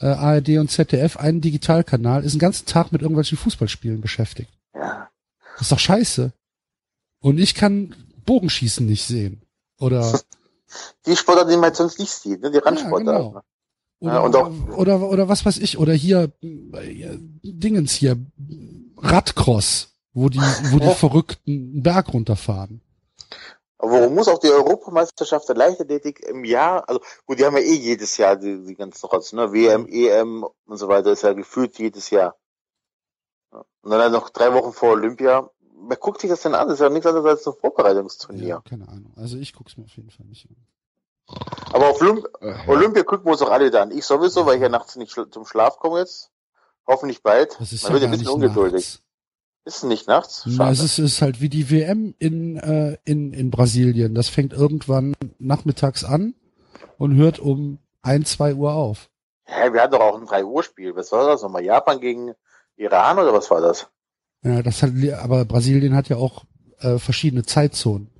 äh, 0.00 0.06
ARD 0.06 0.58
und 0.58 0.70
ZDF, 0.70 1.16
ein 1.16 1.40
Digitalkanal, 1.40 2.24
ist 2.24 2.32
den 2.34 2.38
ganzen 2.40 2.66
Tag 2.66 2.90
mit 2.92 3.02
irgendwelchen 3.02 3.38
Fußballspielen 3.38 4.00
beschäftigt. 4.00 4.50
Ja. 4.74 5.08
Das 5.54 5.62
ist 5.62 5.72
doch 5.72 5.78
scheiße. 5.78 6.32
Und 7.20 7.38
ich 7.38 7.54
kann 7.54 7.94
Bogenschießen 8.24 8.84
nicht 8.86 9.04
sehen. 9.04 9.42
Oder 9.78 10.20
Die 11.06 11.16
Sportarten, 11.16 11.50
die 11.50 11.56
man 11.56 11.74
sonst 11.74 11.98
nicht 11.98 12.12
sieht, 12.12 12.40
ne? 12.42 12.50
Die 12.50 12.58
Randsportarten. 12.58 13.06
genau. 13.06 13.42
Ja, 14.02 14.22
Oder, 14.22 14.24
und 14.24 14.36
auch- 14.36 14.76
oder, 14.78 15.00
oder 15.10 15.28
was 15.28 15.44
weiß 15.44 15.58
ich, 15.58 15.76
oder 15.78 15.92
hier, 15.92 16.32
äh, 16.42 17.18
Dingens 17.42 17.92
hier, 17.92 18.16
Radcross, 18.96 19.94
wo 20.14 20.28
die, 20.28 20.38
wo 20.38 20.78
die 20.78 20.86
Ja. 20.86 20.94
Verrückten 20.94 21.50
einen 21.74 21.82
Berg 21.82 22.12
runterfahren. 22.14 22.80
Aber 23.82 23.92
warum 23.92 24.14
muss 24.14 24.28
auch 24.28 24.38
die 24.38 24.50
Europameisterschaft 24.50 25.48
der 25.48 25.56
Leichtathletik 25.56 26.20
im 26.20 26.44
Jahr, 26.44 26.86
also 26.86 27.00
gut, 27.24 27.38
die 27.38 27.46
haben 27.46 27.56
ja 27.56 27.62
eh 27.62 27.74
jedes 27.74 28.16
Jahr 28.18 28.36
die, 28.36 28.62
die 28.64 28.74
ganzen 28.74 29.06
Rotz, 29.06 29.32
ne? 29.32 29.52
WM, 29.54 29.86
EM 29.88 30.44
und 30.66 30.76
so 30.76 30.86
weiter, 30.88 31.12
ist 31.12 31.22
ja 31.22 31.32
gefühlt 31.32 31.78
jedes 31.78 32.10
Jahr. 32.10 32.36
Ja. 33.52 33.64
Und 33.82 33.90
dann 33.90 34.00
halt 34.02 34.12
noch 34.12 34.28
drei 34.28 34.52
Wochen 34.52 34.72
vor 34.74 34.90
Olympia. 34.90 35.48
Wer 35.88 35.96
guckt 35.96 36.20
sich 36.20 36.28
das 36.28 36.42
denn 36.42 36.54
an? 36.54 36.68
Das 36.68 36.74
ist 36.74 36.80
ja 36.82 36.90
nichts 36.90 37.06
anderes 37.06 37.26
als 37.26 37.46
ein 37.46 37.54
Vorbereitungsturnier. 37.58 38.46
Ja, 38.46 38.60
keine 38.60 38.86
Ahnung. 38.86 39.14
Also 39.16 39.38
ich 39.38 39.54
guck's 39.54 39.78
mir 39.78 39.84
auf 39.84 39.96
jeden 39.96 40.10
Fall 40.10 40.26
nicht 40.26 40.46
an. 40.50 40.56
Aber 41.72 41.88
auf 41.88 42.00
Olymp 42.02 42.26
Äh, 42.40 42.54
Olympia 42.68 43.02
gucken 43.02 43.24
wir 43.24 43.30
uns 43.32 43.40
doch 43.40 43.50
alle 43.50 43.70
da 43.70 43.82
an. 43.82 43.92
Ich 43.92 44.04
sowieso, 44.04 44.44
weil 44.44 44.56
ich 44.56 44.62
ja 44.62 44.68
nachts 44.68 44.96
nicht 44.96 45.10
schl- 45.12 45.30
zum 45.30 45.46
Schlaf 45.46 45.78
komme 45.78 46.00
jetzt. 46.00 46.30
Hoffentlich 46.86 47.22
bald. 47.22 47.56
Das 47.58 47.72
ist 47.72 47.84
Man 47.84 47.92
ja 47.94 48.00
wird 48.00 48.04
ein 48.04 48.10
bisschen 48.18 48.28
ungeduldig. 48.34 48.72
nachts. 48.84 49.02
Ist 49.70 49.76
es 49.76 49.82
nicht 49.84 50.08
nachts? 50.08 50.42
Na, 50.46 50.68
es 50.68 50.82
ist, 50.82 50.98
ist 50.98 51.22
halt 51.22 51.40
wie 51.40 51.48
die 51.48 51.70
WM 51.70 52.12
in, 52.18 52.56
äh, 52.56 52.96
in, 53.04 53.32
in 53.32 53.52
Brasilien. 53.52 54.16
Das 54.16 54.28
fängt 54.28 54.52
irgendwann 54.52 55.14
nachmittags 55.38 56.02
an 56.02 56.34
und 56.98 57.14
hört 57.14 57.38
um 57.38 57.78
ein, 58.02 58.24
zwei 58.24 58.52
Uhr 58.52 58.74
auf. 58.74 59.08
Hä, 59.44 59.72
wir 59.72 59.80
hatten 59.80 59.92
doch 59.92 60.00
auch 60.00 60.20
ein 60.20 60.26
3 60.26 60.44
Uhr 60.44 60.64
Spiel. 60.64 60.96
Was 60.96 61.12
war 61.12 61.24
das 61.24 61.42
nochmal? 61.42 61.62
Japan 61.62 62.00
gegen 62.00 62.34
Iran 62.74 63.20
oder 63.20 63.32
was 63.32 63.48
war 63.52 63.60
das? 63.60 63.86
Ja, 64.42 64.60
das 64.60 64.82
hat, 64.82 64.90
aber 65.22 65.44
Brasilien 65.44 65.94
hat 65.94 66.08
ja 66.08 66.16
auch 66.16 66.42
äh, 66.80 66.98
verschiedene 66.98 67.44
Zeitzonen. 67.44 68.10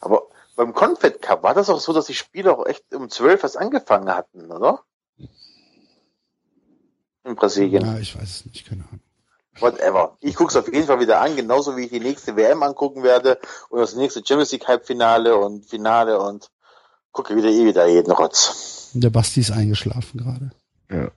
Aber 0.00 0.22
beim 0.56 0.72
Confed 0.72 1.20
Cup 1.20 1.42
war 1.42 1.52
das 1.52 1.68
auch 1.68 1.80
so, 1.80 1.92
dass 1.92 2.06
die 2.06 2.14
Spiele 2.14 2.56
auch 2.56 2.64
echt 2.64 2.94
um 2.94 3.10
12 3.10 3.42
erst 3.42 3.58
angefangen 3.58 4.08
hatten, 4.08 4.50
oder? 4.50 4.80
in 7.24 7.34
Brasilien. 7.34 7.84
Ja, 7.84 7.98
ich 7.98 8.16
weiß 8.16 8.22
es 8.22 8.46
nicht, 8.46 8.66
keine 8.66 8.84
Ahnung. 8.84 9.00
Whatever. 9.60 10.16
Ich 10.20 10.34
guck's 10.34 10.56
auf 10.56 10.72
jeden 10.72 10.86
Fall 10.86 11.00
wieder 11.00 11.20
an, 11.20 11.36
genauso 11.36 11.76
wie 11.76 11.84
ich 11.84 11.90
die 11.90 12.00
nächste 12.00 12.36
WM 12.36 12.62
angucken 12.62 13.02
werde 13.02 13.38
und 13.68 13.80
das 13.80 13.94
nächste 13.94 14.20
Champions 14.24 14.52
League 14.52 14.66
Halbfinale 14.66 15.36
und 15.36 15.64
Finale 15.66 16.18
und 16.20 16.50
gucke 17.12 17.36
wieder 17.36 17.48
eh 17.48 17.64
wieder 17.64 17.86
jeden 17.86 18.12
Rotz. 18.12 18.90
Der 18.94 19.10
Basti 19.10 19.40
ist 19.40 19.52
eingeschlafen 19.52 20.20
gerade. 20.20 20.50
Ja. 20.90 21.10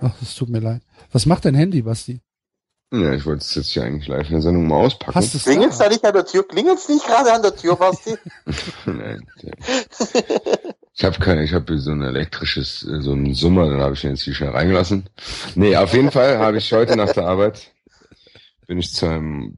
Ach, 0.00 0.14
es 0.22 0.34
tut 0.34 0.48
mir 0.48 0.60
leid. 0.60 0.82
Was 1.12 1.26
macht 1.26 1.44
dein 1.44 1.54
Handy, 1.54 1.82
Basti? 1.82 2.20
Ja, 2.92 3.12
ich 3.12 3.24
wollte 3.24 3.40
es 3.40 3.54
jetzt 3.54 3.68
hier 3.68 3.84
eigentlich 3.84 4.06
live 4.06 4.26
in 4.26 4.34
der 4.34 4.42
Sendung 4.42 4.66
mal 4.66 4.84
auspacken. 4.84 5.14
Hast 5.14 5.32
du 5.32 5.38
es 5.38 5.44
Klingelt's 5.44 5.78
da 5.78 5.88
nicht 5.88 6.04
an 6.04 6.12
der 6.12 6.26
Tür? 6.26 6.46
Klingelt's 6.46 6.88
nicht 6.88 7.06
gerade 7.06 7.32
an 7.32 7.42
der 7.42 7.56
Tür, 7.56 7.76
Basti? 7.76 8.16
Nein. 8.84 9.26
Ich 10.94 11.04
habe 11.04 11.18
keine, 11.18 11.42
ich 11.42 11.54
habe 11.54 11.78
so 11.78 11.90
ein 11.90 12.02
elektrisches, 12.02 12.86
äh, 12.86 13.00
so 13.00 13.12
einen 13.12 13.34
Summer, 13.34 13.68
dann 13.68 13.80
habe 13.80 13.94
ich 13.94 14.02
den 14.02 14.10
jetzt 14.10 14.22
hier 14.22 14.34
schnell 14.34 14.50
reingelassen. 14.50 15.08
Nee, 15.54 15.74
auf 15.76 15.94
jeden 15.94 16.10
Fall 16.10 16.38
habe 16.38 16.58
ich 16.58 16.70
heute 16.72 16.96
nach 16.96 17.12
der 17.12 17.26
Arbeit 17.26 17.71
bin 18.66 18.78
ich 18.78 18.92
zu 18.92 19.06
einem 19.06 19.56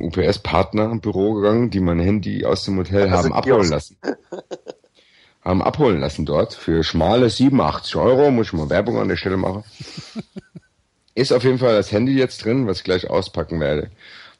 UPS-Partner 0.00 0.90
im 0.90 1.00
Büro 1.00 1.34
gegangen, 1.34 1.70
die 1.70 1.80
mein 1.80 2.00
Handy 2.00 2.44
aus 2.44 2.64
dem 2.64 2.78
Hotel 2.78 3.08
Das 3.08 3.24
haben 3.24 3.32
abholen 3.32 3.68
lassen. 3.68 3.96
haben 5.44 5.62
abholen 5.62 6.00
lassen 6.00 6.26
dort 6.26 6.54
für 6.54 6.82
schmale 6.82 7.30
87 7.30 7.96
Euro, 7.96 8.30
muss 8.30 8.48
ich 8.48 8.52
mal 8.54 8.70
Werbung 8.70 8.98
an 8.98 9.08
der 9.08 9.16
Stelle 9.16 9.36
machen. 9.36 9.64
Ist 11.14 11.32
auf 11.32 11.44
jeden 11.44 11.58
Fall 11.58 11.76
das 11.76 11.92
Handy 11.92 12.14
jetzt 12.14 12.44
drin, 12.44 12.66
was 12.66 12.78
ich 12.78 12.84
gleich 12.84 13.08
auspacken 13.08 13.60
werde. 13.60 13.90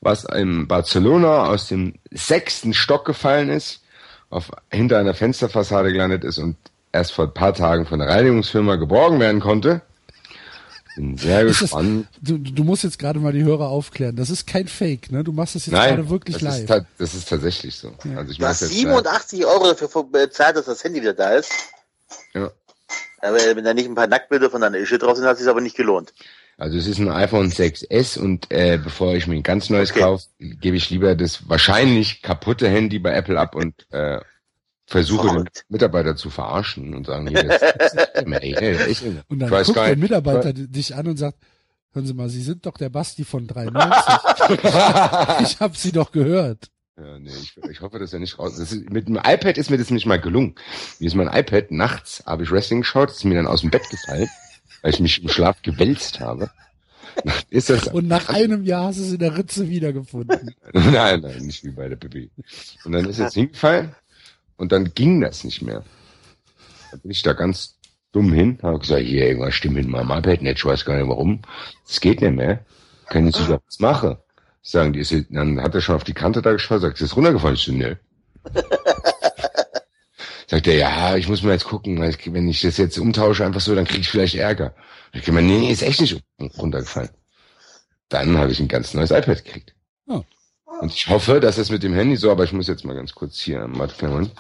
Was 0.01 0.25
in 0.25 0.67
Barcelona 0.67 1.47
aus 1.47 1.69
dem 1.69 1.95
sechsten 2.11 2.75
Stock 2.75 3.05
gefallen 3.05 3.49
ist, 3.49 3.83
auf, 4.29 4.51
hinter 4.71 4.99
einer 4.99 5.15
Fensterfassade 5.15 5.93
gelandet 5.93 6.25
ist 6.25 6.39
und 6.39 6.57
erst 6.91 7.13
vor 7.13 7.27
ein 7.27 7.35
paar 7.35 7.55
Tagen 7.55 7.87
von 7.87 8.01
der 8.01 8.09
Reinigungsfirma 8.09 8.75
geborgen 8.77 9.21
werden 9.21 9.41
konnte. 9.41 9.83
Bin 10.97 11.17
sehr 11.17 11.41
Ist 11.43 11.51
das- 11.55 11.71
gespannt. 11.71 12.07
Du, 12.21 12.39
du 12.39 12.63
musst 12.65 12.85
jetzt 12.85 12.99
gerade 12.99 13.19
mal 13.19 13.33
die 13.33 13.43
Hörer 13.45 13.69
aufklären. 13.69 14.15
Das 14.17 14.31
ist 14.31 14.47
kein 14.47 14.69
Fake, 14.69 15.11
ne? 15.11 15.25
Du 15.25 15.33
machst 15.33 15.55
das 15.57 15.67
jetzt 15.67 15.75
Nein, 15.75 15.97
gerade 15.97 16.09
wirklich 16.11 16.37
das 16.37 16.43
live. 16.43 16.71
Ist 16.71 16.87
das 16.99 17.15
ist 17.15 17.29
tatsächlich 17.29 17.75
so. 17.77 17.89
Also 18.17 18.31
ich 18.31 18.39
Du 18.39 18.45
hast 18.47 18.61
mach's 18.63 18.73
jetzt 18.73 18.81
87 18.81 19.45
Euro 19.47 19.67
dafür 19.73 20.05
bezahlt, 20.05 20.57
dass 20.57 20.67
das 20.67 20.85
Handy 20.85 21.01
wieder 21.01 21.15
da 21.15 21.31
ist. 21.35 21.51
live. 22.35 22.45
Ja. 22.45 22.51
Aber 23.21 23.37
wenn 23.57 23.65
da 23.65 23.73
nicht 23.75 23.87
ein 23.89 23.95
paar 23.95 24.07
Nacktbilder 24.07 24.51
von 24.51 24.61
deiner 24.61 24.79
Ische 24.79 24.99
drauf 24.99 25.17
sind, 25.17 25.25
hat 25.27 25.35
es 25.35 25.41
sich 25.41 25.49
aber 25.49 25.61
nicht 25.63 25.77
gelohnt. 25.77 26.13
Also 26.59 26.77
es 26.79 26.87
ist 26.87 26.99
ein 26.99 27.09
iPhone 27.09 27.51
6S 27.51 28.17
und 28.19 28.47
äh, 28.53 28.79
bevor 28.83 29.15
ich 29.15 29.27
mir 29.27 29.35
ein 29.35 29.43
ganz 29.43 29.71
neues 29.71 29.91
Okay. 29.91 30.01
kaufe, 30.01 30.27
gebe 30.39 30.77
ich 30.77 30.89
lieber 30.91 31.17
das 31.17 31.49
wahrscheinlich 31.49 32.23
kaputte 32.23 32.69
Handy 32.69 33.01
bei 33.01 33.13
Apple 33.13 33.41
ab 33.41 33.57
und 33.57 33.75
äh, 33.91 34.21
versuche 34.87 35.29
den. 35.29 35.49
Mitarbeiter 35.69 36.17
zu 36.17 36.31
verarschen 36.31 36.95
und 36.95 37.07
sagen, 37.07 37.27
hier, 37.27 37.45
das 37.45 37.63
ist 37.63 37.95
nicht 38.17 38.29
mehr, 38.29 38.43
ey, 38.43 38.53
mehr. 38.63 39.25
Und 39.29 39.39
dann 39.39 39.53
ich 39.53 39.67
guckt 39.67 39.79
der. 39.79 39.97
Mitarbeiter 39.97 40.53
dich 40.53 40.95
an 40.95 41.09
und 41.09 41.17
sagt, 41.17 41.39
hören 41.93 42.07
Sie 42.07 42.15
mal, 42.15 42.29
Sie 42.29 42.43
sind 42.43 42.67
doch 42.67 42.77
der 42.77 42.91
Basti 42.91 43.25
von 43.25 43.47
93. 43.47 44.15
ich 45.41 45.61
habe 45.61 45.77
Sie 45.77 45.93
doch 45.93 46.13
gehört. 46.13 46.71
Ja, 46.97 47.19
nee, 47.19 47.31
ich, 47.31 47.57
ich 47.71 47.81
hoffe, 47.81 47.99
dass 47.99 48.13
er 48.13 48.21
nicht 48.21 48.39
raus. 48.39 48.57
Das 48.57 48.71
ist, 48.71 48.89
mit 48.91 49.09
dem 49.09 49.17
iPad 49.17 49.59
ist 49.59 49.71
mir 49.71 49.79
das 49.79 49.91
nicht 49.91 50.07
mal 50.07 50.21
gelungen. 50.21 50.55
Mir 51.01 51.07
ist 51.07 51.15
mein 51.15 51.27
iPad 51.27 51.73
nachts, 51.73 52.23
habe 52.25 52.45
ich 52.45 52.53
Wrestling 52.53 52.83
geschaut, 52.83 53.11
ist 53.11 53.25
mir 53.25 53.35
dann 53.35 53.49
aus 53.49 53.63
dem 53.63 53.71
Bett 53.71 53.89
gefallen, 53.91 54.29
weil 54.83 54.93
ich 54.93 55.01
mich 55.01 55.23
im 55.23 55.29
Schlaf 55.29 55.61
gewälzt 55.63 56.21
habe. 56.21 56.51
Ist 57.51 57.71
das 57.71 57.89
Und 57.89 58.09
nach 58.09 58.29
einem 58.29 58.65
Jahr 58.65 58.87
hast 58.87 58.99
du 58.99 59.03
es 59.03 59.13
in 59.13 59.19
der 59.19 59.37
Ritze 59.37 59.69
wiedergefunden. 59.69 60.55
nein, 60.73 61.21
nein, 61.21 61.39
nicht 61.43 61.65
wie 61.65 61.71
bei 61.71 61.89
der 61.89 61.97
BB. 61.97 62.31
Und 62.85 62.93
dann 62.93 63.09
ist 63.09 63.19
es 63.19 63.35
hingefallen 63.35 63.95
und 64.57 64.73
dann 64.73 64.95
ging 64.95 65.21
das 65.21 65.45
nicht 65.45 65.63
mehr. 65.63 65.85
Dann 66.91 67.01
bin 67.01 67.11
ich 67.11 67.23
da 67.23 67.33
ganz 67.33 67.79
dumm 68.13 68.33
hin, 68.33 68.59
habe 68.63 68.79
gesagt, 68.79 69.03
hier, 69.03 69.27
irgendwas 69.27 69.55
stimmt 69.55 69.75
mit 69.75 69.89
meinem 69.89 70.11
iPad 70.11 70.43
nicht, 70.43 70.59
ich 70.59 70.65
weiß 70.65 70.85
gar 70.85 70.97
nicht 70.97 71.09
warum. 71.09 71.43
Es 71.87 72.01
geht 72.01 72.21
nicht 72.21 72.35
mehr. 72.35 72.65
Kann 73.07 73.27
ich 73.27 73.37
sogar 73.37 73.61
was 73.67 73.81
machen? 73.81 74.17
Sagen 74.63 74.93
die, 74.93 75.01
ist, 75.01 75.15
dann 75.31 75.61
hat 75.61 75.75
er 75.75 75.81
schon 75.81 75.97
auf 75.97 76.05
die 76.05 76.15
Kante 76.15 76.41
da 76.41 76.53
geschaut, 76.53 76.81
sagt, 76.81 77.01
ist 77.01 77.11
das 77.11 77.17
runtergefallen? 77.17 77.57
Ich 77.57 77.63
so, 77.63 77.73
nö. 77.73 77.97
Sagt 80.47 80.67
er, 80.67 80.75
ja, 80.75 81.17
ich 81.17 81.29
muss 81.29 81.43
mal 81.43 81.53
jetzt 81.53 81.65
gucken, 81.65 81.99
weil 81.99 82.11
ich, 82.11 82.33
wenn 82.33 82.49
ich 82.49 82.61
das 82.61 82.77
jetzt 82.77 82.99
umtausche 82.99 83.45
einfach 83.45 83.61
so, 83.61 83.75
dann 83.75 83.87
kriege 83.87 84.01
ich 84.01 84.11
vielleicht 84.11 84.37
Ärger. 84.37 84.75
Ich 85.13 85.25
gemeint, 85.25 85.49
nee, 85.49 85.59
nee, 85.59 85.73
ist 85.73 85.83
echt 85.83 86.01
nicht 86.01 86.23
runtergefallen. 86.59 87.11
Dann 88.09 88.39
habe 88.39 88.53
ich 88.53 88.61
ein 88.61 88.69
ganz 88.69 88.95
neues 88.95 89.11
iPad 89.11 89.45
gekriegt. 89.45 89.75
Und 90.85 90.93
ich 90.93 91.09
hoffe, 91.09 91.41
dass 91.41 91.57
es 91.57 91.71
mit 91.71 91.83
dem 91.83 91.95
Handy 91.95 92.15
so, 92.15 92.31
aber 92.31 92.45
ich 92.45 92.53
muss 92.53 92.67
jetzt 92.67 92.85
mal 92.85 92.95
ganz 92.95 93.15
kurz 93.15 93.41
hier, 93.41 93.67
kleinen 93.97 94.13
Moment. 94.13 94.33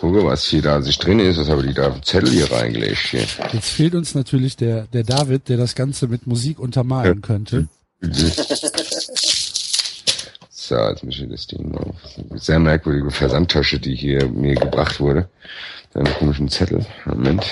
Gucke, 0.00 0.24
was 0.24 0.46
hier 0.46 0.62
da 0.62 0.80
sich 0.80 0.98
drin 0.98 1.20
ist, 1.20 1.36
was 1.36 1.50
habe 1.50 1.66
ich 1.66 1.74
da 1.74 1.88
auf 1.88 2.00
Zettel 2.00 2.30
hier 2.30 2.50
reingelegt 2.50 2.96
hier. 2.96 3.26
Jetzt 3.52 3.68
fehlt 3.68 3.94
uns 3.94 4.14
natürlich 4.14 4.56
der, 4.56 4.86
der 4.86 5.04
David, 5.04 5.50
der 5.50 5.58
das 5.58 5.74
Ganze 5.74 6.08
mit 6.08 6.26
Musik 6.26 6.58
untermalen 6.58 7.20
könnte. 7.20 7.68
So, 10.50 10.76
jetzt 10.76 11.02
muss 11.02 11.18
ich 11.18 11.28
das 11.30 11.46
Ding 11.46 11.70
mal 11.70 11.78
auf. 11.78 11.96
Sehr 12.34 12.58
merkwürdige 12.58 13.10
Versandtasche, 13.10 13.78
die 13.80 13.94
hier 13.94 14.28
mir 14.28 14.54
gebracht 14.54 15.00
wurde. 15.00 15.30
Einen 15.94 16.48
Zettel. 16.50 16.84
Moment. 17.06 17.42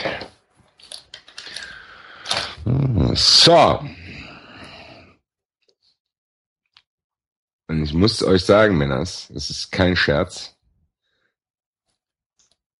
So. 3.14 3.80
Und 7.68 7.82
ich 7.82 7.94
muss 7.94 8.22
euch 8.22 8.44
sagen, 8.44 8.78
Männers, 8.78 9.30
es 9.34 9.50
ist 9.50 9.72
kein 9.72 9.96
Scherz. 9.96 10.56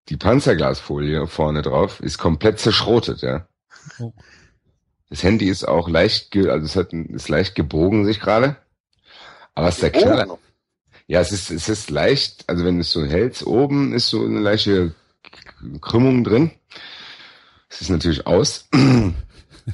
Die 0.09 0.17
Panzerglasfolie 0.17 1.27
vorne 1.27 1.63
drauf 1.63 2.01
ist 2.01 2.19
komplett 2.19 2.61
zerschrotet, 2.61 3.23
ja. 3.23 3.49
Oh. 3.99 4.13
Das 5.11 5.23
Handy 5.23 5.49
ist 5.49 5.67
auch 5.67 5.89
leicht, 5.89 6.31
ge 6.31 6.49
also 6.49 6.65
es 6.65 6.77
hat, 6.77 6.93
ist 6.93 7.29
leicht 7.29 7.55
gebogen 7.55 8.05
sich 8.05 8.21
gerade. 8.21 8.57
Aber 9.55 9.69
es 9.69 9.77
ist 9.77 9.83
der 9.83 9.91
Knaller. 9.91 10.39
Ja, 11.09 11.21
es 11.21 11.33
ist, 11.33 11.51
es 11.51 11.69
ist 11.69 11.91
leicht, 11.91 12.49
also 12.49 12.65
wenn 12.65 12.77
du 12.77 12.81
es 12.81 12.91
so 12.91 13.05
hältst, 13.05 13.47
oben 13.47 13.93
ist 13.93 14.09
so 14.09 14.25
eine 14.25 14.41
leichte 14.41 14.95
Krümmung 15.81 16.25
drin. 16.25 16.51
Es 17.69 17.81
ist 17.81 17.91
natürlich 17.91 18.27
aus. 18.27 18.69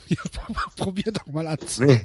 Ja, 0.09 0.17
probier 0.77 1.13
doch 1.13 1.27
mal 1.27 1.47
an. 1.47 1.59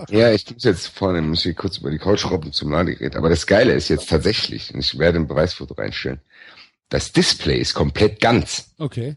ja, 0.10 0.32
ich 0.34 0.52
muss 0.54 0.64
jetzt 0.64 0.88
vorne, 0.88 1.22
muss 1.22 1.44
hier 1.44 1.54
kurz 1.54 1.78
über 1.78 1.90
die 1.92 1.98
Couch 1.98 2.26
robben 2.30 2.52
zum 2.52 2.72
Ladegerät. 2.72 3.16
Aber 3.16 3.30
das 3.30 3.48
Geile 3.48 3.74
ist 3.74 3.88
jetzt 3.90 4.10
tatsächlich, 4.10 4.74
und 4.74 4.80
ich 4.82 4.98
werde 5.00 5.20
ein 5.20 5.28
Beweisfoto 5.28 5.74
reinstellen, 5.74 6.20
das 6.90 7.12
Display 7.12 7.60
ist 7.60 7.74
komplett 7.74 8.20
ganz. 8.22 8.72
Okay. 8.78 9.16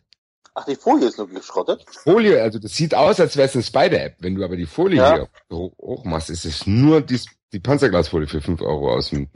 Ach, 0.54 0.64
die 0.64 0.74
Folie 0.76 1.08
ist 1.08 1.18
nur 1.18 1.28
geschrottet. 1.28 1.84
Folie, 1.88 2.42
also 2.42 2.58
das 2.58 2.72
sieht 2.74 2.94
aus, 2.94 3.20
als 3.20 3.36
wäre 3.36 3.48
es 3.48 3.54
eine 3.54 3.62
Spider-App. 3.62 4.16
Wenn 4.18 4.34
du 4.34 4.44
aber 4.44 4.56
die 4.56 4.66
Folie 4.66 4.98
Ja. 4.98 5.14
hier 5.14 5.28
hoch, 5.50 5.72
hoch 5.78 6.04
machst, 6.04 6.30
ist 6.30 6.44
es 6.44 6.66
nur 6.66 7.00
die, 7.00 7.20
die 7.52 7.60
Panzerglasfolie 7.60 8.26
für 8.28 8.40
5 8.40 8.60
Euro 8.60 8.92
aus 8.94 9.10
dem 9.10 9.28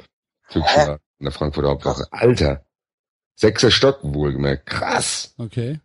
Türkischen 0.48 0.98
in 1.20 1.24
der 1.24 1.32
Frankfurter 1.32 1.68
Hauptwache. 1.70 2.04
Alter. 2.10 2.64
Sechster 3.36 3.70
Stock, 3.70 3.98
wohlgemerkt. 4.02 4.66
Krass. 4.66 5.34
Okay. 5.38 5.80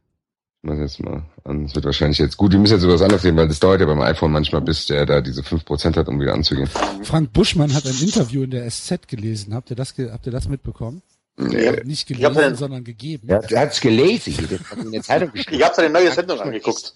Mach 0.61 0.75
jetzt 0.75 0.99
mal 0.99 1.23
an. 1.45 1.63
Das 1.63 1.75
wird 1.75 1.85
wahrscheinlich 1.85 2.17
jetzt 2.17 2.35
gut. 2.35 2.51
Die 2.51 2.57
müssen 2.57 2.73
jetzt 2.73 2.81
sowas 2.81 3.01
anderes 3.01 3.21
sehen, 3.21 3.37
weil 3.37 3.47
das 3.47 3.59
dauert 3.61 3.79
ja 3.79 3.85
beim 3.85 4.01
iPhone 4.01 4.31
manchmal, 4.31 4.61
bis 4.61 4.85
der 4.87 5.05
da 5.05 5.21
diese 5.21 5.41
5% 5.41 5.95
hat, 5.95 6.07
um 6.09 6.19
wieder 6.19 6.33
anzugehen. 6.33 6.67
Frank 7.03 7.31
Buschmann 7.31 7.73
hat 7.73 7.85
ein 7.85 7.97
Interview 8.01 8.43
in 8.43 8.51
der 8.51 8.69
SZ 8.69 9.07
gelesen. 9.07 9.53
Habt 9.53 9.69
ihr 9.69 9.77
das, 9.77 9.95
ge 9.95 10.11
habt 10.11 10.25
ihr 10.25 10.33
das 10.33 10.49
mitbekommen? 10.49 11.01
Nee. 11.37 11.71
Nicht 11.85 12.07
gelesen, 12.09 12.33
den- 12.35 12.55
sondern 12.55 12.83
gegeben. 12.83 13.27
Der, 13.27 13.39
der 13.39 13.59
hat's 13.61 13.79
gelesen. 13.79 14.47
Der 14.49 14.59
hat 14.59 14.77
in 14.79 14.91
der 14.91 15.01
Zeitung 15.01 15.31
Ich 15.33 15.63
habe 15.63 15.73
seine 15.75 15.89
neue 15.89 16.11
Sendung 16.11 16.37
angeguckt. 16.41 16.93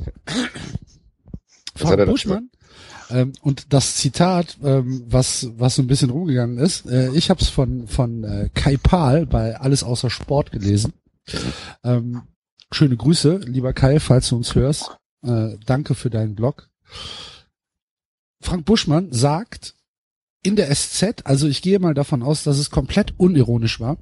Was 1.75 1.81
Frank 1.81 1.99
er 1.99 2.05
Buschmann. 2.05 2.49
Ähm, 3.09 3.31
und 3.41 3.71
das 3.73 3.95
Zitat, 3.95 4.57
ähm, 4.63 5.03
was 5.07 5.47
was 5.57 5.75
so 5.75 5.81
ein 5.81 5.87
bisschen 5.87 6.09
rumgegangen 6.09 6.57
ist, 6.57 6.85
äh, 6.85 7.09
ich 7.11 7.29
habe 7.29 7.39
es 7.41 7.47
von 7.49 7.87
von 7.87 8.23
äh, 8.25 8.49
Kai 8.53 8.75
Pahl 8.75 9.25
bei 9.25 9.55
Alles 9.57 9.83
außer 9.83 10.09
Sport 10.09 10.51
gelesen. 10.51 10.91
Ähm, 11.83 12.23
schöne 12.73 12.97
Grüße, 12.97 13.37
lieber 13.45 13.73
Kai, 13.73 13.99
falls 13.99 14.29
du 14.29 14.35
uns 14.35 14.55
hörst. 14.55 14.97
Äh, 15.23 15.57
danke 15.65 15.95
für 15.95 16.09
deinen 16.09 16.35
Blog. 16.35 16.69
Frank 18.41 18.65
Buschmann 18.65 19.11
sagt 19.11 19.75
in 20.43 20.55
der 20.55 20.73
SZ, 20.73 21.25
also 21.25 21.47
ich 21.47 21.61
gehe 21.61 21.79
mal 21.79 21.93
davon 21.93 22.21
aus, 22.21 22.43
dass 22.43 22.57
es 22.57 22.69
komplett 22.69 23.13
unironisch 23.17 23.79
war. 23.79 23.97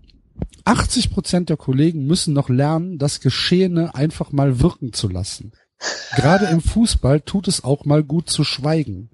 80 0.65 1.11
Prozent 1.11 1.49
der 1.49 1.57
Kollegen 1.57 2.05
müssen 2.05 2.33
noch 2.33 2.49
lernen, 2.49 2.97
das 2.97 3.19
Geschehene 3.19 3.93
einfach 3.93 4.31
mal 4.31 4.59
wirken 4.59 4.93
zu 4.93 5.07
lassen. 5.07 5.51
Gerade 6.15 6.47
im 6.47 6.61
Fußball 6.61 7.21
tut 7.21 7.47
es 7.47 7.63
auch 7.63 7.85
mal 7.85 8.03
gut 8.03 8.29
zu 8.29 8.43
schweigen. 8.43 9.09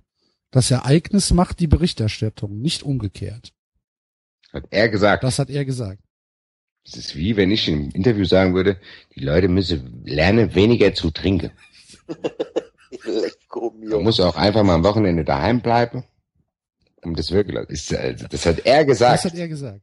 Das 0.51 0.71
Ereignis 0.71 1.31
macht 1.33 1.59
die 1.59 1.67
Berichterstattung, 1.67 2.59
nicht 2.59 2.83
umgekehrt. 2.83 3.53
Hat 4.51 4.65
er 4.69 4.89
gesagt. 4.89 5.23
Das 5.23 5.39
hat 5.39 5.49
er 5.49 5.65
gesagt. 5.65 6.01
Das 6.89 6.95
ist 6.95 7.15
wie 7.15 7.35
wenn 7.35 7.51
ich 7.51 7.67
im 7.67 7.89
Interview 7.91 8.23
sagen 8.25 8.55
würde, 8.55 8.77
die 9.15 9.19
Leute 9.19 9.47
müssen 9.49 10.03
lernen, 10.05 10.55
weniger 10.55 10.93
zu 10.93 11.11
trinken. 11.11 11.51
Man 13.89 14.03
muss 14.03 14.19
auch 14.19 14.35
einfach 14.35 14.63
mal 14.63 14.75
am 14.75 14.83
Wochenende 14.83 15.23
daheim 15.23 15.61
bleiben. 15.61 16.03
Um 17.03 17.15
das 17.15 17.31
wirklich, 17.31 17.91
äh, 17.91 18.15
das 18.29 18.45
hat 18.45 18.59
er 18.65 18.79
Das 18.79 18.87
gesagt. 18.87 19.25
hat 19.25 19.35
er 19.35 19.47
gesagt. 19.47 19.81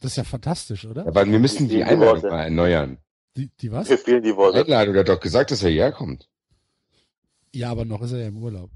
Das 0.00 0.10
ist 0.12 0.16
ja 0.16 0.24
fantastisch, 0.24 0.84
oder? 0.84 1.06
Aber 1.06 1.26
wir 1.26 1.38
müssen 1.38 1.68
die 1.68 1.76
Die 1.76 1.84
Einladung 1.84 2.22
Worte. 2.22 2.28
mal 2.30 2.44
erneuern. 2.44 2.98
Die, 3.36 3.48
die 3.60 3.72
was? 3.72 3.88
Mir 3.88 3.98
fehlen 3.98 4.22
die 4.22 4.30
Die 4.30 4.36
Worte. 4.36 4.60
Einladung, 4.60 4.92
der 4.94 5.00
hat 5.00 5.08
doch 5.08 5.20
gesagt, 5.20 5.50
dass 5.50 5.62
er 5.62 5.70
herkommt. 5.70 6.28
Ja, 7.54 7.70
aber 7.70 7.84
noch 7.84 8.02
ist 8.02 8.12
er 8.12 8.18
ja 8.20 8.28
im 8.28 8.36
Urlaub. 8.36 8.70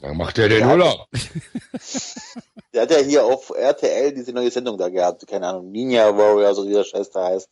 Dann 0.00 0.16
macht 0.16 0.38
er 0.38 0.48
den 0.48 0.60
Ja. 0.60 0.70
Urlaub. 0.72 1.06
Der 2.74 2.82
hat 2.82 2.90
ja 2.90 2.98
hier 2.98 3.24
auf 3.24 3.50
RTL 3.50 4.12
diese 4.12 4.32
neue 4.32 4.50
Sendung 4.50 4.76
da 4.76 4.88
gehabt, 4.88 5.26
keine 5.26 5.46
Ahnung, 5.48 5.70
Ninja 5.70 6.16
Warrior, 6.16 6.54
so 6.54 6.66
wie 6.68 6.72
der 6.72 6.84
Scheiß 6.84 7.10
da 7.10 7.26
heißt. 7.28 7.48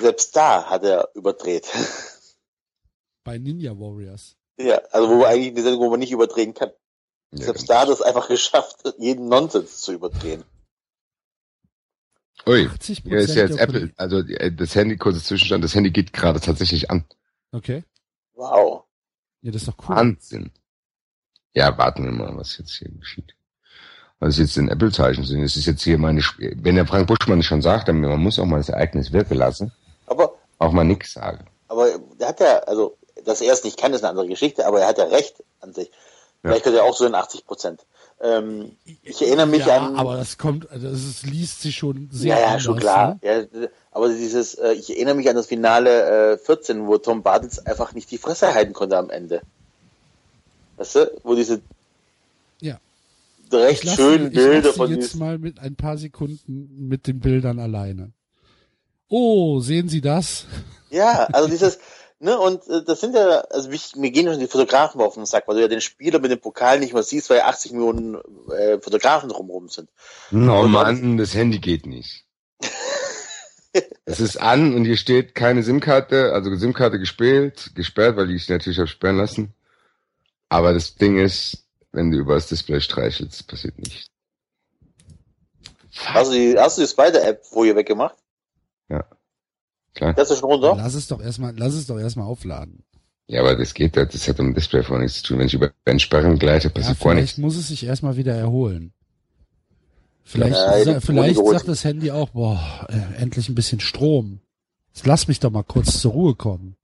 Selbst 0.00 0.34
da 0.36 0.64
hat 0.70 0.84
er 0.84 1.10
überdreht. 1.14 1.66
Bei 3.24 3.38
Ninja 3.38 3.72
Warriors. 3.72 4.36
ja, 4.58 4.76
also 4.90 5.08
wo 5.10 5.18
wir 5.20 5.28
eigentlich 5.28 5.50
eine 5.52 5.62
Sendung, 5.62 5.80
wo 5.82 5.90
man 5.90 6.00
nicht 6.00 6.12
überdrehen 6.12 6.54
kann. 6.54 6.70
Ja, 7.32 7.44
Selbst 7.46 7.68
da 7.68 7.80
hat 7.80 7.88
er 7.88 7.94
es 7.94 8.02
einfach 8.02 8.28
geschafft, 8.28 8.82
jeden 8.98 9.28
Nonsens 9.28 9.80
zu 9.80 9.92
überdrehen. 9.92 10.44
Ui, 12.46 12.66
80 12.68 13.02
hier 13.02 13.18
ist 13.18 13.34
jetzt 13.34 13.58
Apple, 13.58 13.92
also 13.96 14.18
äh, 14.18 14.52
das 14.52 14.74
Handy, 14.74 14.96
kurzer 14.96 15.22
Zwischenstand, 15.22 15.64
das 15.64 15.74
Handy 15.74 15.90
geht 15.90 16.12
gerade 16.12 16.40
tatsächlich 16.40 16.90
an. 16.90 17.04
Okay. 17.52 17.82
Wow. 18.34 18.84
Ja, 19.46 19.52
das 19.52 19.62
ist 19.62 19.68
doch 19.68 19.88
cool. 19.88 19.94
Wahnsinn. 19.96 20.50
Ja, 21.54 21.76
warten 21.78 22.04
wir 22.04 22.10
mal, 22.12 22.36
was 22.36 22.58
jetzt 22.58 22.72
hier 22.76 22.90
geschieht. 22.90 23.34
Was 24.18 24.38
jetzt 24.38 24.56
in 24.56 24.68
Apple-Zeichen 24.68 25.24
sind. 25.24 25.42
Es 25.42 25.56
ist 25.56 25.66
jetzt 25.66 25.82
hier 25.82 25.98
meine, 25.98 26.18
Sp- 26.24 26.56
wenn 26.56 26.74
der 26.74 26.86
Frank 26.86 27.06
Buschmann 27.06 27.42
schon 27.42 27.62
sagt, 27.62 27.88
dann 27.88 28.00
man 28.00 28.18
muss 28.20 28.38
auch 28.38 28.44
mal 28.44 28.58
das 28.58 28.70
Ereignis 28.70 29.12
wirken 29.12 29.34
lassen, 29.34 29.72
Aber, 30.06 30.34
auch 30.58 30.72
mal 30.72 30.84
nichts 30.84 31.12
sagen. 31.12 31.46
aber 31.68 31.86
der 32.18 32.28
hat 32.28 32.40
ja, 32.40 32.58
also, 32.60 32.96
dass 33.24 33.40
er 33.40 33.52
es 33.52 33.62
nicht 33.64 33.78
kann, 33.78 33.92
ist 33.94 34.02
eine 34.02 34.10
andere 34.10 34.26
Geschichte, 34.28 34.66
aber 34.66 34.80
er 34.80 34.88
hat 34.88 34.98
ja 34.98 35.04
recht 35.04 35.42
an 35.60 35.72
sich. 35.72 35.90
Vielleicht 36.42 36.64
könnte 36.64 36.78
er 36.78 36.84
auch 36.84 36.96
so 36.96 37.06
in 37.06 37.14
80 37.14 37.44
Prozent. 37.46 37.86
Ähm, 38.20 38.76
ich 39.02 39.20
erinnere 39.20 39.46
mich 39.46 39.66
ja, 39.66 39.78
an. 39.78 39.96
aber 39.96 40.16
das 40.16 40.38
kommt, 40.38 40.66
das 40.70 40.82
ist, 41.04 41.26
liest 41.26 41.60
sich 41.62 41.76
schon 41.76 42.08
sehr 42.10 42.34
Ja, 42.36 42.40
ja, 42.40 42.46
anders, 42.48 42.62
schon 42.62 42.78
klar. 42.78 43.18
Ne? 43.22 43.48
Ja, 43.52 43.68
aber 43.96 44.10
dieses, 44.10 44.54
äh, 44.56 44.72
ich 44.74 44.90
erinnere 44.90 45.14
mich 45.14 45.28
an 45.30 45.36
das 45.36 45.46
Finale 45.46 46.34
äh, 46.34 46.38
14, 46.38 46.86
wo 46.86 46.98
Tom 46.98 47.22
Bartels 47.22 47.64
einfach 47.64 47.94
nicht 47.94 48.10
die 48.10 48.18
Fresse 48.18 48.52
halten 48.54 48.74
konnte 48.74 48.98
am 48.98 49.08
Ende. 49.08 49.40
Weißt 50.76 50.96
du, 50.96 51.10
wo 51.24 51.34
diese 51.34 51.62
Ja. 52.60 52.78
recht 53.50 53.84
lass 53.84 53.94
schönen 53.96 54.30
sie- 54.30 54.36
ich 54.36 54.36
lass 54.36 54.44
Bilder 54.44 54.72
sie 54.72 54.76
von 54.76 54.90
jetzt 54.90 55.14
mal 55.16 55.38
mit 55.38 55.58
ein 55.60 55.76
paar 55.76 55.96
Sekunden 55.96 56.88
mit 56.88 57.06
den 57.06 57.20
Bildern 57.20 57.58
alleine. 57.58 58.12
Oh, 59.08 59.60
sehen 59.60 59.88
Sie 59.88 60.02
das? 60.02 60.44
ja, 60.90 61.24
also 61.32 61.48
dieses, 61.54 61.78
ne, 62.20 62.38
und 62.38 62.68
äh, 62.68 62.82
das 62.84 63.00
sind 63.00 63.14
ja, 63.14 63.40
also 63.50 63.70
mich, 63.70 63.96
mir 63.96 64.10
gehen 64.10 64.26
schon 64.26 64.40
die 64.40 64.46
Fotografen 64.46 65.00
auf 65.00 65.14
den 65.14 65.24
Sack, 65.24 65.48
weil 65.48 65.54
du 65.56 65.62
ja 65.62 65.68
den 65.68 65.80
Spieler 65.80 66.18
mit 66.18 66.30
dem 66.30 66.40
Pokal 66.40 66.80
nicht 66.80 66.92
mehr 66.92 67.02
siehst, 67.02 67.30
weil 67.30 67.38
ja 67.38 67.46
80 67.46 67.72
Millionen 67.72 68.16
äh, 68.50 68.78
Fotografen 68.78 69.30
drumherum 69.30 69.70
sind. 69.70 69.88
Oh 70.32 70.36
Mann, 70.68 71.16
das 71.16 71.34
Handy 71.34 71.60
geht 71.60 71.86
nicht. 71.86 72.24
es 74.06 74.20
ist 74.20 74.36
an 74.38 74.74
und 74.74 74.84
hier 74.84 74.96
steht 74.96 75.34
keine 75.34 75.62
SIM-Karte, 75.62 76.32
also 76.32 76.54
SIM-Karte 76.56 76.98
gespielt, 76.98 77.72
gesperrt, 77.74 78.16
weil 78.16 78.28
die 78.28 78.34
ich 78.36 78.48
natürlich 78.48 78.78
habe 78.78 78.88
sperren 78.88 79.16
lassen. 79.18 79.52
Aber 80.48 80.72
das 80.72 80.94
Ding 80.94 81.18
ist, 81.18 81.64
wenn 81.92 82.10
du 82.10 82.18
über 82.18 82.34
das 82.34 82.46
Display 82.48 82.80
streichelst, 82.80 83.46
passiert 83.48 83.78
nichts. 83.78 84.06
Hast 86.04 86.30
du 86.30 86.34
die, 86.34 86.56
hast 86.58 86.78
du 86.78 86.82
die 86.82 86.88
Spider-App-Folie 86.88 87.74
weggemacht? 87.76 88.16
Klar. 89.94 90.12
Das 90.12 90.30
ist 90.30 90.40
schon 90.40 90.50
runter? 90.50 90.74
Lass 90.76 90.92
es 90.94 91.08
doch 91.08 91.22
erstmal, 91.22 91.54
lass 91.56 91.72
es 91.72 91.86
doch 91.86 91.98
erstmal 91.98 92.26
aufladen. 92.26 92.84
Ja, 93.28 93.40
aber 93.40 93.56
das 93.56 93.72
geht, 93.72 93.96
das 93.96 94.28
hat 94.28 94.38
am 94.38 94.52
Display 94.52 94.82
vorher 94.82 95.02
nichts 95.02 95.22
zu 95.22 95.28
tun. 95.28 95.38
Wenn 95.38 95.46
ich 95.46 95.54
über 95.54 95.72
Entsperren 95.86 96.38
gleite, 96.38 96.68
Ja, 96.68 96.74
passiert 96.74 97.00
gar 97.00 97.14
nichts. 97.14 97.32
vielleicht 97.32 97.38
muss 97.38 97.56
es 97.56 97.68
sich 97.68 97.86
erstmal 97.86 98.18
wieder 98.18 98.34
erholen. 98.34 98.92
Vielleicht, 100.28 100.56
Ja, 100.56 100.82
sa- 100.84 100.94
die 100.94 101.00
vielleicht 101.06 101.36
sagt 101.46 101.68
das 101.68 101.84
Handy 101.84 102.10
auch, 102.10 102.30
boah, 102.30 102.86
äh, 102.88 103.22
endlich 103.22 103.48
ein 103.48 103.54
bisschen 103.54 103.78
Strom. 103.78 104.40
Jetzt 104.92 105.06
lass 105.06 105.28
mich 105.28 105.38
doch 105.38 105.50
mal 105.50 105.62
kurz 105.62 106.00
zur 106.00 106.12
Ruhe 106.12 106.34
kommen. 106.34 106.76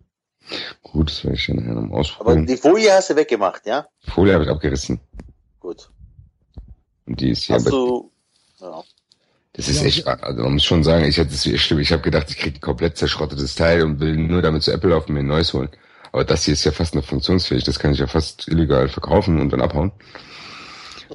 Gut, 0.83 1.11
das 1.11 1.25
werde 1.25 1.37
ich 1.37 1.47
dann 1.47 1.57
nachher 1.57 1.75
noch 1.75 1.81
mal 1.83 1.89
Aber 1.89 1.99
ausprobieren. 1.99 2.47
die 2.47 2.57
Folie 2.57 2.93
hast 2.93 3.11
du 3.11 3.17
weggemacht, 3.17 3.67
ja? 3.67 3.87
Folie 4.07 4.35
habe 4.35 4.45
ich 4.45 4.51
abgerissen. 4.51 5.01
Gut. 5.59 5.91
Und 7.07 7.21
die 7.21 7.31
ist 7.31 7.43
hier, 7.45 7.57
Hast 7.57 7.67
aber 7.67 7.77
du, 7.77 8.11
ja. 8.61 8.83
das 9.55 9.69
ist 9.69 9.81
Ja, 9.81 9.87
echt, 9.89 10.07
also 10.07 10.43
man 10.43 10.53
muss 10.55 10.65
schon 10.65 10.85
sagen, 10.85 11.05
ich 11.05 11.19
hatte 11.19 11.31
das 11.31 11.43
stimmt, 11.61 11.81
ich 11.81 11.93
habe 11.93 12.03
gedacht, 12.03 12.31
ich 12.31 12.37
kriege 12.39 12.59
ein 12.59 12.61
komplett 12.61 12.97
zerschrottetes 12.97 13.57
Teil 13.57 13.83
und 13.83 13.99
will 13.99 14.17
nur 14.17 14.41
damit 14.43 14.63
zu 14.63 14.73
Apple 14.73 14.91
laufen 14.91 15.09
und 15.11 15.15
mir 15.15 15.21
ein 15.21 15.27
neues 15.27 15.53
holen. 15.53 15.69
Aber 16.13 16.25
das 16.25 16.45
hier 16.45 16.55
ist 16.55 16.65
ja 16.65 16.71
fast 16.73 16.95
noch 16.95 17.05
funktionsfähig, 17.05 17.65
das 17.65 17.79
kann 17.81 17.93
ich 17.93 17.99
ja 17.99 18.07
fast 18.07 18.47
illegal 18.47 18.89
verkaufen 18.89 19.41
und 19.41 19.51
dann 19.51 19.61
abhauen. 19.63 19.91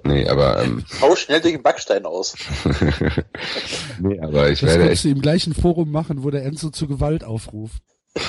Nee, 0.03 0.27
aber 0.27 0.63
ähm, 0.63 0.83
Hau 1.01 1.15
schnell 1.15 1.41
durch 1.41 1.53
den 1.53 1.63
Backstein 1.63 2.05
aus. 2.05 2.35
nee, 3.99 4.19
aber 4.19 4.49
ich 4.49 4.59
Das 4.61 4.69
werde 4.69 4.85
kannst 4.85 4.91
echt 4.91 5.05
du 5.05 5.09
im 5.09 5.21
gleichen 5.21 5.53
Forum 5.53 5.91
machen, 5.91 6.23
wo 6.23 6.29
der 6.29 6.43
Enzo 6.45 6.69
zu 6.69 6.87
Gewalt 6.87 7.23
aufruft. 7.23 7.81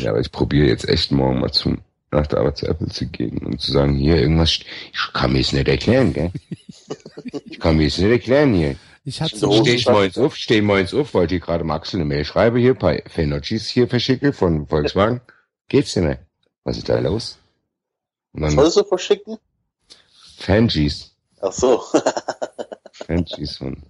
Ja, 0.00 0.10
aber 0.10 0.20
ich 0.20 0.32
probiere 0.32 0.66
jetzt 0.68 0.88
echt 0.88 1.12
morgen 1.12 1.40
mal 1.40 1.50
zum, 1.52 1.78
nach 2.10 2.26
der 2.26 2.40
Arbeit 2.40 2.58
zu 2.58 2.66
Apple 2.66 2.88
zu 2.88 3.06
gehen 3.06 3.38
und 3.38 3.60
zu 3.60 3.72
sagen, 3.72 3.94
hier 3.94 4.16
irgendwas, 4.16 4.50
ich 4.52 5.12
kann 5.12 5.32
mir 5.32 5.40
es 5.40 5.52
nicht 5.52 5.68
erklären, 5.68 6.12
gell? 6.12 6.30
Ich 7.44 7.60
kann 7.60 7.76
mir 7.76 7.86
es 7.86 7.98
nicht 7.98 8.10
erklären 8.10 8.54
hier. 8.54 8.76
Ich 9.04 9.20
hatte 9.20 9.36
So, 9.36 9.52
so, 9.52 9.64
Steh 9.64 9.74
ich 9.74 9.86
morgens 9.86 10.18
auf, 10.18 10.36
steh 10.36 10.60
morgens 10.60 10.94
auf, 10.94 11.14
wollte 11.14 11.34
hier 11.34 11.40
gerade 11.40 11.64
Maxel 11.64 12.00
eine 12.00 12.04
Mail 12.04 12.24
schreibe 12.24 12.58
hier, 12.58 12.74
bei 12.74 13.02
Fenogis 13.06 13.68
hier 13.68 13.88
verschicke 13.88 14.32
von 14.32 14.66
Volkswagen. 14.66 15.20
Geht's 15.68 15.94
dir 15.94 16.02
nicht? 16.02 16.20
Was 16.64 16.78
ist 16.78 16.88
da 16.88 16.98
los? 16.98 17.38
Und 18.32 18.42
Was 18.42 18.50
dann 18.50 18.56
wolltest 18.58 18.76
du 18.78 18.84
verschicken? 18.84 19.38
Fangis, 20.38 21.14
Ach 21.40 21.52
so. 21.52 21.82
Fangis 22.92 23.56
von 23.58 23.82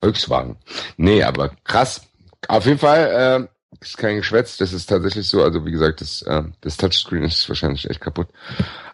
Volkswagen. 0.00 0.56
Nee, 0.96 1.22
aber 1.22 1.50
krass. 1.64 2.02
Auf 2.48 2.66
jeden 2.66 2.78
Fall, 2.78 3.48
äh, 3.48 3.78
ist 3.80 3.98
kein 3.98 4.16
Geschwätz, 4.16 4.56
das 4.58 4.72
ist 4.72 4.86
tatsächlich 4.86 5.28
so. 5.28 5.42
Also 5.42 5.64
wie 5.64 5.72
gesagt, 5.72 6.00
das, 6.00 6.22
äh, 6.22 6.42
das 6.60 6.76
Touchscreen 6.76 7.24
ist 7.24 7.48
wahrscheinlich 7.48 7.88
echt 7.88 8.00
kaputt. 8.00 8.28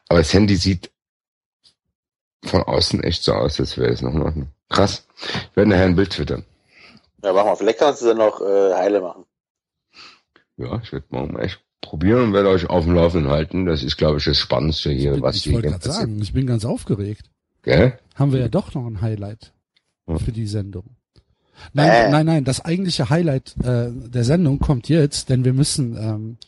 Aber 0.08 0.20
das 0.20 0.32
Handy 0.32 0.56
sieht 0.56 0.90
von 2.44 2.62
außen 2.62 3.02
echt 3.02 3.22
so 3.24 3.34
aus, 3.34 3.58
als 3.60 3.76
wäre 3.76 3.92
es 3.92 4.00
noch 4.00 4.14
in 4.14 4.22
Ordnung. 4.22 4.48
Krass. 4.68 5.06
Ich 5.50 5.56
werde 5.56 5.70
nachher 5.70 5.84
ein 5.84 5.96
Bild 5.96 6.10
twittern. 6.10 6.44
Ja, 7.22 7.32
mach 7.32 7.44
mal. 7.44 7.56
Vielleicht 7.56 7.78
kannst 7.78 8.02
du 8.02 8.06
dann 8.06 8.18
noch 8.18 8.40
äh, 8.40 8.74
heile 8.74 9.00
machen. 9.00 9.24
Ja, 10.56 10.80
ich 10.82 10.92
werde 10.92 11.06
morgen 11.10 11.32
mal 11.32 11.44
echt 11.44 11.60
probieren 11.80 12.22
und 12.22 12.32
werde 12.32 12.48
euch 12.48 12.68
auf 12.68 12.84
dem 12.84 12.94
Laufenden 12.94 13.30
halten. 13.30 13.66
Das 13.66 13.82
ist, 13.82 13.96
glaube 13.96 14.18
ich, 14.18 14.24
das 14.24 14.36
Spannendste 14.36 14.90
hier, 14.90 15.14
ich, 15.14 15.22
was 15.22 15.36
ich 15.36 15.44
hier 15.44 15.54
wollte 15.54 15.68
gerade 15.68 15.90
sagen, 15.90 16.20
ich 16.20 16.32
bin 16.32 16.46
ganz 16.46 16.64
aufgeregt. 16.64 17.30
Gell? 17.62 17.98
Haben 18.14 18.32
wir 18.32 18.40
ja 18.40 18.48
doch 18.48 18.74
noch 18.74 18.86
ein 18.86 19.00
Highlight 19.00 19.52
für 20.24 20.32
die 20.32 20.46
Sendung. 20.46 20.84
Nein, 21.72 21.90
Äh. 21.90 22.10
nein, 22.10 22.26
nein, 22.26 22.44
das 22.44 22.64
eigentliche 22.64 23.10
Highlight 23.10 23.56
äh, 23.64 23.90
der 23.90 24.24
Sendung 24.24 24.58
kommt 24.58 24.88
jetzt, 24.88 25.28
denn 25.28 25.44
wir 25.44 25.52
müssen 25.52 25.96
ähm, 25.96 26.38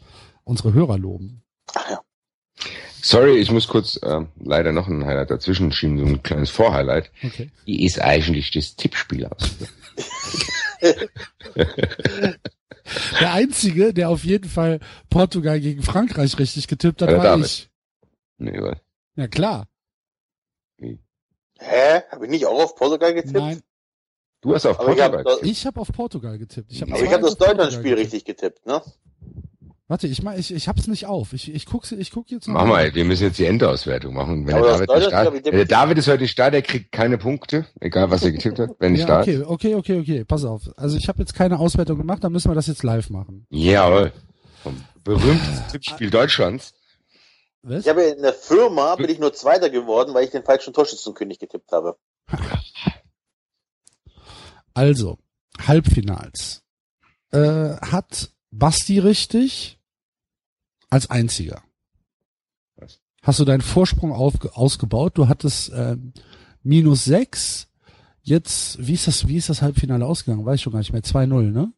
unsere 0.45 0.73
Hörer 0.73 0.99
loben. 0.99 1.43
Ach 1.75 1.91
ja. 1.91 2.01
Sorry, 3.03 3.37
ich 3.39 3.51
muss 3.51 3.67
kurz 3.67 3.99
ähm, 4.03 4.29
leider 4.39 4.73
noch 4.73 4.87
ein 4.87 5.05
Highlight 5.07 5.31
dazwischen 5.31 5.73
schieben, 5.73 5.99
so 5.99 6.05
ein 6.05 6.23
kleines 6.23 6.51
Vorhighlight. 6.51 7.11
Okay. 7.25 7.51
Wie 7.65 7.85
ist 7.85 8.01
eigentlich 8.01 8.51
das 8.51 8.77
Tippspiel 8.77 9.27
aus? 9.27 9.51
Der 13.21 13.33
einzige, 13.33 13.93
der 13.95 14.09
auf 14.11 14.25
jeden 14.25 14.49
Fall 14.49 14.81
Portugal 15.11 15.61
gegen 15.61 15.83
Frankreich 15.83 16.39
richtig 16.39 16.69
getippt 16.69 17.03
hat, 17.03 17.11
Ja, 17.11 17.17
war 17.19 17.25
David. 17.25 17.47
ich. 17.47 17.71
nee, 18.39 18.61
was? 18.61 18.79
Ja 19.17 19.29
klar. 19.29 19.67
Hä? 20.79 22.03
Habe 22.11 22.25
ich 22.25 22.31
nicht 22.31 22.47
auch 22.47 22.63
auf 22.63 22.75
Portugal 22.75 23.13
getippt? 23.15 23.35
Nein, 23.35 23.61
Du 24.41 24.55
hast 24.55 24.65
auf 24.65 24.81
Aber 24.81 24.95
ich 24.95 25.01
habe 25.03 25.23
Portugal. 25.23 25.49
ich 25.51 25.67
habe 25.67 25.81
auf 25.81 25.89
Portugal 25.93 26.39
getippt. 26.39 26.73
Ich 26.73 26.81
hab 26.81 26.89
aber 26.89 26.99
ich 26.99 27.05
zwei 27.09 27.15
hab 27.15 27.21
das 27.21 27.37
Deutschland-Spiel 27.37 27.83
getippt. 27.83 27.99
richtig 28.01 28.25
getippt, 28.25 28.67
ne? 28.67 28.81
Warte, 29.91 30.07
ich 30.07 30.23
mach, 30.23 30.37
ich, 30.37 30.55
ich 30.55 30.69
hab's 30.69 30.87
nicht 30.87 31.07
auf. 31.07 31.33
Ich, 31.33 31.53
ich 31.53 31.67
guck, 31.67 31.91
ich 31.91 32.13
guck 32.13 32.31
jetzt. 32.31 32.47
Mach 32.47 32.65
mal, 32.65 32.95
wir 32.95 33.05
müssen 33.05 33.25
jetzt 33.25 33.41
die 33.41 33.47
Endauswertung 33.47 34.15
machen. 34.15 34.47
Wenn 34.47 34.55
der 34.55 34.63
David, 34.63 34.89
aber 34.89 35.35
ich 35.35 35.45
wenn 35.45 35.53
der 35.53 35.65
David 35.65 35.99
ist 35.99 36.07
heute 36.07 36.23
nicht 36.23 36.39
da, 36.39 36.49
der 36.49 36.63
kriegt 36.63 36.93
keine 36.93 37.19
Punkte, 37.19 37.67
egal 37.81 38.09
was 38.09 38.23
er 38.23 38.31
getippt 38.31 38.61
hat, 38.61 38.71
wenn 38.79 38.95
Ja, 38.95 39.07
da 39.07 39.21
okay, 39.23 39.43
okay, 39.43 39.75
okay, 39.75 39.99
okay. 39.99 40.25
Pass 40.25 40.45
auf. 40.45 40.63
Also 40.77 40.97
ich 40.97 41.09
habe 41.09 41.19
jetzt 41.19 41.35
keine 41.35 41.59
Auswertung 41.59 41.99
gemacht, 41.99 42.23
dann 42.23 42.31
müssen 42.31 42.49
wir 42.49 42.55
das 42.55 42.69
jetzt 42.69 42.85
live 42.85 43.11
machen. 43.11 43.49
Jawohl. 43.51 44.13
Vom 44.63 44.81
berühmtesten 45.03 45.69
Tippspiel 45.73 46.11
Deutschlands. 46.11 46.73
Was? 47.63 47.83
Ich 47.83 47.89
habe 47.89 48.03
in 48.03 48.23
der 48.23 48.35
Firma 48.35 48.95
bin 48.95 49.11
ich 49.11 49.19
nur 49.19 49.33
Zweiter 49.33 49.71
geworden, 49.71 50.15
weil 50.15 50.23
ich 50.23 50.31
den 50.31 50.45
falschen 50.45 50.73
Torschützenkönig 50.73 51.41
getippt 51.41 51.73
habe. 51.73 51.97
Also, 54.73 55.19
Halbfinals. 55.67 56.63
Äh, 57.33 57.75
hat 57.81 58.31
Basti 58.53 59.01
richtig 59.01 59.80
als 60.91 61.09
einziger. 61.09 61.63
Was? 62.77 63.01
Hast 63.23 63.39
du 63.39 63.45
deinen 63.45 63.63
Vorsprung 63.63 64.13
auf, 64.13 64.35
ausgebaut? 64.55 65.17
Du 65.17 65.29
hattest 65.29 65.73
ähm, 65.75 66.13
minus 66.63 67.05
sechs. 67.05 67.69
Jetzt, 68.23 68.85
wie 68.87 68.95
ist 68.95 69.07
das, 69.07 69.29
wie 69.29 69.37
ist 69.37 69.49
das 69.49 69.63
Halbfinale 69.63 70.05
ausgegangen? 70.05 70.45
Weiß 70.45 70.57
ich 70.57 70.63
schon 70.63 70.73
gar 70.73 70.81
nicht 70.81 70.93
mehr. 70.93 71.03
2-0, 71.03 71.51
ne? 71.51 71.73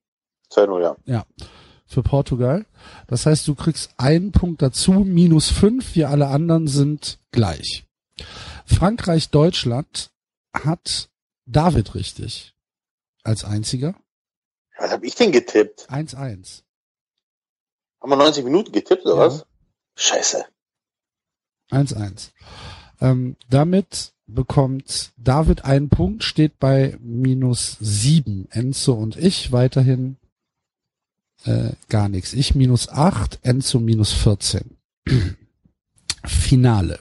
2-0, 0.50 0.96
ja. 1.06 1.24
Für 1.86 2.02
Portugal. 2.02 2.66
Das 3.06 3.26
heißt, 3.26 3.46
du 3.46 3.54
kriegst 3.54 3.94
einen 3.98 4.32
Punkt 4.32 4.62
dazu, 4.62 4.92
minus 4.92 5.50
fünf. 5.50 5.94
Wir 5.94 6.10
alle 6.10 6.28
anderen 6.28 6.66
sind 6.66 7.18
gleich. 7.30 7.86
Frankreich, 8.64 9.30
Deutschland 9.30 10.10
hat 10.52 11.10
David 11.46 11.94
richtig. 11.94 12.54
Als 13.24 13.44
einziger. 13.44 13.94
Was 14.78 14.90
habe 14.90 15.06
ich 15.06 15.14
denn 15.14 15.30
getippt? 15.32 15.88
1-1. 15.88 16.62
Haben 18.02 18.10
wir 18.10 18.16
90 18.16 18.44
Minuten 18.44 18.72
getippt 18.72 19.04
oder 19.06 19.14
Ja. 19.14 19.20
was? 19.26 19.46
Scheiße. 19.96 20.44
1-1. 21.70 22.32
Ähm, 23.00 23.36
damit 23.48 24.12
bekommt 24.26 25.12
David 25.16 25.64
einen 25.64 25.88
Punkt, 25.88 26.24
steht 26.24 26.58
bei 26.58 26.96
minus 27.00 27.76
sieben. 27.80 28.48
Enzo 28.50 28.94
und 28.94 29.16
ich 29.16 29.52
weiterhin 29.52 30.16
äh, 31.44 31.70
gar 31.88 32.08
nichts. 32.08 32.32
Ich 32.32 32.54
minus 32.54 32.88
acht, 32.88 33.38
Enzo 33.42 33.78
minus 33.80 34.12
14. 34.12 34.76
Finale. 36.24 37.00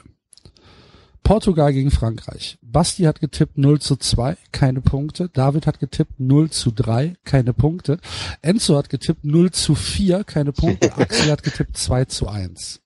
Portugal 1.31 1.71
gegen 1.71 1.91
Frankreich. 1.91 2.57
Basti 2.61 3.03
hat 3.03 3.21
getippt 3.21 3.57
0 3.57 3.79
zu 3.79 3.95
2, 3.95 4.35
keine 4.51 4.81
Punkte. 4.81 5.29
David 5.29 5.65
hat 5.65 5.79
getippt 5.79 6.19
0 6.19 6.49
zu 6.49 6.71
3, 6.71 7.13
keine 7.23 7.53
Punkte. 7.53 7.99
Enzo 8.41 8.75
hat 8.75 8.89
getippt 8.89 9.23
0 9.23 9.49
zu 9.51 9.75
4, 9.75 10.25
keine 10.25 10.51
Punkte. 10.51 10.91
Axel 10.97 11.31
hat 11.31 11.41
getippt 11.41 11.77
2 11.77 12.03
zu 12.03 12.27
1. 12.27 12.81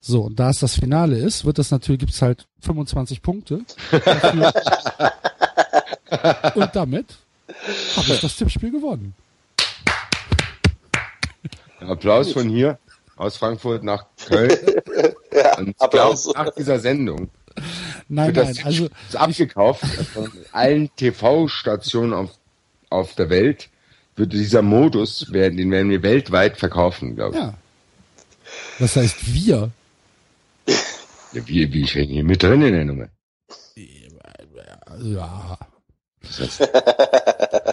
So, 0.00 0.22
und 0.22 0.40
da 0.40 0.48
es 0.48 0.60
das 0.60 0.76
Finale 0.76 1.18
ist, 1.18 1.44
wird 1.44 1.58
das 1.58 1.70
natürlich, 1.70 2.00
gibt's 2.00 2.22
halt 2.22 2.48
25 2.60 3.20
Punkte. 3.20 3.60
Dafür. 3.90 4.54
und 6.54 6.70
damit 6.74 7.18
habe 7.96 8.14
ich 8.14 8.20
das 8.22 8.34
Tippspiel 8.34 8.70
gewonnen. 8.70 9.14
Applaus 11.80 12.32
von 12.32 12.48
hier 12.48 12.78
aus 13.16 13.36
Frankfurt 13.36 13.84
nach 13.84 14.06
Köln. 14.26 14.56
Ja, 15.36 15.58
Und 15.58 15.80
Applaus. 15.80 16.32
nach 16.34 16.50
dieser 16.54 16.78
Sendung 16.78 17.30
Nein, 18.08 18.28
wird 18.28 18.36
das 18.36 18.56
nein, 18.56 18.66
also 18.66 18.88
ist 19.08 19.16
abgekauft 19.16 19.84
von 20.12 20.30
allen 20.52 20.90
TV-Stationen 20.96 22.12
auf, 22.12 22.30
auf 22.90 23.14
der 23.14 23.30
Welt. 23.30 23.68
Wird 24.14 24.32
dieser 24.32 24.62
Modus, 24.62 25.30
werden, 25.32 25.58
den 25.58 25.70
werden 25.70 25.90
wir 25.90 26.02
weltweit 26.02 26.56
verkaufen, 26.56 27.16
glaube 27.16 27.36
ich. 27.36 27.42
ja. 27.42 27.54
Das 28.78 28.96
heißt 28.96 29.34
wir. 29.34 29.70
Ja, 31.32 31.46
wie, 31.46 31.72
wie 31.72 31.82
ich 31.82 31.94
hänge 31.94 32.12
hier 32.12 32.24
mit 32.24 32.42
drin 32.42 32.62
in 32.62 32.72
der 32.72 32.84
Nummer. 32.84 33.08
Ja. 35.02 35.58
Das 36.38 36.58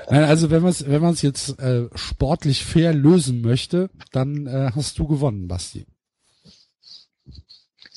Nein, 0.09 0.23
also 0.25 0.49
wenn 0.51 0.61
man 0.61 0.71
es 0.71 0.87
wenn 0.87 1.01
man's 1.01 1.21
jetzt 1.21 1.59
äh, 1.59 1.87
sportlich 1.95 2.63
fair 2.65 2.93
lösen 2.93 3.41
möchte, 3.41 3.89
dann 4.11 4.47
äh, 4.47 4.71
hast 4.75 4.99
du 4.99 5.07
gewonnen, 5.07 5.47
Basti. 5.47 5.85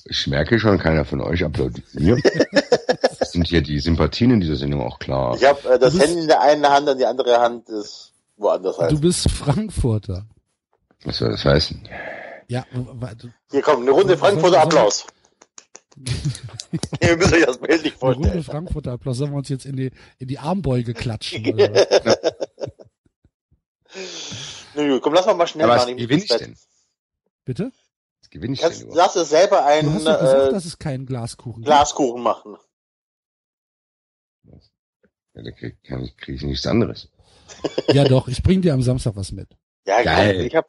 Ich 0.09 0.27
merke 0.27 0.59
schon, 0.59 0.79
keiner 0.79 1.05
von 1.05 1.21
euch 1.21 1.45
applaudiert 1.45 1.95
mir. 1.95 2.17
Sind 3.23 3.47
hier 3.49 3.61
die 3.63 3.79
Sympathien 3.81 4.31
in 4.31 4.41
dieser 4.41 4.57
Sendung 4.57 4.81
auch 4.83 4.99
klar? 4.99 5.37
Ich 5.37 5.45
habe 5.45 5.69
äh, 5.75 5.79
das 5.79 5.99
Handy 5.99 6.21
in 6.23 6.27
der 6.29 6.41
einen 6.41 6.67
Hand 6.69 6.89
und 6.89 6.99
die 6.99 7.05
andere 7.07 7.39
Hand 7.41 7.69
ist 7.69 8.13
woanders 8.37 8.79
halt. 8.79 8.93
Du 8.93 9.01
bist 9.01 9.31
Frankfurter. 9.31 10.27
Was 11.05 11.19
soll 11.19 11.31
das 11.31 11.45
heißen? 11.45 11.89
Ja, 12.49 12.65
wa- 12.73 13.15
du- 13.15 13.29
Hier 13.51 13.63
kommt 13.63 13.83
eine 13.83 13.91
Runde 13.91 14.17
Frankfurter 14.17 14.61
Applaus. 14.63 15.07
Ihr 17.01 17.17
müsst 17.17 17.33
euch 17.33 17.45
das 17.47 17.59
Bild 17.59 17.83
nicht 17.83 18.03
eine 18.03 18.13
Runde 18.13 18.29
vorstellen. 18.29 18.45
Frankfurter 18.45 18.93
Applaus. 18.93 19.17
Sollen 19.17 19.33
wir 19.33 19.39
uns 19.39 19.49
jetzt 19.49 19.67
in 19.67 19.77
die, 19.77 19.91
in 20.19 20.29
die 20.29 20.39
Armbeuge 20.39 20.95
klatschen? 20.95 21.43
Nö, 24.75 25.01
komm, 25.01 25.15
lass 25.15 25.27
mal 25.27 25.35
mal 25.35 25.47
schnell 25.47 25.65
Aber 25.65 25.77
machen. 25.77 25.91
Ich 25.91 25.97
gewinne 25.97 26.21
muss 26.23 26.31
ich 26.31 26.37
denn? 26.37 26.57
Bitte? 27.45 27.73
Gewinne 28.37 28.53
ich 28.55 28.61
Kannst, 28.61 28.81
denn 28.83 28.89
überhaupt? 28.89 29.15
lass 29.15 29.23
es 29.23 29.31
selber 29.31 29.59
Du 29.59 29.65
einen 29.65 29.95
hast 29.95 30.07
doch 30.07 30.21
gesagt, 30.21 30.49
äh, 30.49 30.53
dass 30.53 30.65
es 30.67 30.79
keinen 30.79 31.07
Glaskuchen 31.07 31.63
gibt. 31.63 31.67
Glaskuchen 31.67 32.23
machen. 32.23 32.57
Ja, 34.45 35.43
da 35.43 35.51
krieg, 35.53 35.83
kann 35.83 36.05
ich, 36.05 36.17
krieg 36.17 36.37
ich 36.37 36.43
nichts 36.43 36.67
anderes. 36.67 37.09
Ja 37.89 38.05
doch, 38.05 38.27
ich 38.29 38.43
bring 38.43 38.61
dir 38.61 38.75
am 38.75 38.83
Samstag 38.83 39.15
was 39.15 39.31
mit. 39.33 39.49
Ja, 39.87 40.03
Geil. 40.03 40.41
ich 40.45 40.57
habe 40.57 40.67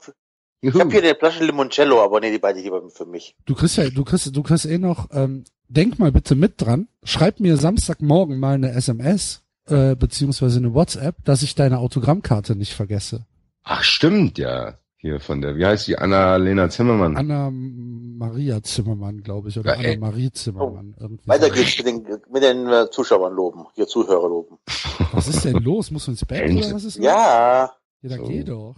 ich 0.61 0.73
hab 0.73 0.91
hier 0.91 1.03
eine 1.03 1.15
Flasche 1.15 1.43
Limoncello, 1.43 2.01
aber 2.01 2.19
nee, 2.19 2.31
die 2.31 2.37
beide 2.37 2.59
lieber 2.61 2.87
für 2.89 3.05
mich. 3.05 3.35
Du 3.45 3.55
kriegst 3.55 3.77
ja, 3.77 3.89
du 3.89 4.03
kriegst, 4.03 4.35
du 4.35 4.43
kriegst 4.43 4.65
eh 4.65 4.77
noch, 4.77 5.09
ähm, 5.11 5.43
denk 5.67 5.97
mal 5.99 6.11
bitte 6.11 6.35
mit 6.35 6.61
dran, 6.61 6.87
schreib 7.03 7.39
mir 7.39 7.57
Samstagmorgen 7.57 8.39
mal 8.39 8.55
eine 8.55 8.71
SMS, 8.71 9.41
äh, 9.65 9.95
beziehungsweise 9.95 10.59
eine 10.59 10.73
WhatsApp, 10.73 11.23
dass 11.25 11.41
ich 11.41 11.55
deine 11.55 11.79
Autogrammkarte 11.79 12.55
nicht 12.55 12.73
vergesse. 12.73 13.25
Ach, 13.63 13.83
stimmt, 13.83 14.37
ja. 14.37 14.77
Hier 15.07 15.21
von 15.21 15.39
der, 15.39 15.55
wie 15.55 15.65
heißt 15.65 15.87
die, 15.87 15.97
Anna-Lena 15.97 16.69
Zimmermann? 16.69 17.15
Anna 17.15 17.49
Maria 17.49 18.61
Zimmermann, 18.61 19.23
glaube 19.23 19.47
ich, 19.47 19.57
oder 19.57 19.77
Ja, 19.77 19.81
ey. 19.81 19.95
Anna 19.95 20.05
Marie 20.07 20.29
Zimmermann. 20.31 20.95
irgendwie 20.99 21.25
Weiter 21.29 21.47
so. 21.47 21.53
geht's 21.53 21.77
mit 21.77 21.87
den, 21.87 22.17
mit 22.29 22.43
den 22.43 22.67
äh, 22.67 22.89
Zuschauern 22.91 23.33
loben, 23.33 23.67
hier 23.73 23.87
Zuhörer 23.87 24.27
loben. 24.27 24.57
Was 25.13 25.29
ist 25.29 25.45
denn 25.45 25.63
los? 25.63 25.91
Muss 25.91 26.03
du 26.05 26.11
ins 26.11 26.25
Bett 26.25 26.51
oder 26.51 26.75
was 26.75 26.83
ist 26.83 26.97
los? 26.97 27.05
Ja, 27.05 27.71
Ja, 28.01 28.09
dann 28.09 28.19
So. 28.19 28.25
geh 28.27 28.43
doch. 28.43 28.75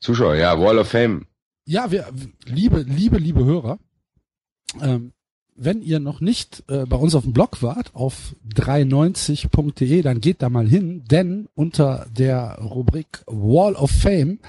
Zuschauer, 0.00 0.36
ja, 0.36 0.58
Wall 0.58 0.78
of 0.78 0.88
Fame. 0.88 1.26
Ja, 1.66 1.90
wir, 1.90 2.06
liebe, 2.46 2.80
liebe, 2.80 3.18
liebe 3.18 3.44
Hörer, 3.44 3.78
ähm, 4.80 5.12
wenn 5.56 5.82
ihr 5.82 6.00
noch 6.00 6.20
nicht 6.20 6.64
äh, 6.68 6.84
bei 6.86 6.96
uns 6.96 7.14
auf 7.14 7.22
dem 7.22 7.32
Blog 7.32 7.62
wart, 7.62 7.94
auf 7.94 8.34
390.de, 8.54 10.02
dann 10.02 10.20
geht 10.20 10.42
da 10.42 10.48
mal 10.48 10.66
hin, 10.66 11.04
denn 11.10 11.48
unter 11.54 12.06
der 12.16 12.58
Rubrik 12.60 13.22
Wall 13.26 13.74
of 13.74 13.90
Fame 13.90 14.40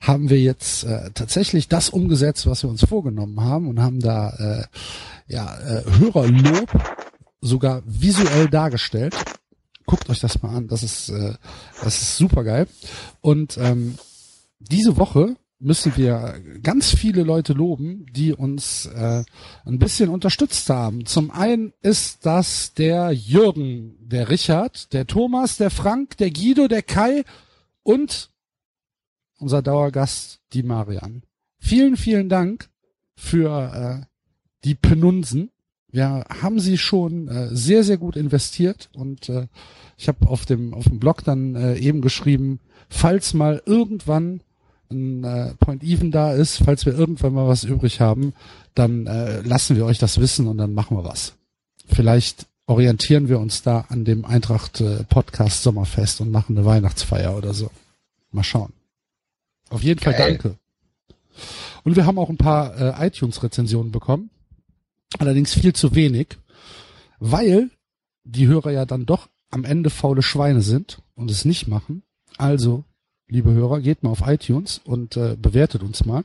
haben 0.00 0.30
wir 0.30 0.40
jetzt 0.40 0.84
äh, 0.84 1.10
tatsächlich 1.14 1.68
das 1.68 1.88
umgesetzt, 1.88 2.46
was 2.46 2.62
wir 2.62 2.70
uns 2.70 2.84
vorgenommen 2.84 3.40
haben 3.40 3.68
und 3.68 3.80
haben 3.80 4.00
da 4.00 4.30
äh, 4.30 5.32
ja, 5.32 5.58
äh, 5.60 5.84
Hörerlob 5.98 6.68
sogar 7.40 7.82
visuell 7.86 8.48
dargestellt. 8.48 9.14
Guckt 9.86 10.10
euch 10.10 10.20
das 10.20 10.42
mal 10.42 10.54
an, 10.54 10.68
das 10.68 10.82
ist, 10.82 11.08
äh, 11.08 11.34
das 11.82 12.02
ist 12.02 12.16
super 12.16 12.44
geil. 12.44 12.66
Und 13.20 13.56
ähm, 13.58 13.96
diese 14.58 14.96
Woche 14.96 15.36
müssen 15.62 15.96
wir 15.96 16.40
ganz 16.62 16.90
viele 16.94 17.22
Leute 17.22 17.52
loben, 17.52 18.06
die 18.10 18.32
uns 18.32 18.86
äh, 18.86 19.24
ein 19.64 19.78
bisschen 19.78 20.10
unterstützt 20.10 20.68
haben. 20.68 21.06
Zum 21.06 21.30
einen 21.30 21.72
ist 21.82 22.26
das 22.26 22.74
der 22.74 23.12
Jürgen, 23.12 23.96
der 24.00 24.28
Richard, 24.28 24.92
der 24.92 25.06
Thomas, 25.06 25.56
der 25.56 25.70
Frank, 25.70 26.16
der 26.16 26.30
Guido, 26.30 26.66
der 26.66 26.82
Kai 26.82 27.24
und 27.82 28.30
unser 29.38 29.62
Dauergast, 29.62 30.40
die 30.52 30.62
Marian. 30.62 31.22
Vielen, 31.58 31.96
vielen 31.96 32.28
Dank 32.28 32.68
für 33.14 34.02
äh, 34.02 34.06
die 34.64 34.74
Penunsen. 34.74 35.50
Wir 35.88 36.24
haben 36.40 36.58
sie 36.58 36.78
schon 36.78 37.28
äh, 37.28 37.54
sehr, 37.54 37.84
sehr 37.84 37.98
gut 37.98 38.16
investiert 38.16 38.88
und 38.94 39.28
äh, 39.28 39.46
ich 39.96 40.08
habe 40.08 40.26
auf 40.28 40.46
dem 40.46 40.74
auf 40.74 40.84
dem 40.84 40.98
Blog 40.98 41.22
dann 41.22 41.54
äh, 41.54 41.76
eben 41.76 42.00
geschrieben, 42.00 42.60
falls 42.88 43.34
mal 43.34 43.62
irgendwann 43.66 44.42
ein 44.92 45.24
äh, 45.24 45.54
Point 45.54 45.82
Even 45.82 46.10
da 46.10 46.32
ist, 46.32 46.58
falls 46.64 46.86
wir 46.86 46.96
irgendwann 46.96 47.34
mal 47.34 47.48
was 47.48 47.64
übrig 47.64 48.00
haben, 48.00 48.32
dann 48.74 49.06
äh, 49.06 49.40
lassen 49.42 49.76
wir 49.76 49.84
euch 49.84 49.98
das 49.98 50.20
wissen 50.20 50.46
und 50.46 50.58
dann 50.58 50.74
machen 50.74 50.96
wir 50.96 51.04
was. 51.04 51.34
Vielleicht 51.86 52.46
orientieren 52.66 53.28
wir 53.28 53.40
uns 53.40 53.62
da 53.62 53.86
an 53.88 54.04
dem 54.04 54.24
Eintracht 54.24 54.80
äh, 54.80 55.04
Podcast 55.04 55.62
Sommerfest 55.62 56.20
und 56.20 56.30
machen 56.30 56.56
eine 56.56 56.66
Weihnachtsfeier 56.66 57.36
oder 57.36 57.54
so. 57.54 57.70
Mal 58.30 58.44
schauen. 58.44 58.72
Auf 59.68 59.82
jeden 59.82 60.00
Fall 60.00 60.14
Geil. 60.14 60.32
danke. 60.32 60.58
Und 61.84 61.96
wir 61.96 62.06
haben 62.06 62.18
auch 62.18 62.28
ein 62.28 62.36
paar 62.36 63.00
äh, 63.00 63.06
iTunes-Rezensionen 63.06 63.90
bekommen. 63.90 64.30
Allerdings 65.18 65.54
viel 65.54 65.72
zu 65.72 65.94
wenig, 65.94 66.38
weil 67.18 67.70
die 68.24 68.46
Hörer 68.46 68.70
ja 68.70 68.86
dann 68.86 69.06
doch 69.06 69.28
am 69.50 69.64
Ende 69.64 69.90
faule 69.90 70.22
Schweine 70.22 70.62
sind 70.62 71.02
und 71.14 71.30
es 71.30 71.44
nicht 71.44 71.68
machen. 71.68 72.02
Also, 72.38 72.84
liebe 73.28 73.52
Hörer, 73.52 73.80
geht 73.80 74.02
mal 74.02 74.10
auf 74.10 74.26
iTunes 74.26 74.80
und 74.84 75.16
äh, 75.16 75.36
bewertet 75.36 75.82
uns 75.82 76.04
mal. 76.04 76.24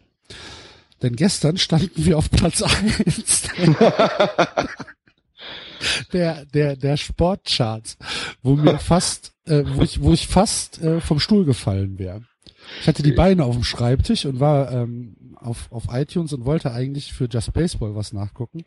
Denn 1.02 1.16
gestern 1.16 1.58
standen 1.58 2.06
wir 2.06 2.18
auf 2.18 2.30
Platz 2.32 2.62
eins 2.62 3.44
der, 6.14 6.46
der, 6.46 6.76
der 6.76 6.98
Sportcharts, 6.98 7.98
wo 8.42 8.56
mir 8.56 8.80
fast, 8.80 9.34
äh, 9.46 9.64
wo 9.66 9.84
ich, 9.84 10.02
wo 10.02 10.12
ich 10.12 10.28
fast 10.28 10.82
äh, 10.82 11.00
vom 11.00 11.20
Stuhl 11.20 11.46
gefallen 11.46 12.00
wäre. 12.00 12.24
Ich 12.82 12.88
hatte 12.88 13.04
die 13.04 13.12
Beine 13.12 13.46
auf 13.46 13.56
dem 13.56 13.64
Schreibtisch 13.64 14.26
und 14.26 14.40
war 14.40 14.72
ähm, 14.72 15.36
auf, 15.36 15.72
auf 15.72 15.86
iTunes 15.92 16.34
und 16.34 16.46
wollte 16.46 16.72
eigentlich 16.72 17.14
für 17.14 17.28
Just 17.30 17.54
Baseball 17.54 17.96
was 17.96 18.12
nachgucken 18.12 18.64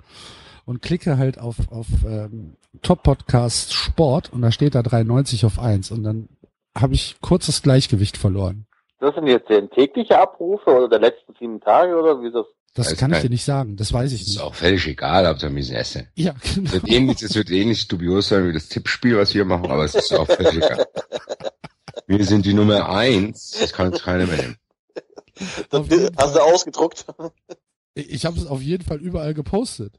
und 0.64 0.82
klicke 0.82 1.18
halt 1.18 1.38
auf, 1.38 1.70
auf 1.70 1.86
ähm, 2.06 2.56
Top 2.82 3.02
Podcast 3.02 3.74
Sport 3.74 4.32
und 4.32 4.42
da 4.42 4.52
steht 4.52 4.74
da 4.74 4.82
93 4.82 5.44
auf 5.44 5.58
1 5.58 5.90
und 5.90 6.04
dann 6.04 6.28
habe 6.76 6.94
ich 6.94 7.16
kurzes 7.20 7.62
Gleichgewicht 7.62 8.16
verloren. 8.16 8.66
das 9.00 9.14
sind 9.14 9.26
jetzt 9.26 9.48
denn 9.48 9.70
tägliche 9.70 10.18
Abrufe 10.18 10.70
oder 10.70 10.88
der 10.88 10.98
letzten 11.00 11.34
sieben 11.38 11.60
Tage 11.60 11.96
oder 11.96 12.20
wie 12.22 12.28
ist 12.28 12.34
das? 12.34 12.46
Das 12.74 12.86
Alles 12.86 12.98
kann 13.00 13.12
ich 13.12 13.18
dir 13.20 13.30
nicht 13.30 13.44
sagen, 13.44 13.76
das 13.76 13.92
weiß 13.92 14.12
ich 14.12 14.20
Das 14.20 14.28
ist 14.28 14.34
nicht. 14.36 14.44
auch 14.44 14.54
völlig 14.54 14.86
egal, 14.86 15.26
Hauptsache 15.26 15.52
wir 15.54 15.64
sind 15.64 15.74
Essen. 15.74 16.08
Ja, 16.14 16.34
genau. 16.54 16.70
Wird 16.72 16.88
ähnlich, 16.88 17.20
es 17.22 17.34
wird 17.34 17.50
ähnlich 17.50 17.88
dubios 17.88 18.28
sein 18.28 18.46
wie 18.48 18.52
das 18.52 18.68
Tippspiel, 18.68 19.16
was 19.18 19.34
wir 19.34 19.44
machen, 19.44 19.68
aber 19.70 19.84
es 19.84 19.96
ist 19.96 20.12
auch 20.14 20.26
völlig 20.28 20.54
egal. 20.56 20.86
Wir 22.06 22.24
sind 22.24 22.46
die 22.46 22.54
Nummer 22.54 22.88
eins, 22.88 23.50
das 23.60 23.72
kann 23.72 23.88
uns 23.92 24.02
keiner 24.02 24.26
mehr 24.26 24.36
nehmen. 24.36 24.56
das 25.70 25.88
hast 26.16 26.36
du 26.36 26.40
ausgedruckt? 26.40 27.06
Ich 27.94 28.24
habe 28.24 28.38
es 28.38 28.46
auf 28.46 28.62
jeden 28.62 28.84
Fall 28.84 28.98
überall 29.00 29.34
gepostet. 29.34 29.98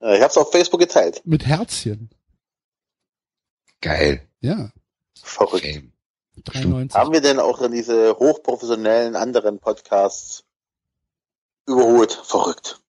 Ich 0.00 0.22
hab's 0.22 0.36
auf 0.38 0.50
Facebook 0.50 0.80
geteilt. 0.80 1.20
Mit 1.26 1.44
Herzchen. 1.46 2.08
Geil. 3.82 4.22
Ja. 4.40 4.70
Verrückt. 5.22 5.64
Fame. 5.64 5.92
93. 6.44 6.98
Haben 6.98 7.12
wir 7.12 7.20
denn 7.20 7.38
auch 7.38 7.58
dann 7.58 7.72
diese 7.72 8.16
hochprofessionellen 8.18 9.16
anderen 9.16 9.58
Podcasts 9.58 10.44
überholt? 11.66 12.12
Verrückt. 12.12 12.80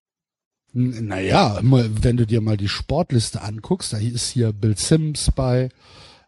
Naja, 0.74 1.60
wenn 1.62 2.18
du 2.18 2.28
dir 2.28 2.42
mal 2.42 2.58
die 2.58 2.68
Sportliste 2.68 3.42
anguckst, 3.42 3.94
da 3.94 3.98
ist 3.98 4.30
hier 4.30 4.52
Bill 4.52 4.78
Sims 4.78 5.32
bei. 5.36 5.70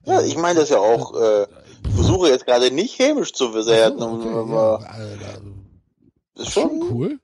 Ja, 0.06 0.22
ich 0.22 0.38
meine 0.38 0.62
das 0.62 0.70
ja 0.70 0.80
auch. 0.80 1.14
Äh, 1.20 1.44
ich 1.84 1.94
versuche 1.94 2.30
jetzt 2.30 2.46
gerade 2.46 2.72
nicht 2.72 2.98
hämisch 3.00 3.34
zu 3.34 3.54
werden, 3.54 3.98
Ach 3.98 4.10
so, 4.10 4.16
okay, 4.16 4.30
aber 4.30 4.80
ja, 4.82 4.90
Alter, 4.90 5.42
das 6.36 6.48
ist 6.48 6.54
schon 6.54 6.70
schon 6.70 6.90
cool. 6.92 7.20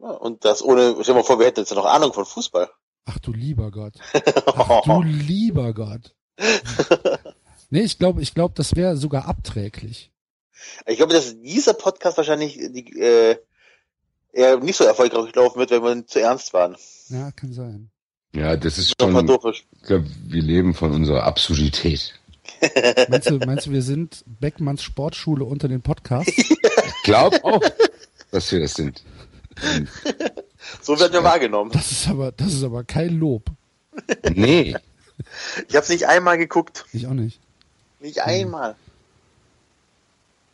Ja, 0.00 0.10
und 0.10 0.44
das 0.44 0.62
ohne, 0.62 0.92
stell 1.00 1.14
dir 1.14 1.14
mal 1.14 1.24
vor, 1.24 1.38
wir 1.38 1.46
hätten 1.46 1.60
jetzt 1.60 1.74
noch 1.74 1.86
Ahnung 1.86 2.12
von 2.12 2.24
Fußball. 2.24 2.68
Ach 3.06 3.18
du 3.18 3.32
lieber 3.32 3.70
Gott. 3.70 3.94
Ach 4.46 4.82
du 4.82 5.02
lieber 5.02 5.72
Gott. 5.72 6.14
Nee, 7.70 7.82
ich 7.82 7.98
glaube, 7.98 8.22
ich 8.22 8.34
glaube, 8.34 8.54
das 8.56 8.76
wäre 8.76 8.96
sogar 8.96 9.26
abträglich. 9.26 10.10
Ich 10.86 10.96
glaube, 10.96 11.12
dass 11.12 11.40
dieser 11.40 11.74
Podcast 11.74 12.16
wahrscheinlich 12.16 12.58
die, 12.58 12.98
äh, 13.00 13.36
eher 14.32 14.58
nicht 14.58 14.76
so 14.76 14.84
erfolgreich 14.84 15.34
laufen 15.34 15.58
wird, 15.58 15.70
wenn 15.70 15.82
wir 15.82 16.06
zu 16.06 16.20
ernst 16.20 16.52
waren. 16.52 16.76
Ja, 17.08 17.30
kann 17.32 17.52
sein. 17.52 17.90
Ja, 18.34 18.56
das 18.56 18.78
ist 18.78 18.94
schon, 19.00 19.16
ich 19.50 19.66
glaube, 19.82 20.06
wir 20.26 20.42
leben 20.42 20.74
von 20.74 20.92
unserer 20.92 21.24
Absurdität. 21.24 22.14
Meinst 23.08 23.30
du, 23.30 23.38
meinst 23.38 23.66
du, 23.66 23.72
wir 23.72 23.82
sind 23.82 24.24
Beckmanns 24.26 24.82
Sportschule 24.82 25.44
unter 25.44 25.68
den 25.68 25.82
Podcasts? 25.82 26.32
Ich 26.98 27.14
glaube 27.14 27.42
auch, 27.42 27.62
dass 28.32 28.52
wir 28.52 28.60
das 28.60 28.74
sind. 28.74 29.02
So 30.82 30.98
werden 31.00 31.14
wir 31.14 31.24
wahrgenommen. 31.24 31.70
Das 31.72 31.90
ist 31.90 32.06
aber, 32.06 32.32
das 32.32 32.52
ist 32.52 32.62
aber 32.64 32.84
kein 32.84 33.18
Lob. 33.18 33.44
nee, 34.28 34.76
Ich 35.68 35.74
habe 35.74 35.84
es 35.84 35.88
nicht 35.88 36.06
einmal 36.06 36.36
geguckt. 36.36 36.84
Ich 36.92 37.06
auch 37.06 37.14
nicht. 37.14 37.40
Nicht 38.00 38.20
einmal. 38.22 38.74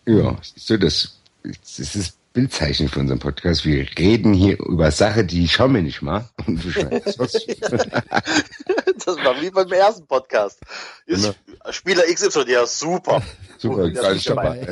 ja, 0.06 0.36
siehst 0.42 0.70
du, 0.70 0.78
das, 0.78 1.18
das 1.42 1.78
ist 1.78 1.94
das 1.96 2.12
Bildzeichen 2.32 2.88
für 2.88 3.00
unseren 3.00 3.18
Podcast. 3.20 3.64
Wir 3.64 3.86
reden 3.98 4.34
hier 4.34 4.58
über 4.58 4.90
Sachen, 4.90 5.26
die 5.26 5.46
schauen 5.48 5.74
wir 5.74 5.82
nicht 5.82 6.02
mal. 6.02 6.28
Das 9.06 9.16
war 9.18 9.38
wie 9.42 9.50
beim 9.50 9.70
ersten 9.70 10.06
Podcast. 10.06 10.58
Ist 11.06 11.22
Genau. 11.24 11.34
Spieler 11.70 12.02
XY, 12.04 12.44
ja 12.50 12.66
super. 12.66 13.22
Super, 13.58 13.84
Und 13.84 13.94
geil, 13.94 14.16
ich 14.16 14.24
dabei. 14.24 14.66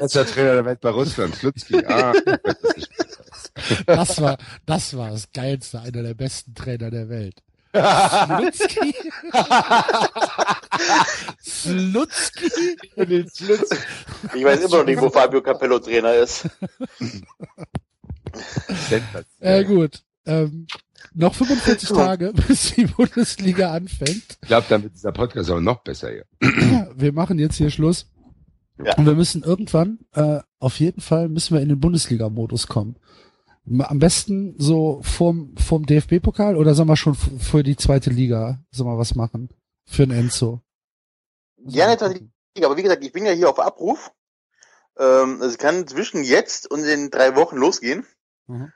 Bester 0.00 0.26
Trainer 0.26 0.54
der 0.54 0.64
Welt 0.64 0.80
bei 0.80 0.90
Russland, 0.90 1.34
Slutsky. 1.36 1.84
Ah, 1.84 2.12
Das 3.86 4.20
war, 4.20 4.36
das 4.66 4.96
war 4.96 5.10
das 5.10 5.28
Geilste, 5.32 5.80
einer 5.80 6.02
der 6.02 6.14
besten 6.14 6.54
Trainer 6.54 6.90
der 6.90 7.08
Welt. 7.08 7.42
Slutsky. 7.74 8.94
Slutsky. 11.42 12.76
Ich 14.34 14.44
weiß 14.44 14.60
immer 14.60 14.78
noch 14.78 14.84
nicht, 14.84 15.00
wo 15.00 15.10
Fabio 15.10 15.42
Capello 15.42 15.78
Trainer 15.78 16.14
ist. 16.14 16.48
Ja 19.40 19.62
gut. 19.62 20.02
Ähm, 20.26 20.66
noch 21.14 21.34
45 21.34 21.88
Tage, 21.90 22.32
bis 22.48 22.74
die 22.74 22.86
Bundesliga 22.86 23.72
anfängt. 23.72 24.38
Ich 24.42 24.48
glaube, 24.48 24.66
dann 24.68 24.82
wird 24.82 24.94
dieser 24.94 25.12
Podcast 25.12 25.50
auch 25.50 25.60
noch 25.60 25.82
besser 25.82 26.10
hier. 26.10 26.26
Wir 26.94 27.12
machen 27.12 27.38
jetzt 27.38 27.56
hier 27.56 27.70
Schluss. 27.70 28.10
Ja. 28.84 28.94
Und 28.96 29.06
wir 29.06 29.14
müssen 29.14 29.42
irgendwann, 29.42 30.00
äh, 30.12 30.40
auf 30.58 30.80
jeden 30.80 31.00
Fall 31.00 31.28
müssen 31.28 31.54
wir 31.54 31.62
in 31.62 31.70
den 31.70 31.80
Bundesliga-Modus 31.80 32.66
kommen. 32.66 32.96
Am 33.78 33.98
besten 33.98 34.54
so 34.58 35.00
vorm, 35.02 35.54
vorm 35.56 35.86
DFB-Pokal 35.86 36.56
oder 36.56 36.74
sollen 36.74 36.88
wir 36.88 36.96
schon 36.96 37.14
für 37.14 37.62
die 37.62 37.76
zweite 37.76 38.10
Liga, 38.10 38.62
sollen 38.70 38.90
wir 38.90 38.98
was 38.98 39.14
machen? 39.14 39.48
Für 39.86 40.06
den 40.06 40.16
Enzo. 40.16 40.60
Ja, 41.66 41.88
nicht 41.88 42.00
Liga, 42.56 42.66
aber 42.68 42.76
wie 42.76 42.82
gesagt, 42.82 43.04
ich 43.04 43.12
bin 43.12 43.26
ja 43.26 43.32
hier 43.32 43.50
auf 43.50 43.58
Abruf. 43.58 44.12
Ähm, 44.98 45.40
also 45.40 45.46
es 45.46 45.58
kann 45.58 45.86
zwischen 45.86 46.24
jetzt 46.24 46.70
und 46.70 46.82
den 46.82 47.10
drei 47.10 47.36
Wochen 47.36 47.56
losgehen. 47.56 48.06
Mhm. 48.46 48.72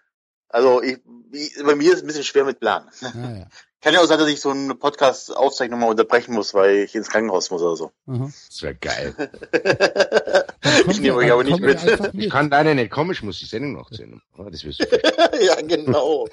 Also 0.49 0.83
ich, 0.83 0.99
ich, 1.33 1.55
bei 1.65 1.75
mir 1.75 1.91
ist 1.91 1.99
es 1.99 2.03
ein 2.03 2.07
bisschen 2.07 2.25
schwer 2.25 2.45
mit 2.45 2.61
Plan. 2.61 2.91
Ja, 3.01 3.11
ja. 3.11 3.47
Kann 3.83 3.95
ja 3.95 4.01
auch 4.01 4.07
sein, 4.07 4.19
dass 4.19 4.29
ich 4.29 4.43
so 4.43 4.51
einen 4.51 4.79
Podcast 4.79 5.35
Aufzeichnung 5.35 5.81
mal 5.81 5.89
unterbrechen 5.89 6.35
muss, 6.35 6.53
weil 6.53 6.81
ich 6.81 6.95
ins 6.95 7.09
Krankenhaus 7.09 7.51
muss 7.51 7.63
oder 7.63 7.77
so. 7.77 7.93
Aha. 8.07 8.31
Das 8.49 8.63
wäre 8.63 8.75
geil. 8.75 9.15
Ich 10.89 11.01
nehme 11.01 11.17
euch 11.17 11.33
aber 11.33 11.43
nicht 11.43 11.61
mit. 11.61 11.79
einfach 11.79 12.09
Ich 12.09 12.13
mit. 12.13 12.31
kann 12.31 12.51
leider 12.51 12.75
nicht 12.75 12.91
kommen, 12.91 13.13
ich 13.13 13.23
muss 13.23 13.39
die 13.39 13.47
Sendung 13.47 13.73
noch 13.73 13.91
sehen. 13.91 14.21
Das 14.37 14.63
wäre 14.63 14.73
super. 14.73 14.99
ja, 15.43 15.61
genau. 15.63 16.29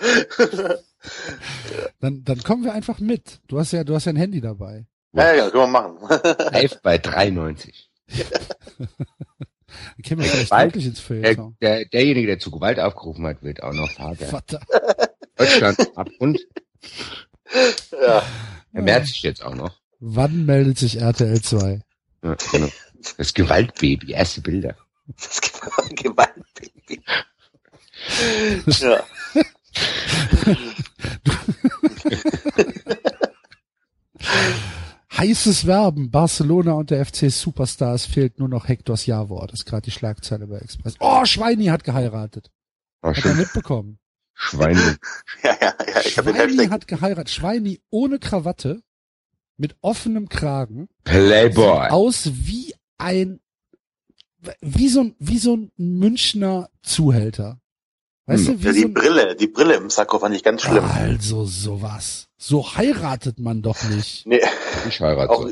Dann, 2.01 2.23
dann 2.23 2.43
kommen 2.43 2.63
wir 2.65 2.73
einfach 2.73 2.99
mit. 2.99 3.39
Du 3.47 3.57
hast 3.57 3.71
ja, 3.71 3.83
du 3.83 3.95
hast 3.95 4.05
ja 4.05 4.11
ein 4.11 4.17
Handy 4.17 4.41
dabei. 4.41 4.85
Ja, 5.13 5.33
ja, 5.33 5.49
können 5.49 5.63
wir 5.63 5.67
machen. 5.67 5.97
Live 6.53 6.81
bei 6.81 6.97
93. 6.97 7.89
Dann 8.07 8.87
kämen 10.03 10.23
wir 10.23 10.29
vielleicht 10.31 10.49
Bald- 10.49 10.67
wirklich 10.69 10.85
ins 10.87 10.97
Der, 10.99 11.05
Feuilleton. 11.05 11.57
der, 11.61 11.85
derjenige, 11.85 12.27
der 12.27 12.39
zu 12.39 12.51
Gewalt 12.51 12.79
aufgerufen 12.79 13.25
hat, 13.25 13.41
wird 13.43 13.61
auch 13.63 13.73
noch 13.73 13.89
Vater. 13.97 14.25
Vater. 14.27 14.61
Deutschland 15.35 15.79
ab 15.97 16.09
und 16.19 16.39
ja. 17.91 18.23
er 18.73 18.81
merkt 18.81 19.07
sich 19.07 19.21
jetzt 19.21 19.43
auch 19.43 19.55
noch. 19.55 19.79
Wann 19.99 20.45
meldet 20.45 20.77
sich 20.77 21.01
RTL 21.01 21.41
2? 21.41 21.81
Ja, 22.23 22.35
genau. 22.51 22.67
Das 23.17 23.33
Gewaltbaby, 23.33 24.11
erste 24.11 24.41
Bilder. 24.41 24.75
Das 25.07 25.39
Gewaltbaby. 25.95 27.01
ja. 28.79 29.03
Heißes 35.17 35.65
Werben. 35.65 36.11
Barcelona 36.11 36.73
und 36.73 36.89
der 36.91 37.05
FC 37.05 37.31
Superstars 37.31 38.05
fehlt 38.05 38.39
nur 38.39 38.49
noch 38.49 38.67
Hectors 38.67 39.05
Ja-Wort. 39.05 39.51
Das 39.51 39.61
ist 39.61 39.65
gerade 39.65 39.83
die 39.83 39.91
Schlagzeile 39.91 40.47
bei 40.47 40.57
Express. 40.59 40.95
Oh, 40.99 41.25
Schweini 41.25 41.65
hat 41.65 41.83
geheiratet. 41.83 42.51
Oh, 43.01 43.09
Hat 43.09 43.17
er 43.17 43.21
schon 43.21 43.37
mitbekommen. 43.37 43.99
Schweine. 44.33 44.97
ja, 45.43 45.57
ja, 45.59 45.73
ja, 45.93 45.99
ich 46.01 46.13
Schweini 46.13 46.67
hat 46.67 46.87
geheiratet. 46.87 47.29
Schweini 47.31 47.81
ohne 47.89 48.19
Krawatte, 48.19 48.81
mit 49.57 49.75
offenem 49.81 50.29
Kragen, 50.29 50.87
Playboy. 51.03 51.89
aus 51.89 52.29
wie 52.33 52.75
ein, 52.99 53.39
wie 54.61 54.87
so 54.89 55.01
ein, 55.01 55.15
wie 55.17 55.39
so 55.39 55.55
ein 55.57 55.71
Münchner 55.77 56.69
Zuhälter. 56.83 57.59
Weißt 58.27 58.47
Hm. 58.47 58.59
du, 58.59 58.61
wie 58.61 58.65
Ja, 58.67 58.73
so 58.73 58.79
die 58.79 58.85
ein, 58.85 58.93
Brille, 58.93 59.35
die 59.35 59.47
Brille 59.47 59.73
im 59.75 59.89
Sakko 59.89 60.19
fand 60.19 60.35
ich 60.35 60.43
ganz 60.43 60.61
schlimm. 60.61 60.83
also 60.85 61.45
sowas. 61.45 62.26
So 62.37 62.75
heiratet 62.75 63.39
man 63.39 63.61
doch 63.61 63.83
nicht. 63.89 64.25
Nee, 64.25 64.41
Ich 64.87 64.99
heirate. 65.01 65.31
auch, 65.31 65.49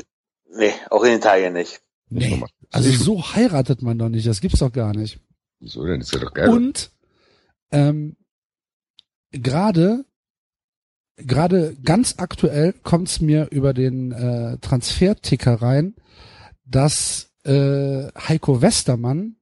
nee, 0.56 0.72
auch 0.90 1.02
in 1.04 1.14
Italien 1.16 1.52
nicht. 1.54 1.80
Nee. 2.08 2.42
Also 2.70 2.90
so 2.92 3.22
heiratet 3.34 3.82
man 3.82 3.98
doch 3.98 4.08
nicht. 4.08 4.26
Das 4.26 4.40
gibt's 4.40 4.60
doch 4.60 4.72
gar 4.72 4.94
nicht. 4.94 5.18
Wieso 5.58 5.84
denn? 5.84 5.98
Das 6.00 6.08
ist 6.08 6.14
ja 6.14 6.20
doch 6.20 6.32
geil. 6.34 6.48
Und 6.48 6.90
ähm, 7.72 8.16
gerade 9.32 10.04
gerade 11.16 11.74
ganz 11.82 12.14
aktuell 12.18 12.74
kommt's 12.82 13.20
mir 13.20 13.48
über 13.50 13.72
den 13.72 14.12
äh, 14.12 14.58
Transferticker 14.58 15.54
rein, 15.62 15.94
dass 16.64 17.30
äh, 17.44 18.08
Heiko 18.16 18.60
Westermann 18.60 19.36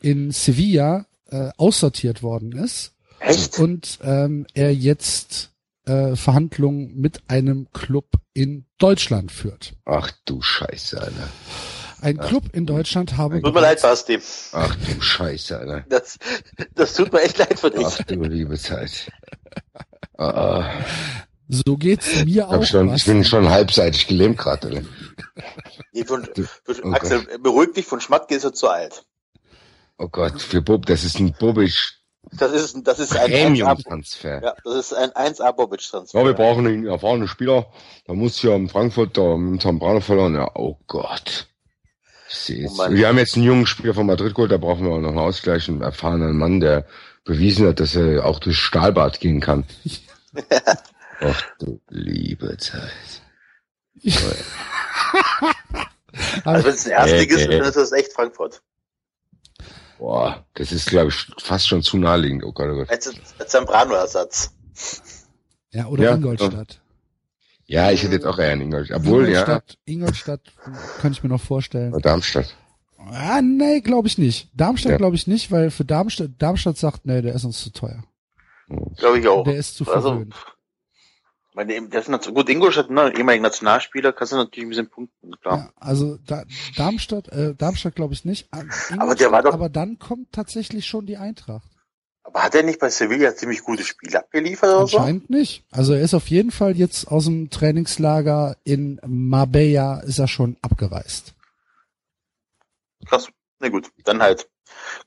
in 0.00 0.30
Sevilla 0.30 1.06
äh, 1.30 1.50
aussortiert 1.58 2.22
worden 2.22 2.52
ist 2.52 2.94
Echt? 3.20 3.58
und 3.58 3.98
ähm, 4.02 4.46
er 4.54 4.74
jetzt 4.74 5.50
äh, 5.86 6.16
Verhandlungen 6.16 6.94
mit 6.96 7.20
einem 7.28 7.68
Club 7.72 8.06
in 8.34 8.66
Deutschland 8.78 9.32
führt. 9.32 9.74
Ach 9.84 10.10
du 10.24 10.42
Scheiße, 10.42 11.00
Alter. 11.00 11.28
Ein 12.02 12.18
Club 12.18 12.44
in 12.52 12.66
Deutschland 12.66 13.16
habe 13.16 13.40
Tut 13.40 13.54
mir 13.54 13.60
leid, 13.60 13.80
Basti. 13.80 14.18
Ach 14.52 14.76
du 14.76 15.00
Scheiße, 15.00 15.58
Alter. 15.58 15.84
Das, 15.88 16.18
das 16.74 16.94
tut 16.94 17.12
mir 17.12 17.22
echt 17.22 17.38
leid 17.38 17.58
für 17.58 17.70
dich. 17.70 17.86
Ach 17.86 18.02
du 18.04 18.22
liebe 18.22 18.58
Zeit. 18.58 19.10
Ah, 20.18 20.28
ah. 20.28 20.84
so 21.48 21.76
geht's 21.76 22.24
mir 22.24 22.26
Ich, 22.26 22.42
auch. 22.42 22.64
schon, 22.64 22.94
ich 22.94 23.04
bin 23.04 23.24
schon 23.24 23.48
halbseitig 23.48 24.06
gelähmt 24.06 24.38
gerade. 24.38 24.84
Nee, 25.92 26.04
von, 26.04 26.24
von, 26.64 26.76
Oh 26.84 26.90
Axel, 26.92 27.26
beruhig 27.42 27.72
dich, 27.74 27.86
von 27.86 28.00
Schmatke 28.00 28.34
ist 28.34 28.44
er 28.44 28.52
zu 28.52 28.68
alt. 28.68 29.04
Oh 29.98 30.08
Gott, 30.08 30.40
für 30.42 30.60
Bob, 30.60 30.86
das 30.86 31.04
ist 31.04 31.18
ein 31.18 31.32
Bobisch 31.32 31.95
Das 32.32 32.52
ist, 32.52 32.76
das 32.86 32.98
ist 32.98 33.16
ein 33.16 33.30
1A, 33.30 33.42
Premium-Transfer. 33.44 34.42
ja, 34.42 34.54
das 34.64 34.74
ist 34.74 34.92
ein 34.92 35.10
1A 35.10 35.52
Bobic-Transfer. 35.52 36.18
Ja, 36.18 36.24
wir 36.24 36.34
brauchen 36.34 36.66
einen 36.66 36.86
erfahrenen 36.86 37.28
Spieler. 37.28 37.66
Da 38.06 38.14
muss 38.14 38.38
hier 38.38 38.54
in 38.54 38.68
Frankfurt 38.68 39.16
da 39.16 39.36
mit 39.36 39.62
dem 39.64 39.78
Braune 39.78 40.00
verloren. 40.00 40.34
Ja, 40.34 40.50
oh 40.54 40.76
Gott. 40.86 41.46
Oh 42.28 42.88
wir 42.90 43.06
haben 43.08 43.18
jetzt 43.18 43.36
einen 43.36 43.44
jungen 43.44 43.66
Spieler 43.66 43.94
von 43.94 44.06
Madrid 44.06 44.34
geholt, 44.34 44.50
da 44.50 44.56
brauchen 44.56 44.84
wir 44.84 44.92
auch 44.92 45.00
noch 45.00 45.10
einen 45.10 45.18
Ausgleich, 45.18 45.68
einen 45.68 45.80
erfahrenen 45.82 46.36
Mann, 46.36 46.60
der 46.60 46.84
bewiesen 47.24 47.68
hat, 47.68 47.78
dass 47.80 47.94
er 47.94 48.26
auch 48.26 48.40
durch 48.40 48.58
Stahlbad 48.58 49.20
gehen 49.20 49.40
kann. 49.40 49.64
Ach 51.20 51.42
du 51.58 51.80
liebe 51.88 52.56
Zeit. 52.58 53.22
Also 56.44 56.66
wenn 56.66 56.74
es 56.74 56.86
ein 56.86 56.92
Erstliges 56.92 57.38
Äh, 57.38 57.40
ist, 57.42 57.48
äh. 57.48 57.58
dann 57.58 57.68
ist 57.68 57.76
das 57.76 57.92
echt 57.92 58.12
Frankfurt. 58.12 58.62
Boah, 59.98 60.44
das 60.54 60.72
ist, 60.72 60.88
glaube 60.88 61.08
ich, 61.08 61.26
fast 61.42 61.68
schon 61.68 61.82
zu 61.82 61.96
naheliegend. 61.96 62.44
Oh 62.44 62.52
Gott, 62.52 62.68
oh 62.70 62.76
Gott. 62.76 62.90
Als, 62.90 63.12
als 63.38 63.50
Zambrano-Ersatz. 63.50 64.52
Ja, 65.70 65.86
oder 65.86 66.04
Ja, 66.04 66.14
Ingolstadt. 66.14 66.80
Ja, 67.66 67.90
ich 67.90 68.02
hätte 68.02 68.14
jetzt 68.14 68.26
auch 68.26 68.38
eher 68.38 68.52
in 68.52 68.60
Ingolstadt. 68.60 68.98
Obwohl, 69.00 69.26
Ingolstadt, 69.26 69.78
Ingolstadt 69.86 70.40
kann 71.00 71.12
ich 71.12 71.22
mir 71.22 71.28
noch 71.30 71.40
vorstellen. 71.40 71.92
ja. 71.92 71.98
Darmstadt. 71.98 72.54
Ah, 73.10 73.40
nee, 73.42 73.80
glaube 73.80 74.08
ich 74.08 74.18
nicht. 74.18 74.50
Darmstadt 74.54 74.92
Ja. 74.92 74.98
glaube 74.98 75.16
ich 75.16 75.26
nicht, 75.26 75.50
weil 75.50 75.70
für 75.70 75.84
Darmstadt, 75.84 76.30
Darmstadt 76.38 76.76
sagt, 76.76 77.06
nee, 77.06 77.22
der 77.22 77.34
ist 77.34 77.44
uns 77.44 77.62
zu 77.62 77.70
teuer. 77.72 78.04
Glaube 78.96 79.20
ich 79.20 79.28
auch. 79.28 79.44
Der 79.44 79.56
ist 79.56 79.76
zu 79.76 79.90
Also, 79.92 80.24
Meine, 81.56 81.88
das 81.88 82.06
ist 82.06 82.34
gut, 82.34 82.50
Ingolstadt, 82.50 82.90
ne, 82.90 83.14
ehemaliger 83.16 83.44
Nationalspieler, 83.44 84.12
kannst 84.12 84.34
du 84.34 84.36
natürlich 84.36 84.66
ein 84.66 84.68
bisschen 84.68 84.90
punkten, 84.90 85.40
klar. 85.40 85.56
Ja, 85.56 85.70
also 85.76 86.18
da, 86.26 86.44
Darmstadt, 86.76 87.28
äh, 87.28 87.54
Darmstadt 87.54 87.94
glaube 87.94 88.12
ich 88.12 88.26
nicht. 88.26 88.46
Ah, 88.50 88.62
Aber 88.98 89.14
der 89.14 89.32
war 89.32 89.42
doch- 89.42 89.54
aber 89.54 89.70
dann 89.70 89.98
kommt 89.98 90.32
tatsächlich 90.32 90.84
schon 90.84 91.06
die 91.06 91.16
Eintracht. 91.16 91.66
Aber 92.24 92.42
hat 92.42 92.54
er 92.54 92.62
nicht 92.62 92.78
bei 92.78 92.90
Sevilla 92.90 93.34
ziemlich 93.34 93.62
gute 93.62 93.84
Spiele 93.84 94.18
abgeliefert 94.18 94.68
oder 94.68 94.86
so? 94.86 94.98
Anscheinend 94.98 95.30
nicht. 95.30 95.64
Also 95.70 95.94
er 95.94 96.02
ist 96.02 96.12
auf 96.12 96.28
jeden 96.28 96.50
Fall 96.50 96.76
jetzt 96.76 97.08
aus 97.08 97.24
dem 97.24 97.48
Trainingslager 97.48 98.58
in 98.64 99.00
Marbella 99.06 100.00
ist 100.00 100.18
er 100.18 100.28
schon 100.28 100.58
abgereist. 100.60 101.32
Krass. 103.06 103.28
Na 103.60 103.70
gut, 103.70 103.90
dann 104.04 104.20
halt. 104.20 104.46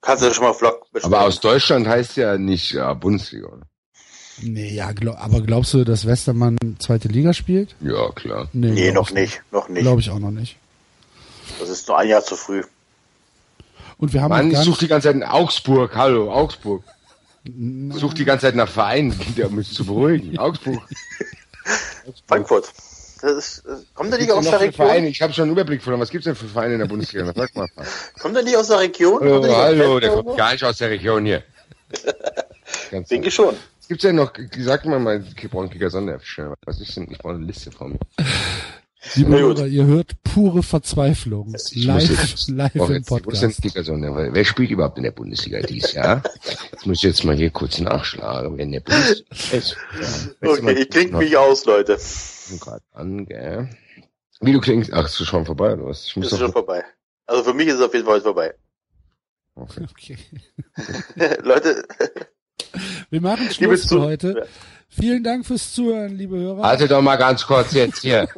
Kannst 0.01 0.23
du 0.23 0.33
schon 0.33 0.45
mal 0.45 0.53
Vlog 0.53 0.89
bestellen. 0.91 1.13
Aber 1.13 1.25
aus 1.25 1.41
Deutschland 1.41 1.85
heißt 1.87 2.17
ja 2.17 2.39
nicht 2.39 2.71
ja, 2.71 2.91
Bundesliga, 2.95 3.49
oder? 3.49 3.67
Nee, 4.41 4.73
ja, 4.73 4.91
glaub, 4.91 5.17
aber 5.19 5.41
glaubst 5.41 5.73
du, 5.73 5.83
dass 5.83 6.05
Westermann 6.05 6.57
zweite 6.79 7.07
Liga 7.07 7.33
spielt? 7.33 7.75
Ja, 7.81 8.09
klar. 8.11 8.47
Nee, 8.53 8.91
glaub 8.91 8.95
noch 8.95 9.09
ich 9.09 9.15
nicht, 9.15 9.41
noch 9.51 9.69
nicht. 9.69 9.81
Glaube 9.81 10.01
ich 10.01 10.09
auch 10.09 10.19
noch 10.19 10.31
nicht. 10.31 10.57
Das 11.59 11.69
ist 11.69 11.87
nur 11.87 11.97
ein 11.97 12.07
Jahr 12.07 12.23
zu 12.23 12.35
früh. 12.35 12.63
Und 13.97 14.13
wir 14.13 14.21
haben 14.21 14.29
Mann, 14.29 14.51
ich 14.51 14.57
suche 14.57 14.69
nicht, 14.69 14.81
die 14.81 14.87
ganze 14.87 15.09
Zeit 15.09 15.15
in 15.15 15.23
Augsburg. 15.23 15.95
Hallo, 15.95 16.31
Augsburg. 16.31 16.83
Ich 17.43 17.95
suche 17.95 18.15
die 18.15 18.25
ganze 18.25 18.47
Zeit 18.47 18.55
nach 18.55 18.69
Vereinen, 18.69 19.19
um 19.45 19.55
mich 19.55 19.73
zu 19.73 19.85
beruhigen. 19.85 20.37
Augsburg. 20.37 20.81
Frankfurt. 22.27 22.71
Das 23.21 23.31
ist, 23.33 23.65
äh, 23.65 23.75
kommt 23.93 24.13
er 24.13 24.19
nicht 24.19 24.31
aus 24.31 24.45
der 24.45 24.59
für 24.59 24.71
Vereine? 24.71 24.93
Region? 24.93 25.11
Ich 25.11 25.21
habe 25.21 25.33
schon 25.33 25.43
einen 25.43 25.51
Überblick 25.51 25.83
verloren. 25.83 26.01
Was 26.01 26.09
gibt's 26.09 26.23
denn 26.25 26.35
für 26.35 26.47
Vereine 26.47 26.73
in 26.73 26.79
der 26.79 26.87
Bundesliga? 26.87 27.31
Sag 27.35 27.53
mal. 27.55 27.67
Kommt 28.19 28.37
er 28.37 28.43
nicht 28.43 28.55
aus 28.55 28.67
der 28.67 28.79
Region? 28.79 29.27
Aus 29.27 29.49
hallo, 29.49 29.99
der 29.99 30.11
kommt 30.11 30.37
gar 30.37 30.53
nicht 30.53 30.63
aus 30.63 30.77
der 30.77 30.89
Region 30.89 31.25
hier. 31.25 31.43
Ganz 32.91 33.09
Denke 33.09 33.29
schon. 33.31 33.55
Gibt's 33.89 34.03
denn 34.03 34.15
noch? 34.17 34.31
Sag 34.59 34.85
mal 34.85 34.99
mal, 34.99 35.23
ich 35.35 35.49
brauche 35.49 35.63
einen 35.63 35.71
Kicker 35.71 35.89
Sonderschön. 35.89 36.53
Was 36.65 36.79
ist 36.79 36.95
denn? 36.95 37.09
Ich 37.11 37.17
brauche 37.17 37.33
eine 37.33 37.43
Liste 37.45 37.71
von 37.71 37.93
mir. 37.93 37.99
liebe. 39.15 39.39
Hörer, 39.39 39.65
ihr 39.65 39.85
hört 39.85 40.21
pure 40.23 40.61
Verzweiflung. 40.61 41.55
Ich 41.73 41.85
Live, 41.85 42.07
jetzt- 42.07 42.49
live 42.49 42.71
brauche 42.73 42.95
im 42.97 43.03
Podcast. 43.03 43.61
Wer 43.63 44.45
spielt 44.45 44.69
überhaupt 44.69 44.97
in 44.97 45.03
der 45.05 45.11
Bundesliga 45.11 45.59
dies 45.61 45.93
Jahr? 45.93 46.21
Jetzt 46.71 46.85
muss 46.85 46.97
ich 46.97 47.03
jetzt 47.03 47.23
mal 47.23 47.35
hier 47.35 47.49
kurz 47.49 47.79
nachschlagen, 47.79 48.55
wer 48.57 48.63
in 48.63 48.71
der 48.73 48.81
Bundesliga 48.81 49.57
ist. 49.57 49.75
Ja, 50.41 50.49
Okay, 50.51 50.71
ich 50.83 50.89
klinge 50.91 51.17
mich 51.17 51.35
aus, 51.35 51.65
Leute. 51.65 51.97
gerade 52.59 52.83
an, 52.93 53.25
gell? 53.25 53.69
Wie 54.41 54.53
du 54.53 54.61
klingst? 54.61 54.93
Ach, 54.93 55.05
ist 55.07 55.25
schon 55.25 55.45
vorbei 55.45 55.73
oder 55.73 55.85
was? 55.87 56.05
Ich 56.05 56.15
muss 56.15 56.31
Ist 56.31 56.37
schon 56.39 56.51
vorbei. 56.51 56.83
Also 57.25 57.43
für 57.43 57.53
mich 57.55 57.67
ist 57.67 57.75
es 57.75 57.81
auf 57.81 57.93
jeden 57.93 58.05
Fall 58.05 58.21
vorbei. 58.21 58.53
Okay. 59.55 59.85
Okay. 59.91 60.17
Leute, 61.43 61.83
Wir 63.09 63.21
machen 63.21 63.49
Schluss 63.51 63.87
für 63.87 64.01
heute. 64.01 64.47
Vielen 64.87 65.23
Dank 65.23 65.45
fürs 65.45 65.73
Zuhören, 65.73 66.15
liebe 66.15 66.37
Hörer. 66.37 66.59
Warte 66.59 66.87
doch 66.87 67.01
mal 67.01 67.15
ganz 67.15 67.45
kurz 67.45 67.73
jetzt 67.73 67.99
hier. 67.99 68.27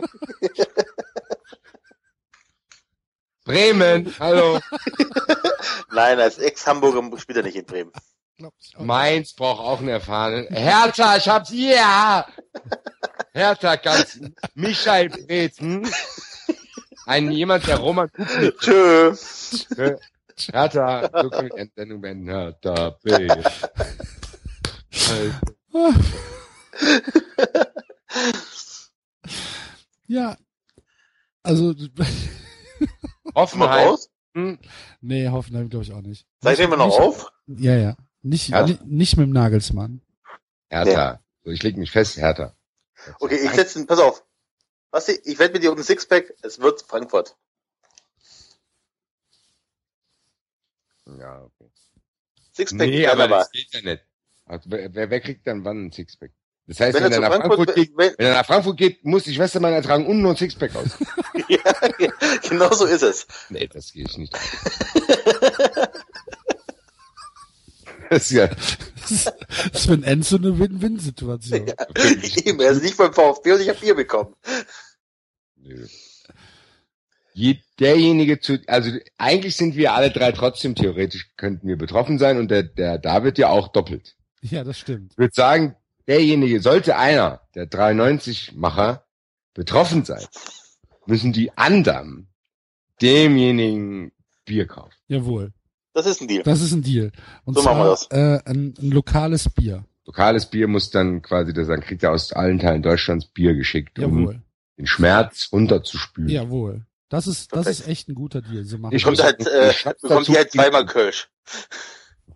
Bremen, 3.43 4.13
hallo. 4.19 4.59
nein, 5.91 6.19
als 6.19 6.37
Ex-Hamburger 6.37 7.17
spielt 7.17 7.39
er 7.39 7.43
nicht 7.43 7.57
in 7.57 7.65
Bremen. 7.65 7.91
Mainz 8.77 9.33
braucht 9.33 9.59
auch 9.59 9.79
einen 9.79 9.89
erfahrenen. 9.89 10.47
Hertha, 10.47 11.17
ich 11.17 11.27
hab's 11.27 11.51
ja. 11.51 12.25
Hertha 13.33 13.75
ganz. 13.75 14.19
Michael 14.55 15.09
Brezen. 15.09 15.91
Ein 17.05 17.31
jemand, 17.31 17.67
der 17.67 17.77
Roman 17.77 18.09
Kupnik. 18.11 18.57
Tschö. 18.59 19.15
Hertha, 20.51 21.09
so 21.21 21.29
kann 21.29 21.47
ich 21.47 21.53
die 21.53 21.71
Sendung 21.75 21.99
beenden. 22.01 22.29
Hertha, 22.29 22.97
B. 23.03 23.27
Ja. 30.07 30.37
Also, 31.43 31.73
Hoffenheim. 33.35 33.87
raus? 33.87 34.09
Hm, 34.33 34.59
nee, 35.01 35.27
Hoffenheim 35.29 35.69
glaube 35.69 35.83
ich 35.85 35.93
auch 35.93 36.01
nicht. 36.01 36.25
Seid 36.41 36.59
ihr 36.59 36.65
immer 36.65 36.77
noch 36.77 36.87
nicht, 36.87 36.99
auf? 36.99 37.31
Ja, 37.47 37.75
ja. 37.75 37.97
Nicht, 38.21 38.49
Ja. 38.49 38.65
ni- 38.65 38.77
nicht 38.85 39.17
mit 39.17 39.25
dem 39.27 39.33
Nagelsmann. 39.33 40.01
Hertha. 40.69 41.21
So, 41.43 41.51
ich 41.51 41.63
leg 41.63 41.75
mich 41.77 41.91
fest, 41.91 42.17
Hertha. 42.17 42.55
Okay, 43.19 43.39
ich 43.43 43.51
setze, 43.51 43.83
pass 43.85 43.99
auf. 43.99 44.23
Was, 44.91 45.07
ich 45.09 45.39
wette 45.39 45.53
mit 45.53 45.63
dir 45.63 45.71
um 45.71 45.77
ein 45.77 45.83
Sixpack, 45.83 46.33
es 46.43 46.59
wird 46.59 46.81
Frankfurt. 46.83 47.35
Ja, 51.07 51.43
okay. 51.43 51.71
Sixpack, 52.53 52.87
Nee, 52.87 53.07
aber. 53.07 53.27
das 53.27 53.51
geht 53.51 53.73
ja 53.73 53.81
nicht. 53.81 54.03
Also, 54.51 54.69
wer, 54.69 54.93
wer, 54.93 55.09
wer 55.09 55.21
kriegt 55.21 55.47
dann 55.47 55.63
wann 55.63 55.85
ein 55.85 55.91
Sixpack? 55.91 56.31
Das 56.67 56.79
heißt, 56.79 56.95
Wenn 56.95 57.05
wenn, 57.05 57.13
er 57.13 57.19
nach 57.21 57.29
Frankfurt, 57.29 57.55
Frankfurt 57.55 57.75
geht, 57.75 57.97
wenn, 57.97 58.13
wenn 58.17 58.27
er 58.27 58.33
nach 58.33 58.45
Frankfurt 58.45 58.77
geht, 58.77 59.05
muss 59.05 59.23
die 59.23 59.33
Schwestermann 59.33 59.73
ertragen 59.73 60.05
und 60.05 60.21
nur 60.21 60.31
ein 60.31 60.37
Sixpack 60.37 60.75
aus. 60.75 60.97
ja, 61.47 61.59
genau 62.47 62.71
so 62.73 62.85
ist 62.85 63.01
es. 63.01 63.27
nee, 63.49 63.67
das 63.67 63.93
gehe 63.93 64.03
ich 64.05 64.17
nicht. 64.17 64.37
Das 68.09 68.23
ist 68.23 68.31
ja, 68.31 68.47
Das 68.47 69.11
ist, 69.11 69.31
für 69.85 69.93
ein 69.93 70.03
Enzo 70.03 70.35
eine 70.35 70.59
Win-Win-Situation. 70.59 71.67
Eben, 72.45 72.59
er 72.59 72.71
ist 72.71 72.83
nicht 72.83 72.97
beim 72.97 73.13
VfB 73.13 73.53
und 73.53 73.61
ich 73.61 73.69
habe 73.69 73.79
Bier 73.79 73.95
bekommen. 73.95 74.35
nö. 75.55 75.87
Je, 77.33 77.59
derjenige 77.79 78.41
zu, 78.41 78.59
also 78.67 78.91
eigentlich 79.17 79.55
sind 79.55 79.77
wir 79.77 79.93
alle 79.93 80.11
drei 80.11 80.33
trotzdem 80.33 80.75
theoretisch 80.75 81.31
könnten 81.37 81.69
wir 81.69 81.77
betroffen 81.77 82.19
sein 82.19 82.37
und 82.37 82.51
der, 82.51 82.63
der 82.63 82.97
David 82.97 83.37
ja 83.37 83.47
auch 83.47 83.69
doppelt. 83.69 84.17
Ja, 84.41 84.63
das 84.63 84.77
stimmt. 84.79 85.11
Ich 85.13 85.17
würde 85.17 85.33
sagen, 85.33 85.75
derjenige, 86.07 86.61
sollte 86.61 86.97
einer 86.97 87.41
der 87.55 87.69
93-Macher 87.69 89.03
betroffen 89.53 90.03
sein, 90.05 90.25
müssen 91.05 91.33
die 91.33 91.55
anderen 91.57 92.27
demjenigen 93.01 94.11
Bier 94.45 94.67
kaufen. 94.67 94.93
Jawohl. 95.07 95.51
Das 95.93 96.05
ist 96.05 96.21
ein 96.21 96.27
Deal. 96.27 96.43
Das 96.43 96.61
ist 96.61 96.71
ein 96.71 96.83
Deal. 96.83 97.11
Und 97.43 97.55
So 97.55 97.63
machen 97.63 97.79
wir 97.79 97.95
zwar 97.95 98.17
Äh, 98.17 98.41
ein, 98.45 98.73
ein 98.81 98.91
lokales 98.91 99.49
Bier. 99.49 99.83
Lokales 100.05 100.45
Bier 100.45 100.67
muss 100.67 100.89
dann 100.89 101.21
quasi, 101.21 101.53
das 101.53 101.67
dann 101.67 101.81
kriegt 101.81 102.03
er 102.03 102.11
aus 102.11 102.31
allen 102.33 102.59
Teilen 102.59 102.81
Deutschlands 102.81 103.25
Bier 103.25 103.53
geschickt, 103.55 103.99
um 103.99 104.19
Jawohl. 104.21 104.41
den 104.77 104.87
Schmerz 104.87 105.49
runterzuspülen. 105.51 106.29
Jawohl. 106.29 106.85
Das 107.09 107.27
ist, 107.27 107.51
das 107.51 107.65
Perfekt. 107.65 107.79
ist 107.81 107.87
echt 107.87 108.07
ein 108.09 108.15
guter 108.15 108.41
Deal. 108.41 108.63
So 108.63 108.77
machen 108.77 108.95
Ich 108.95 109.05
muss 109.05 109.21
halt, 109.21 109.45
äh, 109.45 109.73
bekommt 110.01 110.27
die 110.29 110.35
halt 110.37 110.51
zweimal 110.51 110.85
Kölsch. 110.85 111.29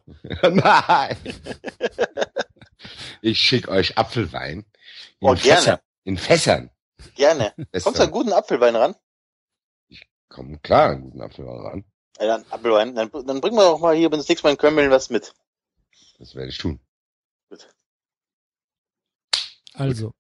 Nein. 0.44 1.18
Ich 3.22 3.40
schick 3.40 3.68
euch 3.68 3.98
Apfelwein. 3.98 4.60
In 4.60 4.66
Oh, 5.28 5.34
gerne. 5.34 5.40
Fässern. 5.40 5.80
In 6.04 6.18
Fässern. 6.18 6.70
Gerne. 7.16 7.54
Kommst 7.84 8.00
du 8.00 8.04
an 8.04 8.12
guten 8.12 8.34
Apfelwein 8.34 8.76
ran? 8.76 8.96
Komm 10.30 10.62
klar, 10.62 10.92
einen 10.92 11.02
guten 11.02 11.22
Apfelwein 11.22 11.60
ran. 11.60 11.86
Äh, 12.18 12.28
dann 12.28 12.46
Apfelwein. 12.50 12.96
Dann, 12.96 13.10
dann 13.12 13.42
bringen 13.42 13.56
wir 13.58 13.64
doch 13.64 13.80
mal 13.80 13.96
hier, 13.96 14.12
wenn 14.12 14.20
das 14.20 14.28
nächste 14.28 14.46
Mal 14.46 14.52
in 14.52 14.58
Köln 14.58 14.92
was 14.92 15.10
mit. 15.10 15.34
Das 16.20 16.36
werde 16.36 16.50
ich 16.50 16.58
tun. 16.58 16.80
Also, 19.74 20.14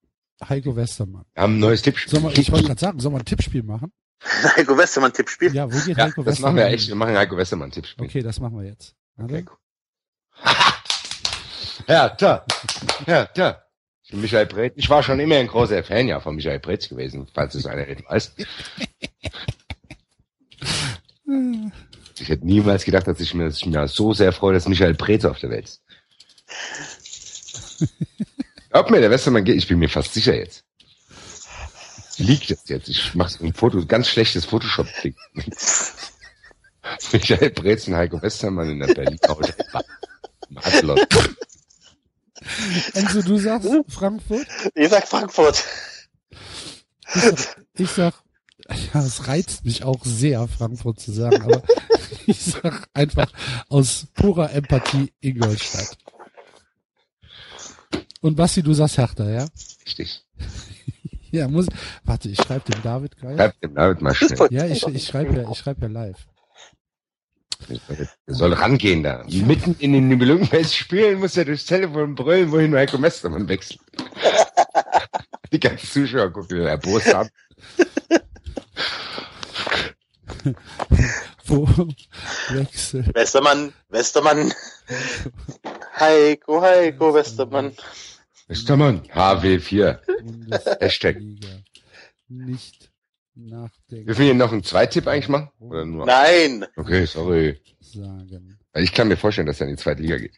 Heiko 0.44 0.76
Westermann. 0.76 1.26
Wir 1.34 1.44
haben 1.44 1.56
ein 1.56 1.60
neues 1.60 1.82
Tippspiel. 1.82 2.12
Soll 2.12 2.22
man, 2.22 2.34
ich 2.34 2.52
wollte 2.52 2.66
gerade 2.66 2.80
sagen, 2.80 3.00
soll 3.00 3.12
man 3.12 3.22
ein 3.22 3.26
Tippspiel 3.26 3.64
machen? 3.64 3.94
Heiko 4.56 4.78
Westermann 4.78 5.14
Tippspiel. 5.14 5.54
Ja, 5.54 5.72
wo 5.72 5.78
geht 5.78 5.98
ja, 5.98 6.06
Heiko 6.06 6.24
das 6.24 6.34
Westermann? 6.34 6.56
machen 6.56 6.66
wir 6.68 6.74
echt. 6.74 6.88
Wir 6.88 6.96
machen 6.96 7.12
ein 7.12 7.18
Heiko 7.18 7.38
Westermann 7.38 7.72
Tippspiel. 7.72 8.06
Okay, 8.06 8.22
das 8.22 8.40
machen 8.40 8.58
wir 8.58 8.66
jetzt. 8.66 8.96
Warte. 9.16 9.34
Okay, 9.34 9.46
cool. 9.50 9.58
ja, 11.88 12.10
da. 12.10 12.46
Ja, 13.08 13.28
bin 14.16 14.22
Michael 14.22 14.46
Brett. 14.46 14.74
Ich 14.76 14.90
war 14.90 15.04
schon 15.04 15.20
immer 15.20 15.36
ein 15.36 15.48
großer 15.48 15.84
Fan 15.84 16.08
ja 16.08 16.20
von 16.20 16.36
Michael 16.36 16.60
Bretz 16.60 16.90
gewesen, 16.90 17.28
falls 17.34 17.56
es 17.56 17.66
einer 17.66 17.86
nicht 17.86 18.08
weiß. 18.10 18.34
Ich 22.18 22.30
hätte 22.30 22.46
niemals 22.46 22.86
gedacht, 22.86 23.08
dass 23.08 23.20
ich 23.20 23.34
mir, 23.34 23.46
dass 23.46 23.58
ich 23.58 23.66
mir 23.66 23.88
so 23.90 24.14
sehr 24.14 24.32
freue, 24.32 24.54
dass 24.54 24.70
Michael 24.70 24.94
Brez 24.94 25.26
auf 25.26 25.40
der 25.40 25.50
Welt 25.50 25.66
ist. 25.66 25.82
Glaub 28.70 28.90
mir, 28.90 29.02
der 29.02 29.12
Westermann 29.12 29.44
geht, 29.44 29.58
ich 29.58 29.68
bin 29.68 29.80
mir 29.80 29.90
fast 29.90 30.14
sicher 30.14 30.34
jetzt. 30.34 30.64
Liegt 32.18 32.52
das 32.52 32.70
jetzt? 32.70 32.88
Ich 32.88 33.14
mache 33.16 33.32
so 33.32 33.44
ein 33.44 33.54
Foto, 33.54 33.86
ganz 33.86 34.08
schlechtes 34.08 34.46
Photoshop-Klick. 34.46 35.16
Michael 37.12 37.50
Brez 37.50 37.88
und 37.88 37.96
Heiko 37.96 38.22
Westermann 38.22 38.70
in 38.70 38.80
der 38.80 38.94
berlin 38.94 39.20
couch 40.54 40.84
Enzo, 42.94 43.22
du 43.22 43.38
sagst 43.38 43.70
Frankfurt? 43.88 44.48
Ich 44.76 44.90
sag 44.90 45.08
Frankfurt. 45.08 45.64
Ich 47.14 47.22
sag, 47.22 47.58
ich 47.74 47.90
sag, 47.92 48.14
ja, 48.94 49.02
es 49.02 49.28
reizt 49.28 49.66
mich 49.66 49.84
auch 49.84 50.04
sehr, 50.04 50.48
Frankfurt 50.48 51.00
zu 51.00 51.12
sagen, 51.12 51.42
aber 51.42 51.64
ich 52.28 52.40
sag 52.40 52.88
einfach 52.94 53.32
aus 53.70 54.08
purer 54.14 54.52
Empathie 54.52 55.14
Ingolstadt. 55.22 55.98
Und 58.22 58.36
Basti, 58.36 58.64
du 58.64 58.74
sagst 58.74 58.98
Hertha, 58.98 59.30
ja? 59.30 59.48
Richtig. 59.86 60.24
Ja, 61.32 61.48
muss, 61.48 61.68
warte, 62.06 62.30
ich 62.30 62.38
schreibe 62.38 62.72
dem 62.72 62.82
David 62.82 63.18
gleich. 63.18 63.36
Schreib 63.36 63.60
dem 63.62 63.76
David 63.76 64.02
mal 64.02 64.16
schnell. 64.16 64.48
Ja, 64.52 64.66
ich, 64.66 64.86
ich 64.88 65.06
schreibe 65.06 65.36
ja, 65.36 65.50
ich 65.50 65.58
schreibe 65.58 65.82
ja 65.82 65.92
live. 65.92 66.28
Er 67.70 68.34
soll 68.34 68.54
rangehen 68.54 69.04
da. 69.04 69.24
Mitten 69.28 69.76
in 69.80 69.94
den 69.94 70.08
Nibelungenfest 70.08 70.76
spielen 70.76 71.20
muss 71.20 71.38
er 71.38 71.46
durchs 71.46 71.66
Telefon 71.66 72.16
brüllen, 72.16 72.52
wohin 72.52 72.76
Heiko 72.76 73.02
Westermann 73.02 73.48
wechselt. 73.48 73.80
Die 75.52 75.60
ganzen 75.60 75.88
Zuschauer 75.88 76.32
gucken 76.32 76.58
ihn 76.58 76.68
erbost 76.68 77.14
ab. 77.14 77.28
Wo 81.46 81.68
wechselt. 82.50 83.14
Westermann, 83.16 83.74
Westermann. 83.90 84.54
Heiko, 86.00 86.62
Heiko, 86.62 87.14
Westermann. 87.14 87.74
Westermann, 88.48 89.02
HW4. 89.14 90.00
Hashtag. 90.80 91.18
Nicht 92.28 92.90
nachdenken. 93.36 94.06
Dürfen 94.06 94.20
wir 94.20 94.26
hier 94.26 94.34
noch 94.34 94.52
einen 94.52 94.64
Zweitipp 94.64 95.08
eigentlich 95.08 95.30
machen? 95.30 95.50
Oder 95.60 95.86
nur? 95.86 96.06
Nein. 96.06 96.66
Okay, 96.76 97.06
sorry. 97.06 97.60
Sagen. 97.82 98.58
Ich 98.74 98.94
kann 98.94 99.08
mir 99.08 99.18
vorstellen, 99.18 99.48
dass 99.48 99.62
er 99.62 99.68
in 99.68 99.76
die 99.76 99.82
zweite 99.82 100.02
Liga 100.02 100.18
geht. 100.18 100.34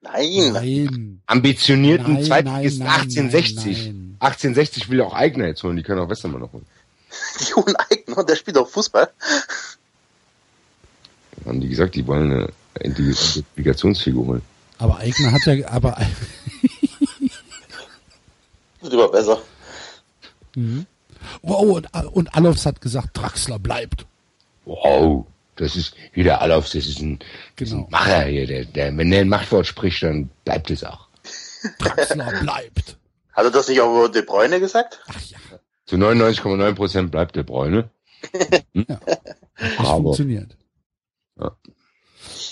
Nein. 0.00 0.52
Nein. 0.52 1.22
Ambitionierten 1.26 2.14
Nein, 2.14 2.24
Zweitligisten 2.24 2.84
nein, 2.86 2.94
nein, 2.96 3.00
1860. 3.02 3.86
nein, 3.86 4.16
1860 4.20 4.88
will 4.88 5.00
auch 5.02 5.14
Eigner 5.14 5.46
jetzt 5.46 5.62
holen, 5.62 5.76
die 5.76 5.82
können 5.82 6.00
auch 6.00 6.08
Westermann 6.08 6.40
noch 6.40 6.52
holen. 6.52 6.66
Die 7.40 7.54
hohen 7.54 7.76
Eigner, 7.76 8.24
der 8.24 8.36
spielt 8.36 8.58
auch 8.58 8.68
Fußball. 8.68 9.08
Haben 11.44 11.60
die 11.60 11.68
gesagt, 11.68 11.94
die 11.94 12.06
wollen 12.06 12.32
eine 12.32 12.52
Identifikationsfigur 12.80 14.26
holen. 14.26 14.42
Aber 14.78 14.98
Eigner 14.98 15.32
hat 15.32 15.42
ja, 15.46 15.68
aber, 15.68 15.96
Wird 18.80 18.92
immer 18.92 19.08
besser. 19.08 19.40
mhm. 20.54 20.86
Wow, 21.42 21.76
und, 21.76 21.88
und 22.12 22.34
Alofs 22.34 22.66
hat 22.66 22.80
gesagt, 22.80 23.16
Draxler 23.16 23.58
bleibt. 23.58 24.06
Wow, 24.64 25.26
das 25.56 25.76
ist 25.76 25.94
wieder 26.12 26.40
Alofs, 26.40 26.72
das 26.72 26.86
ist 26.86 27.00
ein, 27.00 27.18
ist 27.20 27.70
Genau. 27.70 27.84
ein 27.84 27.90
Macher 27.90 28.24
hier. 28.24 28.46
Der, 28.46 28.64
der, 28.64 28.96
wenn 28.96 29.10
der 29.10 29.20
ein 29.20 29.28
Machtwort 29.28 29.66
spricht, 29.66 30.02
dann 30.02 30.28
bleibt 30.44 30.70
es 30.70 30.84
auch. 30.84 31.08
Draxler 31.78 32.32
bleibt. 32.42 32.96
Hat 33.32 33.44
er 33.44 33.50
das 33.50 33.68
nicht 33.68 33.80
auch 33.80 33.94
über 33.94 34.08
De 34.08 34.22
Bruyne 34.22 34.60
gesagt? 34.60 35.00
Ach 35.08 35.20
ja, 35.20 35.38
Zu 35.84 35.96
99,9 35.96 36.74
Prozent 36.74 37.10
bleibt 37.10 37.36
der 37.36 37.42
Bräune. 37.44 37.90
das 38.32 38.62
Aber- 39.78 39.86
funktioniert. 40.02 40.56
Ja. 41.38 41.52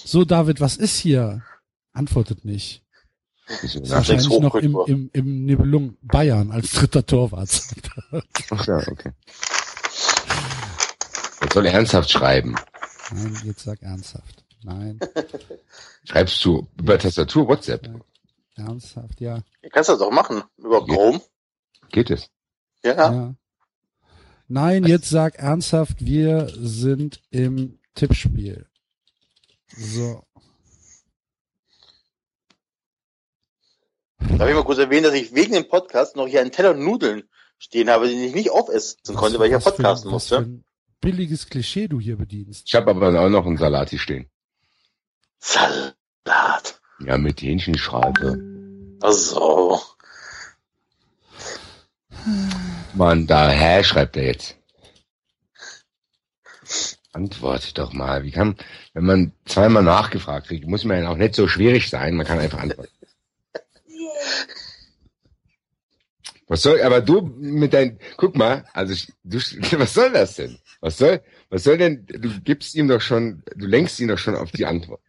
So, 0.04 0.24
David, 0.24 0.60
was 0.60 0.76
ist 0.76 0.98
hier? 0.98 1.42
Antwortet 1.92 2.44
nicht. 2.44 2.82
Ist 3.62 3.90
Wahrscheinlich 3.90 4.28
noch 4.40 4.54
im, 4.54 4.76
im, 4.86 5.10
im 5.12 5.44
Nibelung 5.44 5.96
Bayern 6.02 6.50
als 6.50 6.72
dritter 6.72 7.04
Torwart. 7.04 7.62
Ach 8.50 8.66
ja, 8.66 8.76
okay. 8.88 9.12
Jetzt 11.42 11.52
soll 11.52 11.66
er 11.66 11.74
ernsthaft 11.74 12.10
schreiben. 12.10 12.54
Nein, 13.12 13.38
jetzt 13.44 13.64
sag 13.64 13.82
ernsthaft. 13.82 14.44
Nein, 14.62 14.98
Schreibst 16.04 16.42
du 16.44 16.66
über 16.78 16.98
Tastatur 16.98 17.46
WhatsApp? 17.48 17.88
ernsthaft, 18.56 19.20
ja. 19.20 19.42
Du 19.62 19.68
kannst 19.68 19.90
das 19.90 19.98
doch 19.98 20.10
machen. 20.10 20.42
Über 20.56 20.80
Ja. 20.86 20.94
Chrome. 20.94 21.20
Geht 21.90 22.10
es? 22.10 22.30
Ja. 22.82 22.94
ja. 23.12 23.34
Nein, 24.48 24.84
jetzt 24.84 25.10
sag 25.10 25.36
ernsthaft, 25.38 26.04
wir 26.04 26.50
sind 26.56 27.20
im 27.30 27.78
Tippspiel. 27.94 28.66
So. 29.76 30.22
Darf 34.30 34.48
ich 34.48 34.54
mal 34.54 34.64
kurz 34.64 34.78
erwähnen, 34.78 35.04
dass 35.04 35.14
ich 35.14 35.34
wegen 35.34 35.52
dem 35.52 35.68
Podcast 35.68 36.16
noch 36.16 36.26
hier 36.26 36.40
einen 36.40 36.52
Teller 36.52 36.74
Nudeln 36.74 37.24
stehen 37.58 37.88
habe, 37.88 38.08
den 38.08 38.22
ich 38.22 38.34
nicht 38.34 38.50
aufessen 38.50 39.14
konnte, 39.14 39.38
weil 39.38 39.46
ich 39.46 39.52
ja 39.52 39.58
Was 39.58 39.64
podcasten 39.64 40.12
was 40.12 40.28
für 40.28 40.40
musste. 40.40 40.50
ein 40.50 40.64
billiges 41.00 41.48
Klischee 41.48 41.88
du 41.88 42.00
hier 42.00 42.16
bedienst. 42.16 42.64
Ich 42.66 42.74
habe 42.74 42.90
aber 42.90 43.08
auch 43.20 43.28
noch 43.28 43.46
einen 43.46 43.58
Salat 43.58 43.90
hier 43.90 43.98
stehen. 43.98 44.26
Salat. 45.38 46.80
Ja, 47.00 47.18
mit 47.18 47.42
Hähnchenschreibe. 47.42 48.38
Also. 49.00 49.80
Mann, 52.94 53.26
daher 53.26 53.84
schreibt 53.84 54.16
er 54.16 54.24
jetzt. 54.24 54.56
Antwort 57.12 57.78
doch 57.78 57.92
mal. 57.92 58.24
Wie 58.24 58.30
kann, 58.30 58.56
wenn 58.92 59.04
man 59.04 59.32
zweimal 59.44 59.82
nachgefragt 59.82 60.48
kriegt, 60.48 60.66
muss 60.66 60.84
man 60.84 61.02
ja 61.02 61.08
auch 61.10 61.16
nicht 61.16 61.34
so 61.34 61.46
schwierig 61.46 61.88
sein. 61.90 62.16
Man 62.16 62.26
kann 62.26 62.38
einfach 62.38 62.58
antworten. 62.60 62.90
Was 66.46 66.62
soll, 66.62 66.80
aber 66.82 67.00
du 67.00 67.22
mit 67.22 67.72
dein, 67.72 67.98
guck 68.16 68.36
mal, 68.36 68.64
also 68.72 68.92
ich, 68.92 69.12
du, 69.22 69.38
was 69.78 69.94
soll 69.94 70.12
das 70.12 70.36
denn? 70.36 70.58
Was 70.80 70.98
soll, 70.98 71.22
was 71.48 71.64
soll 71.64 71.78
denn, 71.78 72.04
du 72.06 72.40
gibst 72.40 72.74
ihm 72.74 72.88
doch 72.88 73.00
schon, 73.00 73.42
du 73.56 73.66
lenkst 73.66 73.98
ihn 74.00 74.08
doch 74.08 74.18
schon 74.18 74.36
auf 74.36 74.52
die 74.52 74.66
Antwort. 74.66 75.00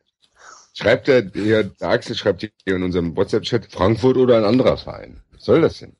Schreibt 0.73 1.07
er, 1.07 1.29
hier, 1.33 1.63
der 1.63 1.89
Axel 1.89 2.15
schreibt 2.15 2.41
hier 2.41 2.75
in 2.75 2.83
unserem 2.83 3.15
WhatsApp-Chat 3.15 3.71
Frankfurt 3.71 4.17
oder 4.17 4.37
ein 4.37 4.43
anderer 4.45 4.77
Verein. 4.77 5.21
Was 5.31 5.43
soll 5.43 5.61
das 5.61 5.79
denn? 5.79 5.95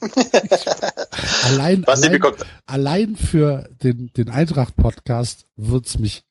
Allein, 1.44 1.84
allein, 1.86 2.20
allein 2.66 3.16
für 3.16 3.68
den, 3.82 4.12
den 4.12 4.28
Eintracht-Podcast 4.28 5.46
wird's 5.56 5.98
mich 5.98 6.24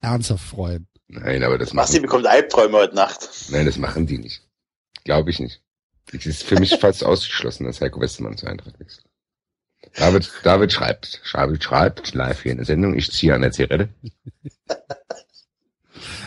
ernsthaft 0.00 0.44
freuen. 0.44 0.88
Nein, 1.08 1.42
aber 1.42 1.58
das 1.58 1.72
Basti 1.72 1.96
machen, 1.96 2.02
bekommt 2.02 2.26
Albträume 2.26 2.78
heute 2.78 2.94
Nacht. 2.94 3.28
nein, 3.50 3.66
das 3.66 3.76
machen 3.76 4.06
die 4.06 4.18
nicht. 4.18 4.42
Glaube 5.04 5.30
ich 5.30 5.38
nicht. 5.38 5.60
Es 6.12 6.26
ist 6.26 6.42
für 6.44 6.58
mich 6.58 6.76
fast 6.80 7.04
ausgeschlossen, 7.04 7.64
dass 7.64 7.80
Heiko 7.80 8.00
Westermann 8.00 8.36
zur 8.36 8.48
Eintracht 8.50 8.78
wechselt. 8.80 9.06
David, 9.96 10.32
David 10.42 10.72
schreibt, 10.72 11.20
David 11.32 11.62
schreibt 11.62 12.14
live 12.14 12.42
hier 12.42 12.52
in 12.52 12.58
der 12.58 12.66
Sendung, 12.66 12.96
ich 12.96 13.12
ziehe 13.12 13.34
an 13.34 13.42
der 13.42 13.52
Zigarette. 13.52 13.90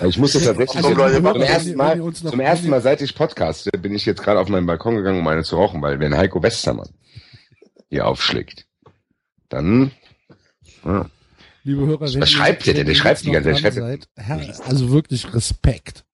Ich 0.05 0.17
muss 0.17 0.33
jetzt 0.33 0.45
tatsächlich 0.45 0.83
Also, 0.83 0.95
Leute, 0.95 1.21
zum 1.21 1.41
ersten 1.41 1.75
Mal, 1.75 2.13
zum 2.13 2.39
ersten 2.39 2.69
Mal 2.69 2.81
seit 2.81 3.01
ich 3.01 3.15
podcaste, 3.15 3.71
bin 3.71 3.95
ich 3.95 4.05
jetzt 4.05 4.21
gerade 4.21 4.39
auf 4.39 4.47
meinen 4.47 4.67
Balkon 4.67 4.95
gegangen, 4.95 5.19
um 5.19 5.27
eine 5.27 5.43
zu 5.43 5.55
rauchen, 5.55 5.81
weil 5.81 5.99
wenn 5.99 6.15
Heiko 6.15 6.41
Westermann 6.43 6.89
hier 7.89 8.05
aufschlägt, 8.07 8.67
dann, 9.49 9.91
ja, 10.85 11.09
Liebe 11.67 11.85
Hörer, 11.85 11.99
wenn 11.99 12.07
Was 12.07 12.15
ihr- 12.15 12.27
schreibt 12.27 12.65
der 12.65 12.75
denn? 12.75 12.87
ihr 12.87 12.95
schreibt 12.95 13.25
die 13.25 13.31
ganze 13.31 13.53
Zeit. 13.61 13.73
Seid, 13.73 14.07
Herr, 14.15 14.39
also 14.65 14.89
wirklich 14.91 15.33
Respekt. 15.33 16.05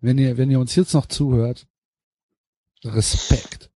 Wenn 0.00 0.16
ihr, 0.16 0.38
wenn 0.38 0.50
ihr 0.50 0.58
uns 0.58 0.74
jetzt 0.76 0.94
noch 0.94 1.04
zuhört, 1.04 1.66
Respekt. 2.82 3.70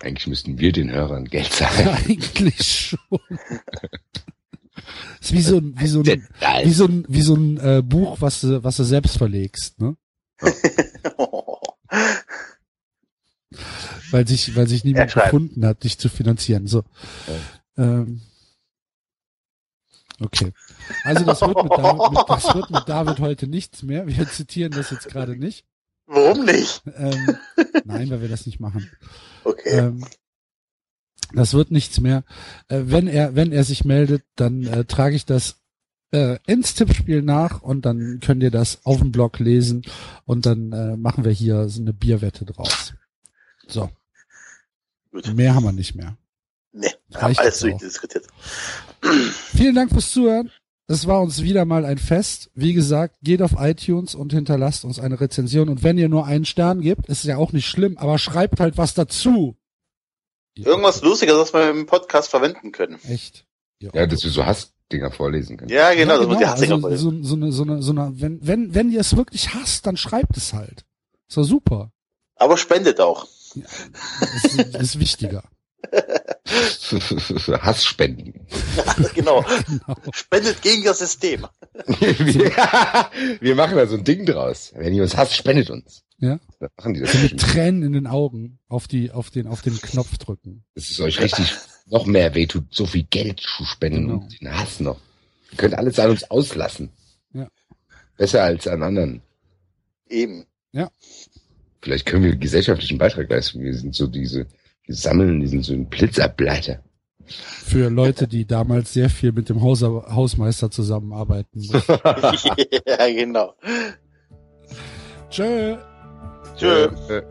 eigentlich 0.00 0.28
müssten 0.28 0.58
wir 0.60 0.70
den 0.70 0.92
Hörern 0.92 1.24
Geld 1.24 1.52
zahlen. 1.52 1.88
Eigentlich 1.88 2.62
schon. 2.62 2.98
ist 5.20 5.32
wie 5.32 5.42
so 5.42 5.58
ein, 5.58 5.74
wie 5.80 5.86
so 5.88 6.02
ein, 6.02 6.06
wie 6.64 6.72
so 6.72 6.84
ein, 6.84 7.04
wie 7.08 7.22
so 7.22 7.34
ein 7.34 7.56
äh, 7.58 7.82
Buch, 7.84 8.20
was 8.20 8.42
du, 8.42 8.62
was 8.62 8.76
du 8.76 8.84
selbst 8.84 9.18
verlegst, 9.18 9.80
ne? 9.80 9.96
Weil 14.12 14.26
sich, 14.28 14.54
weil 14.56 14.66
sich 14.68 14.84
niemand 14.84 15.12
gefunden 15.14 15.64
hat, 15.66 15.84
dich 15.84 15.98
zu 15.98 16.08
finanzieren. 16.08 16.66
So. 16.66 16.84
Ähm, 17.76 18.20
okay. 20.24 20.52
Also 21.04 21.24
das 21.24 21.40
wird, 21.40 21.62
mit 21.62 21.72
David, 21.72 22.12
mit, 22.12 22.28
das 22.28 22.54
wird 22.54 22.70
mit 22.70 22.88
David 22.88 23.20
heute 23.20 23.46
nichts 23.46 23.82
mehr. 23.82 24.06
Wir 24.06 24.28
zitieren 24.28 24.72
das 24.72 24.90
jetzt 24.90 25.08
gerade 25.08 25.36
nicht. 25.36 25.64
Warum 26.06 26.44
nicht? 26.44 26.82
Ähm, 26.96 27.36
nein, 27.84 28.10
weil 28.10 28.20
wir 28.20 28.28
das 28.28 28.46
nicht 28.46 28.60
machen. 28.60 28.90
Okay. 29.44 29.78
Ähm, 29.78 30.04
das 31.34 31.54
wird 31.54 31.70
nichts 31.70 32.00
mehr. 32.00 32.24
Äh, 32.68 32.82
wenn 32.84 33.06
er, 33.06 33.34
wenn 33.34 33.52
er 33.52 33.64
sich 33.64 33.84
meldet, 33.84 34.24
dann 34.36 34.66
äh, 34.66 34.84
trage 34.84 35.16
ich 35.16 35.24
das 35.24 35.62
äh, 36.12 36.38
ins 36.46 36.74
Tippspiel 36.74 37.22
nach 37.22 37.62
und 37.62 37.86
dann 37.86 38.20
könnt 38.20 38.42
ihr 38.42 38.50
das 38.50 38.84
auf 38.84 38.98
dem 38.98 39.12
Blog 39.12 39.38
lesen 39.38 39.82
und 40.26 40.46
dann 40.46 40.72
äh, 40.72 40.96
machen 40.96 41.24
wir 41.24 41.32
hier 41.32 41.68
so 41.68 41.80
eine 41.80 41.92
Bierwette 41.92 42.44
draus. 42.44 42.94
So, 43.66 43.90
Gut. 45.10 45.34
mehr 45.34 45.54
haben 45.54 45.64
wir 45.64 45.72
nicht 45.72 45.94
mehr. 45.94 46.16
Nee, 46.72 46.90
reicht 47.10 47.40
alles 47.40 47.60
durchdiskutiert. 47.60 48.26
Vielen 49.54 49.74
Dank 49.74 49.90
fürs 49.90 50.10
Zuhören. 50.10 50.50
Es 50.88 51.06
war 51.06 51.20
uns 51.20 51.42
wieder 51.42 51.64
mal 51.64 51.84
ein 51.84 51.98
Fest. 51.98 52.50
Wie 52.54 52.72
gesagt, 52.72 53.16
geht 53.22 53.40
auf 53.40 53.52
iTunes 53.58 54.14
und 54.14 54.32
hinterlasst 54.32 54.84
uns 54.84 54.98
eine 54.98 55.20
Rezension. 55.20 55.68
Und 55.68 55.82
wenn 55.82 55.96
ihr 55.96 56.08
nur 56.08 56.26
einen 56.26 56.44
Stern 56.44 56.80
gebt, 56.80 57.08
ist 57.08 57.24
ja 57.24 57.36
auch 57.36 57.52
nicht 57.52 57.66
schlimm, 57.66 57.96
aber 57.98 58.18
schreibt 58.18 58.60
halt 58.60 58.76
was 58.78 58.94
dazu. 58.94 59.56
Irgendwas 60.54 61.02
Lustiges, 61.02 61.34
was 61.36 61.54
wir 61.54 61.70
im 61.70 61.86
Podcast 61.86 62.28
verwenden 62.30 62.72
können. 62.72 62.98
Echt. 63.08 63.46
Ihr 63.78 63.90
Ja, 63.94 64.06
dass 64.06 64.22
wir 64.22 64.30
so 64.30 64.44
Hassdinger 64.44 65.10
vorlesen 65.10 65.56
können. 65.56 65.70
Ja, 65.70 65.94
genau, 65.94 66.18
das 66.18 66.26
muss 66.26 66.38
die 66.38 66.44
also 66.44 66.96
so, 66.96 67.22
so 67.22 67.36
eine, 67.36 67.52
so 67.52 67.62
eine, 67.62 67.82
so 67.82 67.92
eine, 67.92 68.12
wenn, 68.20 68.46
wenn, 68.46 68.74
wenn 68.74 68.90
ihr 68.90 69.00
es 69.00 69.16
wirklich 69.16 69.54
hasst, 69.54 69.86
dann 69.86 69.96
schreibt 69.96 70.36
es 70.36 70.52
halt. 70.52 70.84
Ist 71.28 71.36
doch 71.38 71.44
super. 71.44 71.90
Aber 72.36 72.58
spendet 72.58 73.00
auch. 73.00 73.26
Das 73.54 74.44
ist, 74.44 74.74
das 74.74 74.82
ist 74.82 75.00
wichtiger. 75.00 75.44
Hassspenden. 77.62 78.46
genau. 79.14 79.44
Genau. 79.66 79.96
Spendet 80.12 80.62
gegen 80.62 80.84
das 80.84 80.98
System. 80.98 81.46
wir, 81.86 82.50
wir 83.40 83.54
machen 83.54 83.76
da 83.76 83.86
so 83.86 83.96
ein 83.96 84.04
Ding 84.04 84.26
draus. 84.26 84.72
Wenn 84.76 84.94
ihr 84.94 85.02
uns 85.02 85.16
hasst, 85.16 85.34
spendet 85.34 85.70
uns. 85.70 86.04
Ja. 86.18 86.38
Da 86.60 86.68
machen 86.76 86.94
die 86.94 87.00
das 87.00 87.14
mit. 87.14 87.40
Tränen 87.40 87.82
in 87.82 87.92
den 87.92 88.06
Augen 88.06 88.58
auf 88.68 88.86
die, 88.86 89.10
auf 89.10 89.30
den, 89.30 89.46
auf 89.46 89.62
den 89.62 89.80
Knopf 89.80 90.18
drücken. 90.18 90.64
es 90.74 90.98
euch 91.00 91.20
richtig 91.20 91.52
noch 91.86 92.06
mehr 92.06 92.34
wehtut, 92.34 92.64
so 92.70 92.86
viel 92.86 93.04
Geld 93.04 93.40
zu 93.40 93.64
spenden 93.64 94.08
Genau. 94.08 94.20
und 94.22 94.40
den 94.40 94.56
Hass 94.56 94.80
noch. 94.80 95.00
Ihr 95.50 95.58
könnt 95.58 95.74
alles 95.74 95.98
an 95.98 96.10
uns 96.10 96.30
auslassen. 96.30 96.90
Ja. 97.32 97.48
Besser 98.16 98.44
als 98.44 98.66
an 98.68 98.82
anderen. 98.82 99.22
Eben. 100.08 100.46
Vielleicht 101.82 102.06
können 102.06 102.22
wir 102.22 102.30
einen 102.30 102.40
gesellschaftlichen 102.40 102.96
Beitrag 102.98 103.28
leisten. 103.28 103.60
Wir 103.60 103.74
sind 103.74 103.94
so 103.94 104.06
diese, 104.06 104.46
sammeln, 104.88 105.40
die 105.40 105.46
sind 105.46 105.64
so 105.64 105.72
ein 105.72 105.86
Blitzableiter. 105.86 106.82
Für 107.24 107.88
Leute, 107.88 108.26
die 108.26 108.46
damals 108.46 108.92
sehr 108.92 109.08
viel 109.08 109.32
mit 109.32 109.48
dem 109.48 109.62
Haus 109.62 109.82
Hausmeister 109.82 110.70
zusammenarbeiten 110.70 111.62
ja, 112.86 113.06
genau. 113.06 113.54
Tschö. 115.30 115.76
Tschö. 116.56 116.88
Äh, 117.08 117.22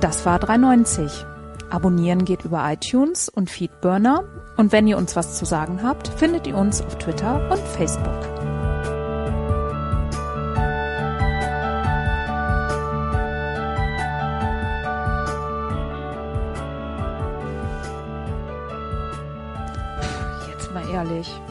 Das 0.00 0.24
war 0.24 0.38
390. 0.38 1.26
Abonnieren 1.68 2.24
geht 2.24 2.44
über 2.44 2.64
iTunes 2.72 3.28
und 3.28 3.50
Feedburner. 3.50 4.24
Und 4.56 4.72
wenn 4.72 4.86
ihr 4.86 4.96
uns 4.96 5.14
was 5.14 5.36
zu 5.38 5.44
sagen 5.44 5.82
habt, 5.82 6.08
findet 6.08 6.46
ihr 6.46 6.56
uns 6.56 6.80
auf 6.80 6.96
Twitter 6.96 7.50
und 7.50 7.60
Facebook. 7.60 8.39
Jetzt 21.20 21.49